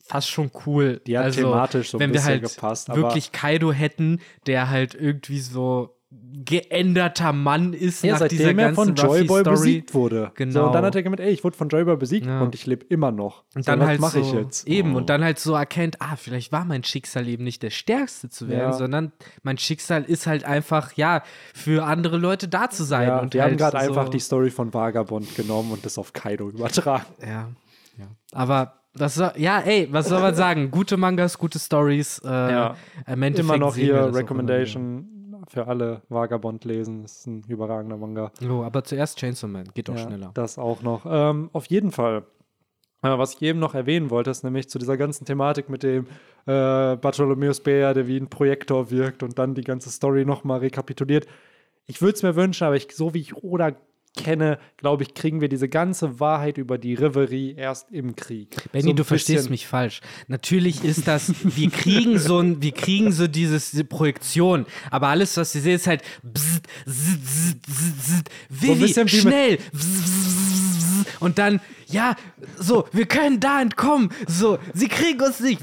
fast 0.05 0.29
schon 0.31 0.51
cool. 0.67 1.01
Die 1.07 1.17
hat 1.17 1.27
also, 1.27 1.43
thematisch 1.43 1.91
so 1.91 1.99
ein 1.99 2.01
wenn 2.01 2.11
wir 2.11 2.15
bisschen 2.15 2.29
halt 2.31 2.43
gepasst, 2.43 2.91
aber- 2.91 3.03
wirklich 3.03 3.31
Kaido 3.31 3.71
hätten, 3.73 4.19
der 4.47 4.69
halt 4.69 4.97
irgendwie 4.97 5.39
so 5.39 5.97
geänderter 6.45 7.33
Mann 7.33 7.73
ist 7.73 8.03
Ja, 8.03 8.19
nach 8.19 8.27
dieser 8.29 8.45
seitdem 8.45 8.59
er 8.59 8.75
von 8.75 8.95
ganzen 8.95 9.07
Joyboy 9.07 9.43
besiegt 9.45 9.95
wurde. 9.95 10.25
So, 10.27 10.33
Genau. 10.35 10.67
und 10.67 10.73
dann 10.75 10.85
hat 10.85 10.95
er 10.97 11.03
gemeint, 11.05 11.21
ey, 11.21 11.31
ich 11.31 11.45
wurde 11.45 11.57
von 11.57 11.69
Joyboy 11.69 11.97
besiegt 11.97 12.27
Ja. 12.27 12.41
und 12.43 12.55
ich 12.55 12.67
lebe 12.67 12.85
immer 12.89 13.13
noch. 13.13 13.45
Und 13.55 13.65
so, 13.65 13.71
dann 13.71 13.81
was 13.81 13.87
halt 13.89 14.01
mache 14.01 14.13
so, 14.13 14.21
ich 14.21 14.33
jetzt? 14.33 14.67
eben, 14.67 14.97
und 14.97 15.09
dann 15.09 15.23
halt 15.23 15.39
so 15.39 15.55
erkennt, 15.55 16.01
ah, 16.01 16.17
vielleicht 16.17 16.51
war 16.51 16.65
mein 16.65 16.83
Schicksal 16.83 17.29
eben 17.29 17.45
nicht 17.45 17.63
der 17.63 17.71
Stärkste 17.71 18.29
zu 18.29 18.49
werden, 18.49 18.71
Ja. 18.71 18.73
sondern 18.73 19.13
mein 19.43 19.59
Schicksal 19.59 20.03
ist 20.03 20.27
halt 20.27 20.45
einfach, 20.45 20.93
ja, 20.95 21.23
für 21.55 21.85
andere 21.85 22.17
Leute 22.17 22.49
da 22.49 22.71
zu 22.71 22.83
sein. 22.85 23.07
Ja, 23.09 23.21
und 23.21 23.35
die 23.35 23.41
haben 23.41 23.51
halt 23.51 23.59
gerade 23.59 23.79
so, 23.85 23.89
einfach 23.91 24.09
die 24.09 24.21
Story 24.21 24.51
von 24.51 24.75
Vagabond 24.75 25.37
genommen 25.37 25.71
und 25.73 25.85
das 25.87 25.97
auf 25.99 26.13
Kaido 26.13 26.49
übertragen. 26.49 27.05
Ja, 27.23 27.49
ja. 27.99 28.07
Aber 28.33 28.81
das 28.95 29.15
soll, 29.15 29.31
ja, 29.37 29.61
ey, 29.61 29.87
was 29.93 30.09
soll 30.09 30.21
man 30.21 30.35
sagen? 30.35 30.73
Gute 30.73 30.97
Mangas, 30.97 31.39
gute 31.39 31.61
Stories. 31.61 32.21
Äh, 32.25 32.29
Ja. 32.29 32.77
im 33.07 33.23
Endeffekt 33.23 33.39
Immer 33.39 33.59
noch 33.59 33.77
hier 33.77 34.13
Recommendation 34.13 35.07
für 35.51 35.67
alle 35.67 36.03
Vagabond 36.09 36.65
lesen. 36.65 37.03
Das 37.03 37.19
ist 37.19 37.27
ein 37.27 37.43
überragender 37.49 37.97
Manga. 37.97 38.33
Oh, 38.49 38.63
aber 38.63 38.85
zuerst 38.85 39.19
Chainsaw 39.19 39.49
Man, 39.51 39.69
geht 39.75 39.89
doch 39.89 39.97
Ja, 39.97 40.03
schneller. 40.03 40.31
Das 40.35 40.59
auch 40.59 40.83
noch. 40.83 41.05
Ähm, 41.09 41.51
auf 41.53 41.67
jeden 41.67 41.91
Fall. 41.91 42.25
Äh, 43.03 43.19
was 43.19 43.35
ich 43.35 43.43
eben 43.43 43.59
noch 43.59 43.75
erwähnen 43.75 44.11
wollte, 44.11 44.31
ist 44.31 44.45
nämlich 44.45 44.69
zu 44.69 44.79
dieser 44.79 44.97
ganzen 44.97 45.25
Thematik 45.25 45.69
mit 45.69 45.83
dem 45.83 46.07
äh, 46.47 46.97
Bartholomeus 46.97 47.61
Bär, 47.61 47.95
der 47.95 48.07
wie 48.07 48.17
ein 48.19 48.29
Projektor 48.29 48.91
wirkt 48.91 49.23
und 49.23 49.39
dann 49.39 49.55
die 49.55 49.65
ganze 49.65 49.91
Story 49.91 50.25
nochmal 50.25 50.61
rekapituliert. 50.61 51.27
Ich 51.87 52.01
würde 52.01 52.15
es 52.15 52.23
mir 52.23 52.37
wünschen, 52.37 52.65
aber 52.65 52.77
ich, 52.77 52.93
so 52.95 53.15
wie 53.15 53.21
ich 53.21 53.35
Oda 53.37 53.73
kenne, 54.17 54.59
glaube 54.77 55.05
ich, 55.05 55.15
kriegen 55.15 55.41
wir 55.41 55.49
diese 55.49 55.69
ganze 55.69 56.19
Wahrheit 56.21 56.59
über 56.59 56.79
die 56.79 56.95
Reverie 56.95 57.55
erst 57.57 57.91
im 57.93 58.17
Krieg. 58.17 58.57
Benny, 58.73 58.89
So 58.89 58.93
du 58.93 59.05
verstehst 59.05 59.51
mich 59.51 59.67
falsch. 59.67 60.01
Natürlich 60.29 60.85
ist 60.85 61.07
das, 61.07 61.33
wir 61.45 61.71
kriegen 61.71 62.19
so 62.19 62.39
ein, 62.41 62.61
wir 62.63 62.73
kriegen 62.73 63.13
so 63.13 63.27
dieses, 63.29 63.71
diese 63.71 63.85
Projektion, 63.85 64.67
aber 64.91 65.09
alles, 65.09 65.37
was 65.37 65.55
wir 65.55 65.63
sehen, 65.63 65.77
ist 65.77 65.87
halt 65.87 66.03
zzzt, 66.35 66.67
zzzt, 66.87 67.63
zzzt, 67.67 68.03
zzzt. 68.03 68.31
Vivi, 68.49 68.95
mit- 69.01 69.11
schnell 69.11 69.57
bzzt, 69.57 69.73
bzzt, 69.73 71.05
bzzt. 71.05 71.23
und 71.23 71.39
dann, 71.39 71.61
ja, 71.91 72.15
so, 72.59 72.87
wir 72.93 73.07
können 73.07 73.41
da 73.41 73.61
entkommen, 73.61 74.11
so, 74.27 74.59
sie 74.75 74.89
kriegen 74.89 75.21
uns 75.23 75.41
nicht 75.41 75.61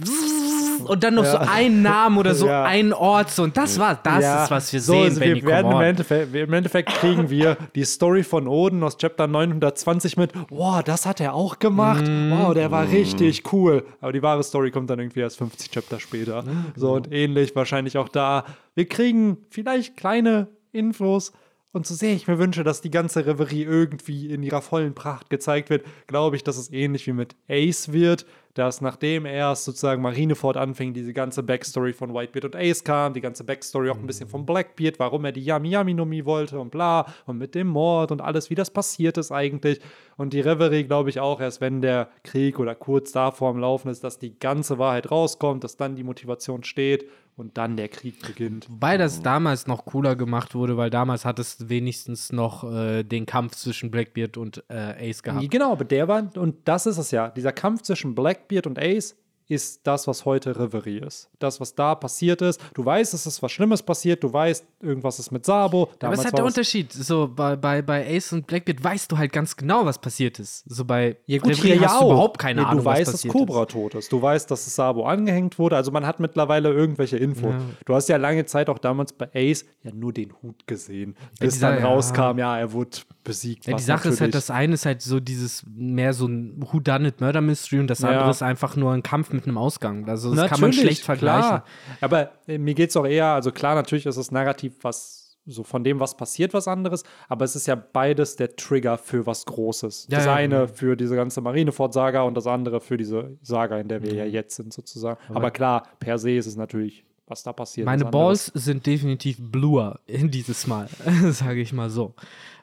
und 0.85 1.03
dann 1.03 1.15
noch 1.15 1.25
so 1.25 1.37
Ja. 1.37 1.47
ein 1.51 1.81
Namen 1.81 2.17
oder 2.17 2.33
so 2.35 2.47
Ja. 2.47 2.63
ein 2.63 2.93
Ort 2.93 3.31
so 3.31 3.43
und 3.43 3.57
das 3.57 3.79
war, 3.79 3.95
das 4.01 4.23
Ja, 4.23 4.43
ist, 4.43 4.51
was 4.51 4.73
wir 4.73 4.81
so, 4.81 4.93
sehen, 4.93 5.03
also 5.03 5.19
Benny, 5.19 5.35
wir 5.41 5.47
werden 5.47 5.71
im. 5.71 5.81
Endeffekt, 5.81 6.35
im 6.35 6.53
Endeffekt 6.53 6.89
kriegen 6.89 7.29
wir 7.29 7.57
die 7.75 7.83
Story 7.85 8.23
von 8.23 8.47
Oden 8.47 8.83
aus 8.83 8.97
Chapter 8.97 9.27
920 9.27 10.17
mit, 10.17 10.31
wow, 10.49 10.81
das 10.83 11.05
hat 11.05 11.19
er 11.19 11.33
auch 11.33 11.59
gemacht, 11.59 12.03
wow, 12.29 12.53
der 12.53 12.71
war 12.71 12.87
richtig 12.87 13.51
cool. 13.53 13.85
Aber 14.01 14.11
die 14.13 14.21
wahre 14.21 14.43
Story 14.43 14.71
kommt 14.71 14.89
dann 14.89 14.99
irgendwie 14.99 15.19
erst 15.21 15.37
50 15.37 15.71
Chapter 15.71 15.99
später. 15.99 16.43
So 16.75 16.93
und 16.93 17.11
ähnlich 17.11 17.55
wahrscheinlich 17.55 17.97
auch 17.97 18.09
da. 18.09 18.45
Wir 18.75 18.87
kriegen 18.87 19.37
vielleicht 19.49 19.97
kleine 19.97 20.47
Infos. 20.71 21.31
Und 21.77 21.85
so 21.85 21.93
sehr 21.93 22.13
ich 22.13 22.27
mir 22.27 22.39
wünsche, 22.39 22.63
dass 22.63 22.81
die 22.81 22.89
ganze 22.89 23.27
Reverie 23.27 23.61
irgendwie 23.61 24.33
in 24.33 24.41
ihrer 24.41 24.63
vollen 24.63 24.95
Pracht 24.95 25.29
gezeigt 25.29 25.69
wird, 25.69 25.85
glaube 26.07 26.35
ich, 26.35 26.43
dass 26.43 26.57
es 26.57 26.73
ähnlich 26.73 27.05
wie 27.05 27.13
mit 27.13 27.35
Ace 27.47 27.93
wird, 27.93 28.25
dass 28.55 28.81
nachdem 28.81 29.27
erst 29.27 29.65
sozusagen 29.65 30.01
Marineford 30.01 30.57
anfing, 30.57 30.95
diese 30.95 31.13
ganze 31.13 31.43
Backstory 31.43 31.93
von 31.93 32.15
Whitebeard 32.15 32.45
und 32.45 32.55
Ace 32.55 32.83
kam, 32.83 33.13
die 33.13 33.21
ganze 33.21 33.43
Backstory 33.43 33.91
auch 33.91 33.97
ein 33.99 34.07
bisschen 34.07 34.27
von 34.27 34.43
Blackbeard, 34.43 34.97
warum 34.97 35.23
er 35.25 35.31
die 35.31 35.45
Yami 35.45 35.69
Yami 35.69 35.93
Nomi 35.93 36.25
wollte 36.25 36.59
und 36.59 36.71
bla, 36.71 37.05
und 37.27 37.37
mit 37.37 37.53
dem 37.53 37.67
Mord 37.67 38.11
und 38.11 38.21
alles, 38.21 38.49
wie 38.49 38.55
das 38.55 38.71
passiert 38.71 39.19
ist 39.19 39.31
eigentlich. 39.31 39.79
Und 40.15 40.33
die 40.33 40.41
Reverie, 40.41 40.83
glaube 40.83 41.11
ich, 41.11 41.19
auch 41.19 41.39
erst, 41.39 41.61
wenn 41.61 41.83
der 41.83 42.09
Krieg 42.23 42.57
oder 42.57 42.73
kurz 42.73 43.11
davor 43.11 43.51
am 43.51 43.59
Laufen 43.59 43.89
ist, 43.89 44.03
dass 44.03 44.17
die 44.17 44.39
ganze 44.39 44.79
Wahrheit 44.79 45.11
rauskommt, 45.11 45.63
dass 45.63 45.77
dann 45.77 45.95
die 45.95 46.03
Motivation 46.03 46.63
steht 46.63 47.07
und 47.37 47.57
dann 47.57 47.77
der 47.77 47.87
Krieg 47.87 48.19
beginnt. 48.25 48.67
Wobei 48.69 48.97
das 48.97 49.21
damals 49.21 49.67
noch 49.67 49.85
cooler 49.85 50.15
gemacht 50.15 50.55
wurde, 50.55 50.75
weil 50.75 50.89
damals 50.89 51.23
hat 51.23 51.37
es 51.37 51.69
wenigstens 51.69 52.31
noch 52.31 52.63
äh, 52.69 53.03
den 53.03 53.27
Kampf 53.27 53.55
zwischen 53.55 53.91
Blackbeard 53.91 54.37
und 54.37 54.63
äh, 54.69 55.09
Ace 55.09 55.21
gehabt. 55.21 55.49
Genau, 55.49 55.71
aber 55.71 55.85
der 55.85 56.07
war, 56.07 56.35
und 56.35 56.67
das 56.67 56.87
ist 56.87 56.97
es 56.97 57.11
ja, 57.11 57.29
dieser 57.29 57.51
Kampf 57.51 57.83
zwischen 57.83 58.15
Blackbeard 58.15 58.65
und 58.65 58.79
Ace 58.79 59.15
ist 59.47 59.85
das, 59.87 60.07
was 60.07 60.25
heute 60.25 60.59
Reverie 60.59 60.99
ist. 60.99 61.29
Das, 61.39 61.59
was 61.61 61.73
da 61.73 61.95
passiert 61.95 62.41
ist. 62.41 62.59
Du 62.73 62.83
weißt, 62.83 63.13
es 63.13 63.25
ist 63.25 63.41
was 63.41 63.51
Schlimmes 63.51 63.81
passiert, 63.81 64.23
du 64.23 64.31
weißt, 64.33 64.65
irgendwas 64.81 65.19
ist 65.19 65.31
mit 65.31 65.45
Sabo. 65.45 65.89
Aber 66.01 66.13
es 66.13 66.19
ist 66.19 66.25
halt 66.25 66.37
der 66.37 66.43
was- 66.45 66.51
Unterschied. 66.53 66.91
So 66.91 67.27
bei, 67.33 67.55
bei, 67.55 67.81
bei 67.81 68.05
Ace 68.15 68.33
und 68.33 68.45
Blackbeard 68.47 68.83
weißt 68.83 69.11
du 69.11 69.17
halt 69.17 69.31
ganz 69.31 69.55
genau, 69.55 69.85
was 69.85 69.99
passiert 69.99 70.39
ist. 70.39 70.63
So 70.69 70.83
bei 70.85 71.17
Ja, 71.25 71.37
gut, 71.39 71.51
Reverie 71.51 71.75
ja 71.75 71.81
hast 71.89 72.01
du 72.01 72.05
auch. 72.05 72.11
überhaupt 72.11 72.39
keine 72.39 72.61
Nee, 72.61 72.67
Ahnung, 72.67 72.79
Du 72.83 72.85
weißt, 72.85 73.01
was 73.01 73.05
dass 73.13 73.13
passiert 73.21 73.33
Cobra 73.33 73.61
ist. 73.63 73.71
tot 73.71 73.95
ist. 73.95 74.11
Du 74.11 74.21
weißt, 74.21 74.51
dass 74.51 74.67
es 74.67 74.75
Sabo 74.75 75.05
angehängt 75.05 75.57
wurde. 75.57 75.75
Also 75.77 75.91
man 75.91 76.05
hat 76.05 76.19
mittlerweile 76.19 76.69
irgendwelche 76.73 77.17
Infos. 77.17 77.53
Ja. 77.53 77.61
Du 77.85 77.95
hast 77.95 78.09
ja 78.09 78.17
lange 78.17 78.45
Zeit 78.45 78.69
auch 78.69 78.79
damals 78.79 79.13
bei 79.13 79.29
Ace 79.33 79.65
ja 79.83 79.91
nur 79.93 80.11
den 80.13 80.33
Hut 80.41 80.67
gesehen. 80.67 81.15
Bis 81.39 81.53
dieser- 81.55 81.71
dann 81.71 81.79
ja. 81.79 81.85
rauskam, 81.87 82.37
ja, 82.37 82.57
er 82.59 82.73
wurde 82.73 82.97
besiegt. 83.23 83.65
Ja, 83.65 83.71
die 83.71 83.75
was 83.75 83.85
Sache 83.85 84.09
ist 84.09 84.19
halt, 84.21 84.35
das 84.35 84.49
eine 84.49 84.73
ist 84.73 84.85
halt 84.85 85.01
so 85.01 85.19
dieses 85.19 85.65
mehr 85.73 86.13
so 86.13 86.27
ein 86.27 86.55
Whodunit 86.61 87.21
Murder 87.21 87.41
Mystery 87.41 87.79
und 87.79 87.87
das 87.87 87.99
Ja. 87.99 88.09
andere 88.09 88.29
ist 88.29 88.41
einfach 88.41 88.75
nur 88.75 88.91
ein 88.93 89.03
Kampf 89.03 89.31
mit 89.37 89.47
einem 89.47 89.57
Ausgang. 89.57 90.07
Also 90.09 90.35
das 90.35 90.49
kann 90.49 90.59
man 90.59 90.69
Natürlich, 90.69 90.97
schlecht 90.97 91.03
vergleichen. 91.03 91.49
Klar. 91.49 91.65
Aber 92.01 92.31
äh, 92.47 92.57
mir 92.57 92.73
geht 92.73 92.89
es 92.89 92.97
auch 92.97 93.05
eher, 93.05 93.27
also 93.27 93.51
klar, 93.51 93.75
natürlich 93.75 94.05
ist 94.05 94.17
das 94.17 94.31
Narrativ 94.31 94.73
was 94.81 95.27
so 95.47 95.63
von 95.63 95.83
dem, 95.83 95.99
was 95.99 96.15
passiert, 96.15 96.53
was 96.53 96.67
anderes, 96.67 97.03
aber 97.29 97.45
es 97.45 97.55
ist 97.55 97.67
ja 97.67 97.75
beides 97.75 98.35
der 98.35 98.55
Trigger 98.55 98.97
für 98.97 99.25
was 99.25 99.45
Großes. 99.45 100.07
Ja, 100.09 100.17
das 100.17 100.25
ja, 100.25 100.35
eine 100.35 100.55
genau. 100.55 100.67
für 100.67 100.95
diese 100.95 101.15
ganze 101.15 101.41
Marineford-Saga 101.41 102.23
und 102.23 102.35
das 102.35 102.47
andere 102.47 102.81
für 102.81 102.97
diese 102.97 103.37
Saga, 103.41 103.79
in 103.79 103.87
der 103.87 104.03
wir 104.03 104.13
ja 104.13 104.25
jetzt 104.25 104.57
sind, 104.57 104.73
sozusagen. 104.73 105.19
Aber, 105.33 105.51
klar, 105.51 105.87
per 105.99 106.19
se 106.19 106.31
ist 106.31 106.47
es 106.47 106.57
natürlich, 106.57 107.05
was 107.25 107.43
da 107.43 107.53
passiert. 107.53 107.85
Meine. 107.85 108.05
Balls 108.05 108.51
sind 108.53 108.85
definitiv 108.85 109.37
bluer 109.39 109.99
in 110.05 110.29
dieses 110.29 110.67
Mal, 110.67 110.89
sage 111.31 111.61
ich 111.61 111.73
mal 111.73 111.89
so. 111.89 112.13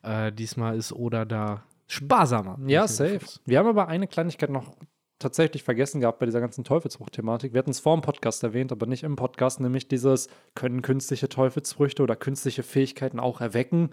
Äh, 0.03 0.31
diesmal 0.33 0.77
ist 0.77 0.93
Oda 0.93 1.25
da 1.25 1.65
sparsamer. 1.87 2.59
Ja, 2.67 2.87
safe. 2.87 3.21
Wir 3.47 3.59
haben 3.59 3.69
aber 3.69 3.89
eine 3.89 4.07
Kleinigkeit 4.07 4.51
noch 4.51 4.77
tatsächlich 5.25 5.63
vergessen 5.65 6.01
gehabt 6.01 6.19
bei 6.21 6.27
dieser 6.27 6.41
ganzen 6.41 6.63
Teufelsfrucht-Thematik. 6.65 7.53
Wir 7.53 7.59
hatten 7.59 7.71
es 7.71 7.81
vor 7.81 7.97
dem 7.97 8.03
Podcast 8.03 8.43
erwähnt, 8.45 8.71
aber 8.73 8.87
nicht 8.87 9.03
im 9.03 9.17
Podcast, 9.17 9.61
nämlich 9.61 9.89
dieses, 9.89 10.29
können 10.55 10.83
künstliche 10.83 11.29
Teufelsfrüchte 11.29 12.03
oder 12.03 12.15
künstliche 12.17 12.63
Fähigkeiten 12.63 13.19
auch 13.19 13.41
erwecken? 13.41 13.91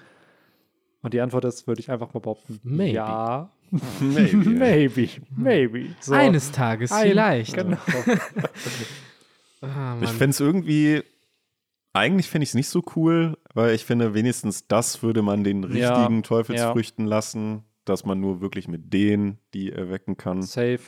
Und 1.02 1.14
die 1.16 1.22
Antwort 1.22 1.46
ist, 1.46 1.66
würde 1.68 1.80
ich 1.82 1.90
einfach 1.90 2.14
mal 2.14 2.20
behaupten, 2.20 2.60
Maybe. 2.64 2.94
ja. 2.96 3.50
Maybe. 4.00 4.38
maybe, 4.50 5.08
maybe. 5.36 5.96
So. 6.02 6.14
Eines 6.14 6.52
Tages 6.52 6.92
Ein- 6.92 7.10
vielleicht. 7.10 7.56
Genau. 7.56 7.78
Ah, 9.64 9.96
Ich 10.02 10.10
fände 10.10 10.32
es 10.32 10.40
irgendwie 10.40 11.04
eigentlich 11.94 12.28
finde 12.30 12.44
ich 12.44 12.50
es 12.50 12.56
nicht 12.56 12.70
so 12.70 12.82
cool, 12.96 13.38
weil 13.54 13.76
ich 13.76 13.86
finde, 13.86 14.14
wenigstens 14.14 14.68
das 14.68 15.04
würde 15.04 15.22
man 15.22 15.44
den 15.44 15.64
Ja, 15.76 15.94
richtigen 16.00 16.24
Teufelsfrüchten 16.24 17.06
lassen, 17.06 17.64
dass 17.86 18.06
man 18.06 18.20
nur 18.20 18.42
wirklich 18.42 18.68
mit 18.68 18.94
denen 18.94 19.40
die 19.54 19.72
erwecken 19.72 20.16
kann. 20.18 20.42
Safe. 20.42 20.80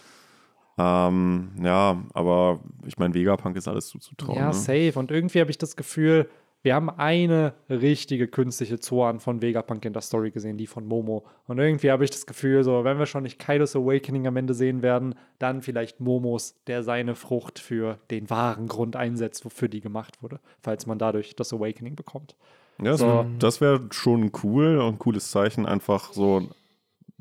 Ähm, 0.77 1.51
ja, 1.61 2.01
aber 2.13 2.59
ich 2.85 2.97
meine, 2.97 3.13
Vegapunk 3.13 3.55
ist 3.57 3.67
alles 3.67 3.87
zuzutrauen. 3.87 4.37
Ja, 4.37 4.47
ne? 4.47 4.53
safe. 4.53 4.93
Und 4.95 5.11
irgendwie 5.11 5.39
habe 5.39 5.51
ich 5.51 5.57
das 5.57 5.75
Gefühl, 5.75 6.29
wir 6.63 6.75
haben 6.75 6.89
eine 6.89 7.53
richtige 7.69 8.27
künstliche 8.27 8.79
Zoan 8.79 9.19
von 9.19 9.41
Vegapunk 9.41 9.83
in 9.83 9.91
der 9.91 10.01
Story 10.01 10.31
gesehen, 10.31 10.57
die 10.57 10.65
von 10.65 10.85
Momo. 10.85 11.25
Und 11.45 11.59
irgendwie 11.59 11.91
habe 11.91 12.05
ich 12.05 12.09
das 12.09 12.25
Gefühl, 12.25 12.63
so, 12.63 12.85
wenn 12.85 12.97
wir 12.97 13.05
schon 13.05 13.23
nicht 13.23 13.37
Kaidos 13.37 13.75
Awakening 13.75 14.27
am 14.27 14.37
Ende 14.37 14.53
sehen 14.53 14.81
werden, 14.81 15.15
dann 15.39 15.61
vielleicht 15.61 15.99
Momos, 15.99 16.55
der 16.67 16.81
seine 16.83 17.15
Frucht 17.15 17.59
für 17.59 17.99
den 18.09 18.29
wahren 18.29 18.67
Grund 18.67 18.95
einsetzt, 18.95 19.43
wofür 19.43 19.67
die 19.67 19.81
gemacht 19.81 20.23
wurde, 20.23 20.39
falls 20.61 20.85
man 20.85 20.97
dadurch 20.97 21.35
das 21.35 21.51
Awakening 21.53 21.95
bekommt. 21.95 22.37
Ja, 22.81 22.91
das 22.91 23.01
So. 23.01 23.25
das 23.39 23.59
wäre 23.61 23.81
schon 23.91 24.31
cool 24.43 24.77
und 24.77 24.95
ein 24.95 24.99
cooles 24.99 25.31
Zeichen. 25.31 25.65
Einfach 25.65 26.13
so, 26.13 26.47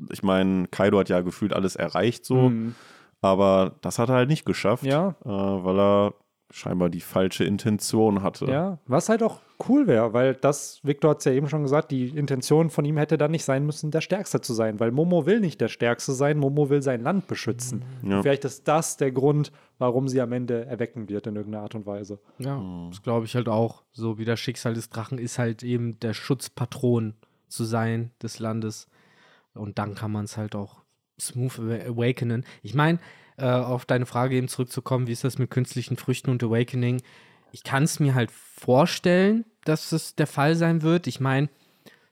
ich 0.09 0.23
meine, 0.23 0.67
Kaido 0.69 0.99
hat 0.99 1.09
ja 1.09 1.19
gefühlt 1.19 1.53
alles 1.53 1.75
erreicht 1.75 2.25
so, 2.25 2.49
Mhm. 2.49 2.75
Aber 3.23 3.75
das 3.81 3.97
hat 3.97 4.09
er 4.09 4.15
halt 4.15 4.29
nicht 4.29 4.45
geschafft, 4.45 4.83
Ja. 4.83 5.15
äh, 5.25 5.29
weil 5.29 5.79
er 5.79 6.13
scheinbar 6.51 6.89
die 6.91 7.01
falsche 7.01 7.43
Intention 7.45 8.21
hatte. 8.21 8.45
Ja, 8.45 8.77
was 8.85 9.09
halt 9.09 9.23
auch 9.23 9.39
cool 9.67 9.87
wäre, 9.87 10.13
weil 10.13 10.35
das, 10.35 10.79
Victor 10.83 11.11
hat 11.11 11.19
es 11.19 11.25
ja 11.25 11.31
eben 11.31 11.49
schon 11.49 11.63
gesagt, 11.63 11.89
die 11.89 12.09
Intention 12.09 12.69
von 12.69 12.85
ihm 12.85 12.97
hätte 12.97 13.17
dann 13.17 13.31
nicht 13.31 13.43
sein 13.43 13.65
müssen, 13.65 13.89
der 13.89 14.01
Stärkste 14.01 14.39
zu 14.39 14.53
sein, 14.53 14.79
weil 14.79 14.91
Momo 14.91 15.25
will 15.25 15.39
nicht 15.39 15.59
der 15.61 15.67
Stärkste 15.67 16.11
sein, 16.11 16.37
Momo 16.37 16.69
will 16.69 16.83
sein 16.83 17.01
Land 17.01 17.25
beschützen. 17.27 17.83
Ja. 18.03 18.21
Vielleicht 18.21 18.45
ist 18.45 18.67
das 18.67 18.97
der 18.97 19.11
Grund, 19.11 19.51
warum 19.79 20.07
sie 20.07 20.21
am 20.21 20.31
Ende 20.31 20.65
erwecken 20.65 21.09
wird 21.09 21.25
in 21.25 21.35
irgendeiner 21.35 21.63
Art 21.63 21.73
und 21.73 21.87
Weise. 21.87 22.19
Ja, 22.37 22.61
das 22.89 23.01
glaube 23.01 23.25
ich 23.25 23.33
halt 23.35 23.49
auch. 23.49 23.81
So 23.91 24.19
wie 24.19 24.25
das 24.25 24.39
Schicksal 24.39 24.75
des 24.75 24.89
Drachen 24.91 25.17
ist 25.17 25.39
halt 25.39 25.63
eben 25.63 25.99
der 26.01 26.13
Schutzpatron 26.13 27.15
zu 27.47 27.63
sein 27.63 28.11
des 28.21 28.37
Landes. 28.37 28.87
Und 29.55 29.79
dann 29.79 29.95
kann 29.95 30.11
man 30.11 30.25
es 30.25 30.37
halt 30.37 30.55
auch 30.55 30.82
smooth 31.27 31.59
awa- 31.59 31.89
awakenen. 31.89 32.45
Ich 32.61 32.73
meine, 32.73 32.99
äh, 33.37 33.45
auf 33.45 33.85
deine 33.85 34.05
Frage 34.05 34.35
eben 34.35 34.47
zurückzukommen, 34.47 35.07
wie 35.07 35.11
ist 35.11 35.23
das 35.23 35.37
mit 35.37 35.49
künstlichen 35.49 35.97
Früchten 35.97 36.29
und 36.29 36.43
Awakening? 36.43 37.01
Ich 37.51 37.63
kann 37.63 37.83
es 37.83 37.99
mir 37.99 38.15
halt 38.15 38.31
vorstellen, 38.31 39.45
dass 39.65 39.91
es 39.91 40.15
der 40.15 40.27
Fall 40.27 40.55
sein 40.55 40.81
wird. 40.81 41.07
Ich 41.07 41.19
meine, 41.19 41.49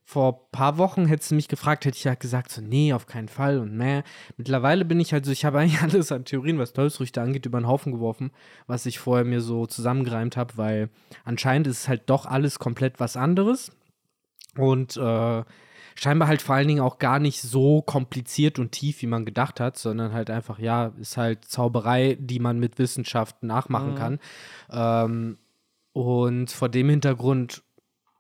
vor 0.04 0.34
ein 0.34 0.52
paar 0.52 0.78
Wochen 0.78 1.06
hättest 1.06 1.32
du 1.32 1.36
mich 1.36 1.48
gefragt, 1.48 1.86
hätte 1.86 1.98
ich 1.98 2.04
ja 2.04 2.16
gesagt, 2.16 2.52
so, 2.52 2.62
nee, 2.62 2.92
auf 2.92 3.06
keinen 3.06 3.30
Fall 3.30 3.60
und 3.60 3.76
mehr. 3.78 4.04
Mittlerweile 4.36 4.84
bin 4.84 5.00
ich 5.00 5.14
halt 5.14 5.26
so, 5.26 5.32
ich 5.32 5.46
habe 5.46 5.60
eigentlich 5.60 5.82
alles 5.84 6.12
an 6.12 6.26
Theorien, 6.26 6.60
was 6.60 6.74
Teufelsfrüchte 6.74 7.22
angeht, 7.22 7.46
über 7.46 7.60
den 7.60 7.68
Haufen 7.68 7.92
geworfen, 7.94 8.32
was 8.68 8.86
ich 8.86 9.00
vorher 9.00 9.26
mir 9.26 9.42
so 9.42 9.68
zusammengereimt 9.68 10.38
habe, 10.38 10.58
weil 10.58 10.90
anscheinend 11.24 11.68
ist 11.68 11.80
es 11.82 11.88
halt 11.88 12.10
doch 12.10 12.26
alles 12.26 12.60
komplett 12.60 13.00
was 13.00 13.16
anderes. 13.16 13.72
Und 14.58 14.98
äh, 14.98 15.44
scheinbar 15.96 16.28
halt 16.28 16.42
vor 16.42 16.56
allen 16.56 16.68
Dingen 16.68 16.82
auch 16.82 17.00
gar 17.00 17.20
nicht 17.20 17.42
so 17.42 17.82
kompliziert 17.82 18.60
und 18.60 18.72
tief, 18.72 19.02
wie 19.02 19.08
man 19.08 19.26
gedacht 19.26 19.60
hat, 19.60 19.78
sondern 19.78 20.14
halt 20.14 20.30
einfach, 20.30 20.60
ja, 20.60 20.94
ist 21.00 21.18
halt 21.18 21.46
Zauberei, 21.46 22.18
die 22.20 22.40
man 22.40 22.60
mit 22.60 22.80
Wissenschaft 22.80 23.44
nachmachen 23.44 23.96
kann. 23.96 24.20
Ähm, 24.72 25.38
und 25.94 26.52
vor 26.52 26.70
dem 26.70 26.90
Hintergrund, 26.90 27.64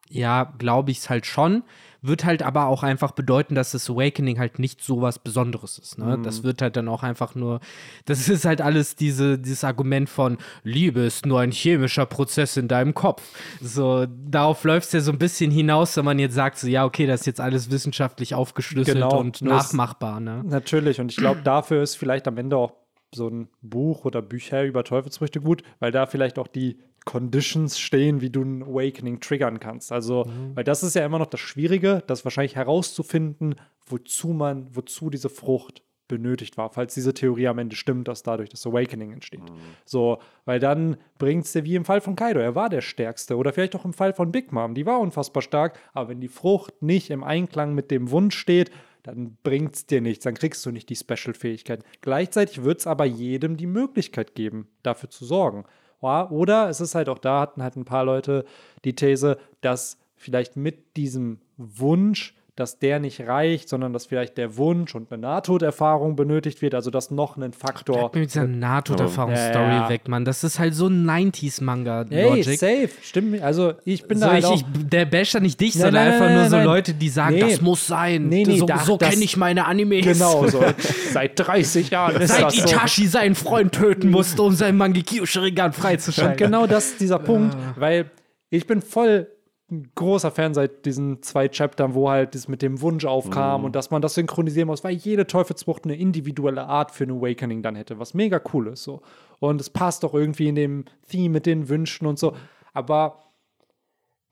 ja, 0.09 0.43
glaube 0.57 0.91
ich 0.91 0.99
es 0.99 1.09
halt 1.09 1.25
schon. 1.25 1.63
Wird 2.03 2.25
halt 2.25 2.41
aber 2.41 2.65
auch 2.65 2.81
einfach 2.81 3.11
bedeuten, 3.11 3.53
dass 3.53 3.71
das 3.71 3.89
Awakening 3.89 4.39
halt 4.39 4.57
nicht 4.57 4.83
so 4.83 5.01
was 5.01 5.19
Besonderes 5.19 5.77
ist. 5.77 5.99
Ne? 5.99 6.19
Das 6.23 6.43
wird 6.43 6.61
halt 6.61 6.75
dann 6.75 6.87
auch 6.87 7.03
einfach 7.03 7.35
nur, 7.35 7.59
das 8.05 8.27
ist 8.27 8.45
halt 8.45 8.59
alles 8.59 8.95
diese, 8.95 9.37
dieses 9.37 9.63
Argument 9.63 10.09
von 10.09 10.37
Liebe 10.63 11.01
ist 11.01 11.27
nur 11.27 11.39
ein 11.41 11.51
chemischer 11.51 12.07
Prozess 12.07 12.57
in 12.57 12.67
deinem 12.67 12.95
Kopf. 12.95 13.21
So, 13.61 14.07
darauf 14.07 14.63
läuft 14.63 14.87
es 14.87 14.93
ja 14.93 14.99
so 15.01 15.11
ein 15.11 15.19
bisschen 15.19 15.51
hinaus, 15.51 15.95
wenn 15.95 16.05
man 16.05 16.17
jetzt 16.17 16.33
sagt, 16.33 16.57
so, 16.57 16.67
ja, 16.67 16.85
okay, 16.85 17.05
das 17.05 17.21
ist 17.21 17.25
jetzt 17.27 17.39
alles 17.39 17.69
wissenschaftlich 17.69 18.33
aufgeschlüsselt 18.33 18.95
Genau, 18.95 19.19
und 19.19 19.41
nachmachbar. 19.41 20.19
Ne? 20.19 20.41
Natürlich, 20.43 20.99
und 20.99 21.11
ich 21.11 21.17
glaube, 21.17 21.41
dafür 21.43 21.83
ist 21.83 21.95
vielleicht 21.95 22.27
am 22.27 22.37
Ende 22.37 22.57
auch 22.57 22.73
so 23.13 23.27
ein 23.27 23.49
Buch 23.61 24.05
oder 24.05 24.21
Bücher 24.21 24.63
über 24.63 24.83
Teufelsfrüchte 24.83 25.41
gut, 25.41 25.63
weil 25.79 25.91
da 25.91 26.05
vielleicht 26.05 26.39
auch 26.39 26.47
die 26.47 26.79
Conditions 27.05 27.79
stehen, 27.79 28.21
wie 28.21 28.29
du 28.29 28.43
ein 28.43 28.63
Awakening 28.63 29.19
triggern 29.19 29.59
kannst. 29.59 29.91
Also, 29.91 30.25
weil 30.53 30.63
das 30.63 30.83
ist 30.83 30.95
ja 30.95 31.05
immer 31.05 31.19
noch 31.19 31.27
das 31.27 31.39
Schwierige, 31.39 32.03
das 32.07 32.23
wahrscheinlich 32.23 32.55
herauszufinden, 32.55 33.55
wozu 33.85 34.29
man, 34.29 34.67
wozu 34.75 35.09
diese 35.09 35.29
Frucht 35.29 35.83
benötigt 36.07 36.57
war, 36.57 36.69
falls 36.69 36.93
diese 36.93 37.13
Theorie 37.13 37.47
am 37.47 37.57
Ende 37.57 37.75
stimmt, 37.75 38.09
dass 38.09 38.21
dadurch 38.21 38.49
das 38.49 38.67
Awakening 38.67 39.13
entsteht. 39.13 39.41
So, 39.85 40.19
weil 40.43 40.59
dann 40.59 40.97
bringt 41.17 41.45
es 41.45 41.53
dir 41.53 41.63
wie 41.63 41.75
im 41.75 41.85
Fall 41.85 42.01
von 42.01 42.17
Kaido, 42.17 42.39
er 42.41 42.53
war 42.53 42.67
der 42.67 42.81
Stärkste 42.81 43.37
oder 43.37 43.53
vielleicht 43.53 43.75
auch 43.77 43.85
im 43.85 43.93
Fall 43.93 44.13
von 44.13 44.31
Big 44.31 44.51
Mom, 44.51 44.75
die 44.75 44.85
war 44.85 44.99
unfassbar 44.99 45.41
stark, 45.41 45.79
aber 45.93 46.09
wenn 46.09 46.19
die 46.19 46.27
Frucht 46.27 46.81
nicht 46.81 47.09
im 47.11 47.23
Einklang 47.23 47.73
mit 47.73 47.91
dem 47.91 48.11
Wunsch 48.11 48.37
steht, 48.37 48.71
dann 49.03 49.37
bringt 49.41 49.75
es 49.75 49.85
dir 49.87 50.01
nichts, 50.01 50.25
dann 50.25 50.35
kriegst 50.35 50.65
du 50.65 50.71
nicht 50.71 50.89
die 50.89 50.97
Special-Fähigkeit. 50.97 51.83
Gleichzeitig 52.01 52.63
wird 52.63 52.81
es 52.81 52.87
aber 52.87 53.05
jedem 53.05 53.55
die 53.55 53.65
Möglichkeit 53.65 54.35
geben, 54.35 54.67
dafür 54.83 55.09
zu 55.09 55.25
sorgen. 55.25 55.63
Oder 56.01 56.69
es 56.69 56.81
ist 56.81 56.95
halt 56.95 57.09
auch 57.09 57.19
da, 57.19 57.39
hatten 57.39 57.63
halt 57.63 57.75
ein 57.75 57.85
paar 57.85 58.03
Leute 58.03 58.45
die 58.83 58.95
These, 58.95 59.37
dass 59.61 59.97
vielleicht 60.15 60.55
mit 60.55 60.97
diesem 60.97 61.39
Wunsch, 61.57 62.35
dass 62.57 62.79
der 62.79 62.99
nicht 62.99 63.21
reicht, 63.21 63.69
sondern 63.69 63.93
dass 63.93 64.07
vielleicht 64.07 64.37
der 64.37 64.57
Wunsch 64.57 64.93
und 64.93 65.09
eine 65.11 65.21
Nahtoderfahrung 65.21 66.17
benötigt 66.17 66.61
wird, 66.61 66.75
also 66.75 66.91
dass 66.91 67.09
noch 67.09 67.37
ein 67.37 67.53
Faktor. 67.53 67.95
Bleib 67.97 68.15
mir 68.15 68.19
mit 68.21 68.29
dieser 68.29 68.45
NATO-Erfahrungsstory 68.45 69.65
Ja, 69.67 69.83
ja. 69.83 69.89
weg, 69.89 70.07
Mann. 70.09 70.25
Das 70.25 70.43
ist 70.43 70.59
halt 70.59 70.75
so 70.75 70.87
ein 70.87 71.09
Hey, 71.09 71.31
90s-Manga-Logic. 71.31 72.59
safe, 72.59 72.89
stimmt. 73.01 73.41
Also 73.41 73.73
ich 73.85 74.05
bin 74.05 74.19
So, 74.19 74.25
da 74.25 74.31
halt 74.33 74.43
ich, 74.43 74.49
auch, 74.49 74.55
ich, 74.55 74.63
der 74.89 75.05
basht 75.05 75.33
ja 75.33 75.39
nicht 75.39 75.59
dich, 75.61 75.75
Nein, 75.75 75.83
sondern 75.85 76.03
nein, 76.03 76.13
einfach 76.13 76.25
nein, 76.27 76.35
nur 76.35 76.49
so. 76.49 76.57
Leute, 76.59 76.93
die 76.93 77.09
sagen, 77.09 77.35
Nee. 77.35 77.41
das 77.41 77.61
muss 77.61 77.87
sein. 77.87 78.27
Nee, 78.27 78.43
nee, 78.45 78.57
so 78.59 78.65
da- 78.65 78.79
so 78.79 78.97
kenne 78.97 79.23
ich 79.23 79.37
meine 79.37 79.65
Animes. 79.65 80.05
Genau, 80.05 80.45
so 80.47 80.61
seit 81.13 81.39
30 81.39 81.89
Jahren 81.89 82.21
ist 82.21 82.31
Seit 82.31 82.43
das 82.43 82.55
so. 82.57 82.63
Itachi 82.65 83.07
seinen 83.07 83.35
Freund 83.35 83.71
töten 83.71 84.09
musste, 84.11 84.41
um 84.41 84.53
sein 84.53 84.75
Mangekyo 84.75 85.25
Sharingan 85.25 85.67
Und 85.67 85.75
freizuschalten. 85.75 86.37
genau 86.37 86.67
das 86.67 86.87
ist 86.91 86.99
dieser 87.01 87.19
Punkt, 87.19 87.55
Ah. 87.55 87.75
weil 87.77 88.11
ich 88.49 88.67
bin 88.67 88.81
voll 88.81 89.27
ein 89.71 89.89
großer 89.95 90.31
Fan 90.31 90.53
seit 90.53 90.85
diesen 90.85 91.21
zwei 91.23 91.47
Chaptern, 91.47 91.93
wo 91.95 92.09
halt 92.09 92.35
das 92.35 92.47
mit 92.47 92.61
dem 92.61 92.81
Wunsch 92.81 93.03
Mhm. 93.05 93.09
aufkam 93.09 93.63
und 93.63 93.75
dass 93.75 93.89
man 93.89 94.01
das 94.01 94.13
synchronisieren 94.15 94.67
muss, 94.67 94.83
weil 94.83 94.93
jede 94.93 95.25
Teufelsfrucht 95.25 95.85
eine 95.85 95.95
individuelle 95.95 96.67
Art 96.67 96.91
für 96.91 97.05
ein 97.05 97.11
Awakening 97.11 97.61
dann 97.63 97.75
hätte, 97.75 97.97
was 97.97 98.13
mega 98.13 98.41
cool 98.53 98.67
ist 98.67 98.83
so. 98.83 99.01
Und 99.39 99.61
es 99.61 99.69
passt 99.69 100.03
auch 100.05 100.13
irgendwie 100.13 100.49
in 100.49 100.55
dem 100.55 100.85
Theme 101.09 101.29
mit 101.33 101.45
den 101.45 101.69
Wünschen 101.69 102.05
und 102.05 102.19
so. 102.19 102.33
Aber 102.73 103.17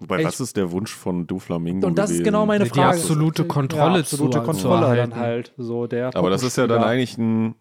Wobei, 0.01 0.19
Ich- 0.21 0.25
was 0.27 0.39
ist 0.39 0.55
der 0.55 0.71
Wunsch 0.71 0.93
von 0.95 1.27
Doflamingo 1.27 1.85
und 1.85 1.97
das 1.97 2.09
ist 2.09 2.19
gewesen? 2.19 2.23
genau 2.31 2.45
meine 2.45 2.63
Die 2.63 2.69
Frage. 2.69 2.95
absolute 2.99 3.43
Kontrolle 3.43 3.95
ja, 3.95 3.99
absolute 3.99 4.37
zu- 4.39 4.43
Kontrolle 4.45 4.85
zu 4.91 4.95
dann 4.95 5.15
halt 5.15 5.53
so 5.57 5.87
der 5.87 6.15
Aber 6.15 6.29
das 6.29 6.41
ist 6.41 6.55
ja 6.57 6.67
dann 6.67 6.81
eigentlich 6.83 7.17
ein, 7.17 7.55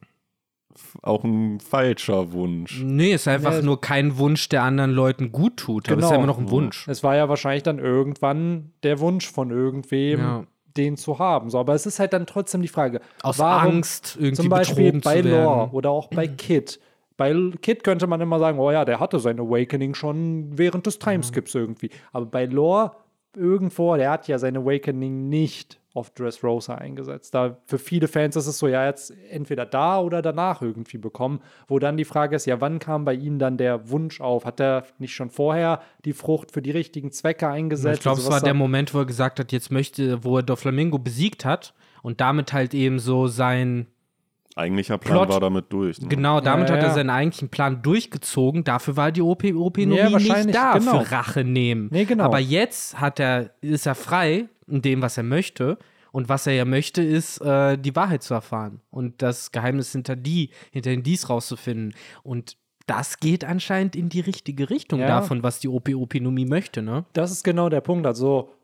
auch 1.03 1.25
ein 1.25 1.61
falscher 1.61 2.33
Wunsch. 2.33 2.83
Nee, 2.85 3.13
ist 3.15 3.29
einfach 3.29 3.53
Ja, 3.55 3.63
nur 3.63 3.81
kein 3.81 4.19
Wunsch, 4.19 4.49
der 4.49 4.63
anderen 4.63 4.93
Leuten 4.93 5.33
gut 5.33 5.57
tut. 5.57 5.89
Aber 5.89 5.99
ist 5.99 6.05
ja 6.05 6.09
Genau. 6.11 6.19
immer 6.19 6.27
noch 6.27 6.39
ein 6.39 6.51
Wunsch. 6.51 6.87
Es 6.89 7.03
war 7.03 7.17
ja 7.17 7.29
wahrscheinlich 7.29 7.63
dann 7.63 7.79
irgendwann 7.79 8.73
der 8.83 9.01
Wunsch 9.01 9.31
von 9.31 9.51
irgendwem, 9.51 10.19
Ja. 10.21 10.45
den 10.77 10.97
zu 10.97 11.19
haben. 11.19 11.51
So, 11.51 11.59
aber 11.59 11.75
es 11.75 11.87
ist 11.87 11.99
halt 11.99 12.13
dann 12.13 12.27
trotzdem 12.27 12.63
die 12.63 12.69
Frage, 12.69 13.01
Aus 13.23 13.39
warum 13.39 13.75
Angst, 13.77 14.17
irgendwie 14.17 14.35
zum 14.35 14.49
Beispiel 14.49 14.93
bei 15.01 15.23
zu. 15.23 15.29
Lore 15.29 15.71
oder 15.73 15.91
auch 15.91 16.09
bei 16.09 16.27
Kid. 16.29 16.81
Bei 17.17 17.35
Kid 17.63 17.83
könnte 17.83 18.07
man 18.07 18.21
immer 18.21 18.39
sagen, 18.39 18.59
oh 18.61 18.71
ja, 18.71 18.85
der 18.85 19.01
hatte 19.01 19.19
sein 19.19 19.41
Awakening 19.41 19.95
schon 19.95 20.57
während 20.57 20.87
des 20.87 21.01
Timeskips 21.01 21.53
irgendwie. 21.55 21.91
Aber 22.13 22.27
bei 22.27 22.45
Lore 22.45 22.93
irgendwo, 23.39 23.97
der 23.97 24.11
hat 24.11 24.29
ja 24.29 24.39
sein 24.39 24.57
Awakening 24.57 25.29
nicht 25.29 25.81
auf 25.95 26.11
Dressrosa 26.11 26.75
eingesetzt. 26.77 27.35
Da 27.35 27.59
für 27.65 27.79
viele 27.79 28.09
Fans 28.09 28.37
ist 28.37 28.47
es 28.47 28.59
so, 28.59 28.69
ja, 28.69 28.87
jetzt 28.87 29.13
entweder 29.31 29.67
da 29.67 30.01
oder 30.01 30.23
danach 30.23 30.63
irgendwie 30.63 30.99
bekommen, 30.99 31.41
wo 31.67 31.79
dann 31.79 31.97
die 31.97 32.05
Frage 32.05 32.37
ist, 32.37 32.47
ja, 32.47 32.61
wann 32.61 32.79
kam 32.79 33.05
bei 33.05 33.15
ihm 33.15 33.39
dann 33.39 33.57
der 33.57 33.91
Wunsch 33.91 34.21
auf? 34.21 34.45
Hat 34.45 34.61
er 34.61 34.85
nicht 34.99 35.15
schon 35.15 35.31
vorher 35.31 35.81
die 36.05 36.13
Frucht 36.13 36.53
für 36.53 36.63
die 36.63 36.71
richtigen 36.71 37.11
Zwecke 37.11 37.49
eingesetzt? 37.49 37.99
Ich 37.99 38.03
glaube, 38.03 38.17
Also 38.17 38.29
es 38.29 38.31
war 38.31 38.37
was 38.37 38.45
der 38.45 38.55
Moment, 38.55 38.95
wo 38.95 38.99
er 38.99 39.07
gesagt 39.07 39.41
hat, 39.41 39.51
jetzt 39.51 39.71
möchte, 39.71 40.23
wo 40.25 40.37
er 40.37 40.43
Doflamingo 40.43 40.99
besiegt 40.99 41.45
hat 41.45 41.75
und 42.03 42.21
damit 42.21 42.53
halt 42.53 42.75
eben 42.75 42.99
so 42.99 43.27
sein, 43.27 43.87
Eigentlicher 44.59 44.99
Plan 44.99 45.19
Plot- 45.19 45.29
war 45.31 45.41
damit 45.41 45.73
durch. 45.73 46.01
Ne? 46.01 46.09
genau, 46.09 46.41
damit 46.41 46.69
ja, 46.69 46.75
hat 46.77 46.83
er 46.83 46.89
ja. 46.89 46.95
seinen 46.95 47.11
eigentlichen 47.11 47.49
Plan 47.49 47.81
durchgezogen. 47.83 48.65
Dafür 48.65 48.97
war 48.97 49.13
die 49.13 49.23
OP, 49.23 49.45
OP 49.45 49.79
Ja, 49.79 49.87
nicht 49.87 50.13
wahrscheinlich, 50.13 50.55
da 50.55 50.73
genau. 50.79 51.01
für 51.05 51.13
Rache 51.13 51.45
nehmen. 51.45 51.89
Nee, 51.93 52.05
genau. 52.05 52.25
Aber 52.25 52.39
jetzt 52.39 53.01
hat 53.01 53.21
er, 53.21 53.51
ist 53.61 53.87
er 53.87 53.95
frei 53.95 54.49
in 54.67 54.83
dem, 54.83 55.01
was 55.03 55.17
er 55.17 55.23
möchte. 55.23 55.79
Und 56.11 56.29
was 56.31 56.47
er 56.47 56.55
ja 56.55 56.65
möchte, 56.65 57.03
ist, 57.03 57.39
äh, 57.43 57.77
die 57.77 57.95
Wahrheit 57.95 58.23
zu 58.23 58.33
erfahren 58.35 58.81
und 58.91 59.21
das 59.21 59.53
Geheimnis 59.53 59.93
hinter 59.93 60.17
die, 60.17 60.51
hinter 60.73 60.89
den 60.91 61.03
Dies 61.03 61.29
rauszufinden. 61.29 61.95
Und 62.23 62.57
das 62.87 63.19
geht 63.21 63.45
anscheinend 63.45 63.95
in 63.95 64.09
die 64.09 64.21
richtige 64.21 64.71
Richtung 64.71 65.01
Ja. 65.01 65.07
davon, 65.07 65.43
was 65.43 65.61
die 65.61 65.69
OP-Opinomie 65.69 66.47
möchte, 66.47 66.81
ne? 66.81 67.05
Das 67.13 67.31
ist 67.31 67.45
genau 67.45 67.69
der 67.69 67.83
Punkt. 67.83 68.07
Also, 68.07 68.55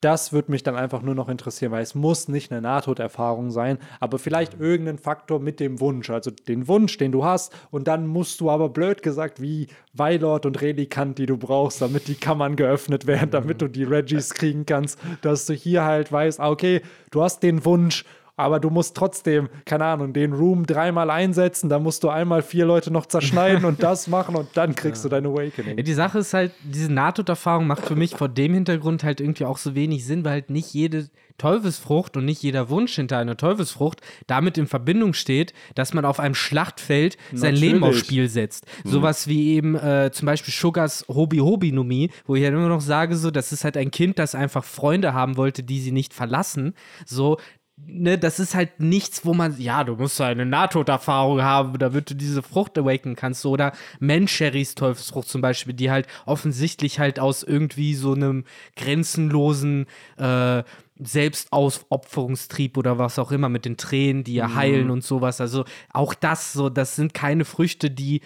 das 0.00 0.32
würde 0.32 0.52
mich 0.52 0.62
dann 0.62 0.76
einfach 0.76 1.02
nur 1.02 1.14
noch 1.14 1.28
interessieren, 1.28 1.72
weil 1.72 1.82
es 1.82 1.94
muss 1.94 2.28
nicht 2.28 2.52
eine 2.52 2.60
Nahtoderfahrung 2.60 3.50
sein, 3.50 3.78
aber 3.98 4.18
vielleicht 4.18 4.60
irgendein 4.60 4.98
Faktor 4.98 5.40
mit 5.40 5.58
dem 5.58 5.80
Wunsch, 5.80 6.10
also 6.10 6.30
den 6.30 6.68
Wunsch, 6.68 6.98
den 6.98 7.12
du 7.12 7.24
hast, 7.24 7.54
und 7.70 7.88
dann 7.88 8.06
musst 8.06 8.40
du 8.40 8.50
aber 8.50 8.68
blöd 8.68 9.02
gesagt 9.02 9.40
wie 9.40 9.68
Weilord 9.94 10.46
und 10.46 10.60
Relikant, 10.60 11.18
die 11.18 11.26
du 11.26 11.38
brauchst, 11.38 11.80
damit 11.80 12.08
die 12.08 12.14
Kammern 12.14 12.56
geöffnet 12.56 13.06
werden, 13.06 13.30
damit 13.30 13.62
du 13.62 13.68
die 13.68 13.84
Reggies 13.84 14.34
kriegen 14.34 14.66
kannst, 14.66 14.98
dass 15.22 15.46
du 15.46 15.54
hier 15.54 15.84
halt 15.84 16.12
weißt, 16.12 16.40
ah, 16.40 16.50
okay, 16.50 16.82
du 17.10 17.22
hast 17.22 17.42
den 17.42 17.64
Wunsch 17.64 18.04
aber 18.36 18.60
du 18.60 18.70
musst 18.70 18.96
trotzdem, 18.96 19.48
keine 19.64 19.84
Ahnung, 19.86 20.12
den 20.12 20.32
Room 20.32 20.66
dreimal 20.66 21.10
einsetzen, 21.10 21.68
da 21.68 21.78
musst 21.78 22.04
du 22.04 22.10
einmal 22.10 22.42
vier 22.42 22.66
Leute 22.66 22.92
noch 22.92 23.06
zerschneiden 23.06 23.64
und 23.64 23.82
das 23.82 24.06
machen 24.08 24.36
und 24.36 24.48
dann 24.54 24.74
kriegst 24.74 25.04
ja. 25.04 25.08
du 25.08 25.16
dein 25.16 25.26
Awakening. 25.26 25.78
Ja, 25.78 25.82
die 25.82 25.94
Sache 25.94 26.18
ist 26.18 26.34
halt, 26.34 26.52
diese 26.62 26.92
Nahtoderfahrung 26.92 27.66
macht 27.66 27.86
für 27.86 27.96
mich 27.96 28.14
vor 28.14 28.28
dem 28.28 28.54
Hintergrund 28.54 29.04
halt 29.04 29.20
irgendwie 29.20 29.46
auch 29.46 29.58
so 29.58 29.74
wenig 29.74 30.04
Sinn, 30.04 30.24
weil 30.24 30.32
halt 30.32 30.50
nicht 30.50 30.72
jede 30.74 31.08
Teufelsfrucht 31.38 32.16
und 32.16 32.24
nicht 32.24 32.42
jeder 32.42 32.70
Wunsch 32.70 32.94
hinter 32.94 33.18
einer 33.18 33.36
Teufelsfrucht 33.36 34.00
damit 34.26 34.58
in 34.58 34.66
Verbindung 34.66 35.12
steht, 35.12 35.52
dass 35.74 35.94
man 35.94 36.04
auf 36.04 36.20
einem 36.20 36.34
Schlachtfeld 36.34 37.16
sein 37.32 37.54
Natürlich. 37.54 37.72
Leben 37.72 37.84
aufs 37.84 37.98
Spiel 37.98 38.28
setzt. 38.28 38.66
Mhm. 38.84 38.90
Sowas 38.90 39.28
wie 39.28 39.54
eben 39.54 39.76
äh, 39.76 40.10
zum 40.12 40.26
Beispiel 40.26 40.52
Sugars 40.52 41.04
Numi, 41.08 42.10
wo 42.26 42.34
ich 42.34 42.44
halt 42.44 42.54
immer 42.54 42.68
noch 42.68 42.80
sage, 42.80 43.16
so, 43.16 43.30
das 43.30 43.52
ist 43.52 43.64
halt 43.64 43.76
ein 43.76 43.90
Kind, 43.90 44.18
das 44.18 44.34
einfach 44.34 44.64
Freunde 44.64 45.14
haben 45.14 45.36
wollte, 45.36 45.62
die 45.62 45.80
sie 45.80 45.92
nicht 45.92 46.14
verlassen. 46.14 46.74
So, 47.04 47.38
ne, 47.76 48.18
das 48.18 48.40
ist 48.40 48.54
halt 48.54 48.80
nichts, 48.80 49.24
wo 49.24 49.34
man, 49.34 49.58
ja, 49.58 49.84
du 49.84 49.96
musst 49.96 50.20
eine 50.20 50.46
Nahtoderfahrung 50.46 51.42
haben, 51.42 51.78
damit 51.78 52.10
du 52.10 52.14
diese 52.14 52.42
Frucht 52.42 52.78
awaken 52.78 53.16
kannst. 53.16 53.44
Oder 53.46 53.72
Mencherys 54.00 54.74
Teufelsfrucht 54.74 55.28
zum 55.28 55.40
Beispiel, 55.40 55.74
die 55.74 55.90
halt 55.90 56.06
offensichtlich 56.24 56.98
halt 56.98 57.20
aus 57.20 57.42
irgendwie 57.42 57.94
so 57.94 58.14
einem 58.14 58.44
grenzenlosen 58.76 59.86
äh, 60.16 60.62
Selbstausopferungstrieb 60.98 62.78
oder 62.78 62.98
was 62.98 63.18
auch 63.18 63.30
immer 63.30 63.50
mit 63.50 63.66
den 63.66 63.76
Tränen, 63.76 64.24
die 64.24 64.34
ja 64.34 64.48
mhm. 64.48 64.54
heilen 64.54 64.90
und 64.90 65.04
sowas. 65.04 65.40
Also 65.40 65.64
auch 65.92 66.14
das 66.14 66.52
so, 66.54 66.70
das 66.70 66.96
sind 66.96 67.12
keine 67.12 67.44
Früchte, 67.44 67.90
die 67.90 68.22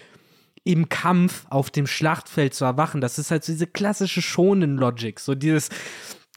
im 0.63 0.89
Kampf 0.89 1.45
auf 1.49 1.71
dem 1.71 1.87
Schlachtfeld 1.87 2.53
zu 2.53 2.65
erwachen. 2.65 3.01
Das 3.01 3.17
ist 3.19 3.31
halt 3.31 3.43
so 3.43 3.51
diese 3.51 3.67
klassische 3.67 4.21
schonen 4.21 4.77
Logic, 4.77 5.19
so 5.19 5.35
dieses 5.35 5.69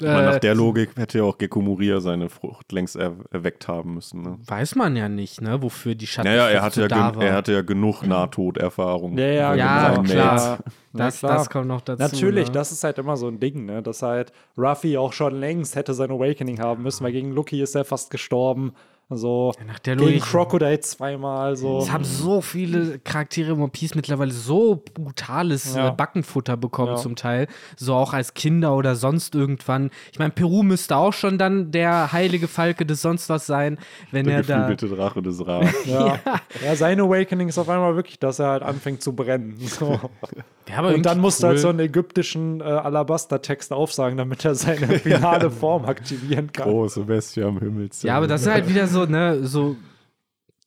aber 0.01 0.23
nach 0.23 0.35
äh, 0.37 0.41
der 0.41 0.55
Logik 0.55 0.97
hätte 0.97 1.19
ja 1.19 1.25
auch 1.25 1.39
Gecko 1.39 1.61
Moria 1.61 2.01
seine 2.01 2.29
Frucht 2.29 2.73
längst 2.73 2.97
er 2.97 3.17
erweckt 3.31 3.69
haben 3.69 3.95
müssen. 3.95 4.23
Ne? 4.23 4.39
Weiß 4.45 4.75
man 4.75 4.97
ja 4.97 5.09
nicht, 5.09 5.41
ne, 5.41 5.63
wofür 5.63 5.95
die 5.95 6.07
Schatten 6.07 6.29
naja, 6.29 6.49
er 6.49 6.63
hatte 6.63 6.83
ja 6.83 6.89
da 6.89 7.15
war. 7.15 7.23
Er 7.23 7.35
hatte 7.35 7.53
ja 7.53 7.63
genug 7.63 8.03
Nahtoderfahrung. 8.03 9.17
Ja, 9.17 9.27
ja, 9.27 9.55
ja 9.55 10.03
klar. 10.03 10.59
Das, 10.93 11.19
klar. 11.19 11.35
das 11.35 11.51
kommt 11.51 11.69
noch 11.69 11.81
dazu. 11.81 12.03
Natürlich, 12.03 12.49
ne? 12.49 12.53
das 12.53 12.73
ist 12.73 12.83
halt 12.83 12.99
immer 12.99 13.17
so 13.17 13.29
ein 13.29 13.39
Ding, 13.39 13.67
ne? 13.67 13.83
dass 13.83 14.03
halt 14.03 14.33
Ruffy 14.57 14.97
auch 14.97 15.13
schon 15.13 15.35
längst 15.35 15.77
hätte 15.77 15.95
sein 15.95 16.11
Awakening 16.11 16.61
haben 16.61 16.83
müssen, 16.83 17.05
weil 17.05 17.13
gegen 17.13 17.31
Lucky 17.33 17.61
ist 17.63 17.75
er 17.75 17.85
fast 17.85 18.11
gestorben. 18.11 18.75
So 19.11 19.53
ja, 19.59 19.65
nach 19.67 19.79
der 19.79 19.97
gegen 19.97 20.21
Crocodile 20.21 20.81
zweimal 20.81 21.57
so. 21.57 21.79
Es 21.79 21.93
haben 21.93 22.05
so 22.05 22.41
viele 22.41 22.99
Charaktere 23.01 23.53
im 23.53 23.61
One 23.61 23.71
Piece 23.71 23.95
mittlerweile 23.95 24.33
so 24.33 24.83
brutales 24.95 25.75
ja. 25.75 25.89
Äh, 25.89 25.93
Backenfutter 25.93 26.57
bekommen 26.57 26.93
ja. 26.93 26.97
zum 26.97 27.15
Teil. 27.15 27.47
So 27.77 27.95
auch 27.95 28.15
als 28.15 28.33
Kinder 28.33 28.75
oder 28.75 28.97
sonst 28.97 29.35
irgendwann. 29.35 29.91
Ich 30.11 30.19
meine, 30.19 30.31
Peru 30.31 30.63
müsste 30.63 30.97
auch 30.97 31.13
schon 31.13 31.37
dann 31.37 31.71
der 31.71 32.13
heilige 32.13 32.49
Falke 32.49 32.87
des 32.87 33.03
sonst 33.03 33.29
was 33.29 33.47
sein, 33.47 33.79
wenn 34.11 34.27
der 34.27 34.37
er 34.37 34.43
da. 34.43 34.75
Der 34.75 34.89
Drache 34.89 35.21
des 35.21 35.47
Ra. 35.47 35.63
ja. 35.85 36.19
ja. 36.65 36.77
sein 36.77 36.99
Awakening 36.99 37.49
ist 37.49 37.59
auf 37.59 37.69
einmal 37.69 37.97
wirklich, 37.97 38.19
dass 38.19 38.39
er 38.39 38.49
halt 38.49 38.63
anfängt 38.63 39.03
zu 39.03 39.15
brennen. 39.15 39.57
So. 39.59 40.01
Ja, 40.69 40.81
Und 40.81 41.05
dann 41.05 41.21
musst 41.21 41.41
cool. 41.41 41.43
du 41.43 41.49
halt 41.49 41.59
so 41.61 41.69
einen 41.69 41.81
ägyptischen 41.81 42.61
äh, 42.61 42.65
Alabaster-Text 42.65 43.73
aufsagen, 43.73 44.17
damit 44.17 44.45
er 44.45 44.55
seine 44.55 44.87
finale 44.99 45.51
Form 45.51 45.85
aktivieren 45.85 46.53
kann. 46.53 46.69
Große 46.69 47.03
Bestie 47.03 47.43
am 47.43 47.59
Himmel. 47.59 47.91
Ja, 48.03 48.17
aber 48.17 48.27
das 48.27 48.43
ist 48.43 48.49
halt 48.49 48.69
wieder 48.69 48.87
so, 48.87 49.05
ne, 49.05 49.47
so 49.47 49.77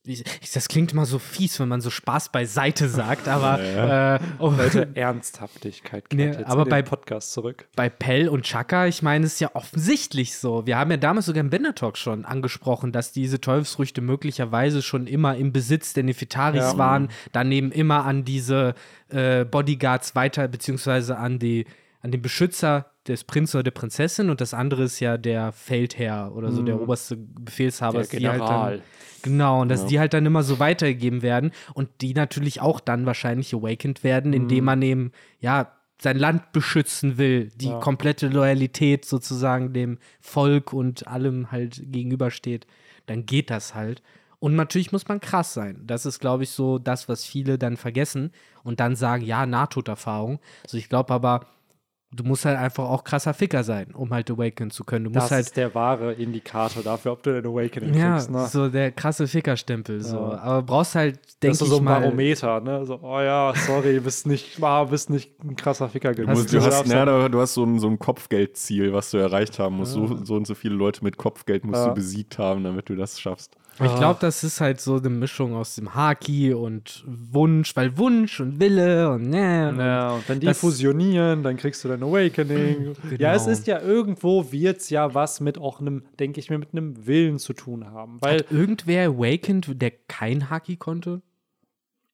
ich, 0.08 0.52
das 0.52 0.68
klingt 0.68 0.92
immer 0.92 1.06
so 1.06 1.18
fies, 1.18 1.58
wenn 1.60 1.68
man 1.68 1.80
so 1.80 1.90
Spaß 1.90 2.30
beiseite 2.30 2.88
sagt, 2.88 3.28
aber 3.28 3.62
ja. 3.62 4.16
äh, 4.16 4.20
oh. 4.38 4.50
Leute, 4.50 4.88
Ernsthaftigkeit 4.94 6.04
nee, 6.12 6.34
aber 6.44 6.64
bei 6.64 6.82
Podcast 6.82 7.32
zurück. 7.32 7.68
Bei 7.76 7.88
Pell 7.88 8.28
und 8.28 8.44
Chaka, 8.44 8.86
ich 8.86 9.02
meine, 9.02 9.26
es 9.26 9.34
ist 9.34 9.40
ja 9.40 9.50
offensichtlich 9.54 10.36
so. 10.36 10.66
Wir 10.66 10.78
haben 10.78 10.90
ja 10.90 10.96
damals 10.96 11.26
sogar 11.26 11.40
im 11.40 11.50
Bender 11.50 11.74
Talk 11.74 11.96
schon 11.96 12.24
angesprochen, 12.24 12.92
dass 12.92 13.12
diese 13.12 13.40
Teufelsfrüchte 13.40 14.00
möglicherweise 14.00 14.82
schon 14.82 15.06
immer 15.06 15.36
im 15.36 15.52
Besitz 15.52 15.92
der 15.92 16.04
Nefitaris 16.04 16.72
ja. 16.72 16.78
waren, 16.78 17.08
daneben 17.32 17.70
immer 17.72 18.04
an 18.04 18.24
diese 18.24 18.74
äh, 19.10 19.44
Bodyguards 19.44 20.14
weiter, 20.14 20.48
beziehungsweise 20.48 21.16
an 21.18 21.38
die 21.38 21.66
an 22.00 22.12
den 22.12 22.22
Beschützer 22.22 22.86
des 23.08 23.24
Prinzen 23.24 23.56
oder 23.56 23.64
der 23.64 23.70
Prinzessin 23.72 24.30
und 24.30 24.40
das 24.40 24.54
andere 24.54 24.84
ist 24.84 25.00
ja 25.00 25.16
der 25.16 25.52
Feldherr 25.52 26.32
oder 26.34 26.52
so, 26.52 26.60
mhm. 26.60 26.66
der 26.66 26.80
oberste 26.80 27.16
Befehlshaber. 27.16 28.00
Der 28.02 28.08
General. 28.08 28.40
Halt 28.40 28.80
dann, 28.80 28.82
genau, 29.22 29.62
und 29.62 29.68
dass 29.68 29.82
ja. 29.82 29.88
die 29.88 30.00
halt 30.00 30.14
dann 30.14 30.26
immer 30.26 30.42
so 30.42 30.58
weitergegeben 30.58 31.22
werden 31.22 31.52
und 31.74 31.88
die 32.00 32.14
natürlich 32.14 32.60
auch 32.60 32.80
dann 32.80 33.06
wahrscheinlich 33.06 33.54
awakened 33.54 34.04
werden, 34.04 34.32
indem 34.32 34.60
mhm. 34.60 34.64
man 34.64 34.82
eben, 34.82 35.12
ja, 35.40 35.72
sein 36.00 36.18
Land 36.18 36.52
beschützen 36.52 37.18
will, 37.18 37.50
die 37.56 37.68
ja. 37.68 37.80
komplette 37.80 38.28
Loyalität 38.28 39.04
sozusagen 39.04 39.72
dem 39.72 39.98
Volk 40.20 40.72
und 40.72 41.08
allem 41.08 41.50
halt 41.50 41.82
gegenübersteht, 41.86 42.66
dann 43.06 43.26
geht 43.26 43.50
das 43.50 43.74
halt. 43.74 44.02
Und 44.38 44.54
natürlich 44.54 44.92
muss 44.92 45.08
man 45.08 45.20
krass 45.20 45.54
sein. 45.54 45.82
Das 45.84 46.06
ist, 46.06 46.20
glaube 46.20 46.44
ich, 46.44 46.50
so 46.50 46.78
das, 46.78 47.08
was 47.08 47.24
viele 47.24 47.58
dann 47.58 47.76
vergessen 47.76 48.30
und 48.62 48.78
dann 48.78 48.94
sagen, 48.94 49.24
ja, 49.24 49.46
Nahtoderfahrung. 49.46 50.38
Also 50.62 50.76
ich 50.76 50.88
glaube 50.88 51.12
aber, 51.12 51.46
Du 52.10 52.24
musst 52.24 52.46
halt 52.46 52.56
einfach 52.56 52.84
auch 52.84 53.04
krasser 53.04 53.34
Ficker 53.34 53.62
sein, 53.62 53.88
um 53.94 54.10
halt 54.14 54.30
awaken 54.30 54.70
zu 54.70 54.82
können. 54.82 55.04
Du 55.04 55.10
das 55.10 55.24
musst 55.24 55.32
halt, 55.32 55.46
ist 55.46 55.56
der 55.58 55.74
wahre 55.74 56.14
Indikator 56.14 56.82
dafür, 56.82 57.12
ob 57.12 57.22
du 57.22 57.34
den 57.34 57.50
Awakening 57.50 57.92
ja, 57.92 58.14
kriegst. 58.14 58.30
Ne? 58.30 58.46
so 58.46 58.68
der 58.68 58.92
krasse 58.92 59.26
Fickerstempel. 59.26 60.00
So. 60.00 60.16
Ja. 60.16 60.38
Aber 60.38 60.62
brauchst 60.62 60.94
halt, 60.94 61.16
denke 61.42 61.52
ich 61.54 61.58
Das 61.58 61.62
ist 61.62 61.68
so 61.68 61.78
ein 61.78 61.84
Barometer, 61.84 62.60
ne? 62.60 62.86
So, 62.86 62.98
oh 63.02 63.20
ja, 63.20 63.52
sorry, 63.54 64.00
bist 64.00 64.26
nicht, 64.26 64.62
ah, 64.62 64.84
bist 64.84 65.10
nicht 65.10 65.38
ein 65.44 65.54
krasser 65.54 65.90
Ficker 65.90 66.14
genug. 66.14 66.34
Du, 66.34 66.44
du, 66.44 66.62
hast, 66.62 66.86
ja, 66.86 67.28
du 67.28 67.40
hast 67.40 67.52
so 67.52 67.64
ein, 67.64 67.78
so 67.78 67.88
ein 67.88 67.98
Kopfgeldziel, 67.98 68.94
was 68.94 69.10
du 69.10 69.18
erreicht 69.18 69.58
haben 69.58 69.76
musst. 69.76 69.94
Ja. 69.94 70.06
So, 70.06 70.24
so 70.24 70.34
und 70.36 70.46
so 70.46 70.54
viele 70.54 70.76
Leute 70.76 71.04
mit 71.04 71.18
Kopfgeld 71.18 71.64
musst 71.64 71.84
du 71.84 71.92
besiegt 71.92 72.38
haben, 72.38 72.64
damit 72.64 72.88
du 72.88 72.96
das 72.96 73.20
schaffst. 73.20 73.54
Ich 73.84 73.94
glaube, 73.96 74.18
das 74.20 74.44
ist 74.44 74.60
halt 74.60 74.80
so 74.80 74.96
eine 74.96 75.10
Mischung 75.10 75.54
aus 75.54 75.74
dem 75.74 75.94
Haki 75.94 76.52
und 76.52 77.04
Wunsch, 77.06 77.76
weil 77.76 77.96
Wunsch 77.96 78.40
und 78.40 78.60
Wille 78.60 79.10
und 79.10 79.28
ne. 79.28 79.74
Ja, 79.78 80.10
und 80.10 80.28
wenn 80.28 80.40
die 80.40 80.52
fusionieren, 80.54 81.42
dann 81.42 81.56
kriegst 81.56 81.84
du 81.84 81.88
dein 81.88 82.02
Awakening. 82.02 82.94
Genau. 83.08 83.22
Ja, 83.22 83.34
es 83.34 83.46
ist 83.46 83.66
ja 83.66 83.80
irgendwo, 83.80 84.52
wird 84.52 84.78
es 84.78 84.90
ja 84.90 85.14
was 85.14 85.40
mit 85.40 85.58
auch 85.58 85.80
einem, 85.80 86.02
denke 86.18 86.40
ich 86.40 86.50
mir, 86.50 86.58
mit 86.58 86.72
einem 86.72 87.06
Willen 87.06 87.38
zu 87.38 87.52
tun 87.52 87.86
haben. 87.86 88.18
Weil 88.20 88.40
Hat 88.40 88.52
irgendwer 88.52 89.08
awakened, 89.08 89.80
der 89.80 89.92
kein 90.08 90.50
Haki 90.50 90.76
konnte? 90.76 91.22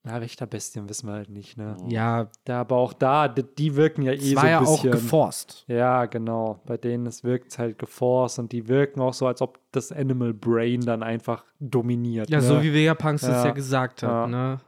Ja, 0.07 0.21
Wächterbestien 0.21 0.87
wissen 0.89 1.09
wir 1.09 1.15
halt 1.15 1.31
nicht, 1.31 1.57
ne? 1.57 1.77
Ja. 1.89 2.29
Da, 2.45 2.61
aber 2.61 2.77
auch 2.77 2.93
da, 2.93 3.27
die, 3.27 3.43
die 3.43 3.75
wirken 3.75 4.03
ja 4.03 4.13
eh 4.13 4.35
so 4.35 4.39
ein 4.39 4.49
ja 4.49 4.61
bisschen. 4.61 4.91
auch 4.91 4.93
geforst. 4.93 5.65
Ja, 5.67 6.05
genau. 6.05 6.61
Bei 6.67 6.77
denen 6.77 7.07
es 7.07 7.25
wirkt 7.25 7.59
halt 7.59 7.79
geforst 7.79 8.39
und 8.39 8.53
die 8.53 8.69
wirken 8.69 9.01
auch 9.01 9.15
so, 9.15 9.27
als 9.27 9.41
ob 9.41 9.59
das 9.73 9.93
Animal 9.93 10.35
Brain 10.35 10.83
dann 10.83 11.03
einfach 11.03 11.45
dominiert. 11.59 12.29
Ja, 12.29 12.39
ne? 12.39 12.45
so 12.45 12.63
wie 12.63 12.75
Vegapunks 12.75 13.23
ja. 13.23 13.29
das 13.31 13.45
ja 13.45 13.51
gesagt 13.53 14.03
hat, 14.03 14.11
ja. 14.11 14.27
ne? 14.27 14.61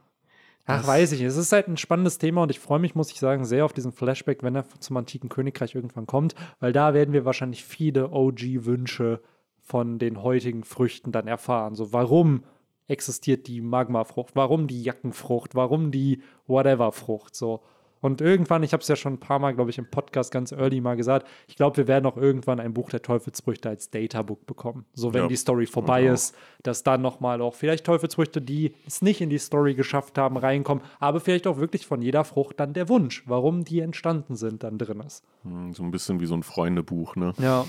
Ach, 0.65 0.79
das 0.79 0.87
weiß 0.87 1.11
ich. 1.13 1.21
Es 1.21 1.37
ist 1.37 1.51
halt 1.51 1.67
ein 1.67 1.77
spannendes 1.77 2.17
Thema 2.17 2.43
und 2.43 2.51
ich 2.51 2.59
freue 2.59 2.79
mich, 2.79 2.93
muss 2.93 3.11
ich 3.11 3.19
sagen, 3.19 3.45
sehr 3.45 3.63
auf 3.63 3.73
diesen 3.73 3.93
Flashback, 3.93 4.43
wenn 4.43 4.55
er 4.55 4.65
zum 4.79 4.97
antiken 4.97 5.29
Königreich 5.29 5.75
irgendwann 5.75 6.07
kommt, 6.07 6.35
weil 6.59 6.73
da 6.73 6.93
werden 6.93 7.13
wir 7.13 7.25
wahrscheinlich 7.25 7.63
viele 7.63 8.09
OG-Wünsche 8.09 9.21
von 9.61 9.97
den 9.99 10.23
heutigen 10.23 10.63
Früchten 10.63 11.11
dann 11.11 11.27
erfahren. 11.27 11.75
So, 11.75 11.93
warum 11.93 12.43
existiert 12.87 13.47
die 13.47 13.61
Magmafrucht, 13.61 14.35
warum 14.35 14.67
die 14.67 14.83
Jackenfrucht, 14.83 15.55
warum 15.55 15.91
die 15.91 16.21
Whatever-Frucht 16.47 17.35
so. 17.35 17.61
Und 18.01 18.21
irgendwann, 18.21 18.63
ich 18.63 18.73
habe 18.73 18.81
es 18.81 18.87
ja 18.87 18.95
schon 18.95 19.13
ein 19.13 19.19
paar 19.19 19.39
Mal, 19.39 19.55
glaube 19.55 19.69
ich, 19.69 19.77
im 19.77 19.89
Podcast 19.89 20.31
ganz 20.31 20.51
early 20.51 20.81
mal 20.81 20.95
gesagt, 20.95 21.27
ich 21.47 21.55
glaube, 21.55 21.77
wir 21.77 21.87
werden 21.87 22.05
auch 22.05 22.17
irgendwann 22.17 22.59
ein 22.59 22.73
Buch 22.73 22.89
der 22.89 23.01
Teufelsfrüchte 23.01 23.69
als 23.69 23.89
Databook 23.89 24.45
bekommen. 24.45 24.85
So, 24.93 25.13
wenn 25.13 25.23
ja. 25.23 25.27
die 25.27 25.35
Story 25.35 25.65
vorbei 25.65 26.03
ja. 26.03 26.13
ist, 26.13 26.35
dass 26.63 26.83
dann 26.83 27.01
nochmal 27.01 27.41
auch 27.41 27.55
vielleicht 27.55 27.85
Teufelsfrüchte, 27.85 28.41
die 28.41 28.73
es 28.85 29.01
nicht 29.01 29.21
in 29.21 29.29
die 29.29 29.39
Story 29.39 29.73
geschafft 29.73 30.17
haben, 30.17 30.37
reinkommen, 30.37 30.83
aber 30.99 31.19
vielleicht 31.19 31.47
auch 31.47 31.57
wirklich 31.57 31.87
von 31.87 32.01
jeder 32.01 32.23
Frucht 32.23 32.59
dann 32.59 32.73
der 32.73 32.89
Wunsch, 32.89 33.23
warum 33.25 33.63
die 33.63 33.79
entstanden 33.79 34.35
sind, 34.35 34.63
dann 34.63 34.77
drin 34.77 34.99
ist. 34.99 35.23
Hm, 35.43 35.73
so 35.73 35.83
ein 35.83 35.91
bisschen 35.91 36.19
wie 36.19 36.27
so 36.27 36.35
ein 36.35 36.43
Freundebuch, 36.43 37.15
ne? 37.15 37.33
Ja. 37.39 37.65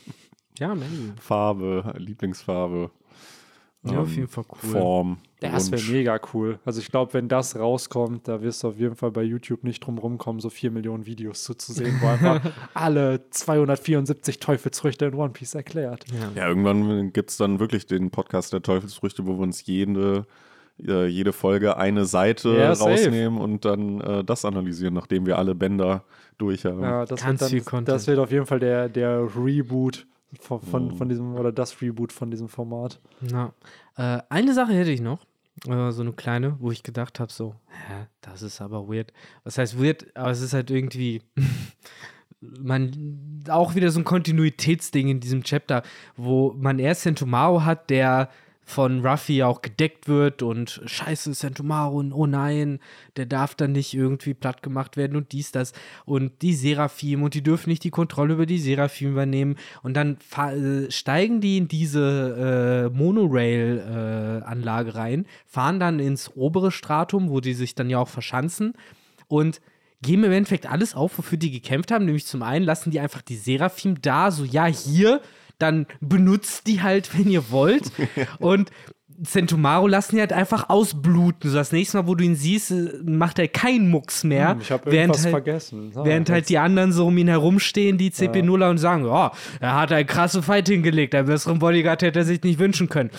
ja, 0.58 0.74
man. 0.74 1.14
Farbe, 1.20 1.94
Lieblingsfarbe. 1.96 2.90
Ja, 3.92 4.00
auf 4.00 4.08
ähm, 4.08 4.14
jeden 4.14 4.28
Fall 4.28 4.44
cool. 4.48 4.70
Form. 4.70 5.18
Das 5.40 5.70
wäre 5.70 5.82
mega 5.90 6.20
cool. 6.34 6.58
Also 6.64 6.80
ich 6.80 6.90
glaube, 6.90 7.14
wenn 7.14 7.28
das 7.28 7.56
rauskommt, 7.56 8.26
da 8.26 8.42
wirst 8.42 8.64
du 8.64 8.68
auf 8.68 8.78
jeden 8.78 8.96
Fall 8.96 9.12
bei 9.12 9.22
YouTube 9.22 9.62
nicht 9.62 9.80
drum 9.80 9.98
rumkommen, 9.98 10.40
so 10.40 10.50
vier 10.50 10.70
Millionen 10.70 11.06
Videos 11.06 11.44
zuzusehen, 11.44 12.00
wo 12.00 12.06
einfach 12.08 12.40
alle 12.74 13.28
274 13.30 14.40
Teufelsfrüchte 14.40 15.06
in 15.06 15.14
One 15.14 15.30
Piece 15.30 15.54
erklärt. 15.54 16.04
Ja, 16.12 16.30
ja 16.34 16.48
irgendwann 16.48 17.12
gibt 17.12 17.30
es 17.30 17.36
dann 17.36 17.60
wirklich 17.60 17.86
den 17.86 18.10
Podcast 18.10 18.52
der 18.52 18.62
Teufelsfrüchte, 18.62 19.26
wo 19.26 19.34
wir 19.34 19.42
uns 19.42 19.64
jede 19.66 20.26
äh, 20.86 21.06
jede 21.06 21.32
Folge 21.32 21.76
eine 21.76 22.04
Seite 22.04 22.56
Ja, 22.56 22.74
safe. 22.74 22.90
rausnehmen 22.90 23.40
und 23.40 23.64
dann 23.64 24.00
äh, 24.00 24.24
das 24.24 24.44
analysieren, 24.44 24.94
nachdem 24.94 25.26
wir 25.26 25.38
alle 25.38 25.54
Bänder 25.54 26.04
durch 26.38 26.64
haben. 26.64 26.82
Ja, 26.82 27.04
das, 27.04 27.20
Ganz 27.20 27.50
wird 27.50 27.72
dann, 27.72 27.84
das 27.84 28.06
wird 28.06 28.18
auf 28.18 28.30
jeden 28.30 28.46
Fall 28.46 28.60
der, 28.60 28.88
der 28.88 29.28
Reboot 29.36 30.06
von, 30.40 30.60
von, 30.60 30.86
Mhm. 30.88 30.96
von 30.96 31.08
diesem, 31.08 31.34
oder 31.34 31.52
das 31.52 31.80
Reboot 31.80 32.12
von 32.12 32.30
diesem 32.30 32.48
Format. 32.48 33.00
Na, 33.20 33.52
äh, 33.96 34.20
eine 34.28 34.54
Sache 34.54 34.72
hätte 34.72 34.90
ich 34.90 35.00
noch. 35.00 35.24
Äh, 35.66 35.90
so 35.90 36.02
eine 36.02 36.12
kleine, 36.12 36.56
wo 36.60 36.70
ich 36.70 36.82
gedacht 36.82 37.18
habe, 37.18 37.32
so, 37.32 37.54
hä, 37.68 38.06
das 38.20 38.42
ist 38.42 38.60
aber 38.60 38.88
weird. 38.88 39.12
Was 39.44 39.58
heißt 39.58 39.80
weird? 39.82 40.06
Aber 40.16 40.30
es 40.30 40.40
ist 40.40 40.52
halt 40.52 40.70
irgendwie, 40.70 41.22
man, 42.40 43.42
auch 43.48 43.74
wieder 43.74 43.90
so 43.90 44.00
ein 44.00 44.04
Kontinuitätsding 44.04 45.08
in 45.08 45.20
diesem 45.20 45.42
Chapter, 45.42 45.82
wo 46.16 46.52
man 46.56 46.78
erst 46.78 47.02
Sentomaro 47.02 47.64
hat, 47.64 47.90
der 47.90 48.30
von 48.68 49.04
Ruffy 49.04 49.42
auch 49.42 49.62
gedeckt 49.62 50.08
wird 50.08 50.42
und 50.42 50.82
scheiße, 50.84 51.32
Sentomaro, 51.32 51.96
und 51.98 52.12
oh 52.12 52.26
nein, 52.26 52.80
der 53.16 53.24
darf 53.24 53.54
dann 53.54 53.72
nicht 53.72 53.94
irgendwie 53.94 54.34
platt 54.34 54.62
gemacht 54.62 54.98
werden 54.98 55.16
und 55.16 55.32
dies, 55.32 55.52
das 55.52 55.72
und 56.04 56.42
die 56.42 56.52
Seraphim 56.52 57.22
und 57.22 57.32
die 57.32 57.42
dürfen 57.42 57.70
nicht 57.70 57.82
die 57.82 57.90
Kontrolle 57.90 58.34
über 58.34 58.44
die 58.44 58.58
Seraphim 58.58 59.12
übernehmen 59.12 59.56
und 59.82 59.94
dann 59.94 60.18
äh, 60.36 60.90
steigen 60.90 61.40
die 61.40 61.56
in 61.56 61.68
diese 61.68 62.90
äh, 62.92 62.96
Monorail-Anlage 62.96 64.94
rein, 64.94 65.24
fahren 65.46 65.80
dann 65.80 65.98
ins 65.98 66.36
obere 66.36 66.70
Stratum, 66.70 67.30
wo 67.30 67.40
die 67.40 67.54
sich 67.54 67.74
dann 67.74 67.88
ja 67.88 67.98
auch 67.98 68.08
verschanzen 68.08 68.74
und 69.28 69.62
geben 70.02 70.24
im 70.24 70.32
Endeffekt 70.32 70.70
alles 70.70 70.94
auf, 70.94 71.16
wofür 71.16 71.38
die 71.38 71.50
gekämpft 71.50 71.90
haben. 71.90 72.04
Nämlich 72.04 72.26
zum 72.26 72.42
einen 72.42 72.66
lassen 72.66 72.90
die 72.90 73.00
einfach 73.00 73.22
die 73.22 73.36
Seraphim 73.36 74.00
da, 74.02 74.30
so 74.30 74.44
ja, 74.44 74.66
hier, 74.66 75.22
dann 75.58 75.86
benutzt 76.00 76.66
die 76.66 76.82
halt, 76.82 77.10
wenn 77.18 77.28
ihr 77.28 77.50
wollt. 77.50 77.90
Und 78.38 78.70
Centumaro 79.24 79.88
lassen 79.88 80.16
die 80.16 80.20
halt 80.20 80.32
einfach 80.32 80.68
ausbluten. 80.68 81.50
So 81.50 81.56
das 81.56 81.72
nächste 81.72 81.98
Mal, 81.98 82.06
wo 82.06 82.14
du 82.14 82.24
ihn 82.24 82.36
siehst, 82.36 82.72
macht 83.04 83.38
er 83.38 83.48
keinen 83.48 83.90
Mucks 83.90 84.22
mehr. 84.22 84.50
Hm, 84.50 84.60
ich 84.60 84.70
habe 84.70 84.84
während 84.86 84.96
irgendwas 84.96 85.24
halt, 85.24 85.32
vergessen. 85.32 85.92
Ah, 85.96 86.04
Während 86.04 86.30
halt 86.30 86.48
die 86.48 86.58
anderen 86.58 86.92
so 86.92 87.06
um 87.06 87.18
ihn 87.18 87.28
herumstehen, 87.28 87.98
die 87.98 88.10
CP0er 88.10 88.70
und 88.70 88.78
sagen, 88.78 89.06
ja, 89.06 89.32
er 89.60 89.74
hat 89.74 89.92
einen 89.92 90.06
krasse 90.06 90.42
Fight 90.42 90.68
hingelegt, 90.68 91.14
einen 91.14 91.26
besseren 91.26 91.58
Bodyguard 91.58 92.02
hätte 92.02 92.20
er 92.20 92.24
sich 92.24 92.42
nicht 92.42 92.58
wünschen 92.58 92.88
können. 92.88 93.10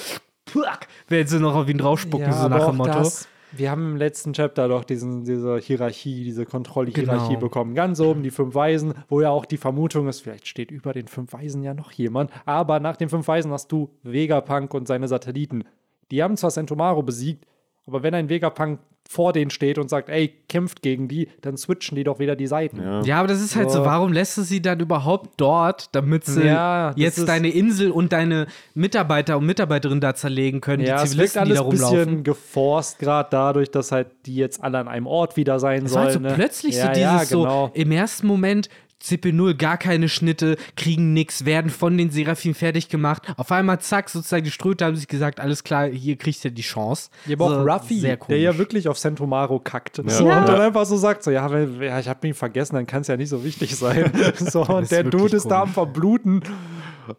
Puh, 0.46 0.64
wenn 1.10 1.28
sie 1.28 1.40
noch 1.40 1.56
auf 1.56 1.68
ihn 1.68 1.78
draufspucken, 1.78 2.28
ja, 2.28 2.34
so 2.34 2.48
nach 2.48 2.68
dem 2.68 2.78
Motto. 2.78 2.94
Das, 2.94 3.28
wir 3.52 3.72
haben 3.72 3.92
im 3.92 3.98
letzten 3.98 4.34
Chapter 4.34 4.68
doch 4.68 4.84
diesen, 4.84 5.24
diese 5.24 5.58
Hierarchie, 5.58 6.24
diese 6.24 6.46
Kontrolle-Hierarchie 6.46 7.30
Genau. 7.30 7.40
bekommen. 7.40 7.76
Ganz 7.76 8.00
oben 8.00 8.24
die 8.24 8.32
fünf 8.32 8.54
Weisen, 8.56 8.94
wo 9.08 9.22
ja 9.22 9.30
auch 9.30 9.46
die 9.46 9.58
Vermutung 9.58 10.08
ist, 10.08 10.22
vielleicht 10.22 10.48
steht 10.48 10.72
über 10.72 10.94
den 10.94 11.08
fünf 11.08 11.34
Weisen 11.34 11.64
ja 11.64 11.74
noch 11.74 11.92
jemand. 11.92 12.32
Aber 12.46 12.80
nach 12.80 12.96
den 12.98 13.10
fünf 13.10 13.28
Weisen 13.28 13.52
hast 13.52 13.72
du 13.72 13.90
Vegapunk 14.04 14.74
und 14.74 14.88
seine 14.88 15.08
Satelliten. 15.08 15.64
Die 16.12 16.22
haben 16.24 16.38
zwar 16.38 16.52
Sentomaro 16.52 17.04
besiegt, 17.04 17.46
aber 17.86 18.04
wenn 18.04 18.14
ein 18.14 18.30
Vegapunk 18.30 18.80
vor 19.12 19.34
denen 19.34 19.50
steht 19.50 19.80
und 19.80 19.90
sagt, 19.90 20.08
ey, 20.10 20.32
kämpft 20.48 20.84
gegen 20.84 21.08
die, 21.08 21.30
dann 21.42 21.58
switchen 21.58 21.96
die 21.96 22.04
doch 22.04 22.20
wieder 22.20 22.36
die 22.36 22.46
Seiten. 22.46 22.80
Ja. 22.80 23.02
Ja, 23.02 23.18
aber 23.20 23.28
das 23.28 23.42
ist 23.42 23.56
halt 23.56 23.72
so, 23.72 23.80
So. 23.80 23.86
warum 23.86 24.14
lässt 24.14 24.38
du 24.38 24.44
sie 24.44 24.62
dann 24.62 24.80
überhaupt 24.80 25.32
dort, 25.38 25.96
damit 25.96 26.26
sie 26.26 26.44
Ja, 26.46 26.90
das 26.92 26.98
jetzt 27.00 27.28
deine 27.28 27.50
Insel 27.50 27.90
und 27.90 28.14
deine 28.14 28.46
Mitarbeiter 28.76 29.38
und 29.40 29.48
Mitarbeiterinnen 29.48 30.00
da 30.00 30.14
zerlegen 30.14 30.62
können, 30.62 30.84
Ja, 30.86 31.02
die 31.02 31.10
Zivilisten, 31.10 31.44
die 31.46 31.50
alles 31.50 31.58
da 31.58 31.64
ein 31.64 31.70
rumlaufen? 31.72 31.98
bisschen 32.06 32.24
geforst, 32.24 33.00
gerade 33.00 33.30
dadurch, 33.32 33.72
dass 33.72 33.92
halt 33.92 34.10
die 34.28 34.36
jetzt 34.36 34.64
alle 34.64 34.78
an 34.78 34.88
einem 34.88 35.08
Ort 35.08 35.38
wieder 35.38 35.60
sein 35.60 35.82
war 35.84 35.90
sollen. 35.90 36.04
halt 36.06 36.14
so 36.14 36.20
ne? 36.20 36.34
plötzlich 36.36 36.76
ja, 36.76 36.84
so 36.84 36.90
dieses 36.90 37.02
ja, 37.02 37.24
genau. 37.24 37.68
so, 37.68 37.72
im 37.74 37.92
ersten 37.92 38.28
Moment 38.28 38.70
CP0 39.02 39.56
gar 39.56 39.78
keine 39.78 40.10
Schnitte, 40.10 40.58
kriegen 40.76 41.14
nix, 41.14 41.46
werden 41.46 41.70
von 41.70 41.98
den 41.98 42.12
Seraphim 42.12 42.54
fertig 42.54 42.90
gemacht. 42.90 43.24
Auf 43.38 43.52
einmal, 43.52 43.80
zack, 43.80 44.10
sozusagen 44.10 44.44
die 44.44 44.52
Ströte 44.52 44.86
haben 44.86 44.96
sich 44.96 45.08
gesagt, 45.08 45.40
alles 45.40 45.64
klar, 45.64 45.88
hier 45.88 46.18
kriegst 46.18 46.44
du 46.44 46.52
die 46.52 46.62
Chance. 46.62 47.10
Ja, 47.26 47.36
aber 47.36 47.46
auch 47.46 47.50
So, 47.50 47.62
Ruffy, 47.62 48.00
sehr 48.00 48.18
der 48.18 48.40
ja 48.40 48.58
wirklich 48.58 48.88
auf 48.88 48.98
Sentomaro 48.98 49.60
kackt. 49.60 49.98
So, 50.06 50.28
Ja. 50.28 50.40
Und 50.40 50.50
dann 50.50 50.62
einfach 50.62 50.86
so 50.86 50.98
sagt, 50.98 51.24
so, 51.24 51.32
ja, 51.32 51.50
wenn, 51.52 51.82
ja 51.82 52.00
ich 52.00 52.08
habe 52.10 52.28
ihn 52.28 52.34
vergessen, 52.34 52.76
dann 52.76 52.88
kann 52.88 53.02
es 53.02 53.08
ja 53.08 53.18
nicht 53.18 53.30
so 53.30 53.44
wichtig 53.44 53.76
sein. 53.76 54.12
so, 54.36 54.66
und 54.66 54.92
der 54.92 55.04
Dude 55.04 55.38
ist 55.38 55.48
da 55.48 55.62
am. 55.62 55.70
Verbluten. 55.70 56.44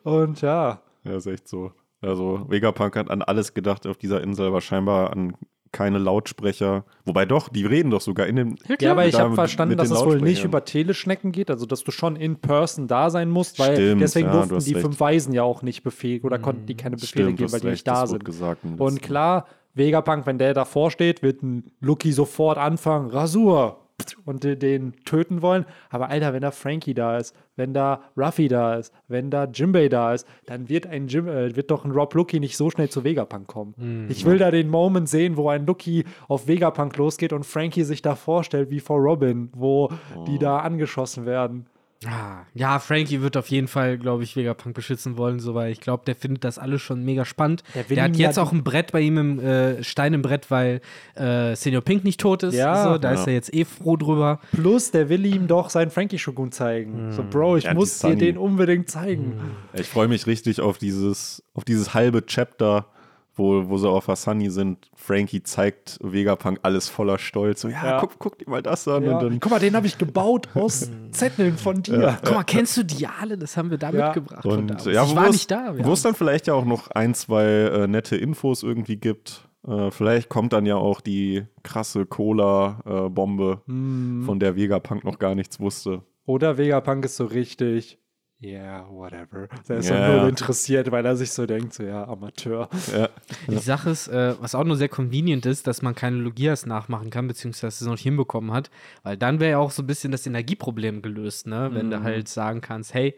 Und 0.02 0.40
ja, 0.42 0.82
Ja, 1.04 1.16
ist 1.16 1.26
echt 1.26 1.48
so. 1.48 1.72
Also 2.02 2.46
Vegapunk 2.48 2.96
hat 2.96 3.10
an 3.10 3.22
alles 3.22 3.52
gedacht 3.54 3.86
auf 3.86 3.96
dieser 3.96 4.22
Insel, 4.22 4.46
aber 4.46 4.60
scheinbar 4.60 5.12
an 5.12 5.34
keine 5.72 5.98
Lautsprecher. 5.98 6.84
Wobei 7.04 7.26
doch, 7.26 7.48
die 7.48 7.64
reden 7.64 7.90
doch 7.90 8.00
sogar 8.00 8.26
in 8.26 8.36
dem. 8.36 8.56
ja 8.80 8.92
aber 8.92 9.06
ich 9.06 9.18
habe 9.18 9.34
verstanden, 9.34 9.76
dass 9.76 9.90
es 9.90 10.04
wohl 10.04 10.20
nicht 10.20 10.44
über 10.44 10.64
Teleschnecken 10.64 11.32
geht, 11.32 11.50
also 11.50 11.66
dass 11.66 11.84
du 11.84 11.90
schon 11.90 12.16
in 12.16 12.36
Person 12.36 12.88
da 12.88 13.10
sein 13.10 13.30
musst, 13.30 13.58
weil 13.58 13.74
Stimmt, 13.74 14.02
deswegen 14.02 14.28
ja, 14.28 14.42
du 14.42 14.48
durften 14.48 14.68
die 14.68 14.74
recht. 14.74 14.84
fünf 14.84 15.00
Weisen 15.00 15.32
ja 15.32 15.42
auch 15.42 15.62
nicht 15.62 15.82
befehlen 15.82 16.22
oder 16.22 16.38
konnten 16.38 16.66
die 16.66 16.76
keine 16.76 16.96
Befehle 16.96 17.26
Stimmt, 17.26 17.38
geben, 17.38 17.52
weil 17.52 17.60
die 17.60 17.68
nicht 17.68 17.86
da 17.86 18.06
sind. 18.06 18.24
gesagt. 18.24 18.62
Und 18.78 19.02
klar, 19.02 19.46
Vegapunk, 19.74 20.26
wenn 20.26 20.38
der 20.38 20.54
davor 20.54 20.90
steht, 20.90 21.22
wird 21.22 21.42
ein 21.42 21.70
Lucky 21.80 22.12
sofort 22.12 22.58
anfangen, 22.58 23.10
Rasur 23.10 23.86
und 24.26 24.44
de- 24.44 24.56
den 24.56 24.92
töten 25.04 25.42
wollen. 25.42 25.64
Aber 25.90 26.08
Alter, 26.08 26.32
wenn 26.32 26.42
da 26.42 26.50
Frankie 26.50 26.94
da 26.94 27.16
ist, 27.18 27.34
wenn 27.56 27.74
da 27.74 28.02
Ruffy 28.16 28.48
da 28.48 28.74
ist, 28.76 28.92
wenn 29.08 29.30
da 29.30 29.44
Jimbei 29.44 29.88
da 29.88 30.14
ist, 30.14 30.26
dann 30.46 30.68
wird 30.68 30.86
ein 30.86 31.08
Jim, 31.08 31.28
äh, 31.28 31.54
wird 31.56 31.70
doch 31.70 31.84
ein 31.84 31.90
Rob 31.90 32.14
Lucky 32.14 32.40
nicht 32.40 32.56
so 32.56 32.70
schnell 32.70 32.88
zu 32.88 33.04
Vegapunk 33.04 33.46
kommen. 33.46 33.74
Mhm. 33.76 34.06
Ich 34.08 34.24
will 34.24 34.38
da 34.38 34.50
den 34.50 34.68
Moment 34.68 35.08
sehen, 35.08 35.36
wo 35.36 35.48
ein 35.48 35.66
Lucky 35.66 36.04
auf 36.28 36.48
Vegapunk 36.48 36.96
losgeht 36.96 37.32
und 37.32 37.44
Frankie 37.44 37.84
sich 37.84 38.02
da 38.02 38.14
vorstellt 38.14 38.70
wie 38.70 38.80
vor 38.80 38.98
Robin, 38.98 39.50
wo 39.54 39.88
die 40.26 40.36
Oh. 40.36 40.38
da 40.38 40.58
angeschossen 40.60 41.26
werden. 41.26 41.66
Ah, 42.06 42.46
ja, 42.54 42.78
Frankie 42.78 43.20
wird 43.20 43.36
auf 43.36 43.48
jeden 43.48 43.68
Fall, 43.68 43.98
glaube 43.98 44.22
ich, 44.24 44.34
Vegapunk 44.34 44.74
beschützen 44.74 45.18
wollen, 45.18 45.38
so, 45.38 45.54
weil 45.54 45.70
ich 45.70 45.80
glaube, 45.82 46.02
der 46.06 46.14
findet 46.16 46.44
das 46.44 46.58
alles 46.58 46.80
schon 46.80 47.04
mega 47.04 47.26
spannend. 47.26 47.62
Der 47.74 47.82
Der, 47.84 48.04
hat 48.04 48.16
ja 48.16 48.26
jetzt 48.28 48.36
die- 48.36 48.40
auch 48.40 48.52
ein 48.52 48.64
Brett 48.64 48.90
bei 48.92 49.00
ihm 49.02 49.18
im 49.18 49.38
äh, 49.38 49.84
Stein 49.84 50.14
im 50.14 50.22
Brett, 50.22 50.50
weil 50.50 50.80
äh, 51.14 51.54
Senior 51.54 51.82
Pink 51.82 52.02
nicht 52.04 52.18
tot 52.18 52.42
ist. 52.42 52.54
Ja. 52.54 52.84
so, 52.84 52.96
da 52.96 53.12
ist 53.12 53.20
Ja. 53.20 53.26
er 53.26 53.32
jetzt 53.34 53.52
eh 53.52 53.66
froh 53.66 53.96
drüber. 53.98 54.40
Plus, 54.52 54.90
der 54.92 55.10
will 55.10 55.26
ihm 55.26 55.46
doch 55.46 55.68
seinen 55.68 55.90
Frankie-Shogun 55.90 56.52
zeigen. 56.52 57.12
So, 57.12 57.22
Bro, 57.22 57.58
ich 57.58 57.64
Ja, 57.64 57.74
muss 57.74 57.98
dir 57.98 58.16
den 58.16 58.38
unbedingt 58.38 58.88
zeigen. 58.88 59.34
Ich 59.74 59.86
freue 59.88 60.08
mich 60.08 60.26
richtig 60.26 60.62
auf 60.62 60.78
dieses, 60.78 61.42
auf 61.52 61.64
dieses 61.66 61.92
halbe 61.92 62.24
Chapter, 62.24 62.86
wo, 63.34 63.68
wo 63.68 63.78
sie 63.78 63.88
auf 63.88 64.08
Asani 64.08 64.50
sind. 64.50 64.90
Frankie 64.94 65.42
zeigt 65.42 65.98
Vegapunk 66.02 66.58
alles 66.62 66.88
voller 66.88 67.18
Stolz. 67.18 67.62
So, 67.62 67.68
ja, 67.68 67.84
Ja. 67.84 68.00
Guck, 68.00 68.18
guck 68.18 68.38
dir 68.38 68.50
mal 68.50 68.62
das 68.62 68.86
an. 68.88 69.04
Ja. 69.04 69.18
Und 69.18 69.22
dann, 69.22 69.40
Guck 69.40 69.50
mal, 69.52 69.58
den 69.60 69.74
habe 69.74 69.86
ich 69.86 69.96
gebaut 69.98 70.48
aus 70.54 70.90
Zetteln 71.12 71.56
von 71.56 71.82
dir. 71.82 72.18
Guck 72.22 72.34
mal, 72.34 72.44
kennst 72.44 72.76
du 72.76 72.84
Diale? 72.84 73.38
Das 73.38 73.56
haben 73.56 73.70
wir 73.70 73.78
da 73.78 73.90
Ja. 73.90 74.06
mitgebracht. 74.06 74.42
von 74.42 74.58
und 74.58 74.66
damals. 74.68 74.84
ja, 74.86 75.04
ich 75.04 75.10
wo 75.10 75.16
war 75.16 75.26
es- 75.26 75.32
nicht 75.32 75.50
da. 75.50 75.74
Wo 75.78 75.92
es 75.92 76.02
dann 76.02 76.14
vielleicht 76.14 76.46
ja 76.48 76.54
auch 76.54 76.64
noch 76.64 76.88
ein, 76.90 77.14
zwei 77.14 77.44
äh, 77.44 77.86
nette 77.86 78.16
Infos 78.16 78.62
irgendwie 78.62 78.96
gibt. 78.96 79.48
Äh, 79.66 79.90
vielleicht 79.90 80.28
kommt 80.28 80.52
dann 80.52 80.64
ja 80.66 80.76
auch 80.76 81.00
die 81.00 81.44
krasse 81.62 82.06
Cola-Bombe, 82.06 83.60
Hm. 83.66 84.22
von 84.26 84.40
der 84.40 84.56
Vegapunk 84.56 85.04
noch 85.04 85.18
gar 85.18 85.34
nichts 85.34 85.60
wusste. 85.60 86.02
Oder 86.26 86.58
Vegapunk 86.58 87.04
ist 87.04 87.16
so 87.16 87.24
richtig, 87.24 87.98
yeah, 88.42 88.86
whatever. 88.90 89.48
Der 89.68 89.78
ist 89.78 89.88
Ja, 89.90 90.08
null 90.08 90.16
ja. 90.18 90.28
interessiert, 90.28 90.90
weil 90.90 91.04
er 91.04 91.16
sich 91.16 91.30
so 91.32 91.46
denkt, 91.46 91.74
so 91.74 91.82
ja, 91.82 92.06
Amateur. 92.08 92.68
Ja. 92.96 93.08
Die 93.48 93.58
Sache 93.58 93.90
ist, 93.90 94.08
äh, 94.08 94.34
was 94.40 94.54
auch 94.54 94.64
nur 94.64 94.76
sehr 94.76 94.88
convenient 94.88 95.46
ist, 95.46 95.66
dass 95.66 95.82
man 95.82 95.94
keine 95.94 96.16
Logias 96.16 96.66
nachmachen 96.66 97.10
kann, 97.10 97.26
beziehungsweise 97.28 97.84
es 97.84 97.86
noch 97.86 97.92
nicht 97.92 98.02
hinbekommen 98.02 98.52
hat, 98.52 98.70
weil 99.02 99.16
dann 99.16 99.40
wäre 99.40 99.50
ja 99.52 99.58
auch 99.58 99.70
so 99.70 99.82
ein 99.82 99.86
bisschen 99.86 100.12
das 100.12 100.26
Energieproblem 100.26 101.02
gelöst, 101.02 101.46
ne? 101.46 101.70
Wenn 101.72 101.86
Mhm. 101.86 101.90
du 101.90 102.02
halt 102.02 102.28
sagen 102.28 102.60
kannst, 102.60 102.94
hey, 102.94 103.14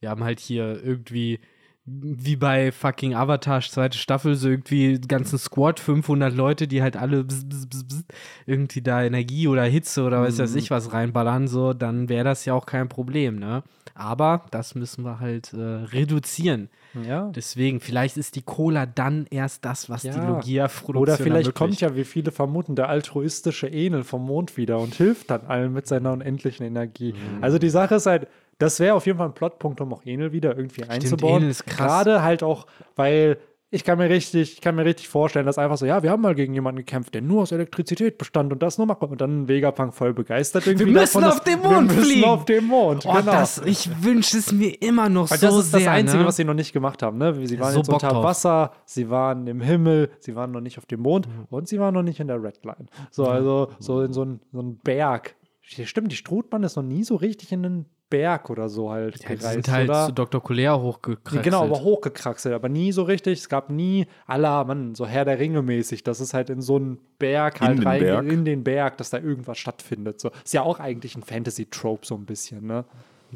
wir 0.00 0.10
haben 0.10 0.24
halt 0.24 0.40
hier 0.40 0.82
irgendwie 0.82 1.38
wie 1.86 2.36
bei 2.36 2.72
fucking 2.72 3.14
Avatar 3.14 3.60
zweite 3.60 3.98
Staffel 3.98 4.36
so 4.36 4.48
irgendwie 4.48 4.98
ganzen 5.06 5.38
Squad 5.38 5.78
500 5.78 6.34
Leute, 6.34 6.66
die 6.66 6.80
halt 6.80 6.96
alle 6.96 7.24
bzz, 7.24 7.44
bzz, 7.44 7.66
bzz, 7.66 7.84
bzz, 7.84 8.04
irgendwie 8.46 8.80
da 8.80 9.04
Energie 9.04 9.48
oder 9.48 9.64
Hitze 9.64 10.02
oder 10.02 10.22
weiß 10.22 10.38
weiß 10.38 10.52
Mhm. 10.52 10.58
ich 10.58 10.70
was 10.70 10.94
reinballern 10.94 11.46
so, 11.46 11.74
dann 11.74 12.08
wäre 12.08 12.24
das 12.24 12.46
ja 12.46 12.54
auch 12.54 12.64
kein 12.64 12.88
Problem, 12.88 13.38
ne? 13.38 13.62
Aber 13.94 14.44
das 14.50 14.74
müssen 14.74 15.04
wir 15.04 15.20
halt 15.20 15.52
äh, 15.52 15.56
reduzieren. 15.60 16.68
Ja. 17.06 17.30
Deswegen, 17.34 17.80
vielleicht 17.80 18.16
ist 18.16 18.34
die 18.36 18.42
Cola 18.42 18.86
dann 18.86 19.26
erst 19.30 19.64
das, 19.64 19.88
was 19.88 20.02
die 20.02 20.08
Ja. 20.08 20.28
Logia-Produktion 20.28 20.96
Oder 21.02 21.16
vielleicht 21.16 21.26
ermöglicht. 21.46 21.56
kommt 21.56 21.80
ja, 21.80 21.96
wie 21.96 22.04
viele 22.04 22.32
vermuten, 22.32 22.74
der 22.76 22.88
altruistische 22.88 23.68
Enel 23.70 24.02
vom 24.04 24.24
Mond 24.26 24.56
wieder 24.56 24.78
und 24.78 24.94
hilft 24.94 25.30
dann 25.30 25.42
allen 25.46 25.72
mit 25.72 25.86
seiner 25.86 26.12
unendlichen 26.12 26.66
Energie. 26.66 27.12
Mhm. 27.12 27.42
Also 27.42 27.58
die 27.58 27.68
Sache 27.70 27.96
ist 27.96 28.06
halt, 28.06 28.26
das 28.58 28.78
wäre 28.80 28.94
auf 28.94 29.06
jeden 29.06 29.18
Fall 29.18 29.28
ein 29.28 29.34
Plotpunkt, 29.34 29.80
um 29.80 29.92
auch 29.92 30.04
Enel 30.04 30.32
wieder 30.32 30.56
irgendwie 30.56 30.84
einzubauen. 30.84 31.38
Enel 31.42 31.50
ist 31.50 31.66
krass. 31.66 31.76
Gerade 32.04 32.22
halt 32.22 32.42
auch, 32.42 32.66
weil 32.96 33.38
ich 33.74 33.84
kann 33.84 33.98
mir 33.98 34.08
richtig, 34.08 34.52
ich 34.54 34.60
kann 34.60 34.74
mir 34.76 34.84
richtig 34.84 35.08
vorstellen, 35.08 35.46
dass 35.46 35.58
einfach 35.58 35.76
so, 35.76 35.84
ja, 35.86 36.02
wir 36.02 36.10
haben 36.10 36.22
mal 36.22 36.34
gegen 36.34 36.54
jemanden 36.54 36.78
gekämpft, 36.78 37.12
der 37.14 37.22
nur 37.22 37.42
aus 37.42 37.52
Elektrizität 37.52 38.18
bestand 38.18 38.52
und 38.52 38.62
das 38.62 38.78
nur 38.78 38.86
macht 38.86 39.02
und 39.02 39.20
dann 39.20 39.48
Vegapunk 39.48 39.92
voll 39.94 40.14
begeistert 40.14 40.66
irgendwie 40.66 40.86
müssen 40.92 41.20
davon, 41.20 41.24
auf 41.24 41.40
dass- 41.40 41.44
den 41.44 41.60
Mond 41.60 41.72
wir 41.90 41.96
müssen 41.96 42.02
fliegen. 42.04 42.24
auf 42.28 42.44
den 42.44 42.64
Mond. 42.66 43.04
Oh, 43.06 43.12
genau. 43.12 43.32
das, 43.32 43.58
ich 43.64 43.90
wünsche 44.02 44.38
es 44.38 44.52
mir 44.52 44.80
immer 44.80 45.08
noch 45.08 45.30
Weil 45.30 45.38
so 45.38 45.46
das 45.48 45.56
ist 45.56 45.70
sehr. 45.72 45.80
das 45.80 45.88
Einzige, 45.88 46.22
ne? 46.22 46.26
was 46.28 46.36
sie 46.36 46.44
noch 46.44 46.54
nicht 46.54 46.72
gemacht 46.72 47.02
haben. 47.02 47.18
Ne? 47.18 47.34
Sie 47.46 47.58
waren 47.58 47.72
So 47.72 47.78
jetzt 47.78 47.86
Bock 47.88 48.02
unter 48.02 48.08
drauf. 48.14 48.24
Wasser, 48.24 48.72
sie 48.84 49.10
waren 49.10 49.46
im 49.46 49.60
Himmel, 49.60 50.10
sie 50.20 50.34
waren 50.36 50.52
noch 50.52 50.60
nicht 50.60 50.78
auf 50.78 50.86
dem 50.86 51.00
Mond 51.00 51.28
und 51.50 51.66
sie 51.68 51.80
waren 51.80 51.94
noch 51.94 52.02
nicht 52.02 52.20
in 52.20 52.28
der 52.28 52.42
Redline. 52.42 52.86
So, 53.10 53.26
also 53.26 53.68
so 53.80 54.02
in 54.02 54.12
so 54.12 54.24
ein, 54.24 54.40
so 54.52 54.60
ein 54.60 54.78
Berg. 54.78 55.34
Stimmt, 55.62 56.12
die 56.12 56.16
Strohmann 56.16 56.62
ist 56.62 56.76
noch 56.76 56.82
nie 56.82 57.04
so 57.04 57.16
richtig 57.16 57.50
in 57.50 57.62
den 57.62 57.86
Berg 58.10 58.50
oder 58.50 58.68
so 58.68 58.90
halt 58.90 59.20
Ja, 59.22 59.30
die 59.30 59.36
gereist, 59.38 59.54
sind 59.54 59.68
halt 59.70 59.88
oder? 59.88 60.06
zu 60.06 60.12
Dr. 60.12 60.42
Colea 60.42 60.78
hochgekraxelt. 60.78 61.42
Genau, 61.42 61.64
aber 61.64 61.80
hochgekraxelt, 61.80 62.54
aber 62.54 62.68
nie 62.68 62.92
so 62.92 63.02
richtig. 63.02 63.40
Es 63.40 63.48
gab 63.48 63.70
nie, 63.70 64.06
aller 64.26 64.64
Mann, 64.64 64.94
so 64.94 65.06
Herr 65.06 65.24
der 65.24 65.38
Ringe 65.38 65.62
mäßig, 65.62 66.04
dass 66.04 66.20
es 66.20 66.34
halt 66.34 66.50
in 66.50 66.60
so 66.60 66.76
einen 66.76 66.98
Berg 67.18 67.60
In 67.60 67.66
halt 67.66 67.78
den 67.78 67.86
rein, 67.86 68.00
Berg? 68.00 68.26
in 68.26 68.44
den 68.44 68.64
Berg, 68.64 68.98
dass 68.98 69.10
da 69.10 69.18
irgendwas 69.18 69.58
stattfindet. 69.58 70.20
So. 70.20 70.30
Ist 70.44 70.54
ja 70.54 70.62
auch 70.62 70.80
eigentlich 70.80 71.16
ein 71.16 71.22
Fantasy-Trope 71.22 72.06
so 72.06 72.14
ein 72.14 72.26
bisschen, 72.26 72.66
ne? 72.66 72.84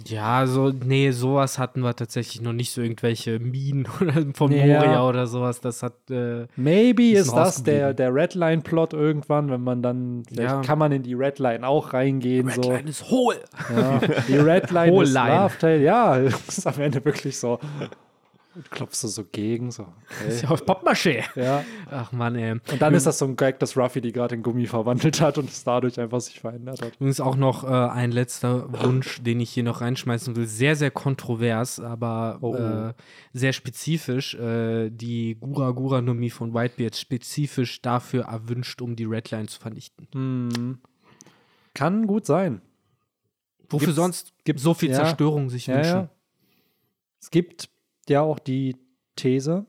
Ja, 0.06 0.46
so, 0.46 0.70
nee, 0.70 1.10
sowas 1.10 1.58
hatten 1.58 1.80
wir 1.80 1.94
tatsächlich 1.94 2.40
noch 2.42 2.52
nicht 2.52 2.70
so 2.72 2.80
irgendwelche 2.82 3.38
Minen 3.38 3.86
oder 4.00 4.12
von 4.34 4.52
Ja. 4.52 4.80
Moria 4.80 5.08
oder 5.08 5.26
sowas. 5.26 5.60
Das 5.60 5.82
hat, 5.82 5.94
äh, 6.10 6.46
Maybe 6.56 7.10
ist 7.12 7.32
das 7.32 7.62
der, 7.62 7.94
der 7.94 8.14
Redline-Plot 8.14 8.92
irgendwann, 8.92 9.50
wenn 9.50 9.62
man 9.62 9.82
dann, 9.82 10.22
vielleicht 10.28 10.48
Ja. 10.50 10.60
kann 10.62 10.78
man 10.78 10.92
in 10.92 11.02
die 11.02 11.14
Redline 11.14 11.66
auch 11.66 11.92
reingehen. 11.92 12.48
so. 12.50 12.60
Redline 12.62 12.88
ist 12.90 13.10
hohl. 13.10 13.36
Ja, 13.74 14.00
die 14.28 14.36
Redline 14.36 14.86
ist 15.02 15.16
Hohlline. 15.16 15.36
Lovetail. 15.42 15.80
Ja, 15.80 16.16
ist 16.16 16.66
am 16.66 16.80
Ende 16.80 17.04
wirklich 17.04 17.38
so. 17.38 17.58
Und 18.59 18.70
klopfst 18.72 19.05
du 19.05 19.09
so 19.09 19.24
gegen, 19.24 19.70
so. 19.70 19.85
Ist 20.26 20.39
Okay. 20.39 20.40
ja 20.43 20.51
aus 20.51 20.62
Pappmaché. 20.64 21.24
Ja. 21.36 21.64
Ach 21.90 22.10
Mann, 22.10 22.35
ey. 22.35 22.52
Und 22.52 22.62
dann 22.80 22.93
ist 22.93 23.06
das 23.06 23.18
so 23.18 23.24
ein 23.24 23.36
Gag, 23.36 23.60
dass 23.60 23.76
Ruffy 23.76 24.01
die 24.01 24.10
gerade 24.10 24.35
in 24.35 24.43
Gummi 24.43 24.66
verwandelt 24.66 25.20
hat 25.20 25.39
und 25.39 25.48
es 25.48 25.62
dadurch 25.62 26.01
einfach 26.01 26.20
sich 26.20 26.40
verändert 26.40 26.82
hat. 26.82 26.97
Übrigens 26.97 27.20
auch 27.20 27.36
noch 27.36 27.62
äh, 27.62 27.68
ein 27.68 28.10
letzter 28.10 28.66
Wunsch, 28.82 29.22
den 29.22 29.39
ich 29.39 29.51
hier 29.51 29.62
noch 29.62 29.80
reinschmeißen 29.80 30.35
will. 30.35 30.47
Sehr, 30.47 30.74
sehr 30.74 30.90
kontrovers, 30.90 31.78
aber 31.78 32.39
Oh. 32.40 32.56
äh, 32.56 32.94
sehr 33.32 33.52
spezifisch. 33.52 34.35
Äh, 34.35 34.90
die 34.90 35.36
Gura 35.39 35.70
Gura 35.70 36.01
Nomie 36.01 36.30
von 36.30 36.52
Whitebeard 36.52 36.97
spezifisch 36.97 37.80
dafür 37.80 38.24
erwünscht, 38.24 38.82
um 38.82 38.97
die 38.97 39.05
Redline 39.05 39.47
zu 39.47 39.60
vernichten. 39.60 40.09
Hm. 40.12 40.78
Kann 41.74 42.06
gut 42.09 42.26
sein. 42.26 42.60
Wofür 43.70 43.86
Gibt's- 43.89 43.97
sonst 43.97 44.32
gibt's- 44.44 44.62
so 44.62 44.74
viel 44.74 44.90
ja. 44.90 44.97
Zerstörung 44.97 45.48
sich 45.48 45.68
Ja, 45.68 45.76
wünschen? 45.76 45.90
ja. 45.94 46.09
Es 47.20 47.30
gibt 47.30 47.68
ja 48.10 48.22
auch 48.22 48.39
die 48.39 48.76
These, 49.16 49.66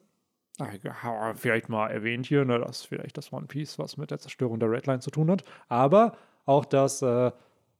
ah, 0.59 1.33
vielleicht 1.35 1.69
mal 1.69 1.87
erwähnt 1.87 2.25
hier, 2.25 2.45
ne, 2.45 2.59
dass 2.59 2.83
vielleicht 2.83 3.17
das 3.17 3.31
One 3.33 3.47
Piece 3.47 3.79
was 3.79 3.97
mit 3.97 4.11
der 4.11 4.19
Zerstörung 4.19 4.59
der 4.59 4.69
Redline 4.71 4.99
zu 4.99 5.09
tun 5.11 5.31
hat, 5.31 5.43
aber 5.67 6.17
auch, 6.45 6.65
dass 6.65 7.01
äh, 7.01 7.31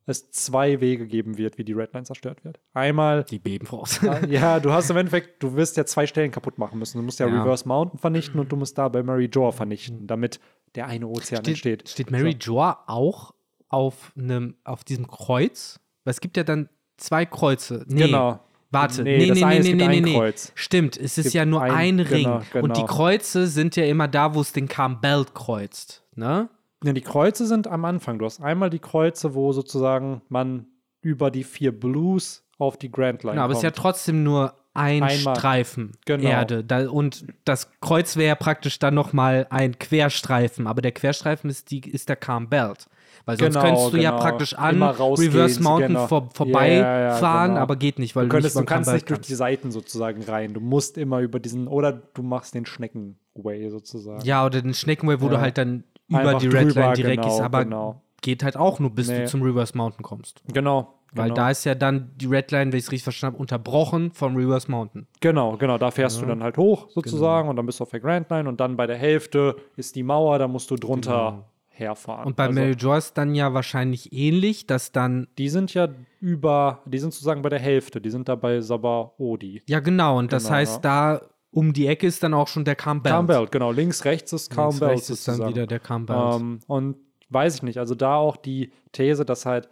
es 0.05 0.31
zwei 0.31 0.81
Wege 0.81 1.05
geben 1.07 1.37
wird, 1.37 1.57
wie 1.57 1.63
die 1.63 1.73
Redline 1.73 2.03
zerstört 2.03 2.43
wird. 2.43 2.59
Einmal, 2.73 3.23
Die 3.23 3.39
beben 3.39 3.67
voraus. 3.67 3.99
ja, 4.27 4.59
du 4.59 4.71
hast 4.71 4.89
im 4.89 4.97
Endeffekt, 4.97 5.41
du 5.43 5.55
wirst 5.55 5.77
ja 5.77 5.85
zwei 5.85 6.07
Stellen 6.07 6.31
kaputt 6.31 6.57
machen 6.57 6.79
müssen. 6.79 6.97
Du 6.97 7.03
musst 7.03 7.19
ja, 7.19 7.27
Ja. 7.27 7.41
Reverse 7.41 7.67
Mountain 7.67 7.99
vernichten 7.99 8.39
und 8.39 8.51
du 8.51 8.55
musst 8.55 8.77
da 8.77 8.87
bei 8.89 9.03
Mary 9.03 9.29
Jor 9.31 9.53
vernichten, 9.53 10.07
damit 10.07 10.39
der 10.75 10.87
eine 10.87 11.07
Ozean 11.07 11.45
entsteht. 11.45 11.81
Steht, 11.81 11.89
steht 11.89 12.11
Mary 12.11 12.31
So. 12.31 12.53
Joa 12.53 12.83
auch 12.87 13.33
auf, 13.67 14.11
einem, 14.17 14.55
auf 14.63 14.83
diesem 14.83 15.07
Kreuz? 15.07 15.79
Weil 16.03 16.11
es 16.11 16.21
gibt 16.21 16.37
ja 16.37 16.43
dann 16.43 16.69
zwei 16.97 17.25
Kreuze. 17.25 17.85
Nee, 17.87 18.07
Genau. 18.07 18.39
Warte, 18.71 19.03
Nee, 19.03 19.17
nee, 19.17 19.27
das 19.29 19.37
nee, 19.39 19.43
eine, 19.45 19.63
nee, 19.63 19.73
nee, 19.73 19.87
nee, 19.87 20.01
nee. 20.01 20.13
Kreuz. 20.15 20.51
Stimmt, 20.55 20.95
es 20.97 21.17
ist 21.17 21.33
ja 21.33 21.43
nur 21.45 21.61
ein- 21.63 21.71
ein, 21.71 21.99
Ring. 22.01 22.23
genau, 22.23 22.35
Und 22.61 22.77
die 22.77 22.81
genau. 22.81 22.85
Kreuze 22.93 23.47
sind 23.47 23.75
ja 23.75 23.85
immer 23.85 24.07
da, 24.07 24.35
wo 24.35 24.41
es 24.41 24.53
den 24.53 24.67
Campbell 24.67 25.25
kreuzt. 25.33 26.03
Ne? 26.15 26.49
Ja, 26.83 26.93
die 26.93 27.01
Kreuze 27.01 27.45
sind 27.47 27.67
am 27.67 27.83
Anfang. 27.85 28.19
Du 28.19 28.25
hast 28.25 28.41
einmal 28.41 28.69
die 28.69 28.79
Kreuze, 28.79 29.33
wo 29.33 29.51
sozusagen 29.53 30.21
man 30.29 30.67
über 31.01 31.31
die 31.31 31.43
vier 31.43 31.77
Blues 31.77 32.45
auf 32.57 32.77
die 32.77 32.91
Grand 32.91 33.23
Line 33.23 33.33
Genau, 33.33 33.43
aber 33.45 33.53
es 33.53 33.59
ist 33.59 33.63
ja 33.63 33.69
kommt. 33.69 33.77
trotzdem 33.77 34.23
nur 34.23 34.53
ein 34.73 35.03
Einmal. 35.03 35.35
Streifen 35.35 35.91
Genau. 36.05 36.29
Erde. 36.29 36.63
Da, 36.63 36.89
und 36.89 37.25
das 37.45 37.69
Kreuz 37.81 38.15
wäre 38.15 38.27
ja 38.29 38.35
praktisch 38.35 38.79
dann 38.79 38.93
nochmal 38.93 39.47
ein 39.49 39.77
Querstreifen. 39.79 40.67
Aber 40.67 40.81
der 40.81 40.91
Querstreifen 40.91 41.49
ist, 41.49 41.71
die, 41.71 41.79
ist 41.89 42.09
der 42.09 42.15
Calm 42.15 42.49
Belt. 42.49 42.87
Weil 43.25 43.37
sonst 43.37 43.53
Genau, 43.55 43.65
könntest 43.65 43.93
du 43.93 43.97
ja 43.97 44.11
genau. 44.11 44.21
praktisch 44.23 44.53
an 44.53 44.81
Reverse 44.81 45.61
Mountain 45.61 45.87
genau. 45.89 46.07
vor, 46.07 46.29
vorbeifahren, 46.33 46.81
Ja, 46.81 47.21
ja, 47.21 47.47
genau. 47.47 47.59
aber 47.59 47.75
geht 47.75 47.99
nicht, 47.99 48.15
weil 48.15 48.25
du, 48.25 48.29
könntest, 48.29 48.55
du 48.55 48.59
du 48.59 48.61
nicht 48.61 48.69
den 48.69 48.75
kannst 48.75 48.93
nicht 48.93 49.09
durch 49.09 49.19
die 49.21 49.35
Seiten 49.35 49.71
sozusagen 49.71 50.23
rein. 50.23 50.53
Du 50.53 50.59
musst 50.61 50.97
immer 50.97 51.19
über 51.19 51.39
diesen, 51.39 51.67
oder 51.67 51.91
du 51.91 52.23
machst 52.23 52.53
den 52.55 52.65
Schneckenway 52.65 53.69
sozusagen. 53.69 54.23
Ja, 54.23 54.45
oder 54.45 54.61
den 54.61 54.73
Schneckenway, 54.73 55.19
wo 55.21 55.25
Ja. 55.25 55.31
du 55.31 55.41
halt 55.41 55.57
dann 55.57 55.83
über 56.07 56.19
Einfach 56.21 56.39
die 56.39 56.47
Redline 56.47 56.93
direkt 56.93 57.21
genau, 57.21 57.27
gehst, 57.27 57.41
aber 57.41 57.63
genau. 57.65 58.01
geht 58.21 58.43
halt 58.43 58.55
auch 58.57 58.79
nur, 58.79 58.91
bis 58.91 59.07
Nee. 59.09 59.19
du 59.21 59.25
zum 59.27 59.41
Reverse 59.41 59.77
Mountain 59.77 60.03
kommst. 60.03 60.41
Genau. 60.53 60.98
Weil 61.13 61.25
genau. 61.29 61.35
da 61.35 61.49
ist 61.51 61.63
ja 61.65 61.75
dann 61.75 62.11
die 62.17 62.27
Redline, 62.27 62.71
wenn 62.71 62.77
ich 62.77 62.85
es 62.85 62.91
richtig 62.91 63.03
verstanden 63.03 63.35
habe, 63.35 63.41
unterbrochen 63.41 64.11
vom 64.11 64.35
Reverse 64.35 64.69
Mountain. 64.69 65.07
Genau, 65.21 65.57
genau, 65.57 65.77
da 65.77 65.89
fährst 65.91 66.21
du 66.21 66.25
dann 66.25 66.43
halt 66.43 66.57
hoch 66.57 66.87
sozusagen 66.89 67.49
und 67.49 67.55
dann 67.55 67.65
bist 67.65 67.79
du 67.79 67.83
auf 67.83 67.89
der 67.89 67.99
Grand 67.99 68.29
Line 68.29 68.47
und 68.47 68.59
dann 68.59 68.77
bei 68.77 68.85
der 68.87 68.97
Hälfte 68.97 69.55
ist 69.75 69.95
die 69.95 70.03
Mauer, 70.03 70.37
da 70.39 70.47
musst 70.47 70.69
du 70.69 70.75
drunter 70.75 71.45
herfahren. 71.69 72.25
Und 72.27 72.35
bei 72.35 72.43
Also, 72.47 72.59
Mary 72.59 72.73
Joyce 72.73 73.13
dann 73.13 73.33
ja 73.35 73.53
wahrscheinlich 73.53 74.11
ähnlich, 74.13 74.67
dass 74.67 74.91
dann, 74.91 75.27
Die 75.37 75.49
sind 75.49 75.73
ja 75.73 75.87
über, 76.19 76.79
die 76.85 76.99
sind 76.99 77.13
sozusagen 77.13 77.41
bei 77.41 77.49
der 77.49 77.59
Hälfte, 77.59 78.01
die 78.01 78.09
sind 78.09 78.27
da 78.29 78.35
bei 78.35 78.59
Sabaody. 78.61 79.61
ja 79.67 79.79
genau, 79.79 80.17
und 80.19 80.31
das 80.33 80.43
Genau, 80.43 80.55
heißt, 80.55 80.83
ja. 80.83 81.15
da 81.17 81.21
um 81.51 81.73
die 81.73 81.87
Ecke 81.87 82.05
ist 82.05 82.21
dann 82.21 82.33
auch 82.35 82.47
schon 82.47 82.63
der 82.65 82.75
Calm 82.75 83.01
Belt. 83.01 83.13
Calm 83.13 83.25
Belt, 83.25 83.51
genau, 83.51 83.71
links, 83.71 84.05
rechts 84.05 84.33
ist 84.33 84.51
Calm 84.51 84.69
Links, 84.71 84.81
rechts 84.81 85.09
ist 85.09 85.27
dann 85.27 85.47
wieder 85.47 85.65
der 85.65 85.79
Calm 85.79 86.05
Belt. 86.05 86.35
Ähm, 86.35 86.59
und 86.67 86.97
weiß 87.29 87.55
ich 87.55 87.63
nicht, 87.63 87.79
also 87.79 87.95
da 87.95 88.15
auch 88.15 88.37
die 88.37 88.71
These, 88.91 89.25
dass 89.25 89.45
halt 89.45 89.69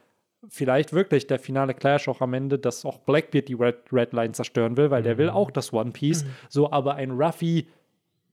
vielleicht 0.49 0.93
wirklich 0.93 1.27
der 1.27 1.39
finale 1.39 1.73
Clash 1.73 2.07
auch 2.07 2.21
am 2.21 2.33
Ende, 2.33 2.57
dass 2.59 2.85
auch 2.85 2.99
Blackbeard 2.99 3.47
die 3.47 3.53
Red, 3.53 3.77
Red 3.91 4.13
Line 4.13 4.33
zerstören 4.33 4.77
will, 4.77 4.91
weil 4.91 5.03
der 5.03 5.15
Mhm. 5.15 5.19
will 5.19 5.29
auch 5.29 5.51
das 5.51 5.73
One 5.73 5.91
Piece, 5.91 6.25
so 6.49 6.71
aber 6.71 6.95
ein 6.95 7.11
Ruffy 7.11 7.67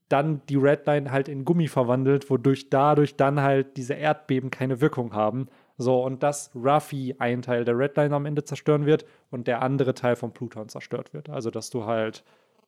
dann 0.08 0.42
die 0.48 0.56
Red 0.56 0.86
Line 0.86 1.10
halt 1.10 1.28
in 1.28 1.44
Gummi 1.44 1.66
verwandelt, 1.66 2.28
wodurch 2.30 2.68
dadurch 2.70 3.16
dann 3.16 3.40
halt 3.40 3.76
diese 3.76 3.94
Erdbeben 3.94 4.50
keine 4.50 4.80
Wirkung 4.80 5.14
haben. 5.14 5.48
So, 5.76 6.04
und 6.04 6.22
dass 6.22 6.50
Ruffy 6.54 7.16
ein 7.18 7.42
Teil 7.42 7.64
der 7.64 7.76
Red 7.76 7.96
Line 7.96 8.14
am 8.14 8.26
Ende 8.26 8.44
zerstören 8.44 8.86
wird 8.86 9.04
und 9.30 9.48
der 9.48 9.62
andere 9.62 9.94
Teil 9.94 10.14
von 10.14 10.32
Pluton 10.32 10.68
zerstört 10.68 11.12
wird. 11.14 11.30
Also, 11.30 11.50
dass 11.50 11.70
du 11.70 11.84
halt 11.84 12.22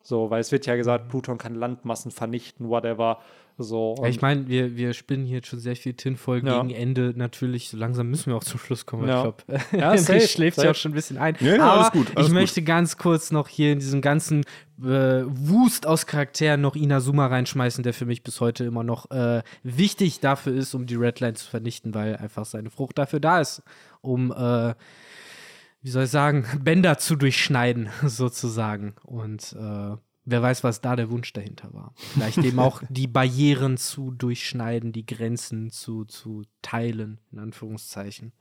so, 0.07 0.31
weil 0.31 0.41
es 0.41 0.53
wird 0.53 0.67
ja 0.67 0.75
Mhm. 0.75 0.79
gesagt, 0.79 1.09
Pluton 1.09 1.37
kann 1.37 1.55
Landmassen 1.57 2.13
vernichten, 2.13 2.69
whatever. 2.69 3.19
So, 3.59 3.95
Ja, 4.03 4.09
ich 4.09 4.21
meine, 4.21 4.47
wir, 4.49 4.77
wir 4.77 4.93
spinnen 4.93 5.25
hier 5.25 5.37
jetzt 5.37 5.49
schon 5.49 5.59
sehr 5.59 5.75
viel 5.77 5.95
Tinfoil 5.95 6.47
Ja. 6.47 6.61
gegen 6.63 6.75
Ende. 6.75 7.15
Natürlich, 7.17 7.71
so 7.71 7.79
langsam 7.79 8.09
müssen 8.11 8.27
wir 8.31 8.37
auch 8.37 8.45
zum 8.45 8.61
Schluss 8.61 8.85
kommen. 8.85 9.09
Ja. 9.09 9.17
Ich 9.17 9.23
glaube, 9.23 9.65
Ja, 9.73 9.97
safe, 9.97 10.21
schläft 10.29 10.59
ja 10.59 10.71
auch 10.71 10.75
schon 10.75 10.93
ein 10.93 10.95
bisschen 10.95 11.17
ein. 11.17 11.37
Ja, 11.41 11.55
ja, 11.57 11.63
Aber 11.65 11.73
alles 11.81 11.91
gut, 11.93 12.07
alles 12.15 12.29
ich 12.29 12.33
gut. 12.35 12.41
möchte 12.43 12.63
ganz 12.63 12.99
kurz 12.99 13.31
noch 13.33 13.49
hier 13.49 13.73
in 13.73 13.79
diesem 13.79 14.01
ganzen 14.03 14.45
äh, 14.83 14.85
Wust 15.25 15.87
aus 15.87 16.07
Charakteren 16.07 16.61
noch 16.61 16.77
Inazuma 16.77 17.27
reinschmeißen, 17.29 17.83
der 17.83 17.95
für 17.95 18.05
mich 18.05 18.23
bis 18.23 18.41
heute 18.43 18.65
immer 18.65 18.85
noch 18.85 19.11
äh, 19.11 19.43
wichtig 19.63 20.21
dafür 20.21 20.53
ist, 20.55 20.75
um 20.75 20.85
die 20.87 20.97
Redline 20.97 21.33
zu 21.35 21.49
vernichten, 21.49 21.95
weil 21.95 22.17
einfach 22.17 22.45
seine 22.45 22.69
Frucht 22.71 22.99
dafür 22.99 23.21
da 23.21 23.41
ist, 23.41 23.63
um 24.03 24.33
äh, 24.33 24.75
wie 25.87 25.91
soll 25.91 26.03
ich 26.03 26.11
sagen, 26.11 26.45
Bänder 26.65 26.99
zu 26.99 27.15
durchschneiden, 27.15 27.91
sozusagen. 28.03 28.95
Und 29.05 29.53
äh, 29.53 29.97
wer 30.25 30.43
weiß, 30.43 30.65
was 30.65 30.81
da 30.81 30.97
der 30.97 31.11
Wunsch 31.11 31.33
dahinter 31.33 31.73
war. 31.73 31.95
Vielleicht 31.95 32.39
eben 32.39 32.59
auch 32.59 32.83
die 32.89 33.07
Barrieren 33.07 33.77
zu 33.77 34.11
durchschneiden, 34.11 34.91
die 34.91 35.07
Grenzen 35.07 35.71
zu, 35.71 36.05
zu 36.05 36.43
teilen, 36.61 37.21
in 37.31 37.39
Anführungszeichen. 37.39 38.33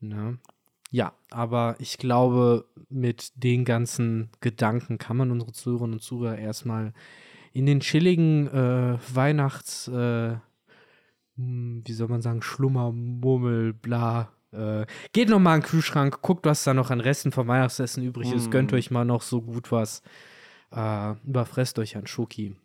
Ne? 0.00 0.38
Ja, 0.90 1.14
aber 1.30 1.76
ich 1.78 1.96
glaube, 1.96 2.66
mit 2.90 3.32
den 3.42 3.64
ganzen 3.64 4.28
Gedanken 4.42 4.98
kann 4.98 5.16
man 5.16 5.30
unsere 5.30 5.52
Zuhörerinnen 5.52 5.94
und 5.94 6.02
Zuhörer 6.02 6.36
erstmal 6.36 6.92
in 7.54 7.64
den 7.64 7.80
chilligen 7.80 8.46
äh, 8.48 8.98
Weihnachts, 9.14 9.88
äh, 9.88 10.36
hm, 11.36 11.82
wie 11.82 11.92
soll 11.94 12.08
man 12.08 12.20
sagen, 12.20 12.42
Schlummer, 12.42 12.92
Murmel, 12.92 13.72
bla. 13.72 14.34
Äh, 14.52 14.86
geht 15.12 15.28
noch 15.28 15.38
mal 15.38 15.54
in 15.56 15.60
den 15.60 15.66
Kühlschrank, 15.66 16.22
guckt, 16.22 16.44
was 16.46 16.64
da 16.64 16.74
noch 16.74 16.90
an 16.90 17.00
Resten 17.00 17.30
vom 17.32 17.46
Weihnachtsessen 17.48 18.02
übrig 18.04 18.32
ist, 18.32 18.50
gönnt 18.50 18.72
euch 18.72 18.90
mal 18.90 19.04
noch 19.04 19.22
so 19.22 19.40
gut 19.42 19.70
was. 19.70 20.02
Äh, 20.72 21.12
überfresst 21.24 21.78
euch 21.78 21.96
an 21.96 22.06
Schoki 22.06 22.56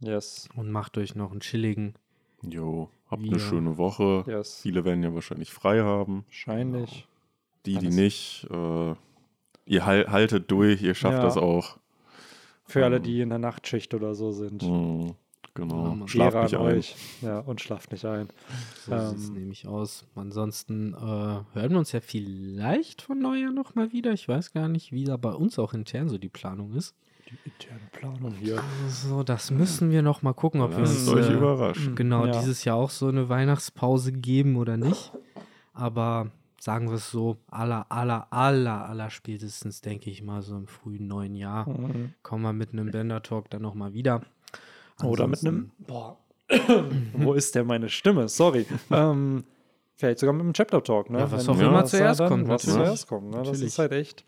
Yes. 0.00 0.48
und 0.54 0.70
macht 0.70 0.96
euch 0.98 1.14
noch 1.14 1.30
einen 1.30 1.40
chilligen. 1.40 1.94
Jo, 2.42 2.88
habt 3.10 3.22
Wir- 3.22 3.30
eine 3.32 3.40
schöne 3.40 3.76
Woche. 3.78 4.24
Yes. 4.26 4.60
Viele 4.62 4.84
werden 4.84 5.02
ja 5.02 5.14
wahrscheinlich 5.14 5.50
frei 5.52 5.80
haben. 5.80 6.24
Wahrscheinlich. 6.28 7.06
Die, 7.66 7.72
die 7.72 7.78
Alles. 7.86 7.94
nicht, 7.94 8.46
äh, 8.50 8.94
ihr 9.66 9.84
hal 9.86 10.06
haltet 10.10 10.50
durch, 10.50 10.82
ihr 10.82 10.94
schafft 10.94 11.18
Ja. 11.18 11.22
das 11.22 11.36
auch. 11.36 11.76
Für 12.64 12.84
alle, 12.84 12.96
Ähm. 12.96 13.02
die 13.02 13.20
in 13.20 13.28
der 13.30 13.38
Nachtschicht 13.38 13.92
oder 13.94 14.14
so 14.14 14.32
sind. 14.32 14.62
Mhm, 14.62 15.06
Ja, 15.08 15.14
genau. 15.54 15.94
Mann. 15.94 16.08
Schlaft 16.08 16.42
nicht 16.42 16.54
ein. 16.56 16.60
euch. 16.60 16.96
Ja, 17.22 17.38
und 17.40 17.60
schlaft 17.60 17.92
nicht 17.92 18.04
ein. 18.04 18.28
So 18.86 18.92
Ähm. 18.92 19.08
sieht's 19.10 19.28
nämlich 19.30 19.66
aus. 19.66 20.06
Ansonsten 20.14 20.94
äh, 20.94 20.96
hören 20.98 21.70
wir 21.70 21.78
uns 21.78 21.92
ja 21.92 22.00
vielleicht 22.00 23.02
von 23.02 23.18
Neujahr 23.18 23.52
noch 23.52 23.74
mal 23.74 23.92
wieder. 23.92 24.12
Ich 24.12 24.28
weiß 24.28 24.52
gar 24.52 24.68
nicht, 24.68 24.92
wie 24.92 25.04
da 25.04 25.16
bei 25.16 25.32
uns 25.32 25.58
auch 25.58 25.74
intern 25.74 26.08
so 26.08 26.18
die 26.18 26.28
Planung 26.28 26.72
ist. 26.74 26.94
Die 27.28 27.38
interne 27.48 27.80
Planung 27.92 28.34
hier. 28.34 28.60
So, 28.88 29.22
das 29.22 29.50
müssen 29.52 29.90
wir 29.90 30.02
noch 30.02 30.22
mal 30.22 30.32
gucken, 30.32 30.60
ob 30.62 30.72
wir 30.72 30.78
uns 30.78 31.06
euch 31.08 31.28
äh, 31.30 31.34
überraschen. 31.34 31.94
genau 31.94 32.26
Ja. 32.26 32.32
dieses 32.40 32.64
Jahr 32.64 32.76
auch 32.76 32.90
so 32.90 33.06
eine 33.06 33.28
Weihnachtspause 33.28 34.12
geben 34.12 34.56
oder 34.56 34.76
nicht. 34.76 35.12
Aber 35.72 36.30
sagen 36.58 36.88
wir 36.88 36.96
es 36.96 37.10
so, 37.10 37.36
aller, 37.50 37.86
aller, 37.90 38.26
aller, 38.32 38.84
aller 38.86 39.10
spätestens, 39.10 39.80
denke 39.80 40.10
ich 40.10 40.22
mal, 40.22 40.42
so 40.42 40.56
im 40.56 40.66
frühen 40.66 41.06
neuen 41.06 41.34
Jahr 41.34 41.68
Mhm. 41.68 42.14
kommen 42.22 42.42
wir 42.42 42.52
mit 42.52 42.72
einem 42.72 42.90
Bender-Talk 42.90 43.48
dann 43.50 43.62
noch 43.62 43.74
mal 43.74 43.94
Oder 45.08 45.26
mit 45.26 45.40
einem. 45.44 45.70
Boah. 45.78 46.18
Wo 47.14 47.32
ist 47.34 47.54
denn 47.54 47.66
meine 47.66 47.88
Stimme? 47.88 48.28
Sorry. 48.28 48.66
ähm, 48.90 49.44
vielleicht 49.94 50.18
sogar 50.18 50.32
mit 50.32 50.44
dem 50.44 50.52
Chapter 50.52 50.82
Talk, 50.82 51.10
ne? 51.10 51.20
Ja, 51.20 51.30
was 51.30 51.46
Wenn- 51.46 51.54
auch 51.56 51.60
immer 51.60 51.84
zuerst 51.84 52.20
kommt, 52.20 52.48
Was 52.48 52.66
natürlich. 52.66 52.86
zuerst 52.86 53.06
kommt, 53.08 53.26
ne? 53.30 53.36
Das 53.38 53.46
Natürlich. 53.48 53.66
ist 53.68 53.78
halt 53.78 53.92
echt. 53.92 54.24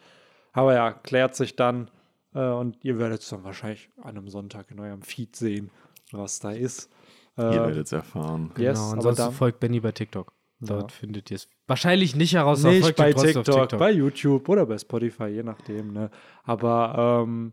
Aber 0.52 0.74
ja, 0.74 0.92
klärt 0.92 1.34
sich 1.34 1.56
dann 1.56 1.90
äh, 2.34 2.44
und 2.46 2.76
ihr 2.84 2.98
werdet 2.98 3.22
es 3.22 3.28
dann 3.30 3.42
wahrscheinlich 3.44 3.90
an 4.02 4.10
einem 4.16 4.28
Sonntag 4.28 4.70
in 4.70 4.78
eurem 4.80 5.02
Feed 5.02 5.34
sehen, 5.34 5.70
was 6.12 6.38
da 6.40 6.50
ist. 6.52 6.90
Ihr 7.38 7.44
Äh, 7.44 7.54
werdet 7.54 7.86
es 7.86 7.92
erfahren. 7.92 8.52
Yes, 8.58 8.78
genau, 8.78 8.92
ansonsten 8.92 9.22
dann- 9.24 9.32
folgt 9.32 9.58
Benny 9.60 9.80
bei 9.80 9.92
TikTok. 9.92 10.32
Ja. 10.60 10.66
Dort 10.76 10.92
findet 10.92 11.28
ihr 11.32 11.36
es 11.36 11.48
wahrscheinlich 11.66 12.14
nicht 12.14 12.34
heraus. 12.34 12.62
nicht 12.62 12.94
bei 12.94 13.12
TikTok, 13.12 13.72
auf 13.72 13.78
bei 13.80 13.90
YouTube 13.90 14.48
oder 14.48 14.64
bei 14.66 14.78
Spotify, 14.78 15.24
je 15.26 15.42
nachdem. 15.42 15.92
Ne? 15.92 16.08
Aber 16.44 17.24
ähm, 17.26 17.52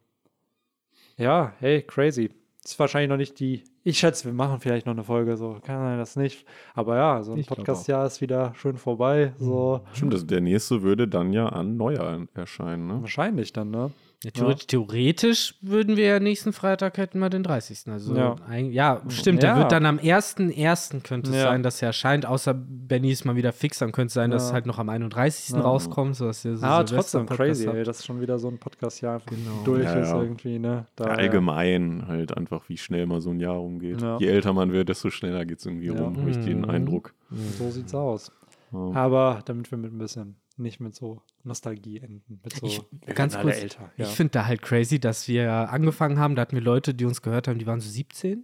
ja, 1.17 1.53
hey, 1.59 1.81
crazy. 1.81 2.29
Ist 2.69 2.77
wahrscheinlich 2.77 3.09
noch 3.09 3.17
nicht 3.17 3.39
die. 3.39 3.63
Ich 3.83 3.97
schätze, 3.97 4.25
wir 4.25 4.33
machen 4.33 4.59
vielleicht 4.59 4.85
noch 4.85 4.93
eine 4.93 5.03
Folge, 5.03 5.37
so 5.37 5.57
kann 5.63 5.79
sein, 5.79 5.97
das 5.97 6.15
nicht. 6.15 6.45
Aber 6.75 6.97
ja, 6.97 7.23
so 7.23 7.33
ein 7.33 7.43
Podcast-Jahr 7.43 8.05
ist 8.05 8.21
wieder 8.21 8.53
schön 8.53 8.77
vorbei. 8.77 9.33
So 9.39 9.81
Stimmt, 9.93 10.13
also 10.13 10.27
der 10.27 10.39
nächste 10.39 10.83
würde 10.83 11.07
dann 11.07 11.33
ja 11.33 11.49
an 11.49 11.77
Neujahr 11.77 12.27
erscheinen, 12.35 12.85
ne? 12.85 13.01
wahrscheinlich 13.01 13.53
dann, 13.53 13.71
ne? 13.71 13.89
Ja, 14.21 14.31
theoretisch, 14.31 14.67
theoretisch 14.67 15.55
würden 15.61 15.95
wir 15.95 16.05
ja 16.05 16.19
nächsten 16.19 16.51
Freitag 16.51 16.97
hätten 16.97 17.19
wir 17.19 17.29
den 17.29 17.41
30. 17.43 17.87
Also 17.87 18.13
Ja. 18.15 18.35
ja, 18.51 18.57
ja 18.57 19.01
stimmt. 19.07 19.41
Ja. 19.43 19.53
Der 19.53 19.61
wird 19.61 19.71
dann 19.71 19.85
am 19.85 19.97
1.1. 19.97 20.99
könnte 21.03 21.29
es 21.29 21.37
Ja. 21.37 21.43
sein, 21.43 21.63
dass 21.63 21.81
er 21.81 21.87
erscheint, 21.87 22.25
außer 22.25 22.53
Benny 22.53 23.11
ist 23.11 23.23
mal 23.23 23.37
wieder 23.37 23.53
fix, 23.53 23.77
dann 23.79 23.93
könnte 23.93 24.07
es 24.07 24.13
sein, 24.15 24.29
dass 24.29 24.43
Ja. 24.43 24.47
es 24.49 24.53
halt 24.53 24.65
noch 24.65 24.77
am 24.77 24.89
31. 24.89 25.55
Ja. 25.55 25.61
rauskommt. 25.61 26.17
So 26.17 26.25
dass 26.25 26.43
ihr 26.43 26.57
so 26.57 26.65
ah, 26.65 26.85
Silvester- 26.85 26.95
trotzdem 26.97 27.25
Podcast 27.27 27.37
crazy, 27.39 27.65
habt. 27.67 27.77
ey, 27.77 27.83
dass 27.85 28.05
schon 28.05 28.19
wieder 28.19 28.39
so 28.39 28.49
ein 28.49 28.57
Podcast-Jahr 28.57 29.15
einfach 29.15 29.27
Genau. 29.31 29.61
durch 29.63 29.83
Ja, 29.85 29.93
ist 29.95 30.09
ja. 30.09 30.21
irgendwie, 30.21 30.59
ne? 30.59 30.85
Da, 30.97 31.05
Ja, 31.05 31.11
allgemein 31.11 32.03
halt 32.07 32.35
einfach, 32.35 32.67
wie 32.67 32.77
schnell 32.77 33.05
mal 33.05 33.21
so 33.21 33.29
ein 33.29 33.39
Jahr 33.39 33.55
rumgeht. 33.55 34.01
Ja. 34.01 34.17
Je 34.19 34.27
älter 34.27 34.51
man 34.51 34.73
wird, 34.73 34.89
desto 34.89 35.09
schneller 35.11 35.45
geht 35.45 35.59
es 35.59 35.65
irgendwie 35.65 35.87
Ja. 35.87 35.93
rum, 35.93 36.17
habe 36.17 36.29
ich 36.29 36.37
den 36.39 36.59
Mhm. 36.63 36.69
Eindruck. 36.69 37.13
So 37.57 37.69
sieht's 37.71 37.95
aus. 37.95 38.33
Ja. 38.73 38.91
Aber 38.95 39.39
damit 39.45 39.71
wir 39.71 39.77
mit 39.77 39.93
ein 39.93 39.97
bisschen, 39.97 40.35
nicht 40.59 40.79
mit 40.79 40.95
so 40.95 41.21
Nostalgie 41.43 41.99
enden. 41.99 42.39
Mit 42.43 42.53
so, 42.55 42.65
Ich- 42.65 43.15
ganz 43.15 43.37
kurz, 43.39 43.57
älter. 43.57 43.91
Ja. 43.97 44.05
Ich 44.05 44.11
finde 44.11 44.31
da 44.31 44.45
halt 44.45 44.61
crazy, 44.61 44.99
dass 44.99 45.27
wir 45.27 45.51
angefangen 45.51 46.19
haben, 46.19 46.35
da 46.35 46.41
hatten 46.43 46.55
wir 46.55 46.63
Leute, 46.63 46.93
die 46.93 47.05
uns 47.05 47.21
gehört 47.21 47.47
haben, 47.47 47.59
die 47.59 47.67
waren 47.67 47.79
so 47.79 47.89
17. 47.89 48.43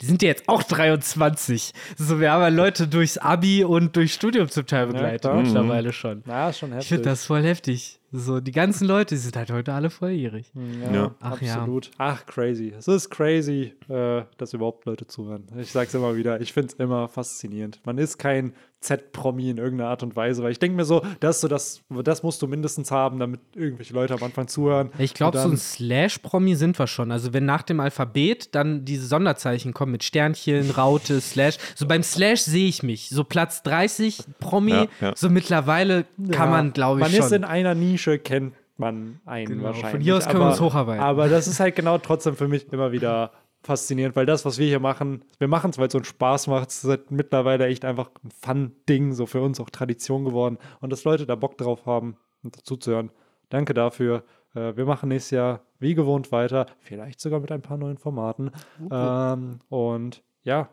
Die 0.00 0.06
sind 0.06 0.22
ja 0.22 0.28
jetzt 0.28 0.48
auch 0.48 0.62
23. 0.62 1.72
So, 1.96 2.20
wir 2.20 2.30
haben 2.30 2.42
ja 2.42 2.48
Leute 2.48 2.86
durchs 2.86 3.18
Abi 3.18 3.64
und 3.64 3.96
durch 3.96 4.12
Studium 4.14 4.48
zum 4.48 4.66
Teil 4.66 4.86
begleitet 4.86 5.22
klar. 5.22 5.42
mittlerweile 5.42 5.92
schon. 5.92 6.22
Na, 6.26 6.50
ist 6.50 6.58
schon 6.58 6.68
Ich 6.70 6.74
heftig. 6.76 6.88
finde 6.88 7.04
das 7.04 7.24
voll 7.24 7.42
heftig. 7.42 7.98
So, 8.12 8.40
die 8.40 8.52
ganzen 8.52 8.86
Leute, 8.86 9.14
die 9.14 9.20
sind 9.20 9.36
halt 9.36 9.50
heute 9.50 9.72
alle 9.72 9.90
volljährig. 9.90 10.52
Ja, 10.82 10.92
Ja. 10.92 11.14
Ach 11.20 11.40
ja. 11.40 11.54
absolut. 11.54 11.90
Ach, 11.98 12.24
crazy. 12.26 12.72
Es 12.76 12.86
ist 12.88 13.10
crazy, 13.10 13.72
äh, 13.88 14.22
dass 14.36 14.52
überhaupt 14.52 14.84
Leute 14.84 15.06
zuhören. 15.06 15.46
Ich 15.58 15.72
sag's 15.72 15.94
immer 15.94 16.14
wieder, 16.16 16.40
ich 16.40 16.52
find's 16.52 16.74
immer 16.74 17.08
faszinierend. 17.08 17.80
Man 17.84 17.98
ist 17.98 18.18
kein 18.18 18.52
Z-Promi 18.80 19.50
in 19.50 19.58
irgendeiner 19.58 19.90
Art 19.90 20.02
und 20.02 20.16
Weise, 20.16 20.42
weil 20.42 20.52
ich 20.52 20.58
denke 20.58 20.76
mir 20.76 20.84
so, 20.84 21.02
dass 21.20 21.40
du 21.42 21.48
das, 21.48 21.82
das 22.02 22.22
musst 22.22 22.40
du 22.40 22.46
mindestens 22.46 22.90
haben, 22.90 23.18
damit 23.18 23.40
irgendwelche 23.54 23.92
Leute 23.92 24.14
am 24.14 24.22
Anfang 24.22 24.48
zuhören. 24.48 24.90
Ich 24.98 25.12
glaube, 25.14 25.38
so 25.38 25.48
ein 25.48 25.56
Slash-Promi 25.56 26.54
sind 26.54 26.78
wir 26.78 26.86
schon. 26.86 27.12
Also, 27.12 27.32
wenn 27.34 27.44
nach 27.44 27.62
dem 27.62 27.80
Alphabet 27.80 28.54
dann 28.54 28.84
diese 28.84 29.06
Sonderzeichen 29.06 29.74
kommen 29.74 29.92
mit 29.92 30.02
Sternchen, 30.04 30.70
Raute, 30.70 31.20
Slash. 31.20 31.56
So 31.74 31.86
beim 31.86 32.02
Slash 32.02 32.40
sehe 32.40 32.68
ich 32.68 32.82
mich. 32.82 33.10
So 33.10 33.24
Platz 33.24 33.62
30 33.62 34.18
Promi. 34.40 34.70
Ja, 34.72 34.86
ja. 35.00 35.12
So 35.14 35.28
mittlerweile 35.28 36.04
kann 36.30 36.32
Ja, 36.32 36.46
man, 36.46 36.72
glaube 36.72 37.00
ich, 37.00 37.04
Man 37.04 37.12
schon. 37.12 37.26
ist 37.26 37.32
in 37.32 37.44
einer 37.44 37.74
Nische, 37.74 38.18
kennt 38.18 38.54
man 38.78 39.20
einen 39.26 39.46
Genau, 39.46 39.64
wahrscheinlich. 39.64 39.90
von 39.90 40.00
hier 40.00 40.16
aus 40.16 40.26
können 40.26 40.40
wir 40.40 40.48
uns 40.48 40.60
hocharbeiten. 40.60 41.02
Aber 41.04 41.28
das 41.28 41.46
ist 41.48 41.60
halt 41.60 41.76
genau 41.76 41.98
trotzdem 41.98 42.34
für 42.34 42.48
mich 42.48 42.72
immer 42.72 42.92
wieder 42.92 43.30
faszinierend, 43.62 44.16
weil 44.16 44.26
das, 44.26 44.44
was 44.44 44.58
wir 44.58 44.66
hier 44.66 44.80
machen, 44.80 45.24
wir 45.38 45.48
machen 45.48 45.70
es, 45.70 45.78
weil 45.78 45.86
es 45.86 45.92
so 45.92 45.98
einen 45.98 46.04
Spaß 46.04 46.46
macht. 46.46 46.70
Es 46.70 46.84
ist 46.84 46.90
halt 46.90 47.10
mittlerweile 47.10 47.66
echt 47.66 47.84
einfach 47.84 48.10
ein 48.24 48.30
Fun-Ding, 48.30 49.12
so 49.12 49.26
für 49.26 49.42
uns 49.42 49.60
auch 49.60 49.70
Tradition 49.70 50.24
geworden. 50.24 50.58
Und 50.80 50.92
dass 50.92 51.04
Leute 51.04 51.26
da 51.26 51.34
Bock 51.34 51.58
drauf 51.58 51.86
haben, 51.86 52.16
und 52.42 52.56
dazu 52.56 52.76
zu 52.76 52.92
hören. 52.92 53.10
Danke 53.48 53.74
dafür. 53.74 54.24
Äh, 54.54 54.76
wir 54.76 54.86
machen 54.86 55.08
nächstes 55.08 55.32
Jahr 55.32 55.60
wie 55.78 55.94
gewohnt 55.94 56.32
weiter, 56.32 56.66
vielleicht 56.80 57.20
sogar 57.20 57.40
mit 57.40 57.50
ein 57.52 57.62
paar 57.62 57.76
neuen 57.76 57.98
Formaten. 57.98 58.50
Ähm, 58.90 59.58
und 59.68 60.22
ja, 60.42 60.68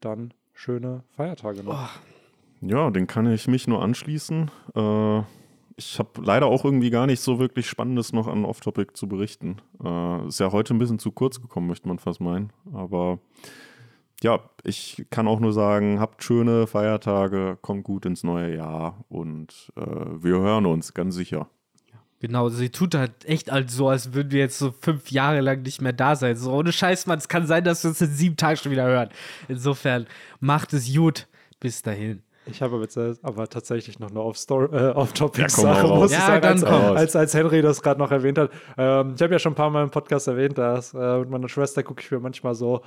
dann 0.00 0.34
schöne 0.52 1.04
Feiertage 1.10 1.62
noch. 1.62 1.90
Ja, 2.60 2.90
den 2.90 3.06
kann 3.06 3.30
ich 3.30 3.48
mich 3.48 3.66
nur 3.66 3.82
anschließen. 3.82 4.50
Äh, 4.74 5.22
ich 5.76 5.98
habe 5.98 6.10
leider 6.22 6.46
auch 6.46 6.64
irgendwie 6.64 6.90
gar 6.90 7.06
nicht 7.06 7.20
so 7.20 7.38
wirklich 7.38 7.68
Spannendes 7.68 8.12
noch 8.12 8.28
an 8.28 8.44
Off-Topic 8.44 8.92
zu 8.94 9.08
berichten. 9.08 9.56
Äh, 9.82 10.26
ist 10.26 10.40
ja 10.40 10.52
heute 10.52 10.74
ein 10.74 10.78
bisschen 10.78 10.98
zu 10.98 11.12
kurz 11.12 11.40
gekommen, 11.40 11.66
möchte 11.66 11.88
man 11.88 11.98
fast 11.98 12.20
meinen. 12.20 12.52
Aber 12.72 13.18
ja, 14.22 14.40
ich 14.62 15.04
kann 15.10 15.28
auch 15.28 15.40
nur 15.40 15.52
sagen, 15.52 15.98
habt 15.98 16.22
schöne 16.22 16.66
Feiertage, 16.66 17.58
kommt 17.60 17.84
gut 17.84 18.06
ins 18.06 18.22
neue 18.22 18.56
Jahr 18.56 19.04
und 19.08 19.72
äh, 19.76 19.82
wir 19.82 20.38
hören 20.38 20.66
uns, 20.66 20.94
ganz 20.94 21.14
sicher. 21.14 21.48
Genau, 22.20 22.48
sie 22.48 22.70
tut 22.70 22.94
halt 22.94 23.24
echt 23.24 23.50
halt 23.50 23.68
so, 23.72 23.88
als 23.88 24.14
würden 24.14 24.30
wir 24.30 24.38
jetzt 24.38 24.56
so 24.56 24.70
fünf 24.70 25.10
Jahre 25.10 25.40
lang 25.40 25.62
nicht 25.62 25.82
mehr 25.82 25.92
da 25.92 26.14
sein. 26.14 26.36
So 26.36 26.52
ohne 26.52 26.70
Scheiß, 26.70 27.06
Mann, 27.06 27.18
es 27.18 27.28
kann 27.28 27.48
sein, 27.48 27.64
dass 27.64 27.82
wir 27.82 27.88
uns 27.88 28.00
in 28.00 28.12
sieben 28.12 28.36
Tagen 28.36 28.56
schon 28.56 28.70
wieder 28.70 28.84
hören. 28.84 29.08
Insofern 29.48 30.06
macht 30.38 30.72
es 30.72 30.94
gut. 30.94 31.26
Bis 31.58 31.82
dahin. 31.82 32.22
Ich 32.46 32.60
habe 32.60 32.74
aber, 32.74 32.82
jetzt, 32.84 32.96
äh, 32.96 33.14
aber 33.22 33.48
tatsächlich 33.48 33.98
noch 33.98 34.10
eine 34.10 34.18
äh, 34.18 34.22
Off-Topic-Sache, 34.22 35.62
Ja, 35.62 35.72
mal 35.74 35.80
raus. 35.90 36.00
muss 36.00 36.10
ich 36.12 36.18
Ja, 36.18 36.26
sagen, 36.26 36.42
dann 36.42 36.64
als, 36.64 36.96
als, 36.96 37.16
als 37.16 37.34
Henry 37.34 37.62
das 37.62 37.82
gerade 37.82 38.00
noch 38.00 38.10
erwähnt 38.10 38.38
hat. 38.38 38.50
Ähm, 38.76 39.12
ich 39.16 39.22
habe 39.22 39.32
ja 39.32 39.38
schon 39.38 39.52
ein 39.52 39.56
paar 39.56 39.70
Mal 39.70 39.84
im 39.84 39.90
Podcast 39.90 40.26
erwähnt, 40.28 40.58
dass 40.58 40.92
äh, 40.94 41.18
mit 41.20 41.30
meiner 41.30 41.48
Schwester 41.48 41.82
gucke 41.82 42.02
ich 42.02 42.10
mir 42.10 42.20
manchmal 42.20 42.54
so 42.54 42.82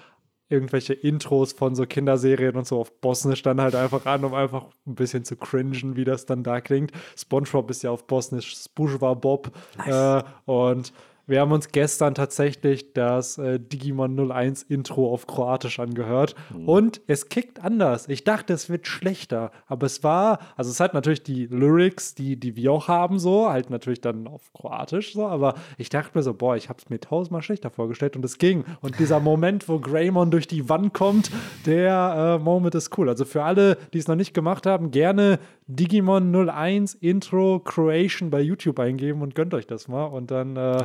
irgendwelche 0.50 0.94
Intros 0.94 1.54
von 1.54 1.74
so 1.74 1.86
Kinderserien 1.86 2.56
und 2.56 2.68
so 2.68 2.80
auf 2.80 3.00
Bosnisch 3.02 3.42
dann 3.42 3.60
halt 3.62 3.74
einfach 3.76 4.06
an, 4.06 4.24
um 4.26 4.34
einfach 4.34 4.66
ein 4.86 4.94
bisschen 4.96 5.24
zu 5.26 5.36
cringen, 5.38 5.96
wie 5.96 6.04
das 6.06 6.26
dann 6.26 6.44
da 6.44 6.62
klingt. 6.62 6.92
SpongeBob 7.18 7.72
ist 7.72 7.82
ja 7.84 7.90
auf 7.92 8.06
Bosnisch 8.06 8.56
Spužva 8.56 9.14
Bob. 9.16 9.52
Äh, 9.88 10.22
und 10.46 10.94
wir 11.28 11.42
haben 11.42 11.52
uns 11.52 11.70
gestern 11.70 12.16
tatsächlich 12.16 12.94
das 12.94 13.38
äh, 13.38 13.60
Digimon 13.60 14.32
01 14.32 14.64
Intro 14.64 15.12
auf 15.12 15.28
Kroatisch 15.28 15.80
angehört 15.80 16.36
und 16.66 17.02
es 17.08 17.30
kickt 17.30 17.64
anders. 17.64 18.08
Ich 18.08 18.24
dachte, 18.24 18.54
es 18.54 18.70
wird 18.70 18.88
schlechter, 18.88 19.52
aber 19.68 19.86
es 19.86 20.04
war, 20.04 20.40
also 20.56 20.72
es 20.72 20.80
hat 20.80 20.94
natürlich 20.94 21.24
die 21.24 21.48
Lyrics, 21.48 22.16
die, 22.16 22.40
die 22.40 22.56
wir 22.56 22.72
auch 22.72 22.88
haben, 22.88 23.20
so, 23.20 23.50
halt 23.50 23.70
natürlich 23.70 24.02
dann 24.02 24.28
auf 24.28 24.52
Kroatisch, 24.54 25.14
so, 25.14 25.26
aber 25.26 25.56
ich 25.78 25.90
dachte 25.90 26.12
mir 26.14 26.24
so, 26.24 26.34
boah, 26.34 26.56
ich 26.56 26.70
habe 26.70 26.80
es 26.84 26.90
mir 26.90 27.00
tausendmal 27.00 27.42
schlechter 27.42 27.70
vorgestellt 27.70 28.16
und 28.16 28.24
es 28.26 28.38
ging. 28.38 28.64
Und 28.82 29.00
dieser 29.00 29.20
Moment, 29.26 29.68
wo 29.68 29.80
Greymon 29.80 30.32
durch 30.32 30.48
die 30.48 30.70
Wand 30.70 30.94
kommt, 30.94 31.32
der 31.66 32.38
äh, 32.40 32.44
Moment 32.44 32.76
ist 32.76 32.98
cool. 32.98 33.10
Also 33.10 33.26
für 33.26 33.44
alle, 33.44 33.78
die 33.94 33.98
es 33.98 34.08
noch 34.08 34.16
nicht 34.16 34.34
gemacht 34.34 34.66
haben, 34.66 34.92
gerne 34.92 35.40
Digimon 35.68 36.32
01 36.32 36.96
Intro 36.96 37.60
Croatian 37.60 38.30
bei 38.30 38.42
YouTube 38.42 38.80
eingeben 38.80 39.22
und 39.22 39.36
gönnt 39.36 39.54
euch 39.54 39.66
das 39.66 39.88
mal 39.88 40.06
und 40.06 40.32
dann 40.32 40.56
äh, 40.56 40.84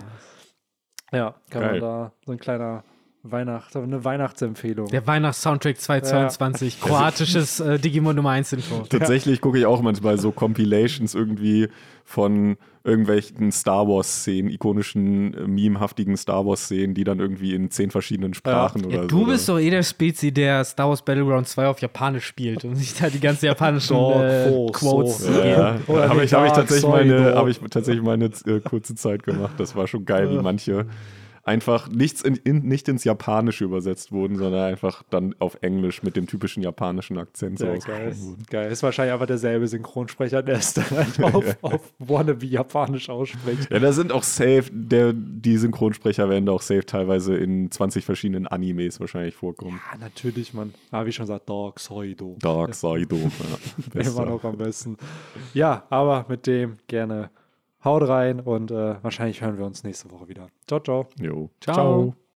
ja, 1.13 1.35
kann 1.51 1.63
Geil. 1.63 1.71
man 1.73 1.81
da 1.81 2.13
so 2.25 2.33
ein 2.33 2.39
kleiner 2.39 2.85
Weihnacht, 3.23 3.77
eine 3.77 4.03
Weihnachtsempfehlung. 4.03 4.89
Der 4.89 5.07
Weihnachts-Soundtrack 5.07 5.79
2022. 5.79 6.81
Kroatisches 6.81 7.61
äh, 7.61 7.79
Digimon 7.79 8.17
Nummer 8.17 8.31
1 8.31 8.55
Info. 8.55 8.79
Tatsächlich 8.89 9.43
gucke 9.43 9.59
ich 9.59 9.67
auch 9.67 9.83
manchmal 9.83 10.19
so 10.19 10.33
Compilations 10.33 11.15
irgendwie 11.15 11.69
von 12.03 12.57
irgendwelchen 12.83 13.53
Star 13.53 13.87
Wars-Szenen, 13.87 14.51
ikonischen, 14.51 15.35
äh, 15.35 15.47
memehaftigen 15.47 16.17
Star 16.17 16.47
Wars-Szenen, 16.47 16.95
die 16.95 17.05
dann 17.05 17.21
irgendwie 17.21 17.55
in 17.55 17.71
zehn 17.71 17.91
verschiedenen 17.91 18.33
Sprachen 18.33 18.87
oder 18.87 18.95
Ja, 18.97 19.03
so. 19.03 19.09
du 19.09 19.27
bist 19.27 19.47
doch 19.51 19.59
eh 19.59 19.69
der 19.69 19.83
Spezi, 19.83 20.33
der 20.33 20.65
Star 20.65 20.89
Wars 20.89 21.03
Battleground 21.03 21.47
2 21.47 21.67
auf 21.67 21.79
Japanisch 21.81 22.25
spielt 22.25 22.65
und 22.65 22.75
sich 22.77 22.95
da 22.99 23.11
die 23.11 23.21
ganzen 23.21 23.45
japanischen 23.45 23.97
äh, 23.97 24.49
oh, 24.51 24.69
Quotes 24.73 25.19
so. 25.19 25.31
Ja, 25.31 25.45
ja. 25.45 25.79
Habe 25.89 26.21
die 26.21 26.25
ich, 26.25 26.33
hab 26.33 26.47
ich, 26.47 26.53
tatsächlich 26.53 26.91
meine, 26.91 27.35
hab 27.35 27.47
ich 27.49 27.59
tatsächlich 27.59 28.03
meine 28.03 28.31
äh, 28.47 28.61
kurze 28.61 28.95
Zeit 28.95 29.25
gemacht. 29.25 29.53
Das 29.59 29.77
war 29.77 29.87
schon 29.87 30.07
geil, 30.07 30.31
wie 30.31 30.39
manche 30.39 30.87
einfach 31.43 31.89
nichts 31.89 32.21
in, 32.23 32.37
in, 32.37 32.59
nicht 32.69 32.89
ins 32.89 33.05
Japanische 33.05 33.65
übersetzt 33.65 34.13
wurden, 34.13 34.37
sondern 34.37 34.63
einfach 34.73 35.03
dann 35.11 35.35
auf 35.39 35.59
Englisch 35.63 36.03
mit 36.03 36.15
dem 36.17 36.27
typischen 36.27 36.63
japanischen 36.63 37.17
Akzent 37.19 37.59
so 37.59 37.67
Ja, 37.67 37.77
geil. 37.77 38.15
wurden. 38.19 38.45
geil. 38.51 38.71
Ist 38.71 38.83
wahrscheinlich 38.83 39.13
einfach 39.15 39.27
derselbe 39.27 39.67
Synchronsprecher, 39.67 40.43
der 40.43 40.57
es 40.57 40.75
dann 40.75 40.91
halt 40.91 41.23
auf, 41.23 41.57
auf 41.63 41.93
Wannabe 41.99 42.45
Japanisch 42.47 43.09
ausspricht. 43.09 43.71
Ja, 43.71 43.79
da 43.79 43.93
sind 43.93 44.13
auch 44.13 44.23
safe, 44.23 44.65
der, 44.71 45.13
die 45.15 45.57
Synchronsprecher 45.57 46.29
werden 46.29 46.47
da 46.47 46.53
auch 46.53 46.63
safe 46.63 46.85
teilweise 46.85 47.35
in 47.37 47.71
20 47.71 48.05
verschiedenen 48.05 48.47
Animes 48.47 49.01
wahrscheinlich 49.01 49.35
vorkommen. 49.35 49.81
Ja, 49.93 49.99
natürlich, 49.99 50.53
Mann. 50.55 50.75
Aber 50.91 51.07
wie 51.07 51.13
schon 51.13 51.25
gesagt, 51.25 51.49
Dark 51.49 51.81
Side. 51.81 52.17
Dark 52.41 52.75
Saido. 52.75 53.17
Ja, 53.95 54.01
Immer 54.01 54.27
noch 54.27 54.45
am 54.45 54.57
besten. 54.59 54.97
Ja, 55.55 55.85
aber 55.91 56.27
mit 56.29 56.47
dem 56.47 56.77
gerne 56.87 57.31
haut 57.85 58.09
rein 58.09 58.41
und 58.41 58.71
äh, 58.71 59.03
wahrscheinlich 59.03 59.41
hören 59.41 59.59
wir 59.59 59.67
uns 59.67 59.85
nächste 59.85 60.11
Woche 60.11 60.29
wieder. 60.29 60.49
Ciao, 60.67 60.81
ciao. 60.81 61.07
Jo. 61.19 61.51
Ciao. 61.61 62.15